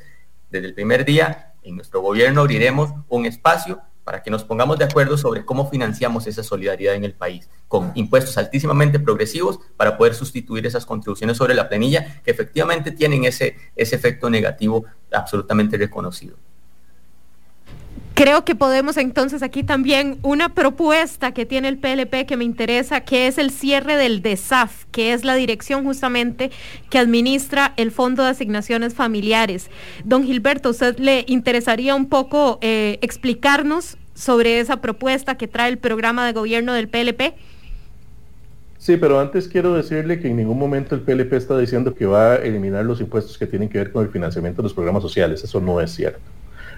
desde 0.51 0.67
el 0.67 0.73
primer 0.73 1.05
día, 1.05 1.53
en 1.63 1.75
nuestro 1.75 2.01
gobierno 2.01 2.41
abriremos 2.41 2.91
un 3.07 3.25
espacio 3.25 3.81
para 4.03 4.23
que 4.23 4.31
nos 4.31 4.43
pongamos 4.43 4.77
de 4.77 4.85
acuerdo 4.85 5.17
sobre 5.17 5.45
cómo 5.45 5.69
financiamos 5.69 6.27
esa 6.27 6.43
solidaridad 6.43 6.95
en 6.95 7.05
el 7.05 7.13
país, 7.13 7.49
con 7.67 7.91
impuestos 7.95 8.37
altísimamente 8.37 8.99
progresivos 8.99 9.59
para 9.77 9.97
poder 9.97 10.15
sustituir 10.15 10.65
esas 10.65 10.85
contribuciones 10.85 11.37
sobre 11.37 11.53
la 11.53 11.69
planilla 11.69 12.21
que 12.23 12.31
efectivamente 12.31 12.91
tienen 12.91 13.23
ese, 13.25 13.55
ese 13.75 13.95
efecto 13.95 14.29
negativo 14.29 14.85
absolutamente 15.11 15.77
reconocido. 15.77 16.35
Creo 18.13 18.43
que 18.43 18.55
podemos 18.55 18.97
entonces 18.97 19.41
aquí 19.41 19.63
también 19.63 20.17
una 20.21 20.53
propuesta 20.53 21.33
que 21.33 21.45
tiene 21.45 21.69
el 21.69 21.77
PLP 21.77 22.25
que 22.27 22.35
me 22.35 22.43
interesa, 22.43 23.01
que 23.01 23.27
es 23.27 23.37
el 23.37 23.51
cierre 23.51 23.95
del 23.95 24.21
DESAF, 24.21 24.85
que 24.91 25.13
es 25.13 25.23
la 25.23 25.35
dirección 25.35 25.85
justamente 25.85 26.51
que 26.89 26.99
administra 26.99 27.73
el 27.77 27.89
Fondo 27.91 28.23
de 28.23 28.29
Asignaciones 28.29 28.93
Familiares. 28.93 29.69
Don 30.03 30.25
Gilberto, 30.25 30.71
¿usted 30.71 30.97
le 30.99 31.23
interesaría 31.27 31.95
un 31.95 32.07
poco 32.07 32.59
eh, 32.61 32.99
explicarnos 33.01 33.97
sobre 34.13 34.59
esa 34.59 34.81
propuesta 34.81 35.35
que 35.35 35.47
trae 35.47 35.69
el 35.69 35.77
programa 35.77 36.25
de 36.25 36.33
gobierno 36.33 36.73
del 36.73 36.89
PLP? 36.89 37.33
Sí, 38.77 38.97
pero 38.97 39.19
antes 39.19 39.47
quiero 39.47 39.73
decirle 39.73 40.19
que 40.19 40.27
en 40.27 40.35
ningún 40.35 40.59
momento 40.59 40.95
el 40.95 41.01
PLP 41.01 41.33
está 41.33 41.57
diciendo 41.57 41.93
que 41.93 42.05
va 42.05 42.33
a 42.33 42.35
eliminar 42.35 42.83
los 42.83 42.99
impuestos 42.99 43.37
que 43.37 43.47
tienen 43.47 43.69
que 43.69 43.77
ver 43.77 43.91
con 43.91 44.03
el 44.03 44.11
financiamiento 44.11 44.61
de 44.61 44.63
los 44.63 44.73
programas 44.73 45.01
sociales. 45.01 45.43
Eso 45.43 45.61
no 45.61 45.79
es 45.79 45.91
cierto. 45.91 46.19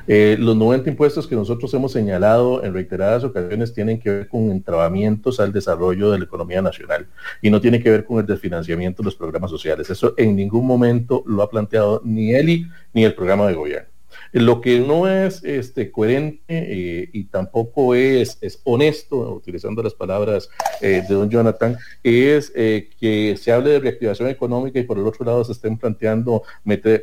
Eh, 0.05 0.35
los 0.37 0.55
90 0.57 0.89
impuestos 0.89 1.27
que 1.27 1.35
nosotros 1.35 1.73
hemos 1.73 1.93
señalado 1.93 2.63
en 2.63 2.73
reiteradas 2.73 3.23
ocasiones 3.23 3.73
tienen 3.73 3.99
que 3.99 4.09
ver 4.09 4.27
con 4.27 4.51
entrabamientos 4.51 5.39
al 5.39 5.53
desarrollo 5.53 6.11
de 6.11 6.19
la 6.19 6.25
economía 6.25 6.61
nacional 6.61 7.07
y 7.41 7.49
no 7.49 7.61
tiene 7.61 7.81
que 7.81 7.89
ver 7.89 8.03
con 8.03 8.19
el 8.19 8.25
desfinanciamiento 8.25 9.01
de 9.01 9.05
los 9.05 9.15
programas 9.15 9.49
sociales. 9.49 9.89
Eso 9.89 10.13
en 10.17 10.35
ningún 10.35 10.67
momento 10.67 11.23
lo 11.25 11.41
ha 11.41 11.49
planteado 11.49 12.01
ni 12.03 12.33
Eli 12.33 12.67
ni 12.93 13.05
el 13.05 13.13
programa 13.13 13.47
de 13.47 13.53
gobierno. 13.53 13.92
Lo 14.33 14.61
que 14.61 14.79
no 14.79 15.07
es 15.07 15.43
este, 15.43 15.91
coherente 15.91 16.41
eh, 16.47 17.09
y 17.13 17.25
tampoco 17.25 17.93
es, 17.93 18.39
es, 18.41 18.59
honesto, 18.63 19.31
utilizando 19.31 19.83
las 19.83 19.93
palabras 19.93 20.49
eh, 20.81 21.03
de 21.07 21.13
don 21.13 21.29
Jonathan, 21.29 21.77
es 22.01 22.51
eh, 22.55 22.89
que 22.99 23.37
se 23.37 23.51
hable 23.51 23.69
de 23.69 23.79
reactivación 23.79 24.29
económica 24.29 24.79
y 24.79 24.83
por 24.83 24.97
el 24.97 25.05
otro 25.05 25.23
lado 25.23 25.43
se 25.43 25.51
estén 25.51 25.77
planteando 25.77 26.41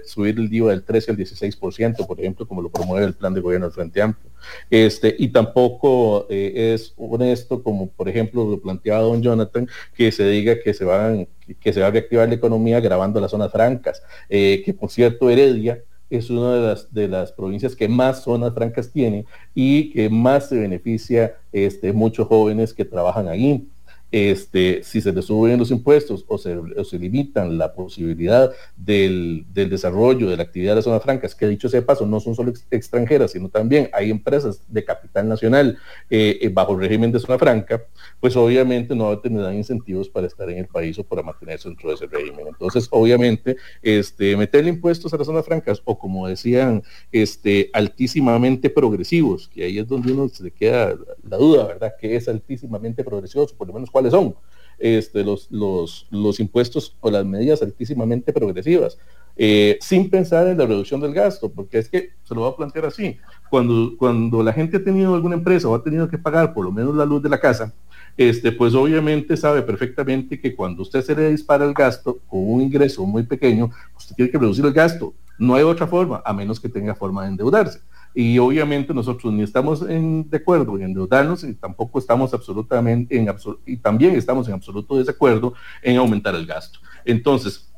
subir 0.04 0.40
el 0.40 0.50
DIVA 0.50 0.72
del 0.72 0.82
13 0.82 1.12
al 1.12 1.16
16%, 1.18 2.04
por 2.04 2.18
ejemplo, 2.18 2.48
como 2.48 2.62
lo 2.62 2.68
promueve 2.68 3.06
el 3.06 3.14
plan 3.14 3.32
de 3.32 3.40
gobierno 3.40 3.66
del 3.66 3.74
Frente 3.74 4.02
Amplio. 4.02 4.32
Este, 4.68 5.14
y 5.16 5.28
tampoco 5.28 6.26
es 6.28 6.94
honesto, 6.96 7.62
como 7.62 7.90
por 7.90 8.08
ejemplo 8.08 8.44
lo 8.44 8.60
planteaba 8.60 9.02
don 9.02 9.22
Jonathan, 9.22 9.68
que 9.94 10.10
se 10.10 10.26
diga 10.26 10.58
que 10.58 10.74
se, 10.74 10.84
van, 10.84 11.28
que 11.60 11.72
se 11.72 11.80
va 11.80 11.86
a 11.86 11.90
reactivar 11.92 12.28
la 12.28 12.34
economía 12.34 12.80
grabando 12.80 13.20
las 13.20 13.30
zonas 13.30 13.52
francas, 13.52 14.02
que 14.28 14.76
por 14.76 14.90
cierto 14.90 15.30
Heredia 15.30 15.84
es 16.10 16.28
una 16.28 16.54
de 16.54 16.60
las, 16.60 16.92
de 16.92 17.08
las 17.08 17.32
provincias 17.32 17.76
que 17.76 17.88
más 17.88 18.24
zonas 18.24 18.52
francas 18.52 18.90
tiene 18.90 19.24
y 19.54 19.90
que 19.92 20.10
más 20.10 20.48
se 20.48 20.58
beneficia 20.58 21.36
este, 21.52 21.92
muchos 21.92 22.26
jóvenes 22.26 22.74
que 22.74 22.84
trabajan 22.84 23.28
ahí 23.28 23.68
este, 24.12 24.82
si 24.82 25.00
se 25.00 25.12
le 25.12 25.22
suben 25.22 25.58
los 25.58 25.70
impuestos 25.70 26.24
o 26.28 26.38
se, 26.38 26.98
limitan 26.98 27.58
la 27.58 27.72
posibilidad 27.72 28.50
del, 28.76 29.46
desarrollo 29.52 30.28
de 30.28 30.36
la 30.36 30.42
actividad 30.42 30.74
de 30.74 30.82
zonas 30.82 31.02
francas, 31.02 31.34
que 31.34 31.46
dicho 31.46 31.68
sea 31.68 31.84
paso, 31.84 32.06
no 32.06 32.20
son 32.20 32.34
solo 32.34 32.52
extranjeras, 32.70 33.32
sino 33.32 33.48
también 33.48 33.88
hay 33.92 34.10
empresas 34.10 34.62
de 34.68 34.84
capital 34.84 35.28
nacional 35.28 35.78
eh, 36.08 36.38
eh, 36.40 36.48
bajo 36.48 36.72
el 36.74 36.80
régimen 36.80 37.12
de 37.12 37.20
zona 37.20 37.38
franca, 37.38 37.82
pues 38.18 38.36
obviamente 38.36 38.94
no 38.94 39.16
tendrán 39.18 39.54
incentivos 39.54 40.08
para 40.08 40.26
estar 40.26 40.48
en 40.50 40.58
el 40.58 40.66
país 40.66 40.98
o 40.98 41.04
para 41.04 41.22
mantenerse 41.22 41.68
dentro 41.68 41.90
de 41.90 41.94
ese 41.94 42.06
régimen. 42.06 42.46
Entonces, 42.48 42.88
obviamente, 42.90 43.56
este, 43.82 44.36
meterle 44.36 44.70
impuestos 44.70 45.12
a 45.14 45.16
las 45.16 45.26
zonas 45.26 45.44
francas 45.44 45.80
o 45.84 45.98
como 45.98 46.26
decían, 46.26 46.82
este, 47.12 47.70
altísimamente 47.72 48.70
progresivos, 48.70 49.48
que 49.48 49.64
ahí 49.64 49.78
es 49.78 49.86
donde 49.86 50.12
uno 50.12 50.28
se 50.28 50.50
queda 50.50 50.96
la 51.28 51.36
duda, 51.36 51.66
¿verdad? 51.66 51.92
Que 52.00 52.16
es 52.16 52.28
altísimamente 52.28 53.04
progresivo, 53.04 53.46
por 53.56 53.68
lo 53.68 53.74
menos 53.74 53.90
cuáles 54.00 54.12
son 54.12 54.34
este, 54.78 55.22
los, 55.22 55.50
los, 55.50 56.06
los 56.10 56.40
impuestos 56.40 56.96
o 57.00 57.10
las 57.10 57.24
medidas 57.26 57.60
altísimamente 57.60 58.32
progresivas, 58.32 58.96
eh, 59.36 59.76
sin 59.82 60.08
pensar 60.08 60.46
en 60.46 60.56
la 60.56 60.64
reducción 60.64 61.02
del 61.02 61.12
gasto, 61.12 61.50
porque 61.50 61.78
es 61.78 61.90
que 61.90 62.10
se 62.24 62.34
lo 62.34 62.40
voy 62.40 62.50
a 62.50 62.56
plantear 62.56 62.86
así, 62.86 63.18
cuando, 63.50 63.94
cuando 63.98 64.42
la 64.42 64.54
gente 64.54 64.78
ha 64.78 64.84
tenido 64.84 65.14
alguna 65.14 65.36
empresa 65.36 65.68
o 65.68 65.74
ha 65.74 65.84
tenido 65.84 66.08
que 66.08 66.16
pagar 66.16 66.54
por 66.54 66.64
lo 66.64 66.72
menos 66.72 66.94
la 66.94 67.04
luz 67.04 67.22
de 67.22 67.28
la 67.28 67.38
casa, 67.38 67.74
este, 68.16 68.52
pues 68.52 68.74
obviamente 68.74 69.36
sabe 69.36 69.60
perfectamente 69.60 70.40
que 70.40 70.56
cuando 70.56 70.80
usted 70.82 71.02
se 71.02 71.14
le 71.14 71.30
dispara 71.30 71.66
el 71.66 71.74
gasto 71.74 72.18
con 72.26 72.40
un 72.42 72.62
ingreso 72.62 73.04
muy 73.04 73.22
pequeño, 73.24 73.70
usted 73.96 74.16
tiene 74.16 74.30
que 74.30 74.38
reducir 74.38 74.64
el 74.64 74.72
gasto. 74.72 75.12
No 75.38 75.54
hay 75.54 75.62
otra 75.62 75.86
forma, 75.86 76.22
a 76.24 76.32
menos 76.32 76.58
que 76.58 76.68
tenga 76.68 76.94
forma 76.94 77.22
de 77.22 77.28
endeudarse 77.28 77.80
y 78.14 78.38
obviamente 78.38 78.92
nosotros 78.92 79.32
ni 79.32 79.42
estamos 79.42 79.82
en, 79.82 80.28
de 80.28 80.36
acuerdo 80.38 80.76
en 80.76 80.84
endeudarnos 80.84 81.44
y 81.44 81.54
tampoco 81.54 81.98
estamos 81.98 82.34
absolutamente 82.34 83.16
en 83.16 83.28
y 83.66 83.76
también 83.76 84.16
estamos 84.16 84.48
en 84.48 84.54
absoluto 84.54 84.98
desacuerdo 84.98 85.54
en 85.82 85.96
aumentar 85.96 86.34
el 86.34 86.46
gasto. 86.46 86.80
Entonces, 87.04 87.70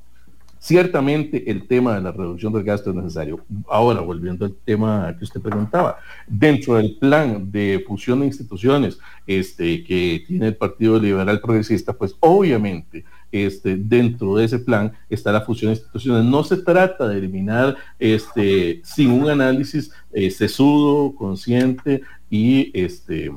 ciertamente 0.59 1.51
el 1.51 1.67
tema 1.67 1.97
de 1.97 2.01
la 2.01 2.13
reducción 2.13 2.53
del 2.53 2.63
gasto 2.63 2.91
es 2.91 2.97
necesario. 2.97 3.45
Ahora, 3.69 4.01
volviendo 4.01 4.45
al 4.45 4.55
tema 4.65 5.15
que 5.19 5.25
usted 5.25 5.41
preguntaba, 5.41 5.99
dentro 6.27 6.77
del 6.77 6.97
plan 6.99 7.51
de 7.51 7.85
fusión 7.87 8.21
de 8.21 8.27
instituciones 8.27 8.99
este, 9.27 9.83
que 9.85 10.25
tiene 10.27 10.47
el 10.47 10.57
Partido 10.57 10.99
Liberal 10.99 11.41
Progresista, 11.41 11.93
pues 11.93 12.15
obviamente 12.21 13.05
este, 13.33 13.77
dentro 13.77 14.37
de 14.37 14.45
ese 14.45 14.59
plan 14.59 14.93
está 15.09 15.33
la 15.33 15.41
fusión 15.41 15.71
de 15.73 15.79
instituciones. 15.79 16.25
No 16.25 16.45
se 16.45 16.59
trata 16.59 17.09
de 17.09 17.19
eliminar 17.19 17.77
este, 17.99 18.83
sin 18.85 19.11
un 19.11 19.31
análisis 19.31 19.91
eh, 20.13 20.31
sesudo, 20.31 21.15
consciente 21.15 22.03
y 22.31 22.71
este, 22.79 23.31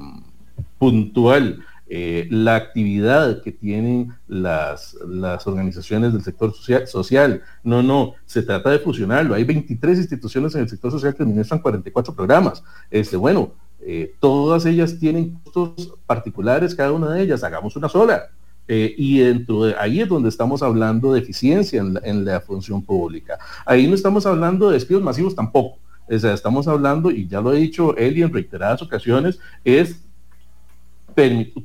puntual 0.77 1.63
eh, 1.87 2.27
la 2.31 2.55
actividad 2.55 3.43
que 3.43 3.51
tienen 3.51 4.11
las, 4.27 4.97
organizaciones 5.45 6.13
del 6.13 6.23
sector 6.23 6.51
social, 6.51 6.87
social, 6.87 7.43
No, 7.63 7.83
no, 7.83 8.15
se 8.25 8.41
trata 8.41 8.71
de 8.71 8.79
fusionarlo. 8.79 9.35
Hay 9.35 9.43
23 9.43 9.99
instituciones 9.99 10.55
en 10.55 10.61
el 10.61 10.69
sector 10.69 10.91
social 10.91 11.15
que 11.15 11.23
administran 11.23 11.59
44 11.59 12.15
programas. 12.15 12.63
Este, 12.89 13.15
bueno, 13.17 13.53
eh, 13.81 14.15
todas 14.19 14.65
ellas 14.65 14.97
tienen 14.99 15.39
costos 15.43 15.93
particulares, 16.07 16.73
cada 16.73 16.91
una 16.91 17.11
de 17.11 17.21
ellas. 17.21 17.43
Hagamos 17.43 17.75
una 17.75 17.87
sola 17.87 18.29
eh, 18.67 18.93
y 18.97 19.19
dentro 19.19 19.65
de 19.65 19.75
ahí 19.77 20.01
es 20.01 20.07
donde 20.07 20.29
estamos 20.29 20.63
hablando 20.63 21.13
de 21.13 21.19
eficiencia 21.19 21.81
en 21.81 22.25
la, 22.25 22.41
función 22.41 22.81
pública. 22.83 23.37
Ahí 23.65 23.87
no 23.87 23.95
estamos 23.95 24.25
hablando 24.25 24.67
de 24.67 24.73
despidos 24.73 25.03
masivos 25.03 25.35
tampoco. 25.35 25.79
O 26.07 26.19
sea, 26.19 26.33
estamos 26.33 26.67
hablando, 26.67 27.11
y 27.11 27.27
ya 27.27 27.41
lo 27.41 27.53
he 27.53 27.57
dicho 27.57 27.95
él 27.97 28.17
y 28.17 28.23
en 28.23 28.33
reiteradas 28.33 28.81
ocasiones, 28.81 29.39
es 29.63 30.01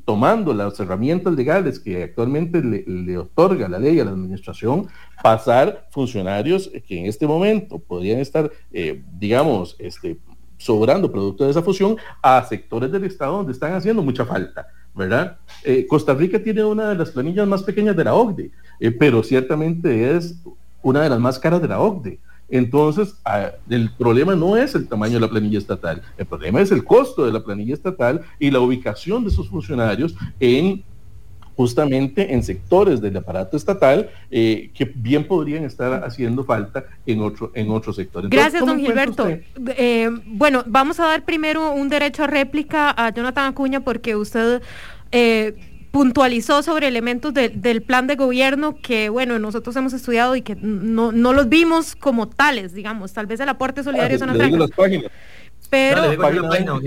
tomando 0.05 0.55
las 0.55 0.79
herramientas 0.79 1.35
legales 1.35 1.81
que 1.81 2.05
actualmente 2.05 2.63
le, 2.63 3.19
otorga 3.19 3.69
la 3.69 3.81
ley 3.81 3.99
a 3.99 4.05
la 4.05 4.13
administración, 4.13 4.87
pasar 5.23 5.89
funcionarios 5.91 6.71
que 6.87 7.01
en 7.01 7.07
este 7.07 7.27
momento 7.27 7.79
podrían 7.79 8.21
estar, 8.21 8.51
eh, 8.71 9.03
digamos, 9.19 9.75
este, 9.81 10.21
sobrando 10.57 11.11
producto 11.11 11.45
de 11.45 11.51
esa 11.51 11.63
fusión 11.63 11.97
a 12.23 12.45
sectores 12.45 12.93
del 12.93 13.05
Estado 13.05 13.39
donde 13.39 13.53
están 13.53 13.73
haciendo 13.73 14.03
mucha 14.03 14.25
falta. 14.25 14.69
¿Verdad? 14.95 15.39
Eh, 15.65 15.87
Costa 15.87 16.15
Rica 16.15 16.43
tiene 16.43 16.65
una 16.65 16.91
de 16.91 16.97
las 16.97 17.11
planillas 17.11 17.47
más 17.47 17.63
pequeñas 17.63 17.97
de 17.97 18.05
la 18.05 18.15
OCDE, 18.15 18.51
eh, 18.81 18.91
pero 18.91 19.23
ciertamente 19.23 20.17
es 20.17 20.37
una 20.83 21.03
de 21.03 21.11
las 21.11 21.21
más 21.21 21.39
caras 21.39 21.63
de 21.63 21.69
la 21.69 21.81
OCDE. 21.81 22.19
Entonces, 22.53 23.15
el 23.69 23.91
problema 23.97 24.35
no 24.35 24.57
es 24.57 24.75
el 24.75 24.89
tamaño 24.89 25.15
de 25.15 25.21
la 25.21 25.31
planilla 25.31 25.59
estatal, 25.59 26.03
el 26.19 26.27
problema 26.27 26.61
es 26.61 26.73
el 26.73 26.85
costo 26.85 27.25
de 27.25 27.33
la 27.33 27.45
planilla 27.45 27.75
estatal 27.75 28.23
y 28.41 28.51
la 28.51 28.59
ubicación 28.59 29.25
de 29.25 29.31
sus 29.31 29.49
funcionarios 29.49 30.17
en 30.41 30.83
justamente 31.61 32.33
en 32.33 32.43
sectores 32.43 33.03
del 33.03 33.19
aparato 33.19 33.55
estatal 33.55 34.09
eh, 34.31 34.71
que 34.73 34.91
bien 34.95 35.29
podrían 35.29 35.63
estar 35.65 36.03
haciendo 36.05 36.43
falta 36.43 36.87
en 37.05 37.21
otro 37.21 37.53
en 37.55 37.71
otros 37.71 37.97
sectores. 37.97 38.31
Gracias, 38.31 38.65
don 38.65 38.81
Gilberto. 38.81 39.29
Eh, 39.29 40.09
bueno, 40.25 40.65
vamos 40.65 40.99
a 41.01 41.05
dar 41.05 41.27
primero 41.27 41.71
un 41.73 41.91
derecho 41.91 42.25
a 42.25 42.29
réplica 42.29 42.95
a 42.97 43.13
Jonathan 43.13 43.53
Acuña 43.53 43.81
porque 43.81 44.17
usted 44.17 44.63
eh, 45.13 45.55
puntualizó 45.91 46.63
sobre 46.63 46.89
elementos 46.89 47.35
del 47.35 47.83
plan 47.83 48.07
de 48.07 48.17
gobierno 48.17 48.79
que, 48.81 49.11
bueno, 49.11 49.39
nosotros 49.39 49.77
hemos 49.77 49.93
estudiado 49.93 50.37
y 50.37 50.41
que 50.41 50.57
no, 50.57 51.13
los 51.13 51.47
vimos 51.51 51.95
como 51.95 52.27
tales, 52.27 52.73
digamos, 52.73 53.13
tal 53.13 53.27
vez 53.27 53.39
el 53.41 53.51
aporte 53.51 53.83
solidario 53.85 54.17
ah, 54.17 54.19
son 54.19 55.11
Pero 55.69 56.03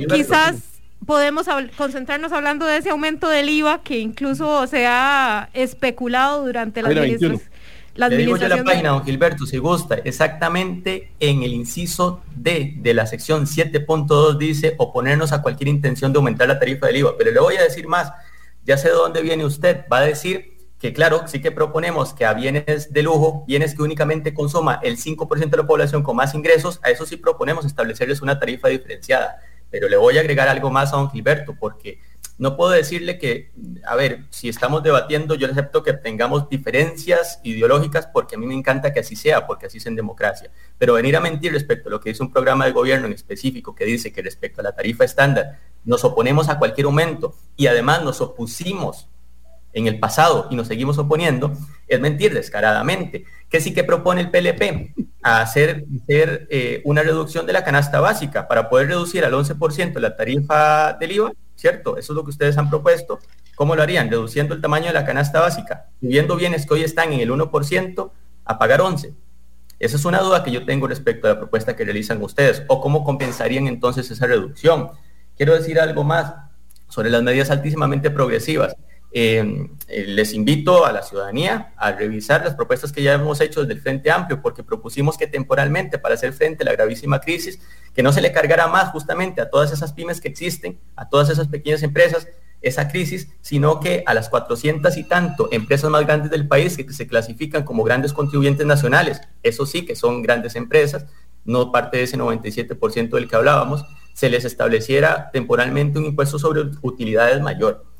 quizás 0.09 0.72
podemos 1.05 1.47
concentrarnos 1.77 2.31
hablando 2.31 2.65
de 2.65 2.77
ese 2.77 2.89
aumento 2.89 3.29
del 3.29 3.49
IVA 3.49 3.81
que 3.83 3.99
incluso 3.99 4.67
se 4.67 4.85
ha 4.87 5.49
especulado 5.53 6.45
durante 6.45 6.81
la, 6.81 6.89
administración. 6.89 7.41
La 7.95 8.09
Le 8.09 8.17
digo 8.17 8.37
yo 8.37 8.47
la 8.47 8.63
página, 8.63 8.89
don 8.89 9.05
Gilberto, 9.05 9.45
si 9.45 9.57
gusta, 9.59 9.95
exactamente 9.95 11.11
en 11.19 11.43
el 11.43 11.53
inciso 11.53 12.23
D 12.35 12.73
de 12.77 12.93
la 12.95 13.05
sección 13.05 13.45
7.2 13.45 14.37
dice 14.37 14.73
oponernos 14.79 15.31
a 15.31 15.43
cualquier 15.43 15.67
intención 15.67 16.11
de 16.11 16.17
aumentar 16.17 16.47
la 16.47 16.57
tarifa 16.57 16.87
del 16.87 16.97
IVA. 16.97 17.17
Pero 17.17 17.31
le 17.31 17.39
voy 17.39 17.55
a 17.57 17.63
decir 17.63 17.87
más, 17.87 18.11
ya 18.65 18.77
sé 18.77 18.89
de 18.89 18.95
dónde 18.95 19.21
viene 19.21 19.45
usted, 19.45 19.85
va 19.91 19.99
a 19.99 20.01
decir 20.01 20.53
que 20.79 20.91
claro, 20.91 21.27
sí 21.27 21.39
que 21.39 21.51
proponemos 21.51 22.13
que 22.13 22.25
a 22.25 22.33
bienes 22.33 22.91
de 22.91 23.03
lujo, 23.03 23.45
bienes 23.47 23.75
que 23.75 23.83
únicamente 23.83 24.33
consuma 24.33 24.79
el 24.83 24.97
5% 24.97 25.49
de 25.49 25.57
la 25.57 25.67
población 25.67 26.03
con 26.03 26.15
más 26.15 26.33
ingresos, 26.33 26.79
a 26.83 26.89
eso 26.89 27.05
sí 27.05 27.15
proponemos 27.15 27.63
establecerles 27.63 28.21
una 28.21 28.39
tarifa 28.39 28.67
diferenciada. 28.67 29.39
Pero 29.73 29.89
le 29.89 29.97
voy 29.97 30.17
a 30.17 30.19
agregar 30.19 30.47
algo 30.47 30.69
más 30.69 30.93
a 30.93 30.97
don 30.97 31.09
Gilberto, 31.09 31.55
porque 31.59 31.99
no 32.37 32.55
puedo 32.55 32.69
decirle 32.69 33.17
que, 33.17 33.51
a 33.87 33.95
ver, 33.95 34.25
si 34.29 34.47
estamos 34.47 34.83
debatiendo, 34.83 35.33
yo 35.33 35.49
acepto 35.49 35.81
que 35.81 35.93
tengamos 35.93 36.47
diferencias 36.47 37.39
ideológicas, 37.41 38.05
porque 38.05 38.35
a 38.35 38.37
mí 38.37 38.45
me 38.45 38.53
encanta 38.53 38.93
que 38.93 38.99
así 38.99 39.15
sea, 39.15 39.47
porque 39.47 39.65
así 39.65 39.79
es 39.79 39.87
en 39.87 39.95
democracia. 39.95 40.51
Pero 40.77 40.93
venir 40.93 41.17
a 41.17 41.21
mentir 41.21 41.53
respecto 41.53 41.89
a 41.89 41.91
lo 41.91 41.99
que 41.99 42.09
dice 42.09 42.21
un 42.21 42.31
programa 42.31 42.65
de 42.65 42.71
gobierno 42.71 43.07
en 43.07 43.13
específico 43.13 43.73
que 43.73 43.85
dice 43.85 44.13
que 44.13 44.21
respecto 44.21 44.61
a 44.61 44.63
la 44.63 44.75
tarifa 44.75 45.05
estándar 45.05 45.59
nos 45.85 46.03
oponemos 46.03 46.49
a 46.49 46.59
cualquier 46.59 46.85
aumento 46.85 47.33
y 47.57 47.65
además 47.65 48.03
nos 48.03 48.21
opusimos 48.21 49.09
en 49.73 49.87
el 49.87 49.99
pasado 49.99 50.47
y 50.49 50.55
nos 50.55 50.67
seguimos 50.67 50.97
oponiendo, 50.97 51.53
es 51.87 51.99
mentir 51.99 52.33
descaradamente. 52.33 53.25
¿Qué 53.49 53.59
sí 53.59 53.73
que 53.73 53.83
propone 53.83 54.21
el 54.21 54.29
PLP? 54.29 54.93
Hacer, 55.21 55.85
eh, 56.07 56.81
una 56.85 57.03
reducción 57.03 57.45
de 57.45 57.53
la 57.53 57.63
canasta 57.63 57.99
básica 57.99 58.47
para 58.47 58.69
poder 58.69 58.87
reducir 58.87 59.25
al 59.25 59.33
11% 59.33 59.99
la 59.99 60.15
tarifa 60.15 60.93
del 60.93 61.11
IVA, 61.11 61.31
¿cierto? 61.55 61.97
Eso 61.97 62.13
es 62.13 62.15
lo 62.15 62.23
que 62.23 62.31
ustedes 62.31 62.57
han 62.57 62.69
propuesto. 62.69 63.19
¿Cómo 63.55 63.75
lo 63.75 63.83
harían? 63.83 64.09
Reduciendo 64.09 64.55
el 64.55 64.61
tamaño 64.61 64.87
de 64.87 64.93
la 64.93 65.05
canasta 65.05 65.39
básica, 65.39 65.87
subiendo 65.99 66.35
bienes 66.35 66.65
que 66.65 66.73
hoy 66.73 66.83
están 66.83 67.13
en 67.13 67.19
el 67.19 67.31
1% 67.31 68.11
a 68.45 68.57
pagar 68.57 68.81
11%. 68.81 69.15
Esa 69.79 69.97
es 69.97 70.05
una 70.05 70.19
duda 70.19 70.43
que 70.43 70.51
yo 70.51 70.65
tengo 70.65 70.87
respecto 70.87 71.27
a 71.27 71.31
la 71.31 71.39
propuesta 71.39 71.75
que 71.75 71.83
realizan 71.83 72.21
ustedes 72.21 72.63
o 72.69 72.79
cómo 72.79 73.03
compensarían 73.03 73.67
entonces 73.67 74.09
esa 74.09 74.27
reducción. 74.27 74.91
Quiero 75.35 75.55
decir 75.55 75.79
algo 75.79 76.03
más 76.03 76.33
sobre 76.87 77.09
las 77.09 77.21
medidas 77.21 77.49
altísimamente 77.51 78.09
progresivas. 78.09 78.75
Eh, 79.15 79.69
eh, 79.89 80.05
les 80.07 80.33
invito 80.33 80.87
a 80.87 80.91
la 80.91 81.03
ciudadanía 81.03 81.71
a 81.77 81.91
revisar 81.91 82.43
las 82.43 82.55
propuestas 82.55 82.91
que 82.91 83.03
ya 83.03 83.13
hemos 83.13 83.41
hecho 83.41 83.61
desde 83.61 83.73
el 83.73 83.81
Frente 83.81 84.09
Amplio, 84.09 84.41
porque 84.41 84.63
propusimos 84.63 85.17
que 85.19 85.27
temporalmente, 85.27 85.99
para 85.99 86.15
hacer 86.15 86.33
frente 86.33 86.63
a 86.63 86.65
la 86.65 86.71
gravísima 86.71 87.21
crisis, 87.21 87.59
que 87.93 88.01
no 88.01 88.11
se 88.11 88.21
le 88.21 88.31
cargara 88.31 88.67
más 88.67 88.89
justamente 88.89 89.39
a 89.39 89.51
todas 89.51 89.71
esas 89.71 89.93
pymes 89.93 90.19
que 90.19 90.29
existen, 90.29 90.79
a 90.95 91.09
todas 91.09 91.29
esas 91.29 91.47
pequeñas 91.47 91.83
empresas, 91.83 92.27
esa 92.63 92.87
crisis, 92.87 93.27
sino 93.41 93.79
que 93.79 94.03
a 94.07 94.15
las 94.15 94.29
400 94.29 94.97
y 94.97 95.03
tanto 95.03 95.47
empresas 95.51 95.91
más 95.91 96.07
grandes 96.07 96.31
del 96.31 96.47
país 96.47 96.75
que 96.75 96.91
se 96.91 97.05
clasifican 97.05 97.63
como 97.63 97.83
grandes 97.83 98.13
contribuyentes 98.13 98.65
nacionales, 98.65 99.21
eso 99.43 99.67
sí 99.67 99.85
que 99.85 99.95
son 99.95 100.23
grandes 100.23 100.55
empresas, 100.55 101.05
no 101.45 101.71
parte 101.71 101.97
de 101.97 102.03
ese 102.03 102.17
97% 102.17 103.09
del 103.09 103.27
que 103.27 103.35
hablábamos, 103.35 103.85
se 104.13 104.29
les 104.29 104.45
estableciera 104.45 105.29
temporalmente 105.31 105.99
un 105.99 106.05
impuesto 106.05 106.39
sobre 106.39 106.61
utilidades 106.81 107.41
mayor 107.41 107.92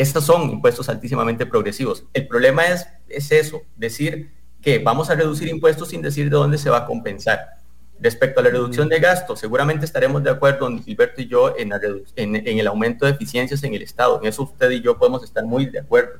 estos 0.00 0.24
son 0.24 0.50
impuestos 0.50 0.88
altísimamente 0.88 1.44
progresivos. 1.44 2.06
El 2.14 2.26
problema 2.26 2.64
es, 2.64 2.86
es 3.06 3.30
eso, 3.32 3.60
decir 3.76 4.32
que 4.62 4.78
vamos 4.78 5.10
a 5.10 5.14
reducir 5.14 5.48
impuestos 5.48 5.90
sin 5.90 6.00
decir 6.00 6.30
de 6.30 6.36
dónde 6.36 6.56
se 6.56 6.70
va 6.70 6.78
a 6.78 6.86
compensar. 6.86 7.58
Respecto 7.98 8.40
a 8.40 8.42
la 8.42 8.48
reducción 8.48 8.88
de 8.88 8.98
gastos, 8.98 9.40
seguramente 9.40 9.84
estaremos 9.84 10.22
de 10.24 10.30
acuerdo, 10.30 10.60
don 10.60 10.82
Gilberto 10.82 11.20
y 11.20 11.26
yo, 11.28 11.54
en, 11.54 11.70
en, 12.16 12.58
el 12.58 12.66
aumento 12.66 13.04
de 13.04 13.12
eficiencias 13.12 13.62
en 13.62 13.74
el 13.74 13.82
Estado. 13.82 14.18
En 14.22 14.28
eso 14.28 14.44
usted 14.44 14.70
y 14.70 14.80
yo 14.80 14.96
podemos 14.96 15.22
estar 15.22 15.44
muy 15.44 15.66
de 15.66 15.80
acuerdo. 15.80 16.18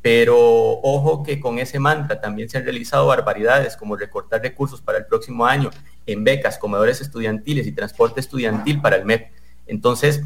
Pero 0.00 0.38
ojo 0.38 1.22
que 1.22 1.38
con 1.38 1.58
ese 1.58 1.78
mantra 1.78 2.22
también 2.22 2.48
se 2.48 2.56
han 2.56 2.64
realizado 2.64 3.08
barbaridades 3.08 3.76
como 3.76 3.94
recortar 3.94 4.40
recursos 4.40 4.80
para 4.80 4.96
el 4.96 5.04
próximo 5.04 5.44
año 5.44 5.68
en 6.06 6.24
becas, 6.24 6.56
comedores 6.56 7.02
estudiantiles 7.02 7.66
y 7.66 7.72
transporte 7.72 8.20
estudiantil 8.20 8.80
para 8.80 8.96
el 8.96 9.04
MEP. 9.04 9.30
Entonces, 9.66 10.22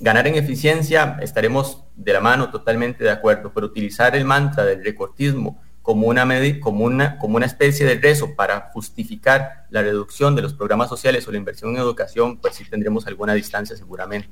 ganar 0.00 0.26
en 0.26 0.34
eficiencia 0.34 1.18
estaremos 1.22 1.84
de 1.94 2.12
la 2.12 2.20
mano 2.20 2.50
totalmente 2.50 3.04
de 3.04 3.10
acuerdo, 3.10 3.52
pero 3.54 3.66
utilizar 3.66 4.14
el 4.14 4.24
mantra 4.24 4.64
del 4.64 4.84
recortismo 4.84 5.62
como 5.82 6.08
una, 6.08 6.26
como 6.60 6.84
una, 6.84 7.16
como 7.18 7.36
una 7.36 7.46
especie 7.46 7.86
de 7.86 7.94
rezo 7.94 8.34
para 8.34 8.70
justificar 8.72 9.66
la 9.70 9.82
reducción 9.82 10.34
de 10.34 10.42
los 10.42 10.52
programas 10.52 10.88
sociales 10.88 11.26
o 11.28 11.30
la 11.30 11.38
inversión 11.38 11.70
en 11.70 11.76
educación, 11.76 12.38
pues 12.38 12.56
sí 12.56 12.64
tendremos 12.68 13.06
alguna 13.06 13.34
distancia 13.34 13.76
seguramente. 13.76 14.28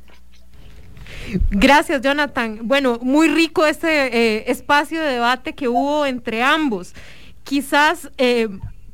Gracias, 1.51 2.03
Jonathan. 2.03 2.59
Bueno, 2.63 2.99
muy 3.01 3.29
rico 3.29 3.65
este 3.67 3.89
eh, 3.89 4.51
espacio 4.51 5.01
de 5.01 5.13
debate 5.13 5.55
que 5.55 5.69
hubo 5.69 6.05
entre 6.07 6.43
ambos. 6.43 6.93
Quizás 7.45 8.11
eh, 8.19 8.49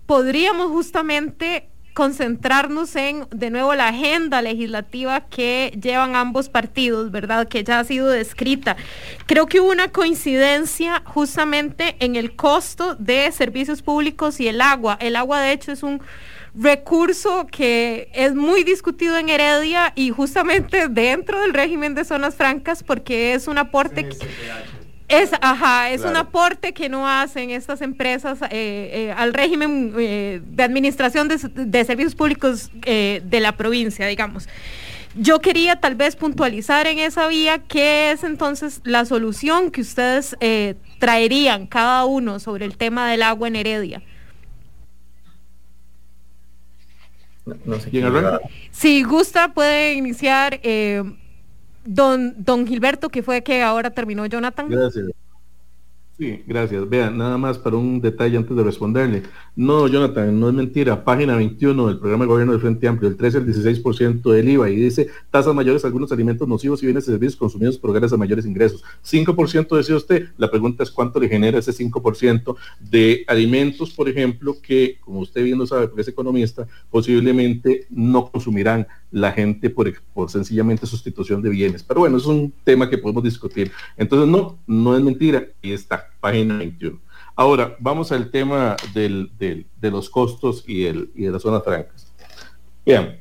podríamos 0.06 0.68
justamente 0.68 1.70
concentrarnos 1.94 2.94
en, 2.96 3.26
de 3.30 3.50
nuevo, 3.50 3.74
la 3.74 3.88
agenda 3.88 4.42
legislativa 4.42 5.22
que 5.22 5.76
llevan 5.80 6.16
ambos 6.16 6.48
partidos, 6.48 7.10
¿verdad? 7.10 7.48
Que 7.48 7.64
ya 7.64 7.80
ha 7.80 7.84
sido 7.84 8.08
descrita. 8.08 8.76
Creo 9.26 9.46
que 9.46 9.60
hubo 9.60 9.70
una 9.70 9.88
coincidencia 9.88 11.02
justamente 11.04 11.96
en 12.00 12.16
el 12.16 12.36
costo 12.36 12.94
de 12.94 13.30
servicios 13.32 13.82
públicos 13.82 14.40
y 14.40 14.48
el 14.48 14.60
agua. 14.60 14.96
El 15.00 15.16
agua, 15.16 15.40
de 15.40 15.52
hecho, 15.52 15.72
es 15.72 15.82
un 15.82 16.00
recurso 16.54 17.46
que 17.46 18.10
es 18.12 18.34
muy 18.34 18.64
discutido 18.64 19.16
en 19.16 19.28
Heredia 19.28 19.92
y 19.94 20.10
justamente 20.10 20.88
dentro 20.88 21.40
del 21.40 21.54
régimen 21.54 21.94
de 21.94 22.04
zonas 22.04 22.34
francas 22.34 22.82
porque 22.82 23.34
es 23.34 23.46
un 23.46 23.58
aporte... 23.58 24.08
Es, 25.10 25.32
ajá, 25.40 25.90
es 25.90 26.04
un 26.04 26.16
aporte 26.16 26.72
que 26.72 26.88
no 26.88 27.08
hacen 27.08 27.50
estas 27.50 27.82
empresas 27.82 28.40
eh, 28.42 28.48
eh, 28.52 29.14
al 29.16 29.34
régimen 29.34 29.92
eh, 29.98 30.40
de 30.46 30.62
administración 30.62 31.26
de, 31.26 31.84
servicios 31.84 32.14
públicos 32.14 32.70
de 32.72 33.40
la 33.40 33.56
provincia, 33.56 34.06
digamos. 34.06 34.48
Yo 35.16 35.40
quería 35.40 35.80
tal 35.80 35.96
vez 35.96 36.14
puntualizar 36.14 36.86
en 36.86 37.00
esa 37.00 37.26
vía 37.26 37.58
qué 37.58 38.12
es 38.12 38.22
entonces 38.22 38.80
la 38.84 39.04
solución 39.04 39.72
que 39.72 39.80
ustedes 39.80 40.36
traerían 41.00 41.66
cada 41.66 42.04
uno 42.04 42.38
sobre 42.38 42.64
el 42.64 42.76
tema 42.76 43.10
del 43.10 43.24
agua 43.24 43.48
en 43.48 43.56
Heredia. 43.56 44.02
No, 47.64 47.80
sé 47.80 47.90
Si 48.70 49.02
gusta, 49.02 49.52
puede 49.54 49.94
iniciar 49.94 50.60
Don, 51.84 52.34
don 52.38 52.66
Gilberto, 52.66 53.08
que 53.08 53.22
fue 53.22 53.42
que 53.42 53.62
ahora 53.62 53.90
terminó 53.90 54.26
Jonathan. 54.26 54.68
Gracias. 54.68 55.06
Sí, 56.20 56.42
gracias. 56.46 56.86
Vean, 56.86 57.16
nada 57.16 57.38
más 57.38 57.56
para 57.56 57.76
un 57.76 57.98
detalle 57.98 58.36
antes 58.36 58.54
de 58.54 58.62
responderle. 58.62 59.22
No, 59.56 59.88
Jonathan, 59.88 60.38
no 60.38 60.50
es 60.50 60.54
mentira. 60.54 61.02
Página 61.02 61.34
21 61.34 61.86
del 61.88 61.98
programa 61.98 62.24
de 62.24 62.28
gobierno 62.28 62.52
del 62.52 62.60
Frente 62.60 62.86
Amplio, 62.86 63.08
el 63.08 63.16
13 63.16 63.38
al 63.38 63.46
16% 63.46 64.30
del 64.30 64.50
IVA 64.50 64.68
y 64.68 64.76
dice 64.76 65.08
tasas 65.30 65.54
mayores 65.54 65.82
algunos 65.86 66.12
alimentos 66.12 66.46
nocivos 66.46 66.82
y 66.82 66.86
bienes 66.86 67.04
y 67.04 67.06
servicios 67.06 67.36
consumidos 67.36 67.78
por 67.78 67.88
hogares 67.88 68.12
a 68.12 68.18
mayores 68.18 68.44
ingresos. 68.44 68.84
5% 69.02 69.74
decía 69.74 69.96
usted. 69.96 70.28
La 70.36 70.50
pregunta 70.50 70.82
es 70.82 70.90
cuánto 70.90 71.18
le 71.18 71.26
genera 71.26 71.58
ese 71.58 71.72
5% 71.72 72.54
de 72.80 73.24
alimentos, 73.26 73.90
por 73.94 74.06
ejemplo, 74.06 74.58
que, 74.62 74.98
como 75.00 75.20
usted 75.20 75.42
bien 75.42 75.56
lo 75.56 75.66
sabe, 75.66 75.88
porque 75.88 76.02
es 76.02 76.08
economista, 76.08 76.66
posiblemente 76.90 77.86
no 77.88 78.30
consumirán 78.30 78.86
la 79.10 79.32
gente 79.32 79.70
por, 79.70 79.90
por 80.12 80.30
sencillamente 80.30 80.86
sustitución 80.86 81.40
de 81.40 81.48
bienes. 81.48 81.82
Pero 81.82 82.00
bueno, 82.00 82.18
es 82.18 82.26
un 82.26 82.52
tema 82.62 82.90
que 82.90 82.98
podemos 82.98 83.24
discutir. 83.24 83.72
Entonces, 83.96 84.28
no, 84.28 84.58
no 84.66 84.94
es 84.94 85.02
mentira. 85.02 85.48
Y 85.62 85.72
está, 85.72 86.09
página 86.20 86.58
21. 86.58 87.00
Ahora, 87.34 87.76
vamos 87.78 88.12
al 88.12 88.30
tema 88.30 88.76
de 88.92 89.66
los 89.80 90.10
costos 90.10 90.64
y, 90.66 90.82
de 90.84 91.30
las 91.30 91.42
zonas 91.42 91.64
francas. 91.64 92.12
Bien, 92.84 93.20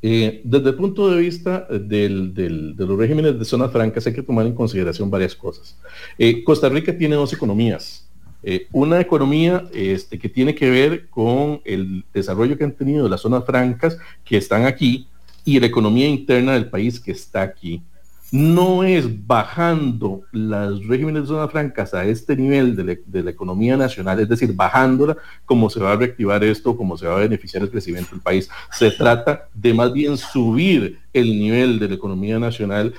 eh, 0.00 0.42
desde 0.44 0.70
el 0.70 0.74
punto 0.76 1.10
de 1.10 1.20
vista 1.20 1.66
de 1.70 2.08
los 2.08 2.98
regímenes 2.98 3.38
de 3.38 3.44
zonas 3.44 3.72
francas 3.72 4.06
hay 4.06 4.12
que 4.12 4.22
tomar 4.22 4.46
en 4.46 4.54
consideración 4.54 5.10
varias 5.10 5.34
cosas. 5.34 5.78
Eh, 6.18 6.44
Costa 6.44 6.68
Rica 6.68 6.96
tiene 6.96 7.16
dos 7.16 7.32
economías. 7.32 8.08
Eh, 8.42 8.68
una 8.70 9.00
economía 9.00 9.64
este, 9.72 10.18
que 10.18 10.28
tiene 10.28 10.54
que 10.54 10.70
ver 10.70 11.08
con 11.08 11.60
el 11.64 12.04
desarrollo 12.14 12.56
que 12.56 12.64
han 12.64 12.72
tenido 12.72 13.08
las 13.08 13.22
zonas 13.22 13.44
francas 13.44 13.98
que 14.24 14.36
están 14.36 14.64
aquí 14.64 15.08
y 15.44 15.58
la 15.58 15.66
economía 15.66 16.06
interna 16.06 16.52
del 16.52 16.70
país 16.70 17.00
que 17.00 17.10
está 17.12 17.42
aquí. 17.42 17.82
No 18.30 18.84
es 18.84 19.26
bajando 19.26 20.22
los 20.32 20.86
regímenes 20.86 21.22
de 21.22 21.28
zonas 21.28 21.50
francas 21.50 21.94
a 21.94 22.04
este 22.04 22.36
nivel 22.36 22.76
de, 22.76 23.22
la 23.22 23.30
economía 23.30 23.76
nacional, 23.76 24.20
es 24.20 24.28
decir, 24.28 24.52
bajándola, 24.54 25.16
como 25.46 25.70
se 25.70 25.80
va 25.80 25.92
a 25.92 25.96
reactivar 25.96 26.44
esto, 26.44 26.76
como 26.76 26.98
se 26.98 27.06
va 27.06 27.16
a 27.16 27.20
beneficiar 27.20 27.62
el 27.62 27.70
crecimiento 27.70 28.10
del 28.10 28.20
país. 28.20 28.50
Se 28.70 28.90
trata 28.90 29.48
de 29.54 29.72
más 29.72 29.92
bien 29.94 30.18
subir 30.18 30.98
el 31.14 31.38
nivel 31.38 31.78
de 31.78 31.88
la 31.88 31.94
economía 31.94 32.38
nacional 32.38 32.92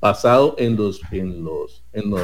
basado 0.00 0.54
en 0.58 0.74
los, 0.76 1.02
en 1.10 1.44
los, 1.44 1.84
en 1.92 2.10
los 2.10 2.22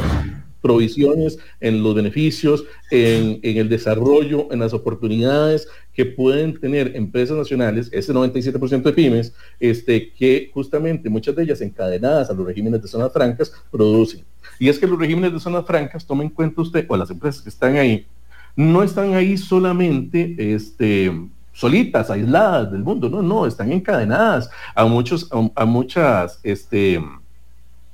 provisiones, 0.63 1.39
en 1.61 1.83
los 1.83 1.95
beneficios, 1.95 2.65
en, 2.91 3.41
el 3.43 3.69
desarrollo, 3.69 4.49
en 4.53 4.61
las 4.61 4.73
oportunidades 4.73 5.69
que 5.93 6.07
pueden 6.07 6.59
tener 6.59 6.97
empresas 6.97 7.37
nacionales, 7.37 7.91
ese 7.93 8.15
97% 8.15 8.83
de 8.83 8.93
pymes, 8.93 9.35
este, 9.61 10.13
que 10.13 10.51
justamente 10.55 11.11
muchas 11.11 11.37
de 11.37 11.43
ellas 11.43 11.61
encadenadas 11.61 12.31
a 12.31 12.33
los 12.33 12.47
regímenes 12.47 12.81
de 12.81 12.89
zonas 12.89 13.13
francas 13.13 13.53
producen. 13.71 14.25
Y 14.59 14.69
es 14.69 14.79
que 14.79 14.87
los 14.87 14.99
regímenes 14.99 15.33
de 15.33 15.41
zonas 15.41 15.67
francas, 15.67 16.07
tomen 16.07 16.29
en 16.29 16.35
cuenta 16.35 16.63
usted, 16.63 16.87
o 16.89 16.97
las 16.97 17.11
empresas 17.11 17.43
que 17.43 17.51
están 17.51 17.77
ahí, 17.77 18.07
no 18.55 18.83
están 18.83 19.15
ahí 19.15 19.37
solamente 19.37 20.55
este, 20.55 21.11
solitas, 21.53 22.11
aisladas 22.11 22.71
del 22.71 22.83
mundo, 22.83 23.11
no, 23.11 23.23
no, 23.23 23.47
están 23.47 23.73
encadenadas 23.73 24.51
a 24.75 24.85
muchos, 24.85 25.29
a 25.55 25.65
muchas, 25.65 26.41
este, 26.43 27.01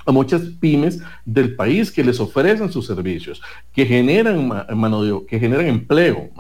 a 0.09 0.13
muchas 0.13 0.41
pymes 0.59 1.01
del 1.27 1.55
país 1.55 1.93
que 1.93 2.03
les 2.03 2.19
ofrecen 2.19 2.73
sus 2.73 2.87
servicios, 2.87 3.43
que 3.75 3.85
generan 3.85 4.49
mano 4.75 5.03
de, 5.03 5.27
que 5.27 5.39
generan 5.39 5.67
empleo. 5.67 6.31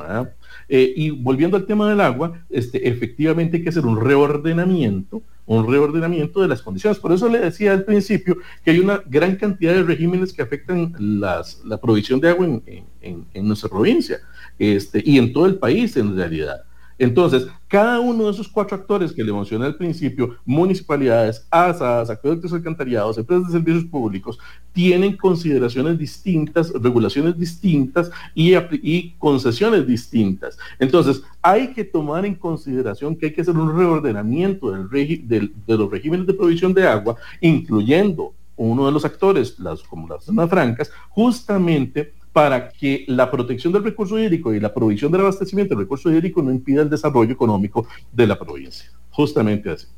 Eh, 0.70 0.94
y 0.96 1.10
volviendo 1.10 1.58
al 1.58 1.66
tema 1.66 1.86
del 1.90 2.00
agua, 2.00 2.46
este, 2.48 2.88
efectivamente 2.88 3.58
hay 3.58 3.62
que 3.62 3.68
hacer 3.68 3.84
un 3.84 4.00
reordenamiento, 4.00 5.22
un 5.44 5.70
reordenamiento 5.70 6.40
de 6.40 6.48
las 6.48 6.62
condiciones. 6.62 6.98
Por 6.98 7.12
eso 7.12 7.28
le 7.28 7.40
decía 7.40 7.72
al 7.72 7.84
principio 7.84 8.38
que 8.64 8.70
hay 8.70 8.78
una 8.78 9.02
gran 9.04 9.36
cantidad 9.36 9.74
de 9.74 9.82
regímenes 9.82 10.32
que 10.32 10.40
afectan 10.40 10.94
las, 10.98 11.62
la 11.62 11.78
provisión 11.78 12.20
de 12.20 12.30
agua 12.30 12.46
en, 12.46 12.84
en 13.02 13.46
nuestra 13.46 13.68
provincia 13.68 14.18
este, 14.58 15.02
y 15.04 15.18
en 15.18 15.34
todo 15.34 15.44
el 15.44 15.56
país 15.56 15.94
en 15.98 16.16
realidad. 16.16 16.64
Entonces, 16.98 17.46
cada 17.68 18.00
uno 18.00 18.24
de 18.24 18.32
esos 18.32 18.48
cuatro 18.48 18.76
actores 18.76 19.12
que 19.12 19.22
le 19.22 19.32
mencioné 19.32 19.66
al 19.66 19.76
principio, 19.76 20.36
municipalidades, 20.44 21.46
ASAs, 21.50 22.10
acueductos 22.10 22.52
alcantarillados, 22.52 23.18
empresas 23.18 23.46
de 23.46 23.52
servicios 23.52 23.84
públicos, 23.84 24.38
tienen 24.72 25.16
consideraciones 25.16 25.98
distintas, 25.98 26.72
regulaciones 26.72 27.38
distintas 27.38 28.10
y, 28.34 29.10
concesiones 29.18 29.86
distintas. 29.86 30.58
Entonces, 30.78 31.22
hay 31.40 31.72
que 31.72 31.84
tomar 31.84 32.26
en 32.26 32.34
consideración 32.34 33.14
que 33.14 33.26
hay 33.26 33.32
que 33.32 33.42
hacer 33.42 33.56
un 33.56 33.76
reordenamiento 33.76 34.70
de 34.72 35.50
los 35.66 35.90
regímenes 35.90 36.26
de 36.26 36.34
provisión 36.34 36.74
de 36.74 36.86
agua, 36.86 37.16
incluyendo 37.40 38.34
uno 38.56 38.86
de 38.86 38.92
los 38.92 39.04
actores, 39.04 39.58
las, 39.58 39.82
como 39.82 40.08
las 40.08 40.24
zonas 40.24 40.50
francas, 40.50 40.90
justamente 41.10 42.12
para 42.38 42.68
que 42.68 43.04
la 43.08 43.28
protección 43.32 43.72
del 43.72 43.82
recurso 43.82 44.16
hídrico 44.16 44.54
y 44.54 44.60
la 44.60 44.72
provisión 44.72 45.10
del 45.10 45.22
abastecimiento 45.22 45.74
del 45.74 45.82
recurso 45.82 46.08
hídrico 46.08 46.40
no 46.40 46.52
impida 46.52 46.82
el 46.82 46.88
desarrollo 46.88 47.32
económico 47.32 47.88
de 48.12 48.28
la 48.28 48.38
provincia. 48.38 48.88
Justamente 49.10 49.70
así. 49.70 49.88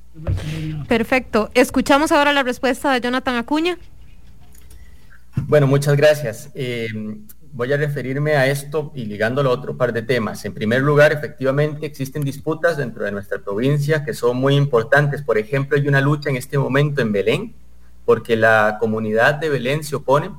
Perfecto. 0.88 1.50
Escuchamos 1.52 2.12
ahora 2.12 2.32
la 2.32 2.42
respuesta 2.42 2.94
de 2.94 3.02
Jonathan 3.02 3.36
Acuña. 3.36 3.76
Bueno, 5.48 5.66
muchas 5.66 5.98
gracias. 5.98 6.50
Eh, 6.54 6.88
voy 7.52 7.74
a 7.74 7.76
referirme 7.76 8.32
a 8.36 8.46
esto 8.46 8.90
y 8.94 9.04
ligándolo 9.04 9.50
a 9.50 9.52
otro 9.52 9.76
par 9.76 9.92
de 9.92 10.00
temas. 10.00 10.42
En 10.46 10.54
primer 10.54 10.80
lugar, 10.80 11.12
efectivamente 11.12 11.84
existen 11.84 12.22
disputas 12.22 12.78
dentro 12.78 13.04
de 13.04 13.12
nuestra 13.12 13.38
provincia 13.40 14.02
que 14.02 14.14
son 14.14 14.38
muy 14.38 14.54
importantes. 14.56 15.20
Por 15.20 15.36
ejemplo, 15.36 15.76
hay 15.76 15.86
una 15.86 16.00
lucha 16.00 16.30
en 16.30 16.36
este 16.36 16.56
momento 16.56 17.02
en 17.02 17.12
Belén, 17.12 17.54
porque 18.06 18.34
la 18.34 18.78
comunidad 18.80 19.34
de 19.34 19.50
Belén 19.50 19.84
se 19.84 19.96
opone 19.96 20.30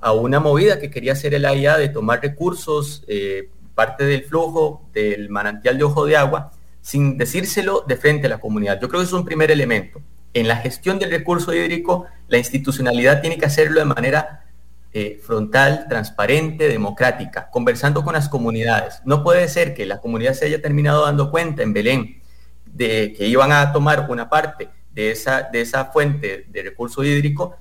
a 0.00 0.12
una 0.12 0.40
movida 0.40 0.78
que 0.78 0.90
quería 0.90 1.12
hacer 1.12 1.34
el 1.34 1.44
AIA 1.44 1.76
de 1.76 1.88
tomar 1.88 2.22
recursos, 2.22 3.04
eh, 3.08 3.50
parte 3.74 4.04
del 4.04 4.24
flujo 4.24 4.88
del 4.92 5.28
manantial 5.28 5.78
de 5.78 5.84
ojo 5.84 6.06
de 6.06 6.16
agua, 6.16 6.52
sin 6.80 7.18
decírselo 7.18 7.84
de 7.86 7.96
frente 7.96 8.26
a 8.26 8.30
la 8.30 8.38
comunidad. 8.38 8.80
Yo 8.80 8.88
creo 8.88 9.00
que 9.00 9.06
es 9.06 9.12
un 9.12 9.24
primer 9.24 9.50
elemento. 9.50 10.00
En 10.34 10.46
la 10.46 10.56
gestión 10.56 10.98
del 10.98 11.10
recurso 11.10 11.52
hídrico, 11.52 12.06
la 12.28 12.38
institucionalidad 12.38 13.20
tiene 13.20 13.38
que 13.38 13.46
hacerlo 13.46 13.80
de 13.80 13.86
manera 13.86 14.44
eh, 14.92 15.20
frontal, 15.22 15.86
transparente, 15.88 16.68
democrática, 16.68 17.50
conversando 17.50 18.02
con 18.02 18.14
las 18.14 18.28
comunidades. 18.28 19.00
No 19.04 19.22
puede 19.22 19.48
ser 19.48 19.74
que 19.74 19.84
la 19.86 20.00
comunidad 20.00 20.34
se 20.34 20.46
haya 20.46 20.62
terminado 20.62 21.04
dando 21.04 21.30
cuenta 21.30 21.62
en 21.62 21.72
Belén 21.72 22.22
de 22.64 23.14
que 23.16 23.26
iban 23.26 23.52
a 23.52 23.72
tomar 23.72 24.06
una 24.08 24.28
parte 24.28 24.68
de 24.92 25.10
esa, 25.10 25.42
de 25.42 25.60
esa 25.60 25.86
fuente 25.86 26.46
de 26.48 26.62
recurso 26.62 27.04
hídrico 27.04 27.56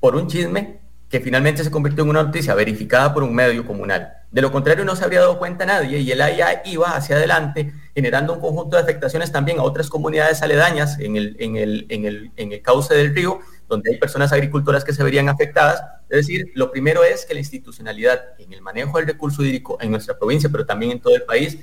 por 0.00 0.16
un 0.16 0.26
chisme 0.26 0.85
que 1.08 1.20
finalmente 1.20 1.62
se 1.62 1.70
convirtió 1.70 2.02
en 2.02 2.10
una 2.10 2.24
noticia 2.24 2.54
verificada 2.54 3.14
por 3.14 3.22
un 3.22 3.34
medio 3.34 3.64
comunal. 3.64 4.12
De 4.30 4.42
lo 4.42 4.50
contrario, 4.50 4.84
no 4.84 4.96
se 4.96 5.04
habría 5.04 5.20
dado 5.20 5.38
cuenta 5.38 5.64
nadie 5.64 6.00
y 6.00 6.10
el 6.10 6.20
AIA 6.20 6.62
iba 6.64 6.96
hacia 6.96 7.16
adelante 7.16 7.72
generando 7.94 8.34
un 8.34 8.40
conjunto 8.40 8.76
de 8.76 8.82
afectaciones 8.82 9.30
también 9.30 9.60
a 9.60 9.62
otras 9.62 9.88
comunidades 9.88 10.42
aledañas 10.42 10.98
en 10.98 11.16
el, 11.16 11.36
en 11.38 11.56
el, 11.56 11.86
en 11.88 12.04
el, 12.06 12.32
en 12.36 12.52
el 12.52 12.60
cauce 12.60 12.94
del 12.94 13.14
río 13.14 13.40
donde 13.68 13.92
hay 13.92 13.98
personas 13.98 14.32
agricultoras 14.32 14.84
que 14.84 14.92
se 14.92 15.02
verían 15.02 15.28
afectadas. 15.28 15.82
Es 16.08 16.18
decir, 16.18 16.52
lo 16.54 16.70
primero 16.70 17.04
es 17.04 17.24
que 17.24 17.34
la 17.34 17.40
institucionalidad 17.40 18.20
en 18.38 18.52
el 18.52 18.62
manejo 18.62 18.98
del 18.98 19.06
recurso 19.06 19.42
hídrico 19.42 19.78
en 19.80 19.90
nuestra 19.90 20.18
provincia, 20.18 20.48
pero 20.50 20.66
también 20.66 20.92
en 20.92 21.00
todo 21.00 21.16
el 21.16 21.22
país, 21.22 21.58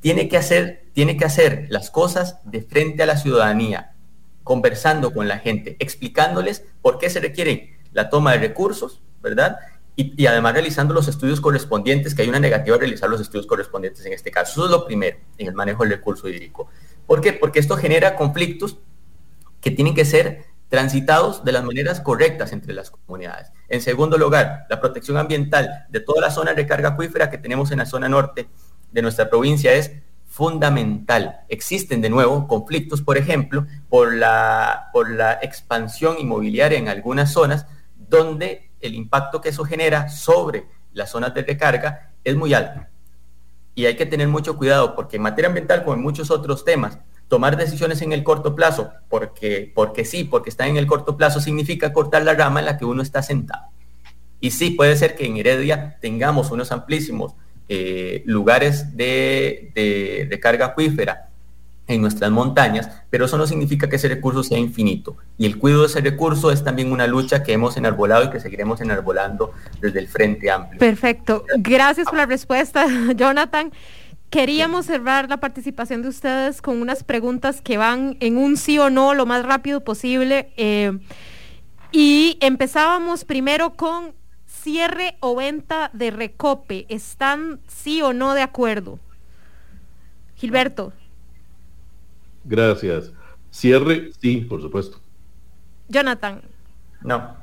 tiene 0.00 0.28
que 0.28 0.36
hacer, 0.36 0.84
tiene 0.92 1.16
que 1.16 1.24
hacer 1.24 1.66
las 1.70 1.90
cosas 1.90 2.38
de 2.44 2.62
frente 2.62 3.02
a 3.02 3.06
la 3.06 3.16
ciudadanía, 3.16 3.92
conversando 4.42 5.12
con 5.12 5.28
la 5.28 5.38
gente, 5.38 5.76
explicándoles 5.78 6.64
por 6.82 6.98
qué 6.98 7.10
se 7.10 7.20
requiere 7.20 7.79
la 7.92 8.08
toma 8.10 8.32
de 8.32 8.38
recursos, 8.38 9.02
¿verdad? 9.22 9.58
Y, 9.96 10.26
además 10.26 10.54
realizando 10.54 10.94
los 10.94 11.08
estudios 11.08 11.40
correspondientes, 11.40 12.14
que 12.14 12.22
hay 12.22 12.28
una 12.28 12.40
negativa 12.40 12.76
de 12.76 12.80
realizar 12.80 13.10
los 13.10 13.20
estudios 13.20 13.46
correspondientes 13.46 14.04
en 14.06 14.12
este 14.12 14.30
caso. 14.30 14.52
Eso 14.52 14.64
es 14.64 14.70
lo 14.70 14.86
primero 14.86 15.18
en 15.36 15.48
el 15.48 15.54
manejo 15.54 15.82
del 15.82 15.92
recurso 15.92 16.28
hídrico. 16.28 16.68
¿Por 17.06 17.20
qué? 17.20 17.32
Porque 17.32 17.58
esto 17.58 17.76
genera 17.76 18.16
conflictos 18.16 18.78
que 19.60 19.70
tienen 19.70 19.94
que 19.94 20.04
ser 20.04 20.46
transitados 20.70 21.44
de 21.44 21.52
las 21.52 21.64
maneras 21.64 22.00
correctas 22.00 22.52
entre 22.52 22.72
las 22.72 22.90
comunidades. 22.90 23.48
En 23.68 23.82
segundo 23.82 24.16
lugar, 24.16 24.66
la 24.70 24.80
protección 24.80 25.16
ambiental 25.16 25.86
de 25.90 26.00
toda 26.00 26.20
la 26.20 26.30
zona 26.30 26.52
de 26.52 26.62
recarga 26.62 26.90
acuífera 26.90 27.28
que 27.28 27.38
tenemos 27.38 27.72
en 27.72 27.78
la 27.78 27.86
zona 27.86 28.08
norte 28.08 28.48
de 28.92 29.02
nuestra 29.02 29.28
provincia 29.28 29.72
es 29.74 29.90
fundamental. 30.30 31.40
Existen 31.48 32.00
de 32.00 32.08
nuevo 32.08 32.46
conflictos, 32.46 33.02
por 33.02 33.18
ejemplo, 33.18 33.66
por 33.88 34.14
la, 34.14 34.90
por 34.92 35.10
la 35.10 35.40
expansión 35.42 36.16
inmobiliaria 36.20 36.78
en 36.78 36.88
algunas 36.88 37.32
zonas 37.32 37.66
donde 38.10 38.70
el 38.80 38.94
impacto 38.94 39.40
que 39.40 39.50
eso 39.50 39.64
genera 39.64 40.08
sobre 40.08 40.66
las 40.92 41.10
zonas 41.10 41.32
de 41.32 41.42
recarga 41.42 42.12
es 42.24 42.36
muy 42.36 42.52
alto. 42.52 42.80
Y 43.74 43.86
hay 43.86 43.96
que 43.96 44.04
tener 44.04 44.28
mucho 44.28 44.56
cuidado 44.56 44.94
porque 44.94 45.16
en 45.16 45.22
materia 45.22 45.48
ambiental, 45.48 45.84
como 45.84 45.94
en 45.94 46.02
muchos 46.02 46.30
otros 46.30 46.64
temas, 46.64 46.98
tomar 47.28 47.56
decisiones 47.56 48.02
en 48.02 48.12
el 48.12 48.24
corto 48.24 48.56
plazo, 48.56 48.90
porque, 49.08 49.72
porque 49.74 50.04
sí, 50.04 50.24
porque 50.24 50.50
está 50.50 50.66
en 50.66 50.76
el 50.76 50.86
corto 50.86 51.16
plazo, 51.16 51.40
significa 51.40 51.92
cortar 51.92 52.24
la 52.24 52.34
rama 52.34 52.60
en 52.60 52.66
la 52.66 52.76
que 52.76 52.84
uno 52.84 53.02
está 53.02 53.22
sentado. 53.22 53.66
Y 54.40 54.50
sí, 54.50 54.72
puede 54.72 54.96
ser 54.96 55.14
que 55.14 55.26
en 55.26 55.36
Heredia 55.36 55.98
tengamos 56.00 56.50
unos 56.50 56.72
amplísimos 56.72 57.34
eh, 57.68 58.22
lugares 58.26 58.96
de, 58.96 59.70
de 59.74 60.26
recarga 60.28 60.66
acuífera 60.66 61.29
en 61.90 62.00
nuestras 62.00 62.30
montañas, 62.30 62.88
pero 63.10 63.24
eso 63.24 63.36
no 63.36 63.46
significa 63.46 63.88
que 63.88 63.96
ese 63.96 64.08
recurso 64.08 64.42
sea 64.42 64.58
infinito. 64.58 65.16
Y 65.36 65.46
el 65.46 65.58
cuidado 65.58 65.82
de 65.82 65.88
ese 65.88 66.00
recurso 66.00 66.50
es 66.50 66.64
también 66.64 66.92
una 66.92 67.06
lucha 67.06 67.42
que 67.42 67.52
hemos 67.52 67.76
enarbolado 67.76 68.24
y 68.24 68.30
que 68.30 68.40
seguiremos 68.40 68.80
enarbolando 68.80 69.52
desde 69.80 69.98
el 69.98 70.08
Frente 70.08 70.50
Amplio. 70.50 70.78
Perfecto. 70.78 71.44
Gracias 71.58 72.06
por 72.06 72.16
la 72.16 72.26
respuesta, 72.26 72.86
Jonathan. 73.16 73.72
Queríamos 74.30 74.86
cerrar 74.86 75.28
la 75.28 75.38
participación 75.38 76.02
de 76.02 76.08
ustedes 76.08 76.62
con 76.62 76.80
unas 76.80 77.02
preguntas 77.02 77.60
que 77.60 77.78
van 77.78 78.16
en 78.20 78.36
un 78.36 78.56
sí 78.56 78.78
o 78.78 78.88
no 78.88 79.14
lo 79.14 79.26
más 79.26 79.44
rápido 79.44 79.80
posible. 79.80 80.52
Eh, 80.56 80.98
y 81.90 82.38
empezábamos 82.40 83.24
primero 83.24 83.74
con 83.74 84.14
cierre 84.46 85.16
o 85.20 85.34
venta 85.34 85.90
de 85.92 86.12
recope. 86.12 86.86
¿Están 86.88 87.60
sí 87.66 88.02
o 88.02 88.12
no 88.12 88.34
de 88.34 88.42
acuerdo? 88.42 89.00
Gilberto. 90.36 90.92
Gracias. 92.44 93.12
Cierre, 93.50 94.10
sí, 94.20 94.38
por 94.38 94.60
supuesto. 94.62 95.00
Jonathan. 95.88 96.40
No. 97.02 97.36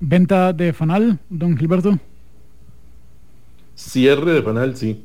¿Venta 0.00 0.52
de 0.52 0.72
Fanal, 0.72 1.18
don 1.28 1.56
Gilberto? 1.56 1.98
Cierre 3.74 4.32
de 4.32 4.42
Fanal, 4.42 4.76
sí. 4.76 5.04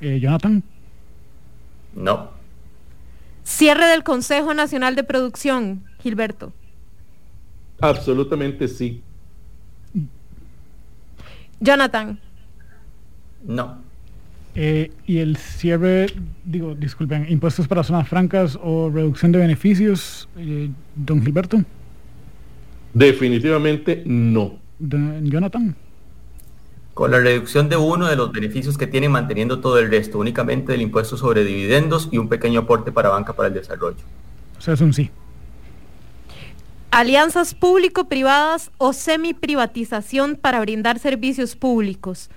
Eh, 0.00 0.18
Jonathan. 0.20 0.62
No. 1.94 2.30
Cierre 3.44 3.86
del 3.86 4.04
Consejo 4.04 4.54
Nacional 4.54 4.94
de 4.94 5.04
Producción, 5.04 5.84
Gilberto. 6.00 6.52
Absolutamente 7.80 8.68
sí. 8.68 9.02
Jonathan. 11.60 12.20
No. 13.42 13.87
Eh, 14.54 14.90
y 15.06 15.18
el 15.18 15.36
cierre, 15.36 16.06
digo, 16.44 16.74
disculpen, 16.74 17.26
impuestos 17.28 17.68
para 17.68 17.82
zonas 17.82 18.08
francas 18.08 18.58
o 18.62 18.90
reducción 18.90 19.30
de 19.30 19.38
beneficios, 19.38 20.28
eh, 20.36 20.70
don 20.96 21.22
Gilberto. 21.22 21.62
Definitivamente 22.92 24.02
no. 24.04 24.58
Don 24.78 25.24
Jonathan. 25.30 25.76
Con 26.94 27.12
la 27.12 27.20
reducción 27.20 27.68
de 27.68 27.76
uno 27.76 28.08
de 28.08 28.16
los 28.16 28.32
beneficios 28.32 28.76
que 28.76 28.88
tienen 28.88 29.12
manteniendo 29.12 29.60
todo 29.60 29.78
el 29.78 29.90
resto, 29.90 30.18
únicamente 30.18 30.72
del 30.72 30.82
impuesto 30.82 31.16
sobre 31.16 31.44
dividendos 31.44 32.08
y 32.10 32.18
un 32.18 32.28
pequeño 32.28 32.60
aporte 32.60 32.90
para 32.90 33.10
banca 33.10 33.34
para 33.34 33.48
el 33.48 33.54
desarrollo. 33.54 33.98
O 34.58 34.60
sea, 34.60 34.74
es 34.74 34.80
un 34.80 34.92
sí. 34.92 35.10
Alianzas 36.90 37.54
público-privadas 37.54 38.72
o 38.78 38.92
semi-privatización 38.92 40.36
para 40.36 40.58
brindar 40.60 40.98
servicios 40.98 41.54
públicos. 41.54 42.30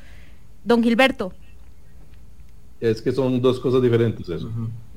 Don 0.63 0.83
Gilberto. 0.83 1.33
Es 2.81 3.01
que 3.01 3.11
son 3.11 3.39
dos 3.41 3.59
cosas 3.59 3.81
diferentes 3.81 4.27
eso. 4.27 4.49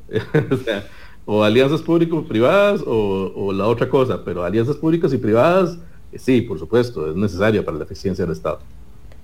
o, 0.51 0.57
sea, 0.57 0.87
o 1.27 1.45
alianzas 1.45 1.83
público-privadas 1.83 2.83
o, 2.87 3.33
o, 3.37 3.53
la 3.53 3.67
otra 3.67 3.89
cosa, 3.89 4.25
pero 4.25 4.43
alianzas 4.43 4.77
públicas 4.77 5.13
y 5.13 5.19
privadas, 5.19 5.79
eh, 6.11 6.19
sí, 6.19 6.41
por 6.41 6.59
supuesto, 6.59 7.11
es 7.11 7.17
necesaria 7.17 7.65
para 7.65 7.77
la 7.77 7.85
eficiencia 7.85 8.25
del 8.25 8.33
Estado. 8.33 8.61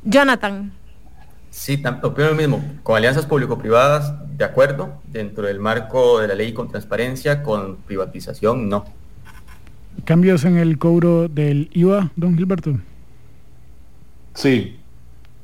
Jonathan. 0.04 0.72
Sí, 1.50 1.82
opino 2.02 2.28
lo 2.28 2.34
mismo. 2.36 2.64
Con 2.82 2.96
alianzas 2.96 3.26
público-privadas, 3.26 4.12
de 4.36 4.44
acuerdo, 4.44 5.00
dentro 5.08 5.46
del 5.46 5.58
marco 5.58 6.20
de 6.20 6.28
la 6.28 6.34
ley 6.34 6.52
con 6.52 6.68
transparencia, 6.68 7.42
con 7.42 7.76
privatización, 7.78 8.68
no. 8.68 8.84
¿Cambios 10.04 10.44
en 10.44 10.56
el 10.56 10.78
cobro 10.78 11.28
del 11.28 11.68
IVA, 11.72 12.10
don 12.14 12.36
Gilberto? 12.36 12.78
Sí. 14.34 14.76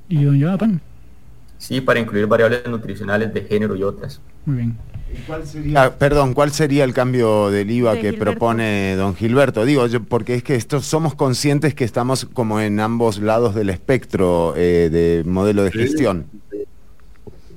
¿Y 0.09 0.25
don 0.25 0.39
Jonathan? 0.39 0.81
Sí, 1.67 1.81
para 1.81 1.99
incluir 1.99 2.27
variables 2.27 2.67
nutricionales 2.69 3.35
de 3.35 3.43
género 3.43 3.75
y 3.75 3.83
otras. 3.83 4.21
Muy 4.45 4.57
bien. 4.59 4.77
¿Cuál 5.27 5.47
sería, 5.47 5.97
perdón, 5.99 6.35
¿cuál 6.35 6.53
sería 6.53 6.85
el 6.85 6.93
cambio 6.93 7.51
del 7.51 7.71
IVA 7.71 7.93
De 7.95 8.01
que 8.01 8.11
Gilberto. 8.11 8.25
propone 8.25 8.95
don 8.97 9.15
Gilberto? 9.17 9.65
Digo, 9.65 9.87
yo, 9.87 10.03
porque 10.03 10.35
es 10.35 10.43
que 10.43 10.55
esto, 10.55 10.81
somos 10.81 11.15
conscientes 11.15 11.75
que 11.75 11.85
estamos 11.85 12.25
como 12.27 12.61
en 12.61 12.79
ambos 12.81 13.19
lados 13.19 13.55
del 13.55 13.71
espectro 13.71 14.55
eh, 14.57 14.91
de 14.91 15.25
modelo 15.29 15.63
de 15.65 15.71
Sí. 15.73 15.79
gestión. 15.79 16.27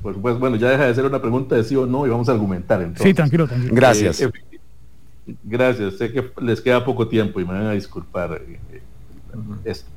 Pues, 0.02 0.16
pues, 0.22 0.40
bueno, 0.40 0.56
ya 0.56 0.70
deja 0.70 0.86
de 0.88 0.96
ser 0.96 1.06
una 1.06 1.20
pregunta 1.22 1.56
de 1.56 1.64
sí 1.64 1.76
o 1.76 1.86
no 1.86 2.08
y 2.08 2.10
vamos 2.10 2.30
a 2.30 2.32
argumentar 2.32 2.82
entonces. 2.82 3.06
Sí, 3.08 3.14
tranquilo, 3.14 3.48
tranquilo. 3.48 3.74
Gracias. 3.76 4.22
Eh, 4.22 4.32
eh, 5.28 5.36
gracias, 5.44 5.98
sé 5.98 6.12
que 6.12 6.32
les 6.42 6.62
queda 6.62 6.84
poco 6.86 7.08
tiempo 7.08 7.40
y 7.42 7.46
me 7.46 7.54
van 7.54 7.66
a 7.68 7.72
disculpar 7.74 8.42
eh, 8.48 8.82
esto. 9.66 9.90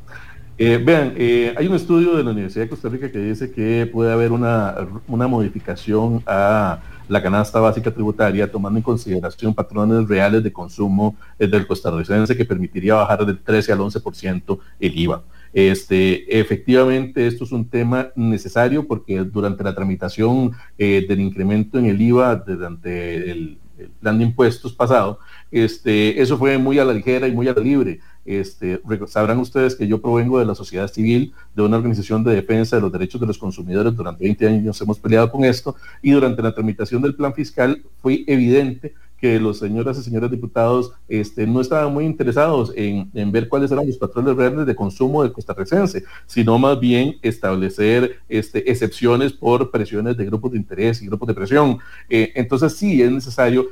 Eh, 0.59 0.77
vean, 0.77 1.15
eh, 1.17 1.55
hay 1.57 1.67
un 1.67 1.75
estudio 1.75 2.15
de 2.15 2.23
la 2.23 2.31
Universidad 2.31 2.65
de 2.65 2.69
Costa 2.69 2.89
Rica 2.89 3.11
que 3.11 3.19
dice 3.19 3.51
que 3.51 3.89
puede 3.91 4.13
haber 4.13 4.33
una, 4.33 4.77
una 5.09 5.27
modificación 5.27 6.23
a 6.27 6.81
la 7.09 7.23
canasta 7.23 7.59
básica 7.59 7.91
tributaria 7.91 8.51
tomando 8.51 8.79
en 8.79 8.83
consideración 8.83 9.55
patrones 9.55 10.07
reales 10.07 10.43
de 10.43 10.53
consumo 10.53 11.17
eh, 11.39 11.47
del 11.47 11.67
costarricense 11.67 12.37
que 12.37 12.45
permitiría 12.45 12.95
bajar 12.95 13.25
del 13.25 13.39
13 13.39 13.73
al 13.73 13.79
11% 13.79 14.59
el 14.79 14.99
IVA. 14.99 15.23
Este, 15.55 16.39
efectivamente, 16.39 17.27
esto 17.27 17.45
es 17.45 17.53
un 17.53 17.69
tema 17.69 18.11
necesario 18.15 18.87
porque 18.87 19.19
durante 19.21 19.65
la 19.65 19.75
tramitación 19.75 20.53
del 20.79 21.21
incremento 21.21 21.79
en 21.79 21.87
el 21.87 22.01
IVA 22.01 22.37
durante 22.37 23.31
el, 23.31 23.59
plan 24.01 24.17
de 24.17 24.25
impuestos 24.25 24.73
pasado, 24.73 25.19
este, 25.51 26.21
eso 26.21 26.39
fue 26.39 26.57
muy 26.57 26.79
a 26.79 26.85
la 26.85 26.93
ligera 26.93 27.27
y 27.27 27.33
muy 27.33 27.49
a 27.49 27.53
la 27.53 27.61
libre. 27.61 28.01
Este, 28.25 28.81
sabrán 29.09 29.39
ustedes 29.39 29.75
que 29.75 29.87
yo 29.87 30.01
provengo 30.01 30.39
de 30.39 30.45
la 30.45 30.55
sociedad 30.55 30.89
civil, 30.89 31.33
de 31.55 31.63
una 31.63 31.77
organización 31.77 32.23
de 32.23 32.35
defensa 32.35 32.77
de 32.77 32.83
los 32.83 32.93
derechos 32.93 33.21
de 33.21 33.27
los 33.27 33.39
consumidores. 33.39 33.95
Durante 33.95 34.25
20 34.25 34.47
años 34.47 34.81
hemos 34.81 34.99
peleado 34.99 35.31
con 35.31 35.45
esto 35.45 35.75
y 36.03 36.13
durante 36.13 36.43
la 36.43 36.55
tramitación 36.55 37.03
del 37.03 37.15
plan 37.15 37.35
fiscal 37.35 37.83
fue 38.01 38.25
evidente 38.27 38.95
que 39.23 39.39
los 39.39 39.61
señoras 39.61 39.97
y 39.97 40.03
señores 40.03 40.33
diputados 40.33 40.95
este, 41.09 41.47
no 41.47 41.61
estaban 41.61 41.95
muy 41.95 42.05
interesados 42.05 42.73
en, 42.75 43.09
ver 43.31 43.49
cuáles 43.49 43.71
eran 43.71 43.87
los 43.87 43.97
patrones 43.97 44.35
reales 44.35 44.67
de 44.67 44.75
consumo 44.75 45.23
del 45.23 45.31
costarricense, 45.31 46.03
sino 46.27 46.59
más 46.59 46.81
bien 46.81 47.19
establecer 47.23 48.19
este, 48.29 48.69
excepciones 48.69 49.33
por 49.33 49.71
presiones 49.71 50.17
de 50.17 50.25
grupos 50.25 50.51
de 50.51 50.59
interés 50.59 51.01
y 51.03 51.07
grupos 51.07 51.29
de 51.29 51.35
presión. 51.35 51.79
Eh, 52.11 52.33
entonces 52.35 52.73
sí 52.77 53.01
es 53.01 53.13
necesario 53.13 53.69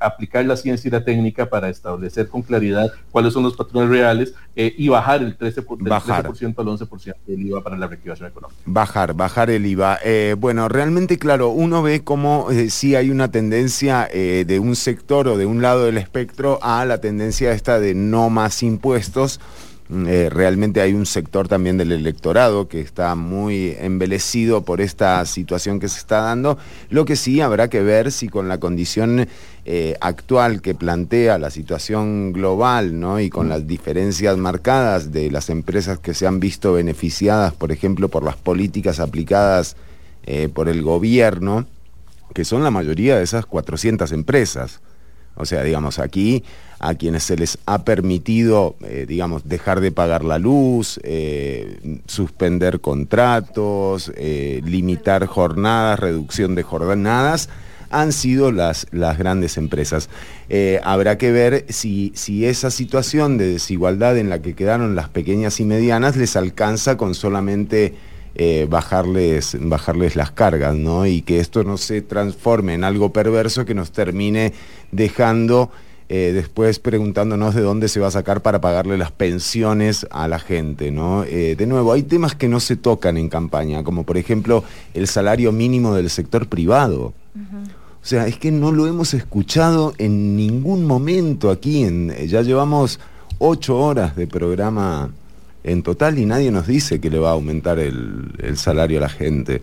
aplicar 0.00 0.44
la 0.44 0.56
ciencia 0.56 0.88
y 0.88 0.90
la 0.90 1.04
técnica 1.04 1.48
para 1.48 1.68
establecer 1.68 2.26
con 2.26 2.42
claridad 2.42 2.90
cuáles 3.12 3.32
son 3.32 3.44
los 3.44 3.56
patrones 3.56 3.90
reales 3.90 4.34
eh, 4.56 4.74
y 4.76 4.88
bajar 4.88 5.22
el 5.22 5.38
13%, 5.38 5.88
bajar. 5.88 6.26
al 6.26 6.32
11% 6.32 7.14
del 7.24 7.46
IVA 7.46 7.62
para 7.62 7.76
la 7.76 7.86
reactivación 7.86 8.30
económica. 8.30 8.60
Bajar, 8.66 9.14
bajar 9.14 9.48
el 9.48 9.64
IVA. 9.64 10.00
Eh, 10.04 10.34
bueno, 10.36 10.68
realmente 10.68 11.18
claro, 11.18 11.50
uno 11.50 11.84
ve 11.84 12.02
cómo 12.02 12.48
sí 12.68 12.96
hay 12.96 13.10
una 13.10 13.30
tendencia 13.30 14.08
de 14.12 14.58
un 14.58 14.74
sector 14.88 15.28
o 15.28 15.36
de 15.36 15.44
un 15.44 15.60
lado 15.60 15.84
del 15.84 15.98
espectro 15.98 16.58
a 16.62 16.86
la 16.86 16.98
tendencia 16.98 17.52
esta 17.52 17.78
de 17.78 17.94
no 17.94 18.30
más 18.30 18.62
impuestos. 18.62 19.38
Mm, 19.90 20.06
eh, 20.08 20.30
realmente 20.30 20.80
hay 20.80 20.94
un 20.94 21.04
sector 21.04 21.46
también 21.46 21.76
del 21.76 21.92
electorado 21.92 22.68
que 22.68 22.80
está 22.80 23.14
muy 23.14 23.76
embelecido 23.78 24.62
por 24.62 24.80
esta 24.80 25.22
situación 25.26 25.78
que 25.78 25.90
se 25.90 25.98
está 25.98 26.22
dando. 26.22 26.56
Lo 26.88 27.04
que 27.04 27.16
sí 27.16 27.42
habrá 27.42 27.68
que 27.68 27.82
ver 27.82 28.10
si 28.10 28.30
con 28.30 28.48
la 28.48 28.56
condición 28.56 29.28
eh, 29.66 29.94
actual 30.00 30.62
que 30.62 30.74
plantea 30.74 31.36
la 31.36 31.50
situación 31.50 32.32
global 32.32 32.98
¿no? 32.98 33.20
y 33.20 33.28
con 33.28 33.50
las 33.50 33.66
diferencias 33.66 34.38
marcadas 34.38 35.12
de 35.12 35.30
las 35.30 35.50
empresas 35.50 35.98
que 35.98 36.14
se 36.14 36.26
han 36.26 36.40
visto 36.40 36.72
beneficiadas, 36.72 37.52
por 37.52 37.72
ejemplo, 37.72 38.08
por 38.08 38.22
las 38.24 38.36
políticas 38.36 39.00
aplicadas 39.00 39.76
eh, 40.24 40.48
por 40.48 40.70
el 40.70 40.82
gobierno, 40.82 41.66
que 42.34 42.44
son 42.44 42.62
la 42.62 42.70
mayoría 42.70 43.16
de 43.16 43.24
esas 43.24 43.46
400 43.46 44.12
empresas. 44.12 44.80
O 45.38 45.44
sea, 45.46 45.62
digamos, 45.62 46.00
aquí 46.00 46.42
a 46.80 46.94
quienes 46.94 47.22
se 47.22 47.36
les 47.36 47.58
ha 47.66 47.84
permitido, 47.84 48.76
eh, 48.82 49.06
digamos, 49.08 49.48
dejar 49.48 49.80
de 49.80 49.92
pagar 49.92 50.24
la 50.24 50.38
luz, 50.38 51.00
eh, 51.04 51.98
suspender 52.06 52.80
contratos, 52.80 54.12
eh, 54.16 54.60
limitar 54.64 55.26
jornadas, 55.26 56.00
reducción 56.00 56.56
de 56.56 56.64
jornadas, 56.64 57.48
han 57.90 58.12
sido 58.12 58.52
las, 58.52 58.86
las 58.90 59.16
grandes 59.16 59.56
empresas. 59.56 60.10
habrá 60.82 61.16
que 61.18 61.32
ver 61.32 61.64
si, 61.68 62.12
si 62.14 62.44
esa 62.44 62.70
situación 62.70 63.38
de 63.38 63.52
desigualdad 63.52 64.18
en 64.18 64.28
la 64.28 64.42
que 64.42 64.54
quedaron 64.54 64.94
las 64.94 65.08
pequeñas 65.08 65.58
y 65.60 65.64
medianas 65.64 66.16
les 66.16 66.36
alcanza 66.36 66.96
con 66.96 67.14
solamente 67.14 67.94
eh, 68.38 68.66
bajarles, 68.70 69.56
bajarles 69.60 70.14
las 70.14 70.30
cargas, 70.30 70.76
¿no? 70.76 71.06
Y 71.06 71.22
que 71.22 71.40
esto 71.40 71.64
no 71.64 71.76
se 71.76 72.02
transforme 72.02 72.74
en 72.74 72.84
algo 72.84 73.12
perverso 73.12 73.64
que 73.64 73.74
nos 73.74 73.90
termine 73.90 74.52
dejando 74.92 75.70
eh, 76.10 76.30
después 76.32 76.78
preguntándonos 76.78 77.54
de 77.54 77.60
dónde 77.60 77.88
se 77.88 78.00
va 78.00 78.06
a 78.06 78.12
sacar 78.12 78.40
para 78.40 78.62
pagarle 78.62 78.96
las 78.96 79.10
pensiones 79.10 80.06
a 80.10 80.26
la 80.26 80.38
gente, 80.38 80.90
¿no? 80.90 81.24
Eh, 81.24 81.54
de 81.54 81.66
nuevo, 81.66 81.92
hay 81.92 82.02
temas 82.02 82.34
que 82.34 82.48
no 82.48 82.60
se 82.60 82.76
tocan 82.76 83.18
en 83.18 83.28
campaña, 83.28 83.84
como 83.84 84.04
por 84.04 84.16
ejemplo 84.16 84.64
el 84.94 85.06
salario 85.06 85.52
mínimo 85.52 85.94
del 85.94 86.08
sector 86.08 86.48
privado. 86.48 87.12
O 88.00 88.06
sea, 88.08 88.26
es 88.26 88.38
que 88.38 88.50
no 88.50 88.72
lo 88.72 88.86
hemos 88.86 89.12
escuchado 89.12 89.92
en 89.98 90.34
ningún 90.34 90.86
momento 90.86 91.50
aquí. 91.50 91.82
En, 91.82 92.14
ya 92.28 92.40
llevamos 92.40 93.00
ocho 93.38 93.76
horas 93.78 94.16
de 94.16 94.26
programa 94.26 95.10
en 95.68 95.82
total 95.82 96.18
y 96.18 96.26
nadie 96.26 96.50
nos 96.50 96.66
dice 96.66 97.00
que 97.00 97.10
le 97.10 97.18
va 97.18 97.30
a 97.30 97.32
aumentar 97.32 97.78
el, 97.78 98.56
salario 98.56 98.98
a 98.98 99.02
la 99.02 99.08
gente. 99.08 99.62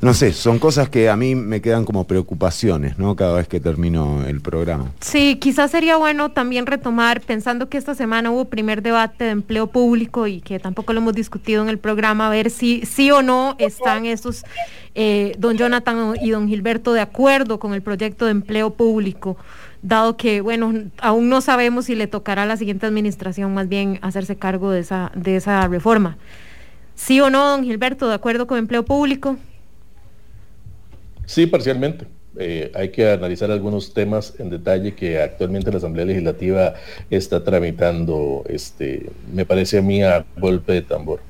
No 0.00 0.12
sé, 0.12 0.32
son 0.32 0.58
cosas 0.58 0.88
que 0.88 1.08
a 1.08 1.16
mí 1.16 1.36
me 1.36 1.60
quedan 1.60 1.84
como 1.84 2.04
preocupaciones, 2.04 2.98
¿no? 2.98 3.14
Cada 3.14 3.36
vez 3.36 3.46
que 3.46 3.60
termino 3.60 4.24
el 4.26 4.40
programa. 4.40 4.90
Sí, 5.00 5.38
quizás 5.40 5.70
sería 5.70 5.96
bueno 5.96 6.32
también 6.32 6.66
retomar, 6.66 7.20
pensando 7.20 7.68
que 7.68 7.78
esta 7.78 7.94
semana 7.94 8.32
hubo 8.32 8.46
primer 8.46 8.82
debate 8.82 9.24
de 9.24 9.30
empleo 9.30 9.68
público 9.68 10.26
y 10.26 10.40
que 10.40 10.58
tampoco 10.58 10.92
lo 10.92 11.00
hemos 11.00 11.14
discutido 11.14 11.62
en 11.62 11.68
el 11.68 11.78
programa, 11.78 12.26
a 12.26 12.30
ver 12.30 12.50
si 12.50 12.82
sí 12.84 13.10
o 13.12 13.22
no 13.22 13.54
están 13.58 14.04
estos, 14.04 14.44
eh, 14.96 15.34
don 15.38 15.56
Jonathan 15.56 16.14
y 16.20 16.30
don 16.30 16.48
Gilberto, 16.48 16.92
de 16.92 17.00
acuerdo 17.00 17.60
con 17.60 17.74
el 17.74 17.82
proyecto 17.82 18.24
de 18.24 18.32
empleo 18.32 18.74
público 18.74 19.36
dado 19.82 20.16
que, 20.16 20.40
bueno, 20.40 20.72
aún 20.98 21.28
no 21.28 21.40
sabemos 21.40 21.86
si 21.86 21.94
le 21.94 22.06
tocará 22.06 22.42
a 22.42 22.46
la 22.46 22.56
siguiente 22.56 22.86
administración 22.86 23.54
más 23.54 23.68
bien 23.68 23.98
hacerse 24.02 24.36
cargo 24.36 24.70
de 24.70 24.80
esa, 24.80 25.12
de 25.14 25.36
esa 25.36 25.66
reforma. 25.68 26.18
¿Sí 26.94 27.20
o 27.20 27.30
no, 27.30 27.48
don 27.48 27.64
Gilberto, 27.64 28.08
de 28.08 28.14
acuerdo 28.14 28.46
con 28.46 28.58
empleo 28.58 28.84
público? 28.84 29.36
Sí, 31.26 31.46
parcialmente. 31.46 32.06
Eh, 32.40 32.70
hay 32.74 32.90
que 32.90 33.10
analizar 33.10 33.50
algunos 33.50 33.92
temas 33.92 34.34
en 34.38 34.50
detalle 34.50 34.94
que 34.94 35.20
actualmente 35.20 35.70
la 35.70 35.78
Asamblea 35.78 36.04
Legislativa 36.06 36.74
está 37.10 37.42
tramitando, 37.42 38.44
este, 38.48 39.10
me 39.32 39.44
parece 39.44 39.78
a 39.78 39.82
mí 39.82 40.02
a 40.02 40.24
golpe 40.36 40.72
de 40.72 40.82
tambor. 40.82 41.20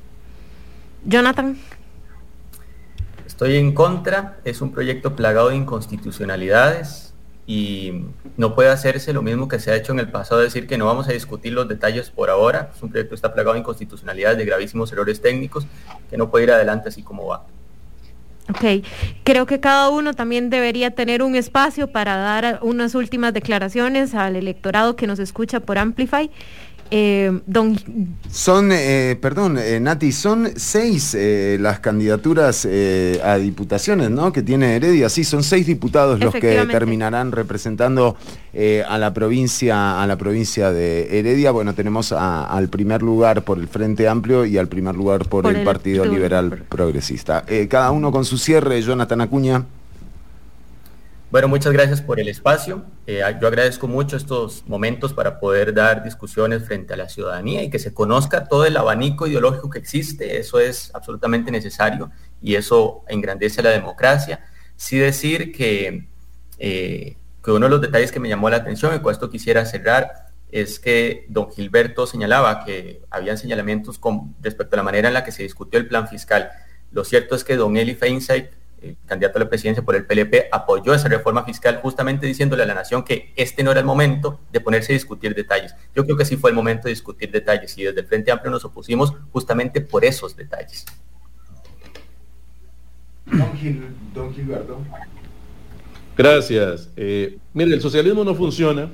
Jonathan. 1.04 1.56
Estoy 3.26 3.56
en 3.56 3.72
contra, 3.72 4.38
es 4.44 4.60
un 4.60 4.72
proyecto 4.72 5.16
plagado 5.16 5.50
de 5.50 5.56
inconstitucionalidades, 5.56 7.07
y 7.48 8.04
no 8.36 8.54
puede 8.54 8.68
hacerse 8.68 9.14
lo 9.14 9.22
mismo 9.22 9.48
que 9.48 9.58
se 9.58 9.70
ha 9.70 9.74
hecho 9.74 9.92
en 9.92 10.00
el 10.00 10.10
pasado, 10.10 10.42
decir 10.42 10.66
que 10.66 10.76
no 10.76 10.84
vamos 10.84 11.08
a 11.08 11.12
discutir 11.12 11.54
los 11.54 11.66
detalles 11.66 12.10
por 12.10 12.28
ahora. 12.28 12.70
Es 12.76 12.82
un 12.82 12.90
proyecto 12.90 13.08
que 13.08 13.14
está 13.14 13.32
plagado 13.32 13.54
de 13.54 13.60
inconstitucionalidades, 13.60 14.36
de 14.36 14.44
gravísimos 14.44 14.92
errores 14.92 15.22
técnicos, 15.22 15.66
que 16.10 16.18
no 16.18 16.30
puede 16.30 16.44
ir 16.44 16.50
adelante 16.52 16.90
así 16.90 17.02
como 17.02 17.26
va. 17.26 17.46
Ok, 18.50 18.84
creo 19.24 19.46
que 19.46 19.60
cada 19.60 19.88
uno 19.88 20.12
también 20.12 20.50
debería 20.50 20.90
tener 20.90 21.22
un 21.22 21.36
espacio 21.36 21.90
para 21.90 22.16
dar 22.16 22.58
unas 22.60 22.94
últimas 22.94 23.32
declaraciones 23.32 24.14
al 24.14 24.36
electorado 24.36 24.94
que 24.94 25.06
nos 25.06 25.18
escucha 25.18 25.60
por 25.60 25.78
Amplify 25.78 26.30
eh, 26.90 27.40
don... 27.46 27.78
Son, 28.30 28.70
eh, 28.72 29.16
perdón, 29.20 29.58
eh, 29.58 29.80
Nati, 29.80 30.12
son 30.12 30.50
seis 30.56 31.16
las 31.58 31.80
candidaturas 31.80 32.66
a 32.66 33.36
diputaciones, 33.36 34.10
¿no? 34.10 34.32
Que 34.32 34.42
tiene 34.42 34.76
Heredia. 34.76 35.08
Sí, 35.08 35.24
son 35.24 35.42
seis 35.42 35.66
diputados 35.66 36.20
los 36.20 36.34
que 36.34 36.66
terminarán 36.70 37.32
representando 37.32 38.16
a 38.88 38.98
la 38.98 39.14
provincia, 39.14 40.02
a 40.02 40.06
la 40.06 40.16
provincia 40.16 40.72
de 40.72 41.18
Heredia. 41.18 41.50
Bueno, 41.50 41.74
tenemos 41.74 42.12
al 42.12 42.68
primer 42.68 43.02
lugar 43.02 43.42
por 43.42 43.58
el 43.58 43.68
Frente 43.68 44.08
Amplio 44.08 44.44
y 44.44 44.58
al 44.58 44.68
primer 44.68 44.94
lugar 44.94 45.26
por, 45.26 45.46
el, 45.46 45.64
Partido 45.64 46.04
Liberal 46.04 46.64
Progresista. 46.68 47.44
cada 47.68 47.90
uno 47.90 48.12
con 48.12 48.24
su 48.24 48.38
cierre, 48.38 48.80
Jonathan 48.82 49.20
Acuña. 49.22 49.64
Bueno, 51.30 51.46
muchas 51.46 51.74
gracias 51.74 52.00
por 52.00 52.18
el 52.18 52.28
espacio. 52.28 52.86
Eh, 53.06 53.20
yo 53.38 53.48
agradezco 53.48 53.86
mucho 53.86 54.16
estos 54.16 54.64
momentos 54.66 55.12
para 55.12 55.38
poder 55.38 55.74
dar 55.74 56.02
discusiones 56.02 56.64
frente 56.64 56.94
a 56.94 56.96
la 56.96 57.10
ciudadanía 57.10 57.62
y 57.62 57.68
que 57.68 57.78
se 57.78 57.92
conozca 57.92 58.48
todo 58.48 58.64
el 58.64 58.74
abanico 58.78 59.26
ideológico 59.26 59.68
que 59.68 59.78
existe. 59.78 60.38
Eso 60.38 60.58
es 60.58 60.90
absolutamente 60.94 61.50
necesario 61.50 62.10
y 62.40 62.54
eso 62.54 63.04
engrandece 63.08 63.62
la 63.62 63.68
democracia. 63.68 64.46
Sí 64.76 64.96
decir 64.96 65.52
que, 65.52 66.08
eh, 66.58 67.18
que 67.44 67.50
uno 67.50 67.66
de 67.66 67.70
los 67.70 67.82
detalles 67.82 68.10
que 68.10 68.20
me 68.20 68.30
llamó 68.30 68.48
la 68.48 68.56
atención 68.56 68.96
y 68.96 69.00
con 69.00 69.12
esto 69.12 69.28
quisiera 69.28 69.66
cerrar 69.66 70.32
es 70.50 70.80
que 70.80 71.26
don 71.28 71.50
Gilberto 71.50 72.06
señalaba 72.06 72.64
que 72.64 73.02
habían 73.10 73.36
señalamientos 73.36 73.98
con, 73.98 74.34
respecto 74.40 74.76
a 74.76 74.78
la 74.78 74.82
manera 74.82 75.08
en 75.08 75.14
la 75.14 75.24
que 75.24 75.32
se 75.32 75.42
discutió 75.42 75.78
el 75.78 75.88
plan 75.88 76.08
fiscal. 76.08 76.50
Lo 76.90 77.04
cierto 77.04 77.34
es 77.34 77.44
que 77.44 77.56
don 77.56 77.76
Eli 77.76 77.94
Feinstein 77.94 78.48
el 78.82 78.96
candidato 79.06 79.38
a 79.38 79.42
la 79.42 79.48
presidencia 79.48 79.84
por 79.84 79.96
el 79.96 80.06
PLP, 80.06 80.48
apoyó 80.52 80.94
esa 80.94 81.08
reforma 81.08 81.44
fiscal 81.44 81.80
justamente 81.82 82.26
diciéndole 82.26 82.62
a 82.62 82.66
la 82.66 82.74
nación 82.74 83.02
que 83.02 83.32
este 83.36 83.62
no 83.62 83.70
era 83.70 83.80
el 83.80 83.86
momento 83.86 84.40
de 84.52 84.60
ponerse 84.60 84.92
a 84.92 84.94
discutir 84.94 85.34
detalles. 85.34 85.74
Yo 85.94 86.04
creo 86.04 86.16
que 86.16 86.24
sí 86.24 86.36
fue 86.36 86.50
el 86.50 86.56
momento 86.56 86.84
de 86.84 86.90
discutir 86.90 87.30
detalles 87.30 87.76
y 87.78 87.84
desde 87.84 88.00
el 88.00 88.06
Frente 88.06 88.30
Amplio 88.30 88.50
nos 88.50 88.64
opusimos 88.64 89.14
justamente 89.32 89.80
por 89.80 90.04
esos 90.04 90.36
detalles. 90.36 90.86
Don, 93.26 94.34
Gilberto. 94.34 94.80
Gracias. 96.16 96.90
Eh, 96.96 97.38
mire, 97.52 97.74
el 97.74 97.80
socialismo 97.80 98.24
no 98.24 98.34
funciona 98.34 98.90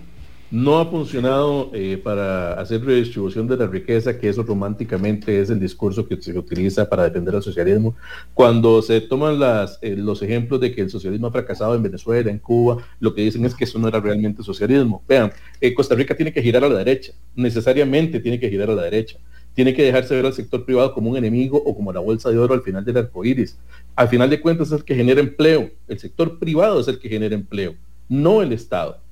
no 0.51 0.79
ha 0.79 0.87
funcionado 0.87 1.71
eh, 1.75 2.01
para 2.03 2.55
hacer 2.55 2.85
redistribución 2.85 3.49
de 3.49 3.57
la 3.57 3.67
riqueza, 3.67 4.19
que 4.19 4.29
eso 4.29 4.43
románticamente 4.43 5.41
es 5.41 5.51
el 5.51 5.59
discurso 5.59 6.07
que 6.07 6.21
se 6.21 6.37
utiliza 6.39 6.89
para 6.89 7.05
defender 7.05 7.35
al 7.35 7.43
socialismo. 7.43 7.97
Cuando 8.35 8.81
se 8.83 9.01
toman 9.01 9.39
las, 9.41 9.79
eh, 9.83 9.97
los 9.97 10.23
ejemplos 10.23 10.61
de 10.61 10.73
que 10.73 10.83
el 10.83 10.91
socialismo 10.91 11.27
ha 11.27 11.33
fracasado 11.33 11.75
en 11.75 11.83
Venezuela, 11.83 12.31
en 12.31 12.39
Cuba, 12.39 12.79
lo 13.01 13.15
que 13.15 13.23
dicen 13.23 13.45
es 13.45 13.55
que 13.55 13.65
eso 13.65 13.79
no 13.79 13.89
era 13.89 14.01
realmente 14.01 14.43
socialismo. 14.43 15.03
Vean, 15.09 15.33
eh, 15.61 15.75
Costa 15.75 15.95
Rica 15.95 16.15
tiene 16.15 16.33
que 16.33 16.43
girar 16.43 16.65
a 16.65 16.69
la 16.69 16.79
derecha, 16.79 17.13
necesariamente 17.35 18.21
tiene 18.21 18.39
que 18.39 18.49
girar 18.49 18.71
a 18.71 18.75
la 18.75 18.83
derecha. 18.83 19.19
tiene 19.55 19.73
que 19.73 19.85
dejarse 19.85 20.17
ver 20.17 20.27
al 20.27 20.33
sector 20.33 20.65
privado 20.65 20.93
como 20.93 21.11
un 21.11 21.17
enemigo 21.17 21.63
o 21.65 21.77
como 21.77 21.93
la 21.93 22.01
bolsa 22.01 22.29
de 22.29 22.39
oro 22.39 22.55
al 22.55 22.63
final 22.63 22.85
del 22.85 22.97
arco 22.97 23.25
iris. 23.25 23.57
Al 23.95 24.09
final 24.09 24.29
de 24.29 24.41
cuentas 24.41 24.67
es 24.67 24.73
el 24.73 24.85
que 24.85 24.97
genera 24.97 25.21
empleo. 25.21 25.71
El 25.87 25.99
sector 26.01 26.41
privado 26.41 26.81
es 26.81 26.89
el 26.89 26.99
que 26.99 27.09
genera 27.09 27.37
empleo, 27.37 27.77
no 28.09 28.43
el 28.43 28.53
Estado. 28.53 29.04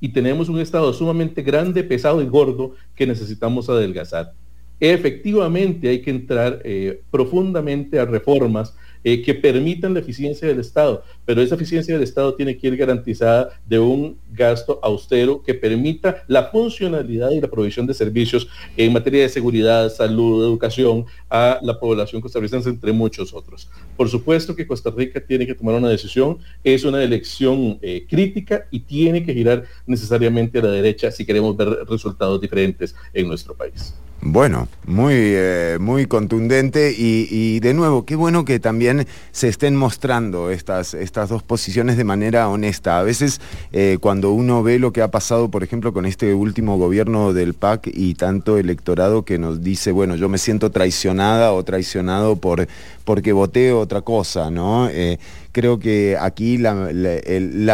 Y 0.00 0.08
tenemos 0.08 0.48
un 0.48 0.58
Estado 0.60 0.92
sumamente 0.92 1.42
grande, 1.42 1.84
pesado 1.84 2.22
y 2.22 2.26
gordo 2.26 2.74
que 2.94 3.06
necesitamos 3.06 3.68
adelgazar. 3.68 4.32
Efectivamente 4.80 5.88
hay 5.88 6.00
que 6.00 6.10
entrar 6.10 6.62
eh, 6.64 7.02
profundamente 7.10 7.98
a 7.98 8.06
reformas 8.06 8.74
eh, 9.04 9.22
que 9.22 9.34
permitan 9.34 9.94
la 9.94 10.00
eficiencia 10.00 10.46
del 10.46 10.60
Estado, 10.60 11.02
pero 11.24 11.40
esa 11.40 11.54
eficiencia 11.54 11.94
del 11.94 12.02
Estado 12.02 12.34
tiene 12.34 12.58
que 12.58 12.66
ir 12.66 12.76
garantizada 12.76 13.48
de 13.66 13.78
un 13.78 14.18
gasto 14.30 14.78
austero 14.82 15.42
que 15.42 15.54
permita 15.54 16.22
la 16.28 16.44
funcionalidad 16.44 17.30
y 17.30 17.40
la 17.40 17.48
provisión 17.48 17.86
de 17.86 17.94
servicios 17.94 18.48
en 18.76 18.92
materia 18.92 19.22
de 19.22 19.30
seguridad, 19.30 19.90
salud, 19.90 20.44
educación 20.44 21.06
a 21.30 21.58
la 21.62 21.80
población 21.80 22.20
costarricense, 22.20 22.68
entre 22.68 22.92
muchos 22.92 23.32
otros. 23.32 23.70
Por 24.00 24.08
supuesto 24.08 24.56
que 24.56 24.66
Costa 24.66 24.90
Rica 24.96 25.20
tiene 25.20 25.46
que 25.46 25.54
tomar 25.54 25.74
una 25.74 25.90
decisión, 25.90 26.38
es 26.64 26.84
una 26.84 27.02
elección 27.02 27.78
eh, 27.82 28.06
crítica 28.08 28.64
y 28.70 28.80
tiene 28.80 29.22
que 29.22 29.34
girar 29.34 29.64
necesariamente 29.86 30.58
a 30.58 30.62
la 30.62 30.70
derecha 30.70 31.10
si 31.10 31.26
queremos 31.26 31.54
ver 31.54 31.68
resultados 31.86 32.40
diferentes 32.40 32.94
en 33.12 33.28
nuestro 33.28 33.54
país. 33.54 33.92
Bueno, 34.22 34.68
muy, 34.86 35.14
eh, 35.14 35.78
muy 35.80 36.04
contundente 36.04 36.94
y, 36.96 37.58
de 37.60 37.72
nuevo, 37.72 38.04
qué 38.04 38.16
bueno 38.16 38.44
que 38.44 38.60
también 38.60 39.06
se 39.32 39.48
estén 39.48 39.76
mostrando 39.76 40.50
estas, 40.50 40.92
estas 40.92 41.30
dos 41.30 41.42
posiciones 41.42 41.96
de 41.96 42.04
manera 42.04 42.46
honesta. 42.50 42.98
A 42.98 43.02
veces 43.02 43.40
eh, 43.72 43.96
cuando 43.98 44.32
uno 44.32 44.62
ve 44.62 44.78
lo 44.78 44.92
que 44.92 45.00
ha 45.00 45.08
pasado, 45.08 45.50
por 45.50 45.62
ejemplo, 45.62 45.94
con 45.94 46.04
este 46.04 46.34
último 46.34 46.76
gobierno 46.76 47.32
del 47.32 47.54
PAC 47.54 47.90
y 47.94 48.12
tanto 48.12 48.58
electorado 48.58 49.24
que 49.24 49.38
nos 49.38 49.62
dice, 49.62 49.90
bueno, 49.90 50.16
yo 50.16 50.28
me 50.28 50.36
siento 50.36 50.70
traicionada 50.70 51.54
o 51.54 51.64
traicionado 51.64 52.36
por, 52.36 52.68
porque 53.10 53.32
voté 53.32 53.72
otra 53.72 54.02
cosa, 54.02 54.52
¿no? 54.52 54.88
Eh, 54.88 55.18
creo 55.50 55.80
que 55.80 56.16
aquí 56.16 56.58
la, 56.58 56.72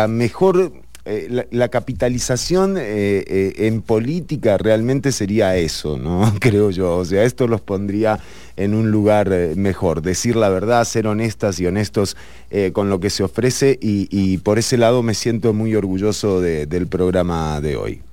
mejor 0.08 0.72
eh, 1.04 1.46
la, 1.50 1.68
capitalización 1.68 2.76
eh, 2.78 3.52
en 3.58 3.82
política 3.82 4.56
realmente 4.56 5.12
sería 5.12 5.54
eso, 5.58 5.98
¿no? 5.98 6.32
Creo 6.40 6.70
yo. 6.70 6.96
O 6.96 7.04
sea, 7.04 7.24
esto 7.24 7.48
los 7.48 7.60
pondría 7.60 8.18
en 8.56 8.72
un 8.72 8.90
lugar 8.90 9.28
mejor. 9.56 10.00
Decir 10.00 10.36
la 10.36 10.48
verdad, 10.48 10.82
ser 10.86 11.06
honestas 11.06 11.60
y 11.60 11.66
honestos 11.66 12.16
con 12.72 12.88
lo 12.88 12.98
que 12.98 13.10
se 13.10 13.24
ofrece 13.24 13.78
y, 13.78 14.38
por 14.38 14.58
ese 14.58 14.78
lado 14.78 15.02
me 15.02 15.12
siento 15.12 15.52
muy 15.52 15.74
orgulloso 15.74 16.40
del 16.40 16.86
programa 16.86 17.60
de 17.60 17.76
hoy 17.76 18.05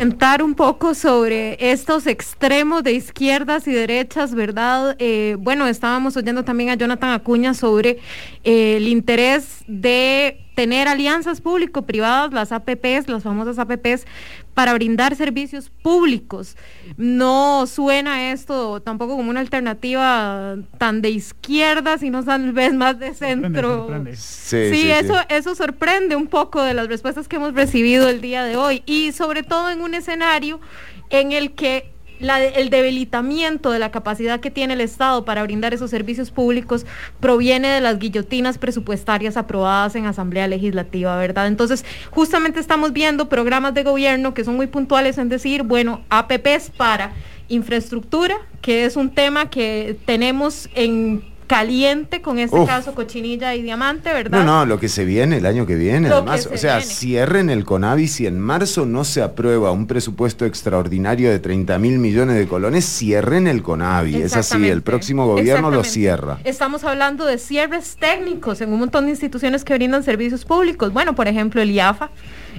comentar 0.00 0.42
un 0.42 0.54
poco 0.54 0.94
sobre 0.94 1.58
estos 1.60 2.06
extremos 2.06 2.82
de 2.82 2.92
izquierdas 2.92 3.68
y 3.68 3.72
derechas, 3.72 4.34
¿verdad? 4.34 4.96
bueno, 5.38 5.66
estábamos 5.66 6.16
oyendo 6.16 6.42
también 6.42 6.70
a 6.70 6.74
Jonathan 6.74 7.10
Acuña 7.10 7.52
sobre 7.52 7.98
el 8.42 8.88
interés 8.88 9.62
de 9.66 10.40
tener 10.60 10.88
alianzas 10.88 11.40
público-privadas, 11.40 12.34
las 12.34 12.52
APPs, 12.52 13.08
las 13.08 13.22
famosas 13.22 13.58
APPs, 13.58 14.04
para 14.52 14.74
brindar 14.74 15.16
servicios 15.16 15.70
públicos. 15.70 16.54
No 16.98 17.66
suena 17.66 18.30
esto 18.30 18.82
tampoco 18.82 19.16
como 19.16 19.30
una 19.30 19.40
alternativa 19.40 20.56
tan 20.76 21.00
de 21.00 21.08
izquierda, 21.08 21.96
sino 21.96 22.22
tal 22.22 22.52
vez 22.52 22.74
más 22.74 22.98
de 22.98 23.14
centro. 23.14 23.88
Sí, 24.14 24.90
eso, 24.90 25.14
eso 25.30 25.54
sorprende 25.54 26.14
un 26.14 26.26
poco 26.26 26.62
de 26.62 26.74
las 26.74 26.88
respuestas 26.88 27.26
que 27.26 27.36
hemos 27.36 27.54
recibido 27.54 28.10
el 28.10 28.20
día 28.20 28.44
de 28.44 28.56
hoy 28.58 28.82
y 28.84 29.12
sobre 29.12 29.42
todo 29.42 29.70
en 29.70 29.80
un 29.80 29.94
escenario 29.94 30.60
en 31.08 31.32
el 31.32 31.52
que 31.52 31.90
el 32.20 32.70
debilitamiento 32.70 33.70
de 33.70 33.78
la 33.78 33.90
capacidad 33.90 34.40
que 34.40 34.50
tiene 34.50 34.74
el 34.74 34.80
Estado 34.80 35.24
para 35.24 35.42
brindar 35.42 35.74
esos 35.74 35.90
servicios 35.90 36.30
públicos 36.30 36.86
proviene 37.18 37.68
de 37.68 37.80
las 37.80 37.98
guillotinas 37.98 38.58
presupuestarias 38.58 39.36
aprobadas 39.36 39.94
en 39.94 40.06
Asamblea 40.06 40.46
Legislativa, 40.46 41.16
¿verdad? 41.16 41.46
Entonces, 41.46 41.84
justamente 42.10 42.60
estamos 42.60 42.92
viendo 42.92 43.28
programas 43.28 43.74
de 43.74 43.82
gobierno 43.82 44.34
que 44.34 44.44
son 44.44 44.56
muy 44.56 44.66
puntuales 44.66 45.18
en 45.18 45.28
decir, 45.28 45.62
bueno, 45.62 46.02
APPs 46.10 46.70
para 46.76 47.12
infraestructura, 47.48 48.36
que 48.60 48.84
es 48.84 48.96
un 48.96 49.10
tema 49.10 49.50
que 49.50 49.96
tenemos 50.04 50.68
en 50.74 51.29
caliente 51.50 52.22
con 52.22 52.38
este 52.38 52.64
caso 52.64 52.94
Cochinilla 52.94 53.56
y 53.56 53.62
Diamante, 53.62 54.12
¿verdad? 54.12 54.44
No, 54.44 54.60
no, 54.60 54.66
lo 54.66 54.78
que 54.78 54.88
se 54.88 55.04
viene 55.04 55.38
el 55.38 55.46
año 55.46 55.66
que 55.66 55.74
viene, 55.74 56.08
además, 56.08 56.48
o 56.52 56.56
sea, 56.56 56.80
cierren 56.80 57.50
el 57.50 57.64
CONAVI 57.64 58.06
si 58.06 58.28
en 58.28 58.38
marzo 58.38 58.86
no 58.86 59.02
se 59.02 59.20
aprueba 59.20 59.72
un 59.72 59.88
presupuesto 59.88 60.46
extraordinario 60.46 61.28
de 61.28 61.40
30 61.40 61.76
mil 61.80 61.98
millones 61.98 62.36
de 62.36 62.46
colones, 62.46 62.84
cierren 62.84 63.48
el 63.48 63.64
CONAVI, 63.64 64.22
es 64.22 64.36
así, 64.36 64.68
el 64.68 64.82
próximo 64.82 65.26
gobierno 65.26 65.72
lo 65.72 65.82
cierra. 65.82 66.38
Estamos 66.44 66.84
hablando 66.84 67.26
de 67.26 67.36
cierres 67.36 67.96
técnicos 67.98 68.60
en 68.60 68.72
un 68.72 68.78
montón 68.78 69.06
de 69.06 69.10
instituciones 69.10 69.64
que 69.64 69.74
brindan 69.74 70.04
servicios 70.04 70.44
públicos, 70.44 70.92
bueno, 70.92 71.16
por 71.16 71.26
ejemplo, 71.26 71.60
el 71.60 71.72
IAFA, 71.72 72.10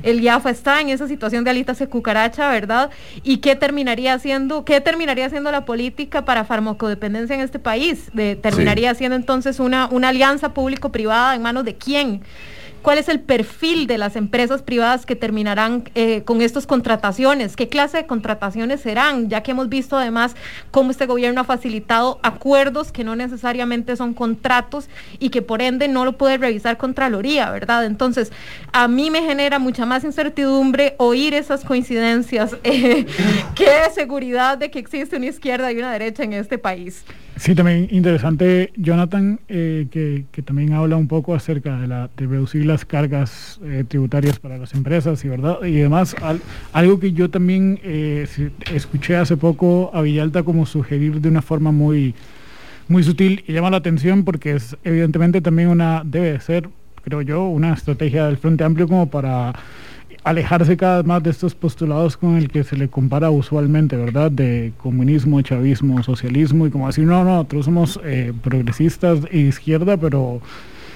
el 0.04 0.22
IAFA 0.22 0.50
está 0.50 0.82
en 0.82 0.90
esa 0.90 1.08
situación 1.08 1.44
de 1.44 1.52
alitas 1.52 1.80
de 1.80 1.88
cucaracha, 1.88 2.50
¿verdad? 2.50 2.90
¿Y 3.24 3.38
qué 3.38 3.56
terminaría 3.56 4.14
haciendo, 4.14 4.66
qué 4.66 4.82
terminaría 4.82 5.26
haciendo 5.26 5.52
la 5.52 5.66
política 5.66 6.26
para 6.26 6.46
farmacodependencia 6.46 7.36
en 7.36 7.42
este 7.42 7.60
país? 7.60 8.10
De, 8.14 8.36
terminaría 8.36 8.94
siendo 8.96 9.16
entonces 9.16 9.60
una, 9.60 9.88
una 9.92 10.10
alianza 10.10 10.54
público-privada 10.54 11.36
en 11.36 11.42
manos 11.42 11.66
de 11.66 11.76
quién? 11.76 12.22
Cuál 12.82 12.98
es 12.98 13.10
el 13.10 13.20
perfil 13.20 13.88
de 13.88 13.98
las 13.98 14.16
empresas 14.16 14.62
privadas 14.62 15.06
que 15.06 15.16
terminarán 15.16 15.90
eh, 15.96 16.24
con 16.24 16.42
estas 16.42 16.68
contrataciones, 16.68 17.56
qué 17.56 17.68
clase 17.70 17.98
de 17.98 18.06
contrataciones 18.08 18.82
serán, 18.82 19.30
ya 19.30 19.44
que 19.44 19.52
hemos 19.52 19.70
visto 19.70 19.98
además 19.98 20.36
cómo 20.72 20.92
este 20.92 21.06
gobierno 21.06 21.42
ha 21.42 21.46
facilitado 21.46 22.20
acuerdos 22.24 22.92
que 22.92 23.04
no 23.04 23.16
necesariamente 23.16 23.96
son 23.96 24.14
contratos 24.14 24.90
y 25.20 25.30
que 25.30 25.42
por 25.42 25.62
ende 25.62 25.88
no 25.88 26.06
lo 26.06 26.18
puede 26.18 26.38
revisar 26.38 26.78
Contraloría, 26.78 27.50
¿verdad? 27.52 27.86
Entonces, 27.86 28.32
a 28.72 28.88
mí 28.88 29.10
me 29.10 29.22
genera 29.22 29.60
mucha 29.60 29.86
más 29.86 30.04
incertidumbre 30.04 30.96
oír 30.98 31.34
esas 31.34 31.64
coincidencias 31.64 32.56
eh, 32.64 33.06
que 33.56 33.70
seguridad 33.94 34.58
de 34.58 34.72
que 34.72 34.80
existe 34.80 35.18
una 35.18 35.28
izquierda 35.28 35.72
y 35.72 35.78
una 35.78 35.92
derecha 35.92 36.24
en 36.24 36.34
este 36.34 36.58
país. 36.58 37.04
Sí, 37.42 37.56
también 37.56 37.88
interesante, 37.90 38.72
Jonathan, 38.76 39.40
eh, 39.48 39.88
que, 39.90 40.44
también 40.44 40.74
habla 40.74 40.96
un 40.96 41.08
poco 41.08 41.34
acerca 41.34 41.76
de, 41.80 41.88
la, 41.88 42.08
de 42.16 42.28
reducir 42.28 42.68
las 42.68 42.86
cargas 42.86 43.60
eh, 43.64 43.84
tributarias 43.88 44.38
para 44.38 44.60
las 44.60 44.76
empresas 44.76 45.26
y 45.26 45.28
verdad 45.28 45.58
y 45.64 45.80
además 45.80 46.16
algo 46.72 47.00
que 47.00 47.14
yo 47.14 47.32
también 47.32 47.80
eh, 47.82 48.28
escuché 48.72 49.16
hace 49.16 49.38
poco 49.38 49.90
a 49.92 50.04
Villalta 50.04 50.44
como 50.44 50.68
sugerir 50.68 51.20
de 51.20 51.30
una 51.30 51.42
forma 51.42 51.72
muy 51.72 52.14
muy 52.88 53.02
sutil 53.02 53.44
y 53.48 53.54
llama 53.54 53.72
la 53.72 53.78
atención 53.78 54.24
porque 54.24 54.54
es 54.54 54.78
evidentemente 54.84 55.42
también 55.42 55.70
una 55.70 56.04
debe 56.06 56.40
ser 56.42 56.70
creo 57.04 57.24
yo 57.24 57.48
una 57.48 57.74
estrategia 57.74 58.28
del 58.28 58.38
Frente 58.38 58.64
Amplio 58.64 58.88
como 58.88 59.10
para 59.10 59.54
alejarse 60.24 60.78
cada 60.78 60.98
vez 60.98 61.06
más 61.06 61.24
de 61.24 61.32
estos 61.32 61.56
postulados 61.56 62.18
con 62.18 62.38
el 62.38 62.50
que 62.50 62.64
se 62.64 62.78
le 62.78 62.88
compara 62.88 63.32
usualmente, 63.32 63.96
¿verdad? 63.96 64.32
De 64.32 64.74
comunismo, 64.78 65.42
chavismo, 65.42 66.04
socialismo 66.04 66.68
y 66.68 66.70
como 66.70 66.88
decir, 66.88 67.06
no, 67.06 67.24
no, 67.24 67.38
nosotros 67.38 67.66
somos 67.66 68.00
eh, 68.04 68.34
progresistas 68.44 69.20
e 69.32 69.40
izquierda, 69.40 69.98
pero... 69.98 70.42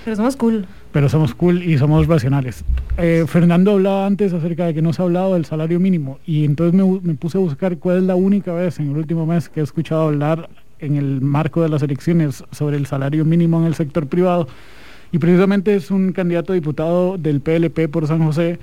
Pero 0.03 0.17
somos 0.17 0.35
cool. 0.35 0.67
Pero 0.91 1.09
somos 1.09 1.33
cool 1.33 1.63
y 1.63 1.77
somos 1.79 2.05
racionales. 2.05 2.63
Eh, 2.97 3.25
Fernando 3.27 3.71
hablaba 3.71 4.05
antes 4.05 4.31
acerca 4.33 4.67
de 4.67 4.75
que 4.75 4.81
no 4.83 4.93
se 4.93 5.01
ha 5.01 5.05
hablado 5.05 5.33
del 5.33 5.45
salario 5.45 5.79
mínimo 5.79 6.19
y 6.27 6.45
entonces 6.45 6.73
me, 6.73 6.99
me 7.01 7.15
puse 7.15 7.39
a 7.39 7.41
buscar 7.41 7.77
cuál 7.79 7.97
es 7.97 8.03
la 8.03 8.15
única 8.15 8.53
vez 8.53 8.79
en 8.79 8.91
el 8.91 8.97
último 8.97 9.25
mes 9.25 9.49
que 9.49 9.61
he 9.61 9.63
escuchado 9.63 10.03
hablar 10.03 10.49
en 10.79 10.95
el 10.95 11.21
marco 11.21 11.63
de 11.63 11.69
las 11.69 11.81
elecciones 11.81 12.43
sobre 12.51 12.77
el 12.77 12.85
salario 12.85 13.25
mínimo 13.25 13.59
en 13.59 13.65
el 13.65 13.75
sector 13.75 14.07
privado. 14.07 14.47
Y 15.11 15.17
precisamente 15.17 15.75
es 15.75 15.91
un 15.91 16.11
candidato 16.11 16.53
a 16.53 16.55
diputado 16.55 17.17
del 17.17 17.41
PLP 17.41 17.89
por 17.89 18.07
San 18.07 18.23
José, 18.23 18.59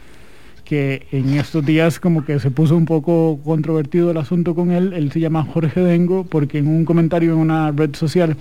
que 0.73 1.07
en 1.13 1.35
estos 1.35 1.67
días 1.67 2.01
como 2.01 2.25
que 2.25 2.41
se 2.41 2.51
puso 2.51 2.75
un 2.75 2.87
poco 2.87 3.39
controvertido 3.45 4.11
el 4.11 4.17
asunto 4.17 4.55
con 4.55 4.71
él. 4.71 4.95
Él 4.95 5.13
se 5.13 5.21
llama 5.21 5.45
Jorge 5.45 5.81
Dengo 5.81 6.25
porque 6.25 6.57
en 6.57 6.67
un 6.67 6.87
comentario 6.87 7.35
en 7.35 7.41
una 7.41 7.71
red 7.73 7.95
social 7.95 8.39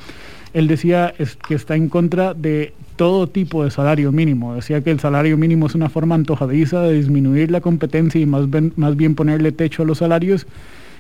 él 0.54 0.70
decía 0.70 1.14
que 1.46 1.56
está 1.56 1.76
en 1.76 1.90
contra 1.90 2.34
de 2.34 2.74
todo 2.96 3.28
tipo 3.28 3.66
de 3.66 3.70
salario 3.70 4.14
mínimo. 4.14 4.56
Decía 4.56 4.82
que 4.82 4.92
el 4.92 5.02
salario 5.02 5.36
mínimo 5.36 5.68
es 5.68 5.76
una 5.76 5.90
forma 5.90 6.16
antojadiza 6.16 6.82
de 6.84 6.94
disminuir 6.94 7.52
la 7.52 7.60
competencia 7.60 8.22
y 8.22 8.26
más 8.26 8.50
bien, 8.50 8.72
más 8.78 8.96
bien 8.96 9.14
ponerle 9.14 9.52
techo 9.52 9.84
a 9.84 9.86
los 9.86 9.98
salarios 9.98 10.48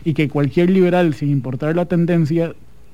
y 0.03 0.13
que 0.13 0.27
cualquier 0.27 0.69
liberal, 0.69 1.13
sin 1.13 1.29
importar 1.29 1.77
la 1.77 1.85
tendencia, 1.85 2.51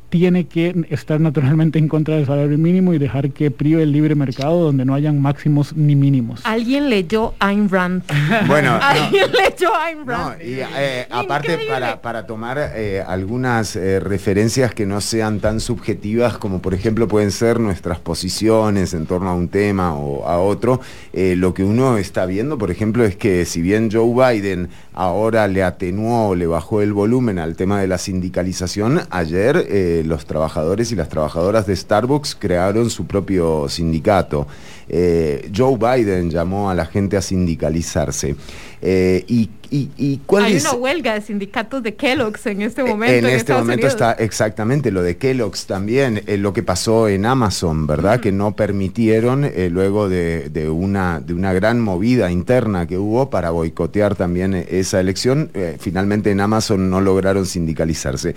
tiene 0.10 0.48
que 0.48 0.88
estar 0.90 1.20
naturalmente 1.20 1.80
en 1.80 1.88
contra 1.88 2.16
del 2.16 2.26
salario 2.26 2.58
mínimo 2.58 2.94
y 2.94 2.98
dejar 2.98 3.32
que 3.32 3.52
prive 3.52 3.84
el 3.84 3.92
libre 3.92 4.16
mercado 4.16 4.64
donde 4.64 4.86
no 4.86 4.94
hayan 4.94 5.22
máximos 5.22 5.76
ni 5.76 5.96
mínimos. 5.96 6.42
Alguien 6.46 6.90
leyó 6.90 7.34
Ayn 7.40 7.70
Rand. 7.70 8.04
Bueno, 8.48 8.78
alguien 8.82 9.26
leyó 9.32 9.76
Ayn 9.76 10.06
Rand. 10.06 10.42
y, 10.42 10.60
eh, 10.60 11.08
aparte 11.10 11.58
para, 11.68 12.02
para, 12.02 12.26
tomar 12.26 12.58
eh, 12.76 13.04
algunas 13.06 13.76
eh, 13.76 14.00
referencias 14.00 14.74
que 14.74 14.86
no 14.86 15.02
sean 15.02 15.40
tan 15.40 15.60
subjetivas 15.60 16.38
como 16.38 16.62
por 16.62 16.74
ejemplo 16.74 17.08
pueden 17.08 17.32
ser 17.32 17.60
nuestras 17.60 18.00
posiciones 18.00 18.94
en 18.94 19.06
torno 19.06 19.30
a 19.30 19.34
un 19.34 19.50
tema 19.50 19.96
o 19.96 20.26
a 20.26 20.40
otro, 20.40 20.80
lo 21.14 21.54
que 21.54 21.64
uno 21.64 21.98
está 21.98 22.26
viendo 22.26 22.58
por 22.58 22.72
ejemplo 22.72 23.04
es 23.06 23.16
que 23.16 23.46
si 23.46 23.62
bien 23.62 23.90
Joe 23.92 24.36
Biden 24.36 24.70
ahora 24.94 25.48
le 25.48 25.64
atenuó, 25.64 26.36
le 26.36 26.48
bajó 26.48 26.82
el 26.82 26.94
volumen 26.94 27.40
al 27.40 27.56
tema 27.56 27.82
de 27.82 27.88
la 27.88 27.98
sindicalización, 27.98 29.02
ayer 29.10 29.68
los 30.04 30.26
trabajadores 30.26 30.92
y 30.92 30.96
las 30.96 31.10
trabajadoras 31.10 31.68
de 31.68 31.76
Starbucks 31.76 32.36
crearon 32.36 32.90
su 32.90 33.06
propio 33.06 33.68
sindicato. 33.70 34.48
Eh, 34.90 35.50
Joe 35.56 35.78
Biden 35.78 36.30
llamó 36.30 36.70
a 36.70 36.76
la 36.76 36.86
gente 36.86 37.18
a 37.18 37.22
sindicalizarse. 37.22 38.36
Eh, 38.80 39.26
y, 39.28 39.50
y, 39.70 40.22
cuál 40.28 40.46
Hay 40.46 40.54
es? 40.54 40.64
una 40.64 40.76
huelga 40.76 41.16
de 41.16 41.22
sindicatos 41.22 41.82
de 41.84 41.96
Kellogg's 41.96 42.46
en 42.46 42.62
este 42.62 42.84
momento. 42.84 43.28
En, 43.28 43.34
este 43.34 43.54
momento 43.54 43.88
está 43.88 44.14
exactamente 44.14 44.92
lo 44.92 45.02
de 45.02 45.18
Kellogg's 45.18 45.66
también, 45.66 46.24
eh, 46.28 46.38
lo 46.38 46.54
que 46.54 46.64
pasó 46.64 47.10
en 47.10 47.26
Amazon, 47.26 47.86
¿verdad? 47.88 48.22
Que 48.22 48.32
no 48.32 48.56
permitieron 48.56 49.52
luego 49.72 50.08
de, 50.08 50.70
una, 50.70 51.20
de 51.20 51.34
una 51.34 51.52
gran 51.54 51.82
movida 51.82 52.32
interna 52.32 52.86
que 52.88 52.98
hubo 52.98 53.30
para 53.30 53.50
boicotear 53.50 54.16
también 54.16 54.54
esa 54.54 55.02
elección, 55.02 55.50
finalmente 55.80 56.32
en 56.32 56.40
Amazon 56.40 56.90
no 56.90 57.02
lograron 57.02 57.46
sindicalizarse. 57.46 58.36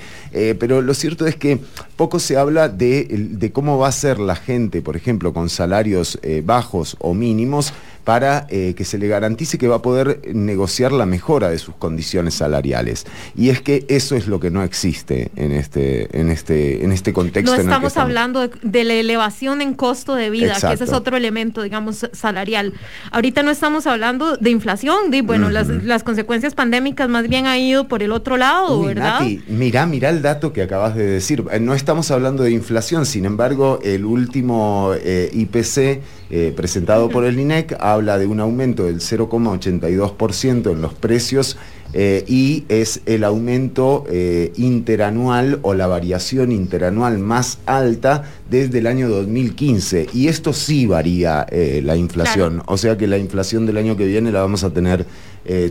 pero 0.58 0.80
lo 0.80 0.94
cierto 0.94 1.26
es 1.26 1.36
que 1.36 1.60
poco 1.96 2.18
se 2.18 2.38
habla 2.38 2.68
de, 2.68 3.06
de, 3.30 3.52
cómo 3.52 3.78
va 3.78 3.88
a 3.88 3.92
ser 3.92 4.18
la 4.18 4.34
gente, 4.34 4.82
por 4.82 4.96
ejemplo, 4.96 5.32
con 5.32 5.48
salarios 5.48 6.18
bajos 6.40 6.96
o 6.98 7.14
mínimos 7.14 7.72
para 8.04 8.46
eh, 8.48 8.74
que 8.76 8.84
se 8.84 8.98
le 8.98 9.08
garantice 9.08 9.58
que 9.58 9.68
va 9.68 9.76
a 9.76 9.82
poder 9.82 10.20
negociar 10.32 10.92
la 10.92 11.06
mejora 11.06 11.50
de 11.50 11.58
sus 11.58 11.74
condiciones 11.74 12.34
salariales. 12.34 13.06
Y 13.36 13.50
es 13.50 13.60
que 13.60 13.84
eso 13.88 14.16
es 14.16 14.26
lo 14.26 14.40
que 14.40 14.50
no 14.50 14.62
existe 14.62 15.30
en 15.36 15.52
este, 15.52 16.08
en 16.18 16.30
este, 16.30 16.84
en 16.84 16.92
este 16.92 17.12
contexto. 17.12 17.54
No 17.54 17.60
estamos, 17.60 17.96
hablando 17.96 18.48
de, 18.48 18.84
la 18.84 18.94
elevación 18.94 19.60
en 19.62 19.74
costo 19.74 20.14
de 20.14 20.30
vida, 20.30 20.56
que 20.60 20.72
ese 20.72 20.84
es 20.84 20.92
otro 20.92 21.16
elemento, 21.16 21.62
digamos, 21.62 22.06
salarial. 22.12 22.72
Ahorita 23.10 23.42
no 23.42 23.50
estamos 23.50 23.86
hablando 23.86 24.36
de 24.36 24.50
inflación, 24.50 25.10
de, 25.10 25.22
bueno, 25.22 25.50
las, 25.50 26.02
consecuencias 26.02 26.54
pandémicas 26.54 27.08
más 27.08 27.28
bien 27.28 27.46
han 27.46 27.58
ido 27.58 27.86
por 27.86 28.02
el 28.02 28.12
otro 28.12 28.36
lado, 28.36 28.82
¿verdad? 28.82 29.20
mira, 29.48 29.86
mira 29.86 30.08
el 30.08 30.22
dato 30.22 30.52
que 30.52 30.62
acabas 30.62 30.94
de 30.94 31.06
decir. 31.06 31.44
Eh, 31.52 31.60
no 31.60 31.74
estamos 31.74 32.10
hablando 32.10 32.42
de 32.42 32.50
inflación, 32.52 33.06
sin 33.06 33.24
embargo, 33.24 33.78
el 33.82 34.04
último 34.04 34.92
eh, 34.96 35.30
IPC 35.32 36.00
eh, 36.32 36.52
presentado 36.54 37.08
por 37.08 37.24
el 37.24 37.38
INEC 37.38 37.76
habla 37.92 38.18
de 38.18 38.26
un 38.26 38.40
aumento 38.40 38.84
del 38.84 39.00
0,82% 39.00 40.72
en 40.72 40.82
los 40.82 40.94
precios 40.94 41.56
eh, 41.92 42.24
y 42.28 42.64
es 42.68 43.00
el 43.06 43.24
aumento 43.24 44.04
eh, 44.08 44.52
interanual 44.56 45.58
o 45.62 45.74
la 45.74 45.88
variación 45.88 46.52
interanual 46.52 47.18
más 47.18 47.58
alta 47.66 48.24
desde 48.48 48.78
el 48.78 48.86
año 48.86 49.08
2015. 49.08 50.08
Y 50.12 50.28
esto 50.28 50.52
sí 50.52 50.86
varía 50.86 51.46
la 51.82 51.96
inflación, 51.96 52.62
o 52.66 52.76
sea 52.76 52.96
que 52.96 53.06
la 53.06 53.18
inflación 53.18 53.66
del 53.66 53.76
año 53.76 53.96
que 53.96 54.06
viene 54.06 54.30
la 54.30 54.40
vamos 54.40 54.62
a 54.62 54.70
tener 54.70 55.04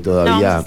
todavía, 0.03 0.65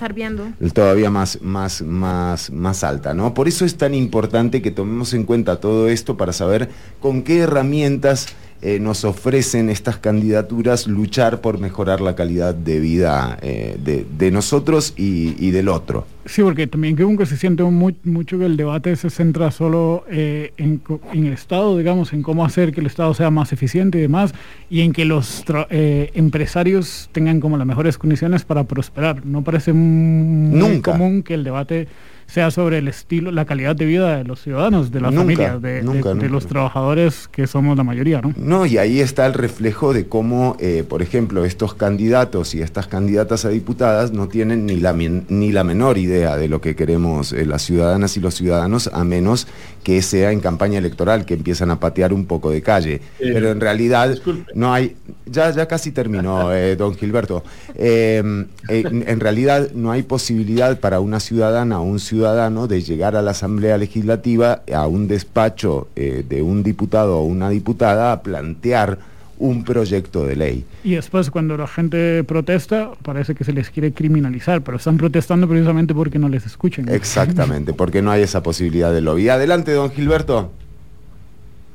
todavía 0.73 1.11
más, 1.11 1.39
más, 1.43 1.83
más, 1.83 2.51
más 2.51 2.85
alta. 2.85 3.13
¿no? 3.13 3.35
Por 3.35 3.49
eso 3.49 3.65
es 3.65 3.77
tan 3.77 3.95
importante 3.95 4.63
que 4.63 4.71
tomemos 4.71 5.13
en 5.13 5.25
cuenta 5.25 5.61
todo 5.61 5.89
esto 5.89 6.17
para 6.17 6.33
saber 6.33 6.71
con 7.01 7.23
qué 7.23 7.41
herramientas 7.41 8.29
eh, 8.65 8.79
nos 8.79 9.05
ofrecen 9.05 9.69
estas 9.69 9.97
candidaturas 9.97 10.87
luchar 10.87 11.41
por 11.41 11.59
mejorar 11.59 12.01
la 12.01 12.15
calidad 12.15 12.55
de 12.55 12.79
vida 12.79 13.37
eh, 13.43 13.77
de, 13.77 14.31
nosotros 14.31 14.95
y, 14.97 15.51
del 15.51 15.69
otro. 15.69 16.07
Sí, 16.27 16.43
porque 16.43 16.69
también 16.69 16.95
creo 16.95 17.17
que 17.17 17.27
se 17.27 17.37
siente 17.37 17.65
mucho 17.65 18.39
que 18.39 18.47
el 18.47 18.57
debate 18.57 18.95
se 18.95 19.11
centra 19.11 19.51
solo 19.51 20.05
eh, 20.09 20.53
en, 20.59 20.81
el 21.13 21.33
Estado, 21.33 21.77
digamos, 21.77 22.13
en 22.13 22.23
cómo 22.23 22.45
hacer 22.45 22.73
que 22.73 22.81
el 22.81 22.87
Estado 22.87 23.13
sea 23.15 23.33
más 23.33 23.53
eficiente 23.53 23.99
y 23.99 24.03
demás, 24.03 24.33
y 24.71 24.83
en 24.83 24.93
que 24.93 25.07
los 25.07 25.45
empresarios 25.69 27.11
tengan 27.11 27.41
como 27.41 27.57
las 27.57 27.67
mejores 27.67 27.99
condiciones 27.99 28.45
para 28.45 28.63
prosperar. 28.63 29.27
No 29.27 29.43
parece 29.43 29.73
muy 29.73 30.81
común 30.83 31.25
que 31.25 31.35
el 31.35 31.43
debate 31.43 31.89
sea 32.33 32.51
sobre 32.51 32.79
el 32.79 32.89
estilo, 32.89 33.31
la 33.31 33.45
calidad 33.45 33.77
de 33.77 33.85
vida 33.85 34.17
de 34.17 34.25
los 34.25 34.41
ciudadanos, 34.41 34.91
de 34.91 35.03
las 35.03 35.15
familias, 35.15 35.61
de, 35.61 35.83
los 35.83 36.47
trabajadores 36.47 37.29
que 37.29 37.47
somos 37.47 37.77
la 37.77 37.85
mayoría, 37.85 38.23
¿no? 38.23 38.33
No, 38.39 38.65
y 38.65 38.79
ahí 38.79 39.01
está 39.01 39.27
el 39.27 39.35
reflejo 39.35 39.93
de 39.93 40.07
cómo, 40.07 40.57
eh, 40.59 40.83
por 40.89 41.03
ejemplo, 41.03 41.45
estos 41.45 41.75
candidatos 41.75 42.55
y 42.55 42.63
estas 42.63 42.87
candidatas 42.87 43.45
a 43.45 43.51
diputadas 43.51 44.13
no 44.13 44.29
tienen 44.29 44.65
ni 44.65 44.77
la, 44.77 44.95
ni 44.95 45.53
la 45.53 45.63
menor 45.63 45.99
idea 45.99 46.39
de 46.39 46.49
lo 46.49 46.63
que 46.63 46.75
queremos 46.75 47.35
eh, 47.35 47.45
las 47.45 47.63
ciudadanas 47.63 48.17
y 48.17 48.21
los 48.21 48.35
ciudadanos, 48.35 48.89
a 48.91 49.05
menos 49.05 49.47
que 49.85 50.01
sea 50.01 50.33
en 50.33 50.41
campaña 50.41 50.79
electoral, 50.79 51.27
que 51.27 51.35
empiezan 51.35 51.71
a 51.71 51.81
patear 51.81 52.15
un 52.15 52.25
poco 52.25 52.51
de 52.51 52.63
calle. 52.63 52.95
Eh, 53.19 53.31
Pero 53.35 53.51
en 53.51 53.61
realidad 53.61 54.17
no 54.55 54.73
hay, 54.73 54.97
ya, 55.27 55.51
ya 55.51 55.69
casi 55.69 55.93
terminó, 55.93 56.49
don 56.79 56.95
Gilberto, 56.95 57.45
en, 57.75 58.49
en 58.69 59.21
realidad 59.21 59.71
no 59.75 59.93
hay 59.93 60.03
posibilidad 60.03 60.81
para 60.81 61.01
una 61.01 61.21
ciudadana 61.21 61.79
o 61.79 61.83
un 61.83 62.01
ciudadano 62.01 62.22
de 62.23 62.83
llegar 62.83 63.17
a 63.17 63.23
la 63.23 63.33
Asamblea 63.33 63.77
Legislativa, 63.79 64.63
a 64.73 64.87
un 64.87 65.09
despacho 65.09 65.89
eh, 65.97 66.25
de 66.29 66.41
un 66.41 66.63
diputado 66.63 67.19
o 67.19 67.25
una 67.25 67.51
diputada, 67.51 68.13
a 68.13 68.23
plantear 68.23 68.99
un 69.39 69.65
proyecto 69.65 70.25
de 70.25 70.37
ley. 70.37 70.65
Y 70.85 70.95
después 70.95 71.31
cuando 71.31 71.57
la 71.57 71.67
gente 71.67 72.23
protesta, 72.23 72.91
parece 73.03 73.35
que 73.35 73.43
se 73.43 73.53
les 73.53 73.71
quiere 73.71 73.93
criminalizar, 73.93 74.63
pero 74.63 74.77
están 74.77 74.99
protestando 74.99 75.49
precisamente 75.49 75.95
porque 75.95 76.19
no 76.19 76.29
les 76.29 76.47
escuchan. 76.47 76.89
Exactamente, 76.89 77.73
porque 77.73 78.03
no 78.03 78.13
hay 78.13 78.23
esa 78.23 78.43
posibilidad 78.43 78.93
de 78.93 79.01
lobby. 79.01 79.29
Adelante, 79.29 79.73
don 79.73 79.91
Gilberto. 79.91 80.53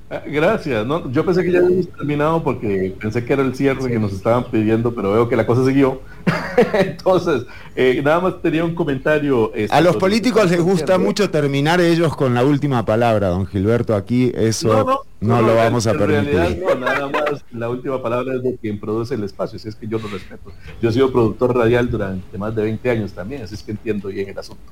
Ah, 0.09 0.23
gracias. 0.25 0.85
No, 0.85 1.11
yo 1.11 1.25
pensé 1.25 1.43
que 1.43 1.51
ya 1.51 1.59
habíamos 1.59 1.89
terminado 1.89 2.41
porque 2.41 2.95
pensé 2.97 3.25
que 3.25 3.33
era 3.33 3.43
el 3.43 3.53
cierre 3.55 3.89
que 3.89 3.99
nos 3.99 4.13
estaban 4.13 4.45
pidiendo, 4.45 4.95
pero 4.95 5.11
veo 5.11 5.27
que 5.27 5.35
la 5.35 5.45
cosa 5.45 5.65
siguió. 5.65 6.01
Entonces, 6.73 7.45
eh, 7.75 8.01
nada 8.01 8.21
más 8.21 8.41
tenía 8.41 8.63
un 8.63 8.73
comentario. 8.73 9.51
Este, 9.53 9.75
a 9.75 9.81
los 9.81 9.97
políticos 9.97 10.49
les 10.49 10.61
gusta 10.61 10.97
mucho 10.97 11.29
terminar 11.29 11.81
ellos 11.81 12.15
con 12.15 12.33
la 12.33 12.45
última 12.45 12.85
palabra, 12.85 13.27
don 13.27 13.45
Gilberto. 13.47 13.95
Aquí 13.95 14.31
eso 14.33 15.03
no, 15.19 15.41
lo 15.41 15.55
vamos 15.55 15.85
a 15.87 15.93
permitir. 15.93 16.63
nada 16.79 17.09
más 17.09 17.43
la 17.51 17.69
última 17.69 18.01
palabra 18.01 18.35
es 18.35 18.43
de 18.43 18.55
quien 18.55 18.79
produce 18.79 19.15
el 19.15 19.25
espacio, 19.25 19.59
si 19.59 19.67
es 19.67 19.75
que 19.75 19.87
yo 19.89 19.99
lo 19.99 20.07
respeto. 20.07 20.53
Yo 20.81 20.89
he 20.89 20.93
sido 20.93 21.11
productor 21.11 21.53
radial 21.53 21.89
durante 21.89 22.37
más 22.37 22.55
de 22.55 22.61
20 22.61 22.89
años 22.89 23.11
también, 23.11 23.41
así 23.41 23.55
es 23.55 23.63
que 23.63 23.71
entiendo 23.71 24.07
bien 24.07 24.29
el 24.29 24.39
asunto. 24.39 24.63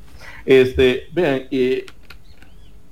Este, 0.46 1.08
vean, 1.12 1.42
eh, 1.52 1.86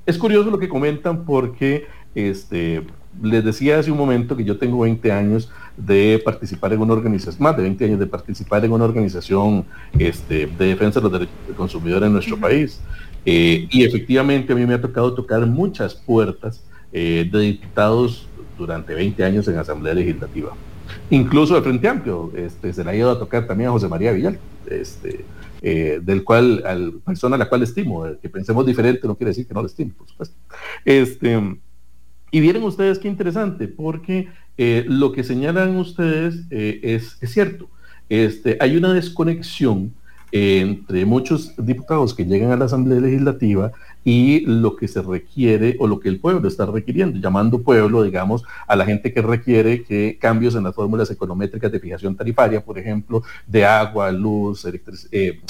es 0.05 0.17
curioso 0.17 0.49
lo 0.51 0.59
que 0.59 0.67
comentan 0.67 1.23
porque 1.23 1.87
este, 2.15 2.83
les 3.21 3.43
decía 3.43 3.79
hace 3.79 3.91
un 3.91 3.97
momento 3.97 4.35
que 4.35 4.43
yo 4.43 4.57
tengo 4.57 4.79
20 4.79 5.11
años 5.11 5.51
de 5.77 6.21
participar 6.23 6.73
en 6.73 6.81
una 6.81 6.93
organización, 6.93 7.43
más 7.43 7.57
de 7.57 7.63
20 7.63 7.85
años 7.85 7.99
de 7.99 8.07
participar 8.07 8.63
en 8.65 8.71
una 8.71 8.85
organización 8.85 9.65
este, 9.97 10.47
de 10.47 10.65
defensa 10.65 10.99
de 10.99 11.03
los 11.03 11.11
derechos 11.11 11.35
del 11.47 11.55
consumidor 11.55 12.03
en 12.03 12.13
nuestro 12.13 12.37
país. 12.37 12.79
Eh, 13.25 13.67
y 13.71 13.83
efectivamente 13.83 14.53
a 14.53 14.55
mí 14.55 14.65
me 14.65 14.73
ha 14.73 14.81
tocado 14.81 15.13
tocar 15.13 15.45
muchas 15.45 15.95
puertas 15.95 16.63
eh, 16.91 17.27
de 17.31 17.39
diputados 17.39 18.27
durante 18.57 18.93
20 18.93 19.23
años 19.23 19.47
en 19.47 19.57
Asamblea 19.57 19.93
Legislativa. 19.93 20.51
Incluso 21.09 21.55
de 21.55 21.61
Frente 21.61 21.87
Amplio, 21.87 22.31
este, 22.35 22.73
se 22.73 22.83
le 22.83 22.91
ha 22.91 22.95
ido 22.95 23.09
a 23.09 23.17
tocar 23.17 23.47
también 23.47 23.69
a 23.69 23.71
José 23.71 23.87
María 23.87 24.11
Villal, 24.11 24.37
este, 24.69 25.25
eh, 25.61 25.99
del 26.03 26.23
cual, 26.23 26.63
al 26.65 26.93
persona 27.05 27.35
a 27.35 27.39
la 27.39 27.49
cual 27.49 27.63
estimo, 27.63 28.05
que 28.21 28.29
pensemos 28.29 28.65
diferente 28.65 29.07
no 29.07 29.15
quiere 29.15 29.29
decir 29.29 29.47
que 29.47 29.53
no 29.53 29.61
le 29.61 29.67
estimo, 29.67 29.93
por 29.97 30.07
supuesto. 30.07 30.35
Este, 30.85 31.39
y 32.33 32.39
vieron 32.39 32.63
ustedes 32.63 32.97
qué 32.97 33.07
interesante, 33.07 33.67
porque 33.67 34.27
eh, 34.57 34.85
lo 34.87 35.11
que 35.11 35.23
señalan 35.23 35.77
ustedes 35.77 36.47
eh, 36.49 36.79
es, 36.81 37.19
cierto. 37.31 37.69
Este, 38.09 38.57
hay 38.59 38.75
una 38.75 38.91
desconexión 38.91 39.93
entre 40.31 41.05
muchos 41.05 41.53
diputados 41.57 42.15
que 42.15 42.25
llegan 42.25 42.49
a 42.49 42.57
la 42.57 42.65
Asamblea 42.65 42.99
Legislativa 43.01 43.71
y 44.03 44.41
lo 44.41 44.75
que 44.75 44.87
se 44.87 45.01
requiere 45.01 45.75
o 45.79 45.87
lo 45.87 45.99
que 45.99 46.09
el 46.09 46.19
pueblo 46.19 46.47
está 46.47 46.65
requiriendo, 46.65 47.19
llamando 47.19 47.61
pueblo, 47.61 48.03
digamos, 48.03 48.43
a 48.67 48.75
la 48.75 48.85
gente 48.85 49.13
que 49.13 49.21
requiere 49.21 49.83
que 49.83 50.17
cambios 50.19 50.55
en 50.55 50.63
las 50.63 50.75
fórmulas 50.75 51.09
econométricas 51.11 51.71
de 51.71 51.79
fijación 51.79 52.15
tarifaria, 52.15 52.63
por 52.63 52.77
ejemplo, 52.77 53.23
de 53.47 53.65
agua, 53.65 54.11
luz, 54.11 54.65
eh, 54.65 54.81
eh, 55.11 55.41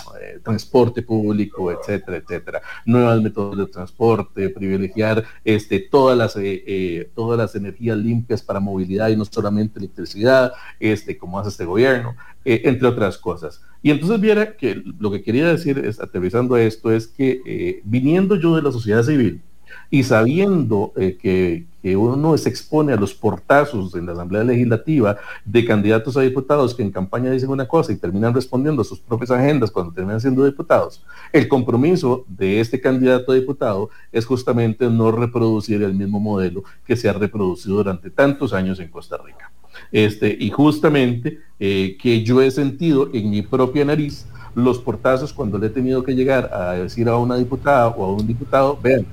transporte 0.43 1.01
público, 1.01 1.71
etcétera, 1.71 2.17
etcétera. 2.17 2.61
Nuevos 2.85 3.21
métodos 3.21 3.57
de 3.57 3.65
transporte, 3.67 4.49
privilegiar 4.49 5.23
este, 5.43 5.79
todas, 5.79 6.17
las, 6.17 6.35
eh, 6.37 7.09
todas 7.15 7.37
las 7.37 7.55
energías 7.55 7.97
limpias 7.97 8.41
para 8.41 8.59
movilidad 8.59 9.09
y 9.09 9.15
no 9.15 9.25
solamente 9.25 9.79
electricidad, 9.79 10.53
este, 10.79 11.17
como 11.17 11.39
hace 11.39 11.49
este 11.49 11.65
gobierno, 11.65 12.15
entre 12.45 12.87
otras 12.87 13.17
cosas. 13.17 13.61
Y 13.81 13.91
entonces 13.91 14.19
viera 14.19 14.55
que 14.55 14.81
lo 14.99 15.11
que 15.11 15.21
quería 15.21 15.47
decir, 15.47 15.77
es, 15.79 15.99
aterrizando 15.99 16.57
esto, 16.57 16.91
es 16.91 17.07
que 17.07 17.81
viniendo 17.83 18.35
yo 18.35 18.55
de 18.55 18.61
la 18.61 18.71
sociedad 18.71 19.03
civil, 19.03 19.41
Y 19.89 20.03
sabiendo 20.03 20.93
eh, 20.95 21.17
que, 21.19 21.65
que, 21.81 21.95
uno 21.95 22.37
se 22.37 22.49
expone 22.49 22.93
a 22.93 22.95
los 22.95 23.13
portazos 23.13 23.93
en 23.95 24.05
la 24.05 24.13
Asamblea 24.13 24.43
Legislativa 24.43 25.17
de 25.45 25.65
candidatos 25.65 26.15
a 26.17 26.21
diputados 26.21 26.73
que 26.73 26.83
en 26.83 26.91
campaña 26.91 27.31
dicen 27.31 27.49
una 27.49 27.67
cosa 27.67 27.91
y 27.91 27.97
terminan 27.97 28.33
respondiendo 28.33 28.81
a 28.81 28.85
sus 28.85 28.99
propias 28.99 29.31
agendas 29.31 29.71
cuando 29.71 29.93
terminan 29.93 30.21
siendo 30.21 30.45
diputados, 30.45 31.03
el 31.31 31.47
compromiso 31.47 32.25
de 32.27 32.59
este 32.59 32.79
candidato 32.79 33.31
a 33.31 33.35
diputado 33.35 33.89
es 34.11 34.25
justamente 34.25 34.89
no 34.89 35.11
reproducir 35.11 35.83
el 35.83 35.93
mismo 35.93 36.19
modelo 36.19 36.63
que 36.85 36.95
se 36.95 37.09
ha 37.09 37.13
reproducido 37.13 37.77
durante 37.77 38.09
tantos 38.09 38.53
años 38.53 38.79
en 38.79 38.89
Costa 38.89 39.17
Rica. 39.17 39.51
Este, 39.91 40.35
y 40.39 40.49
justamente 40.49 41.39
eh, 41.59 41.97
que 42.01 42.23
yo 42.23 42.41
he 42.41 42.51
sentido 42.51 43.09
en 43.13 43.29
mi 43.29 43.41
propia 43.41 43.85
nariz 43.85 44.25
los 44.55 44.79
portazos 44.79 45.33
cuando 45.33 45.57
le 45.57 45.67
he 45.67 45.69
tenido 45.69 46.03
que 46.03 46.13
llegar 46.13 46.51
a 46.53 46.73
decir 46.73 47.09
a 47.09 47.17
una 47.17 47.35
diputada 47.35 47.87
o 47.87 48.05
a 48.05 48.13
un 48.13 48.27
diputado, 48.27 48.77
vean, 48.81 49.05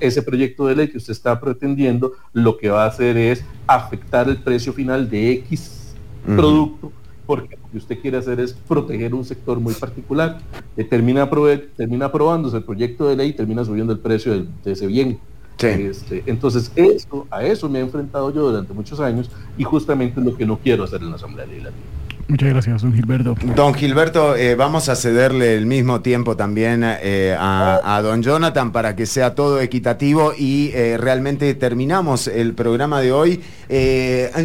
ese 0.00 0.22
proyecto 0.22 0.66
de 0.66 0.74
ley 0.74 0.88
que 0.88 0.98
usted 0.98 1.12
está 1.12 1.38
pretendiendo 1.40 2.12
lo 2.32 2.56
que 2.56 2.68
va 2.68 2.84
a 2.84 2.88
hacer 2.88 3.16
es 3.16 3.44
afectar 3.66 4.28
el 4.28 4.38
precio 4.38 4.72
final 4.72 5.08
de 5.08 5.32
X 5.32 5.94
producto, 6.26 6.92
porque 7.26 7.56
lo 7.56 7.70
que 7.70 7.78
usted 7.78 8.00
quiere 8.00 8.16
hacer 8.18 8.40
es 8.40 8.52
proteger 8.52 9.14
un 9.14 9.24
sector 9.24 9.60
muy 9.60 9.74
particular. 9.74 10.38
Eh, 10.76 10.84
termina, 10.84 11.28
termina 11.76 12.06
aprobándose 12.06 12.56
el 12.56 12.64
proyecto 12.64 13.08
de 13.08 13.16
ley 13.16 13.30
y 13.30 13.32
termina 13.32 13.64
subiendo 13.64 13.92
el 13.92 13.98
precio 13.98 14.32
de, 14.32 14.46
de 14.64 14.72
ese 14.72 14.86
bien. 14.86 15.18
Este, 15.58 16.22
entonces, 16.26 16.70
eso, 16.76 17.26
a 17.30 17.42
eso 17.42 17.68
me 17.68 17.80
he 17.80 17.82
enfrentado 17.82 18.32
yo 18.32 18.48
durante 18.50 18.72
muchos 18.72 19.00
años 19.00 19.30
y 19.56 19.64
justamente 19.64 20.20
es 20.20 20.26
lo 20.26 20.36
que 20.36 20.46
no 20.46 20.58
quiero 20.58 20.84
hacer 20.84 21.02
en 21.02 21.10
la 21.10 21.16
Asamblea 21.16 21.46
Legislativa. 21.46 21.84
Muchas 22.28 22.50
gracias, 22.50 22.82
don 22.82 22.92
Gilberto. 22.92 23.34
Don 23.56 23.72
Gilberto, 23.72 24.36
eh, 24.36 24.54
vamos 24.54 24.90
a 24.90 24.96
cederle 24.96 25.54
el 25.54 25.64
mismo 25.64 26.02
tiempo 26.02 26.36
también 26.36 26.82
eh, 26.84 27.34
a, 27.38 28.00
don 28.02 28.22
Jonathan 28.22 28.70
para 28.70 28.94
que 28.94 29.06
sea 29.06 29.34
todo 29.34 29.62
equitativo 29.62 30.34
y 30.36 30.70
eh, 30.74 30.98
realmente 30.98 31.54
terminamos 31.54 32.28
el 32.28 32.52
programa 32.52 33.00
de 33.00 33.12
hoy. 33.12 33.40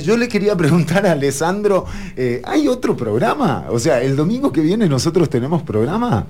yo 0.02 0.16
le 0.16 0.30
quería 0.30 0.56
preguntar 0.56 1.06
a 1.06 1.12
Alessandro, 1.12 1.86
¿hay 2.46 2.70
otro 2.70 2.96
programa? 2.96 3.66
O 3.70 3.78
sea, 3.78 4.02
¿el 4.02 4.16
domingo 4.16 4.54
que 4.54 4.62
viene 4.62 4.88
nosotros 4.88 5.30
tenemos 5.30 5.62
programa? 5.62 6.26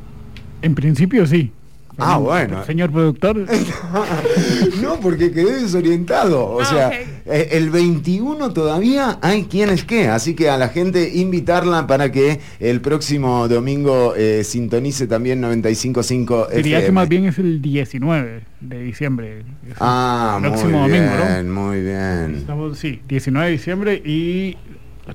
En 0.63 0.73
principio 0.73 1.27
sí. 1.27 1.51
Ah, 1.97 2.17
bueno. 2.17 2.63
Señor 2.65 2.91
productor. 2.91 3.37
no, 4.81 4.99
porque 4.99 5.31
quedé 5.31 5.61
desorientado. 5.61 6.45
O 6.45 6.61
ah, 6.61 6.65
sea, 6.65 6.91
eh, 6.91 7.49
el 7.51 7.69
21 7.69 8.51
todavía 8.51 9.19
hay 9.21 9.43
quienes 9.43 9.83
que. 9.83 10.07
Así 10.07 10.35
que 10.35 10.49
a 10.49 10.57
la 10.57 10.69
gente 10.69 11.11
invitarla 11.13 11.85
para 11.87 12.11
que 12.11 12.39
el 12.59 12.81
próximo 12.81 13.47
domingo 13.47 14.13
eh, 14.15 14.43
sintonice 14.43 15.07
también 15.07 15.41
95.5 15.41 16.49
Diría 16.49 16.85
que 16.85 16.91
más 16.91 17.07
bien 17.07 17.25
es 17.25 17.37
el 17.37 17.61
19 17.61 18.41
de 18.59 18.81
diciembre. 18.81 19.43
Ah, 19.79 20.39
el 20.41 20.49
próximo 20.49 20.79
muy 20.79 20.89
domingo, 20.89 21.13
bien, 21.25 21.51
muy 21.51 21.81
bien. 21.81 22.35
Estamos, 22.37 22.77
sí, 22.77 23.01
19 23.07 23.45
de 23.45 23.51
diciembre 23.51 24.01
y 24.03 24.57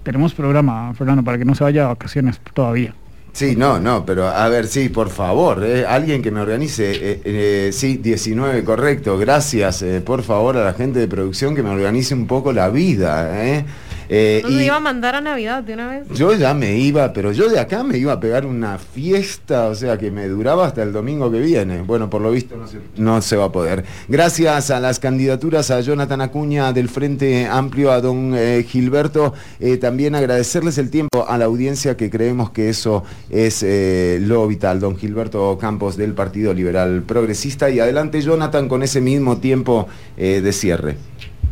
tenemos 0.03 0.35
programa, 0.35 0.93
Fernando, 0.95 1.25
para 1.25 1.39
que 1.39 1.45
no 1.45 1.55
se 1.55 1.65
vaya 1.65 1.85
a 1.85 1.89
vacaciones 1.89 2.41
todavía. 2.55 2.95
Sí, 3.33 3.55
no, 3.55 3.79
no, 3.79 4.05
pero 4.05 4.27
a 4.27 4.49
ver, 4.49 4.67
sí, 4.67 4.89
por 4.89 5.11
favor, 5.11 5.63
eh, 5.65 5.87
alguien 5.87 6.23
que 6.23 6.33
me 6.33 6.41
organice, 6.41 6.91
eh, 6.91 7.21
eh, 7.25 7.71
sí, 7.73 7.99
19, 7.99 8.65
correcto, 8.65 9.17
gracias, 9.17 9.85
por 10.05 10.25
favor, 10.25 10.57
a 10.57 10.65
la 10.65 10.73
gente 10.75 10.99
de 10.99 11.07
producción 11.07 11.55
que 11.55 11.63
me 11.63 11.71
organice 11.71 12.15
un 12.15 12.27
poco 12.27 12.53
la 12.53 12.69
vida, 12.69 13.47
¿eh? 13.47 13.65
Eh, 14.09 14.43
y 14.49 14.63
iba 14.63 14.77
a 14.77 14.81
mandar 14.81 15.15
a 15.15 15.21
Navidad 15.21 15.63
de 15.63 15.75
una 15.75 15.89
vez? 15.89 16.09
Yo 16.15 16.35
ya 16.35 16.55
me 16.55 16.79
iba, 16.79 17.13
pero 17.13 17.33
yo 17.33 17.49
de 17.49 17.59
acá 17.59 17.83
me 17.83 17.99
iba 17.99 18.13
a 18.13 18.21
pegar 18.21 18.47
una 18.47 18.79
fiesta, 18.79 19.67
o 19.67 19.75
sea 19.75 19.99
que 19.99 20.11
me 20.11 20.27
duraba 20.29 20.67
hasta 20.67 20.83
el 20.83 20.93
domingo 20.93 21.31
que 21.31 21.41
viene. 21.41 21.83
Bueno, 21.83 22.09
por 22.09 22.23
lo 22.23 22.31
visto 22.31 22.57
no 22.97 23.21
se, 23.23 23.37
va 23.37 23.47
a 23.47 23.53
poder. 23.53 23.85
Gracias 24.09 24.71
a 24.71 24.81
las 24.81 24.99
candidaturas 24.99 25.71
a 25.71 25.81
Jonathan 25.81 26.23
Acuña 26.23 26.73
del 26.73 26.89
Frente 26.89 27.47
Amplio, 27.47 27.93
a 27.93 28.01
don 28.01 28.33
eh, 28.35 28.65
Gilberto, 28.67 29.35
eh, 29.61 29.77
también 29.77 30.15
agradecerles 30.15 30.79
el 30.79 30.91
tiempo 30.91 31.27
a 31.29 31.37
la 31.37 31.45
audiencia 31.45 31.97
que 31.97 32.09
creemos 32.09 32.51
que 32.51 32.71
eso 32.71 33.05
es 33.29 33.63
lo 33.63 34.47
vital. 34.47 34.81
Don 34.81 34.97
Gilberto 34.97 35.59
Campos 35.59 35.97
del 35.97 36.15
Partido 36.15 36.55
Liberal 36.55 37.03
Progresista 37.03 37.69
y 37.69 37.81
adelante 37.81 38.21
Jonathan 38.23 38.69
con 38.69 38.83
ese 38.83 39.01
mismo 39.01 39.39
tiempo 39.39 39.87
de 40.17 40.53
cierre. 40.53 40.97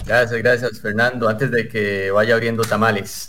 Gracias, 0.07 0.41
gracias 0.41 0.81
Fernando. 0.81 1.28
Antes 1.28 1.51
de 1.51 1.69
que 1.69 2.12
vaya 2.12 2.35
abriendo 2.35 2.62
tamales. 2.62 3.28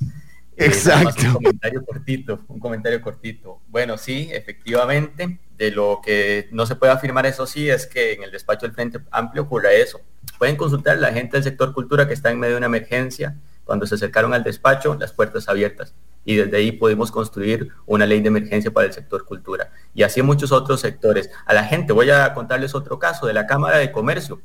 Eh, 0.55 0.65
Exacto. 0.65 1.23
un 1.25 1.33
comentario 1.33 1.83
cortito, 1.83 2.39
un 2.47 2.59
comentario 2.59 3.01
cortito. 3.01 3.61
Bueno, 3.67 3.97
sí, 3.97 4.29
efectivamente, 4.31 5.39
de 5.57 5.71
lo 5.71 6.01
que 6.03 6.49
no 6.51 6.67
se 6.67 6.75
puede 6.75 6.91
afirmar 6.91 7.25
eso 7.25 7.47
sí 7.47 7.67
es 7.67 7.87
que 7.87 8.13
en 8.13 8.23
el 8.23 8.31
despacho 8.31 8.67
del 8.67 8.75
Frente 8.75 8.99
Amplio 9.09 9.43
ocurra 9.43 9.71
eso. 9.71 10.01
Pueden 10.37 10.55
consultar 10.55 10.99
la 10.99 11.11
gente 11.11 11.37
del 11.37 11.43
sector 11.43 11.73
cultura 11.73 12.07
que 12.07 12.13
está 12.13 12.29
en 12.29 12.39
medio 12.39 12.53
de 12.53 12.57
una 12.57 12.67
emergencia. 12.67 13.35
Cuando 13.63 13.87
se 13.87 13.95
acercaron 13.95 14.33
al 14.35 14.43
despacho, 14.43 14.95
las 14.95 15.13
puertas 15.13 15.49
abiertas. 15.49 15.95
Y 16.25 16.35
desde 16.35 16.57
ahí 16.57 16.71
pudimos 16.71 17.11
construir 17.11 17.69
una 17.87 18.05
ley 18.05 18.21
de 18.21 18.27
emergencia 18.27 18.69
para 18.69 18.85
el 18.85 18.93
sector 18.93 19.25
cultura. 19.25 19.71
Y 19.95 20.03
así 20.03 20.19
en 20.19 20.27
muchos 20.27 20.51
otros 20.51 20.81
sectores. 20.81 21.31
A 21.45 21.53
la 21.55 21.63
gente, 21.63 21.91
voy 21.91 22.11
a 22.11 22.33
contarles 22.35 22.75
otro 22.75 22.99
caso 22.99 23.25
de 23.25 23.33
la 23.33 23.47
Cámara 23.47 23.77
de 23.77 23.91
Comercio. 23.91 24.41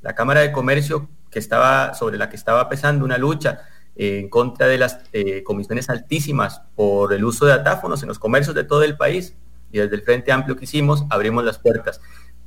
La 0.00 0.14
Cámara 0.14 0.40
de 0.40 0.52
Comercio 0.52 1.08
que 1.34 1.40
estaba, 1.40 1.94
sobre 1.94 2.16
la 2.16 2.30
que 2.30 2.36
estaba 2.36 2.68
pesando 2.68 3.04
una 3.04 3.18
lucha 3.18 3.62
eh, 3.96 4.20
en 4.20 4.28
contra 4.28 4.68
de 4.68 4.78
las 4.78 5.00
eh, 5.12 5.42
comisiones 5.42 5.90
altísimas 5.90 6.62
por 6.76 7.12
el 7.12 7.24
uso 7.24 7.44
de 7.44 7.50
datáfonos 7.50 8.02
en 8.02 8.08
los 8.08 8.20
comercios 8.20 8.54
de 8.54 8.62
todo 8.62 8.84
el 8.84 8.96
país. 8.96 9.34
Y 9.72 9.78
desde 9.78 9.96
el 9.96 10.02
Frente 10.02 10.30
Amplio 10.30 10.56
que 10.56 10.64
hicimos, 10.64 11.04
abrimos 11.10 11.44
las 11.44 11.58
puertas. 11.58 12.00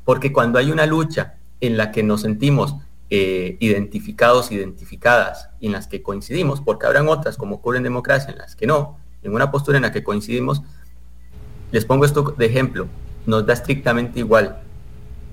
Porque 0.05 0.31
cuando 0.31 0.57
hay 0.57 0.71
una 0.71 0.85
lucha 0.85 1.35
en 1.59 1.75
la 1.75 1.91
que 1.91 2.01
nos 2.01 2.21
sentimos 2.21 2.77
eh, 3.09 3.57
identificados, 3.59 4.53
identificadas, 4.53 5.49
y 5.59 5.65
en 5.65 5.73
las 5.73 5.87
que 5.87 6.01
coincidimos, 6.01 6.61
porque 6.61 6.85
habrán 6.85 7.09
otras, 7.09 7.35
como 7.35 7.57
ocurre 7.57 7.77
en 7.77 7.83
democracia, 7.83 8.31
en 8.31 8.37
las 8.37 8.55
que 8.55 8.67
no, 8.67 8.99
en 9.21 9.33
una 9.33 9.51
postura 9.51 9.77
en 9.77 9.81
la 9.81 9.91
que 9.91 10.01
coincidimos, 10.01 10.61
les 11.73 11.83
pongo 11.83 12.05
esto 12.05 12.33
de 12.37 12.45
ejemplo, 12.45 12.87
nos 13.25 13.45
da 13.45 13.51
estrictamente 13.51 14.19
igual 14.19 14.61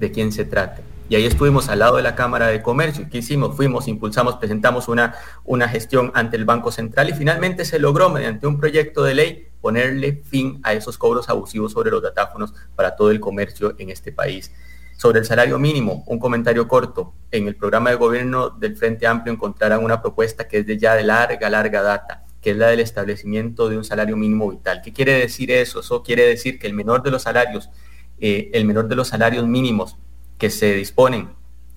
de 0.01 0.11
quién 0.11 0.33
se 0.33 0.45
trate 0.45 0.94
y 1.09 1.17
ahí 1.17 1.27
estuvimos 1.27 1.69
al 1.69 1.81
lado 1.81 1.97
de 1.97 2.03
la 2.03 2.15
Cámara 2.15 2.47
de 2.47 2.63
Comercio. 2.63 3.07
¿Qué 3.11 3.19
hicimos? 3.19 3.55
Fuimos, 3.57 3.89
impulsamos, 3.89 4.37
presentamos 4.37 4.89
una, 4.89 5.15
una 5.45 5.69
gestión 5.69 6.11
ante 6.15 6.37
el 6.37 6.47
Banco 6.47 6.73
Central 6.73 7.11
y 7.11 7.13
finalmente 7.13 7.65
se 7.65 7.79
logró 7.79 8.09
mediante 8.09 8.47
un 8.47 8.59
proyecto 8.59 9.05
de 9.05 9.15
ley 9.15 9.49
ponerle 9.61 10.23
fin 10.25 10.61
a 10.63 10.73
esos 10.73 10.97
cobros 10.97 11.29
abusivos 11.29 11.73
sobre 11.73 11.91
los 11.91 12.03
datáfonos 12.03 12.55
para 12.75 12.97
todo 12.97 13.11
el 13.11 13.21
comercio 13.21 13.75
en 13.79 13.91
este 13.91 14.13
país. 14.13 14.51
Sobre 14.97 15.19
el 15.19 15.27
salario 15.27 15.59
mínimo, 15.59 16.05
un 16.07 16.19
comentario 16.19 16.67
corto. 16.69 17.13
En 17.31 17.49
el 17.49 17.57
programa 17.57 17.91
de 17.91 17.97
gobierno 17.97 18.49
del 18.49 18.77
Frente 18.77 19.07
Amplio 19.07 19.33
encontrarán 19.33 19.85
una 19.85 20.01
propuesta 20.01 20.49
que 20.49 20.59
es 20.59 20.67
de 20.67 20.79
ya 20.79 20.95
de 20.95 21.03
larga, 21.03 21.51
larga 21.51 21.83
data, 21.83 22.25
que 22.41 22.53
es 22.53 22.57
la 22.57 22.69
del 22.69 22.81
establecimiento 22.81 23.69
de 23.69 23.77
un 23.77 23.85
salario 23.85 24.17
mínimo 24.17 24.51
vital. 24.51 24.81
¿Qué 24.83 24.93
quiere 24.93 25.19
decir 25.19 25.51
eso? 25.51 25.81
Eso 25.81 26.03
quiere 26.03 26.27
decir 26.27 26.59
que 26.59 26.67
el 26.67 26.73
menor 26.73 27.03
de 27.03 27.11
los 27.11 27.23
salarios, 27.23 27.69
eh, 28.19 28.51
el 28.55 28.65
menor 28.65 28.89
de 28.89 28.95
los 28.95 29.09
salarios 29.09 29.47
mínimos 29.47 29.99
que 30.39 30.51
se 30.51 30.75
disponen 30.75 31.31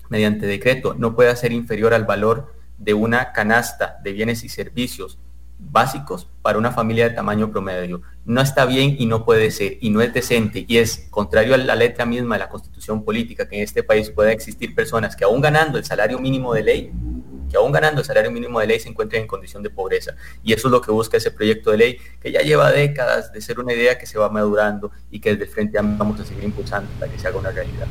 mediante 0.08 0.46
decreto 0.46 0.94
no 0.94 1.14
pueda 1.14 1.34
ser 1.36 1.52
inferior 1.52 1.94
al 1.94 2.04
valor 2.04 2.54
de 2.78 2.94
una 2.94 3.32
canasta 3.32 3.98
de 4.02 4.12
bienes 4.12 4.44
y 4.44 4.48
servicios 4.48 5.18
básicos 5.58 6.28
para 6.40 6.58
una 6.58 6.70
familia 6.70 7.08
de 7.08 7.16
tamaño 7.16 7.50
promedio. 7.50 8.02
No 8.24 8.40
está 8.40 8.64
bien 8.64 8.96
y 8.98 9.06
no 9.06 9.24
puede 9.24 9.50
ser, 9.50 9.78
y 9.80 9.90
no 9.90 10.00
es 10.00 10.12
decente, 10.14 10.64
y 10.68 10.78
es 10.78 11.08
contrario 11.10 11.54
a 11.54 11.58
la 11.58 11.74
letra 11.74 12.06
misma 12.06 12.36
de 12.36 12.40
la 12.40 12.48
constitución 12.48 13.04
política 13.04 13.48
que 13.48 13.56
en 13.56 13.62
este 13.62 13.82
país 13.82 14.10
pueda 14.10 14.30
existir 14.30 14.74
personas 14.74 15.16
que 15.16 15.24
aún 15.24 15.40
ganando 15.40 15.76
el 15.76 15.84
salario 15.84 16.18
mínimo 16.20 16.54
de 16.54 16.62
ley, 16.62 16.92
que 17.50 17.56
aún 17.56 17.72
ganando 17.72 18.00
el 18.00 18.06
salario 18.06 18.30
mínimo 18.30 18.60
de 18.60 18.66
ley 18.66 18.78
se 18.78 18.88
encuentren 18.88 19.22
en 19.22 19.28
condición 19.28 19.62
de 19.62 19.70
pobreza. 19.70 20.14
Y 20.44 20.52
eso 20.52 20.68
es 20.68 20.72
lo 20.72 20.80
que 20.80 20.92
busca 20.92 21.16
ese 21.16 21.30
proyecto 21.30 21.70
de 21.72 21.78
ley, 21.78 21.98
que 22.20 22.30
ya 22.30 22.42
lleva 22.42 22.70
décadas 22.70 23.32
de 23.32 23.40
ser 23.40 23.58
una 23.58 23.72
idea 23.72 23.98
que 23.98 24.06
se 24.06 24.18
va 24.18 24.28
madurando 24.28 24.92
y 25.10 25.18
que 25.20 25.30
desde 25.30 25.44
el 25.44 25.50
frente 25.50 25.78
vamos 25.80 26.20
a 26.20 26.24
seguir 26.24 26.44
impulsando 26.44 26.88
para 27.00 27.10
que 27.10 27.18
se 27.18 27.26
haga 27.26 27.38
una 27.38 27.50
realidad. 27.50 27.86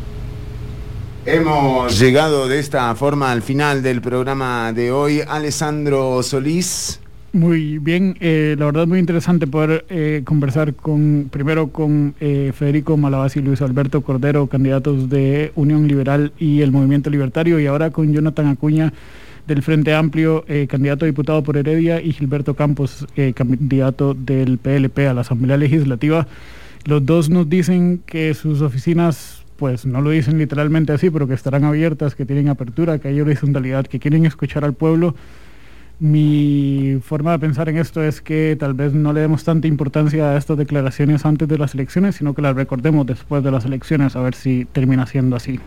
Hemos 1.29 1.99
llegado 1.99 2.47
de 2.47 2.57
esta 2.57 2.95
forma 2.95 3.33
al 3.33 3.41
final 3.41 3.83
del 3.83 3.99
programa 3.99 4.71
de 4.71 4.93
hoy. 4.93 5.19
Alessandro 5.27 6.23
Solís. 6.23 7.01
Muy 7.33 7.79
bien, 7.79 8.15
eh, 8.21 8.55
la 8.57 8.67
verdad 8.67 8.87
muy 8.87 8.97
interesante 8.97 9.45
poder 9.45 9.85
eh, 9.89 10.21
conversar 10.23 10.73
con 10.73 11.27
primero 11.29 11.67
con 11.67 12.15
eh, 12.21 12.53
Federico 12.55 12.95
Malabasi 12.95 13.39
y 13.39 13.41
Luis 13.41 13.61
Alberto 13.61 13.99
Cordero, 14.03 14.47
candidatos 14.47 15.09
de 15.09 15.51
Unión 15.55 15.85
Liberal 15.89 16.31
y 16.39 16.61
el 16.61 16.71
Movimiento 16.71 17.09
Libertario, 17.09 17.59
y 17.59 17.67
ahora 17.67 17.91
con 17.91 18.13
Jonathan 18.13 18.47
Acuña 18.47 18.93
del 19.47 19.63
Frente 19.63 19.93
Amplio, 19.93 20.45
candidato 20.69 21.03
a 21.03 21.07
diputado 21.07 21.43
por 21.43 21.57
Heredia, 21.57 22.01
y 22.01 22.13
Gilberto 22.13 22.53
Campos, 22.53 23.05
candidato 23.35 24.13
del 24.13 24.59
PLP 24.59 24.99
a 24.99 25.13
la 25.13 25.21
Asamblea 25.21 25.57
Legislativa. 25.57 26.25
Los 26.85 27.05
dos 27.05 27.29
nos 27.29 27.49
dicen 27.49 28.01
que 28.05 28.33
sus 28.33 28.61
oficinas 28.61 29.45
pues 29.57 29.85
no 29.85 30.01
lo 30.01 30.11
dicen 30.11 30.37
literalmente 30.37 30.93
así, 30.93 31.09
pero 31.09 31.27
que 31.27 31.33
estarán 31.33 31.63
abiertas, 31.63 32.15
que 32.15 32.25
tienen 32.25 32.49
apertura, 32.49 32.99
que 32.99 33.09
hay 33.09 33.19
horizontalidad, 33.19 33.85
que 33.87 33.99
quieren 33.99 34.25
escuchar 34.25 34.63
al 34.63 34.73
pueblo. 34.73 35.15
Mi 35.99 36.99
forma 37.01 37.31
de 37.31 37.39
pensar 37.39 37.69
en 37.69 37.77
esto 37.77 38.03
es 38.03 38.21
que 38.21 38.55
tal 38.59 38.75
vez 38.75 38.93
no 38.93 39.13
le 39.13 39.21
demos 39.21 39.43
tanta 39.43 39.67
importancia 39.67 40.31
a 40.31 40.37
estas 40.37 40.57
declaraciones 40.57 41.25
antes 41.25 41.47
de 41.47 41.57
las 41.57 41.73
elecciones, 41.73 42.15
sino 42.15 42.35
que 42.35 42.43
las 42.43 42.55
recordemos 42.55 43.05
después 43.07 43.43
de 43.43 43.51
las 43.51 43.65
elecciones, 43.65 44.15
a 44.15 44.21
ver 44.21 44.35
si 44.35 44.65
termina 44.65 45.07
siendo 45.07 45.35
así. 45.35 45.59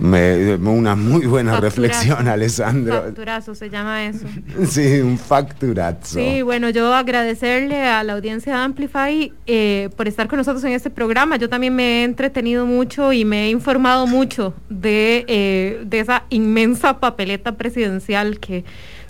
Una 0.00 0.96
muy 0.96 1.26
buena 1.26 1.60
reflexión, 1.60 2.26
Alessandro. 2.28 3.02
Facturazo 3.02 3.54
se 3.54 3.70
llama 3.70 4.06
eso. 4.06 4.26
Sí, 4.68 5.00
un 5.00 5.18
facturazo. 5.18 6.18
Sí, 6.18 6.42
bueno, 6.42 6.70
yo 6.70 6.92
agradecerle 6.92 7.82
a 7.82 8.02
la 8.02 8.14
audiencia 8.14 8.54
de 8.54 8.58
Amplify 8.60 9.32
eh, 9.46 9.90
por 9.96 10.08
estar 10.08 10.28
con 10.28 10.38
nosotros 10.38 10.64
en 10.64 10.72
este 10.72 10.90
programa. 10.90 11.36
Yo 11.36 11.48
también 11.48 11.74
me 11.74 12.00
he 12.00 12.04
entretenido 12.04 12.66
mucho 12.66 13.12
y 13.12 13.24
me 13.24 13.46
he 13.46 13.50
informado 13.50 14.06
mucho 14.06 14.54
de, 14.68 15.24
eh, 15.28 15.82
de 15.84 16.00
esa 16.00 16.24
inmensa 16.30 16.98
papeleta 16.98 17.52
presidencial 17.52 18.38
que 18.40 18.64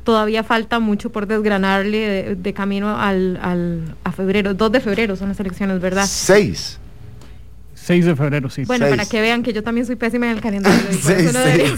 todavía 0.04 0.44
falta 0.44 0.78
mucho 0.78 1.10
por 1.10 1.26
desgranarle 1.26 2.36
de, 2.36 2.52
camino 2.52 2.98
al, 2.98 3.38
al, 3.42 3.96
a 4.04 4.12
febrero. 4.12 4.54
2 4.54 4.72
de 4.72 4.80
febrero 4.80 5.16
son 5.16 5.28
las 5.28 5.40
elecciones, 5.40 5.80
¿verdad? 5.80 6.06
6. 6.06 6.80
6 7.84 8.06
de 8.06 8.16
febrero, 8.16 8.48
sí. 8.48 8.64
Bueno, 8.64 8.88
para 8.88 9.04
que 9.04 9.20
vean 9.20 9.42
que 9.42 9.52
yo 9.52 9.62
también 9.62 9.86
soy 9.86 9.96
pésima 9.96 10.24
en 10.24 10.36
el 10.36 10.40
calendario. 10.40 10.80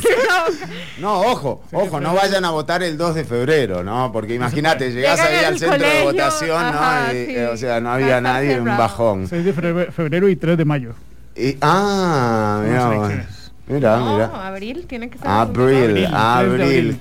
no, 1.01 1.21
ojo, 1.23 1.65
ojo, 1.73 2.01
no 2.01 2.15
vayan 2.15 2.45
a 2.45 2.51
votar 2.51 2.85
el 2.85 2.97
2 2.97 3.17
de 3.17 3.25
febrero, 3.25 3.83
¿no? 3.83 4.13
Porque 4.13 4.35
imagínate, 4.35 4.93
llegás 4.93 5.19
ahí 5.19 5.45
al 5.45 5.59
centro 5.59 5.85
de 5.85 6.05
votación, 6.05 6.63
¿no? 6.63 7.11
Eh, 7.11 7.49
o 7.53 7.57
sea, 7.57 7.81
no 7.81 7.91
había 7.91 8.21
nadie, 8.21 8.61
un 8.61 8.67
bajón. 8.67 9.27
6 9.27 9.45
de 9.45 9.53
febrero 9.53 10.29
y 10.29 10.37
3 10.37 10.57
de 10.57 10.65
mayo. 10.65 10.95
Y, 11.35 11.57
ah, 11.61 12.63
mira, 12.65 13.27
Mira, 13.69 13.97
no, 13.99 14.13
mira. 14.13 14.47
abril 14.47 14.87
tiene 14.87 15.11
que 15.11 15.19
ser. 15.19 15.27
Abril, 15.27 16.07
abril. 16.13 16.97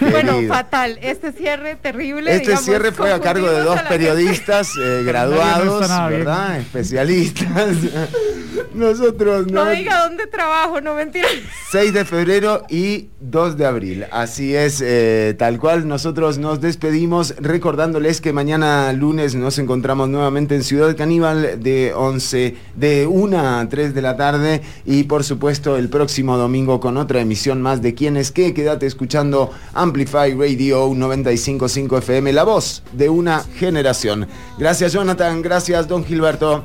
bueno, 0.00 0.40
fatal. 0.48 0.98
Este 1.02 1.30
cierre 1.32 1.76
terrible. 1.76 2.34
Este 2.34 2.56
cierre 2.56 2.90
fue 2.90 3.12
a 3.12 3.20
cargo 3.20 3.50
de 3.50 3.60
dos 3.60 3.82
periodistas 3.82 4.70
eh, 4.82 5.02
graduados, 5.06 5.86
¿verdad? 6.08 6.58
Especialistas. 6.58 7.76
Nosotros 8.72 9.46
no. 9.46 9.66
No 9.66 9.70
diga 9.70 10.04
dónde 10.04 10.26
trabajo, 10.26 10.80
no 10.80 10.94
mentira. 10.94 11.28
6 11.70 11.92
de 11.92 12.04
febrero 12.06 12.62
y 12.70 13.08
2 13.20 13.58
de 13.58 13.66
abril. 13.66 14.06
Así 14.10 14.54
es, 14.54 14.82
eh, 14.82 15.34
tal 15.38 15.58
cual. 15.58 15.86
Nosotros 15.86 16.38
nos 16.38 16.62
despedimos 16.62 17.34
recordándoles 17.38 18.22
que 18.22 18.32
mañana 18.32 18.90
lunes 18.94 19.34
nos 19.34 19.58
encontramos 19.58 20.08
nuevamente 20.08 20.54
en 20.54 20.64
Ciudad 20.64 20.96
Caníbal 20.96 21.62
de 21.62 21.92
11, 21.94 22.56
de 22.74 23.06
1 23.06 23.38
a 23.38 23.68
3 23.68 23.94
de 23.94 24.02
la 24.02 24.16
tarde 24.16 24.62
y 24.84 25.04
por 25.04 25.24
supuesto 25.24 25.76
el 25.76 25.88
próximo 25.88 26.05
domingo 26.36 26.80
con 26.80 26.96
otra 26.96 27.20
emisión 27.20 27.62
más 27.62 27.82
de 27.82 27.94
Quién 27.94 28.16
es 28.16 28.32
qué. 28.32 28.54
Quédate 28.54 28.86
escuchando 28.86 29.50
Amplify 29.74 30.32
Radio 30.34 30.92
955 30.94 31.98
FM, 31.98 32.32
la 32.32 32.44
voz 32.44 32.82
de 32.92 33.08
una 33.08 33.40
generación. 33.58 34.26
Gracias 34.58 34.92
Jonathan, 34.92 35.42
gracias 35.42 35.88
Don 35.88 36.04
Gilberto. 36.04 36.64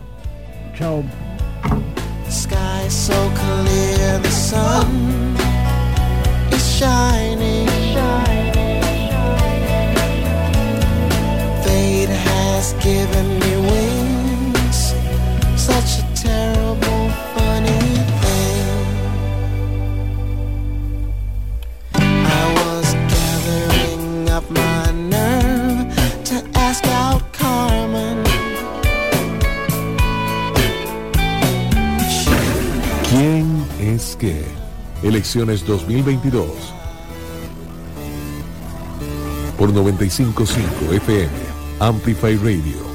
Chao. 0.78 1.04
sky 2.32 2.84
is 2.86 2.94
so 2.94 3.32
clear, 3.36 4.20
the 4.20 4.30
sun 4.30 5.36
is 6.52 6.78
shining. 6.78 7.68
Fate 11.64 12.10
has 12.10 12.74
given 12.84 13.28
me 13.40 13.54
wings, 13.70 14.94
such 15.56 16.00
a 16.00 16.04
terrible, 16.16 16.51
my 24.50 24.92
nerve 24.92 25.94
to 26.26 26.44
ask 26.56 26.84
out 26.88 27.22
Carmen. 27.32 28.24
¿Quién 33.10 33.66
es 33.80 34.16
qué? 34.18 34.44
Elecciones 35.04 35.66
2022. 35.66 36.48
Por 39.58 39.74
955 39.74 40.94
FM, 40.94 41.30
Amplify 41.80 42.36
Radio. 42.38 42.91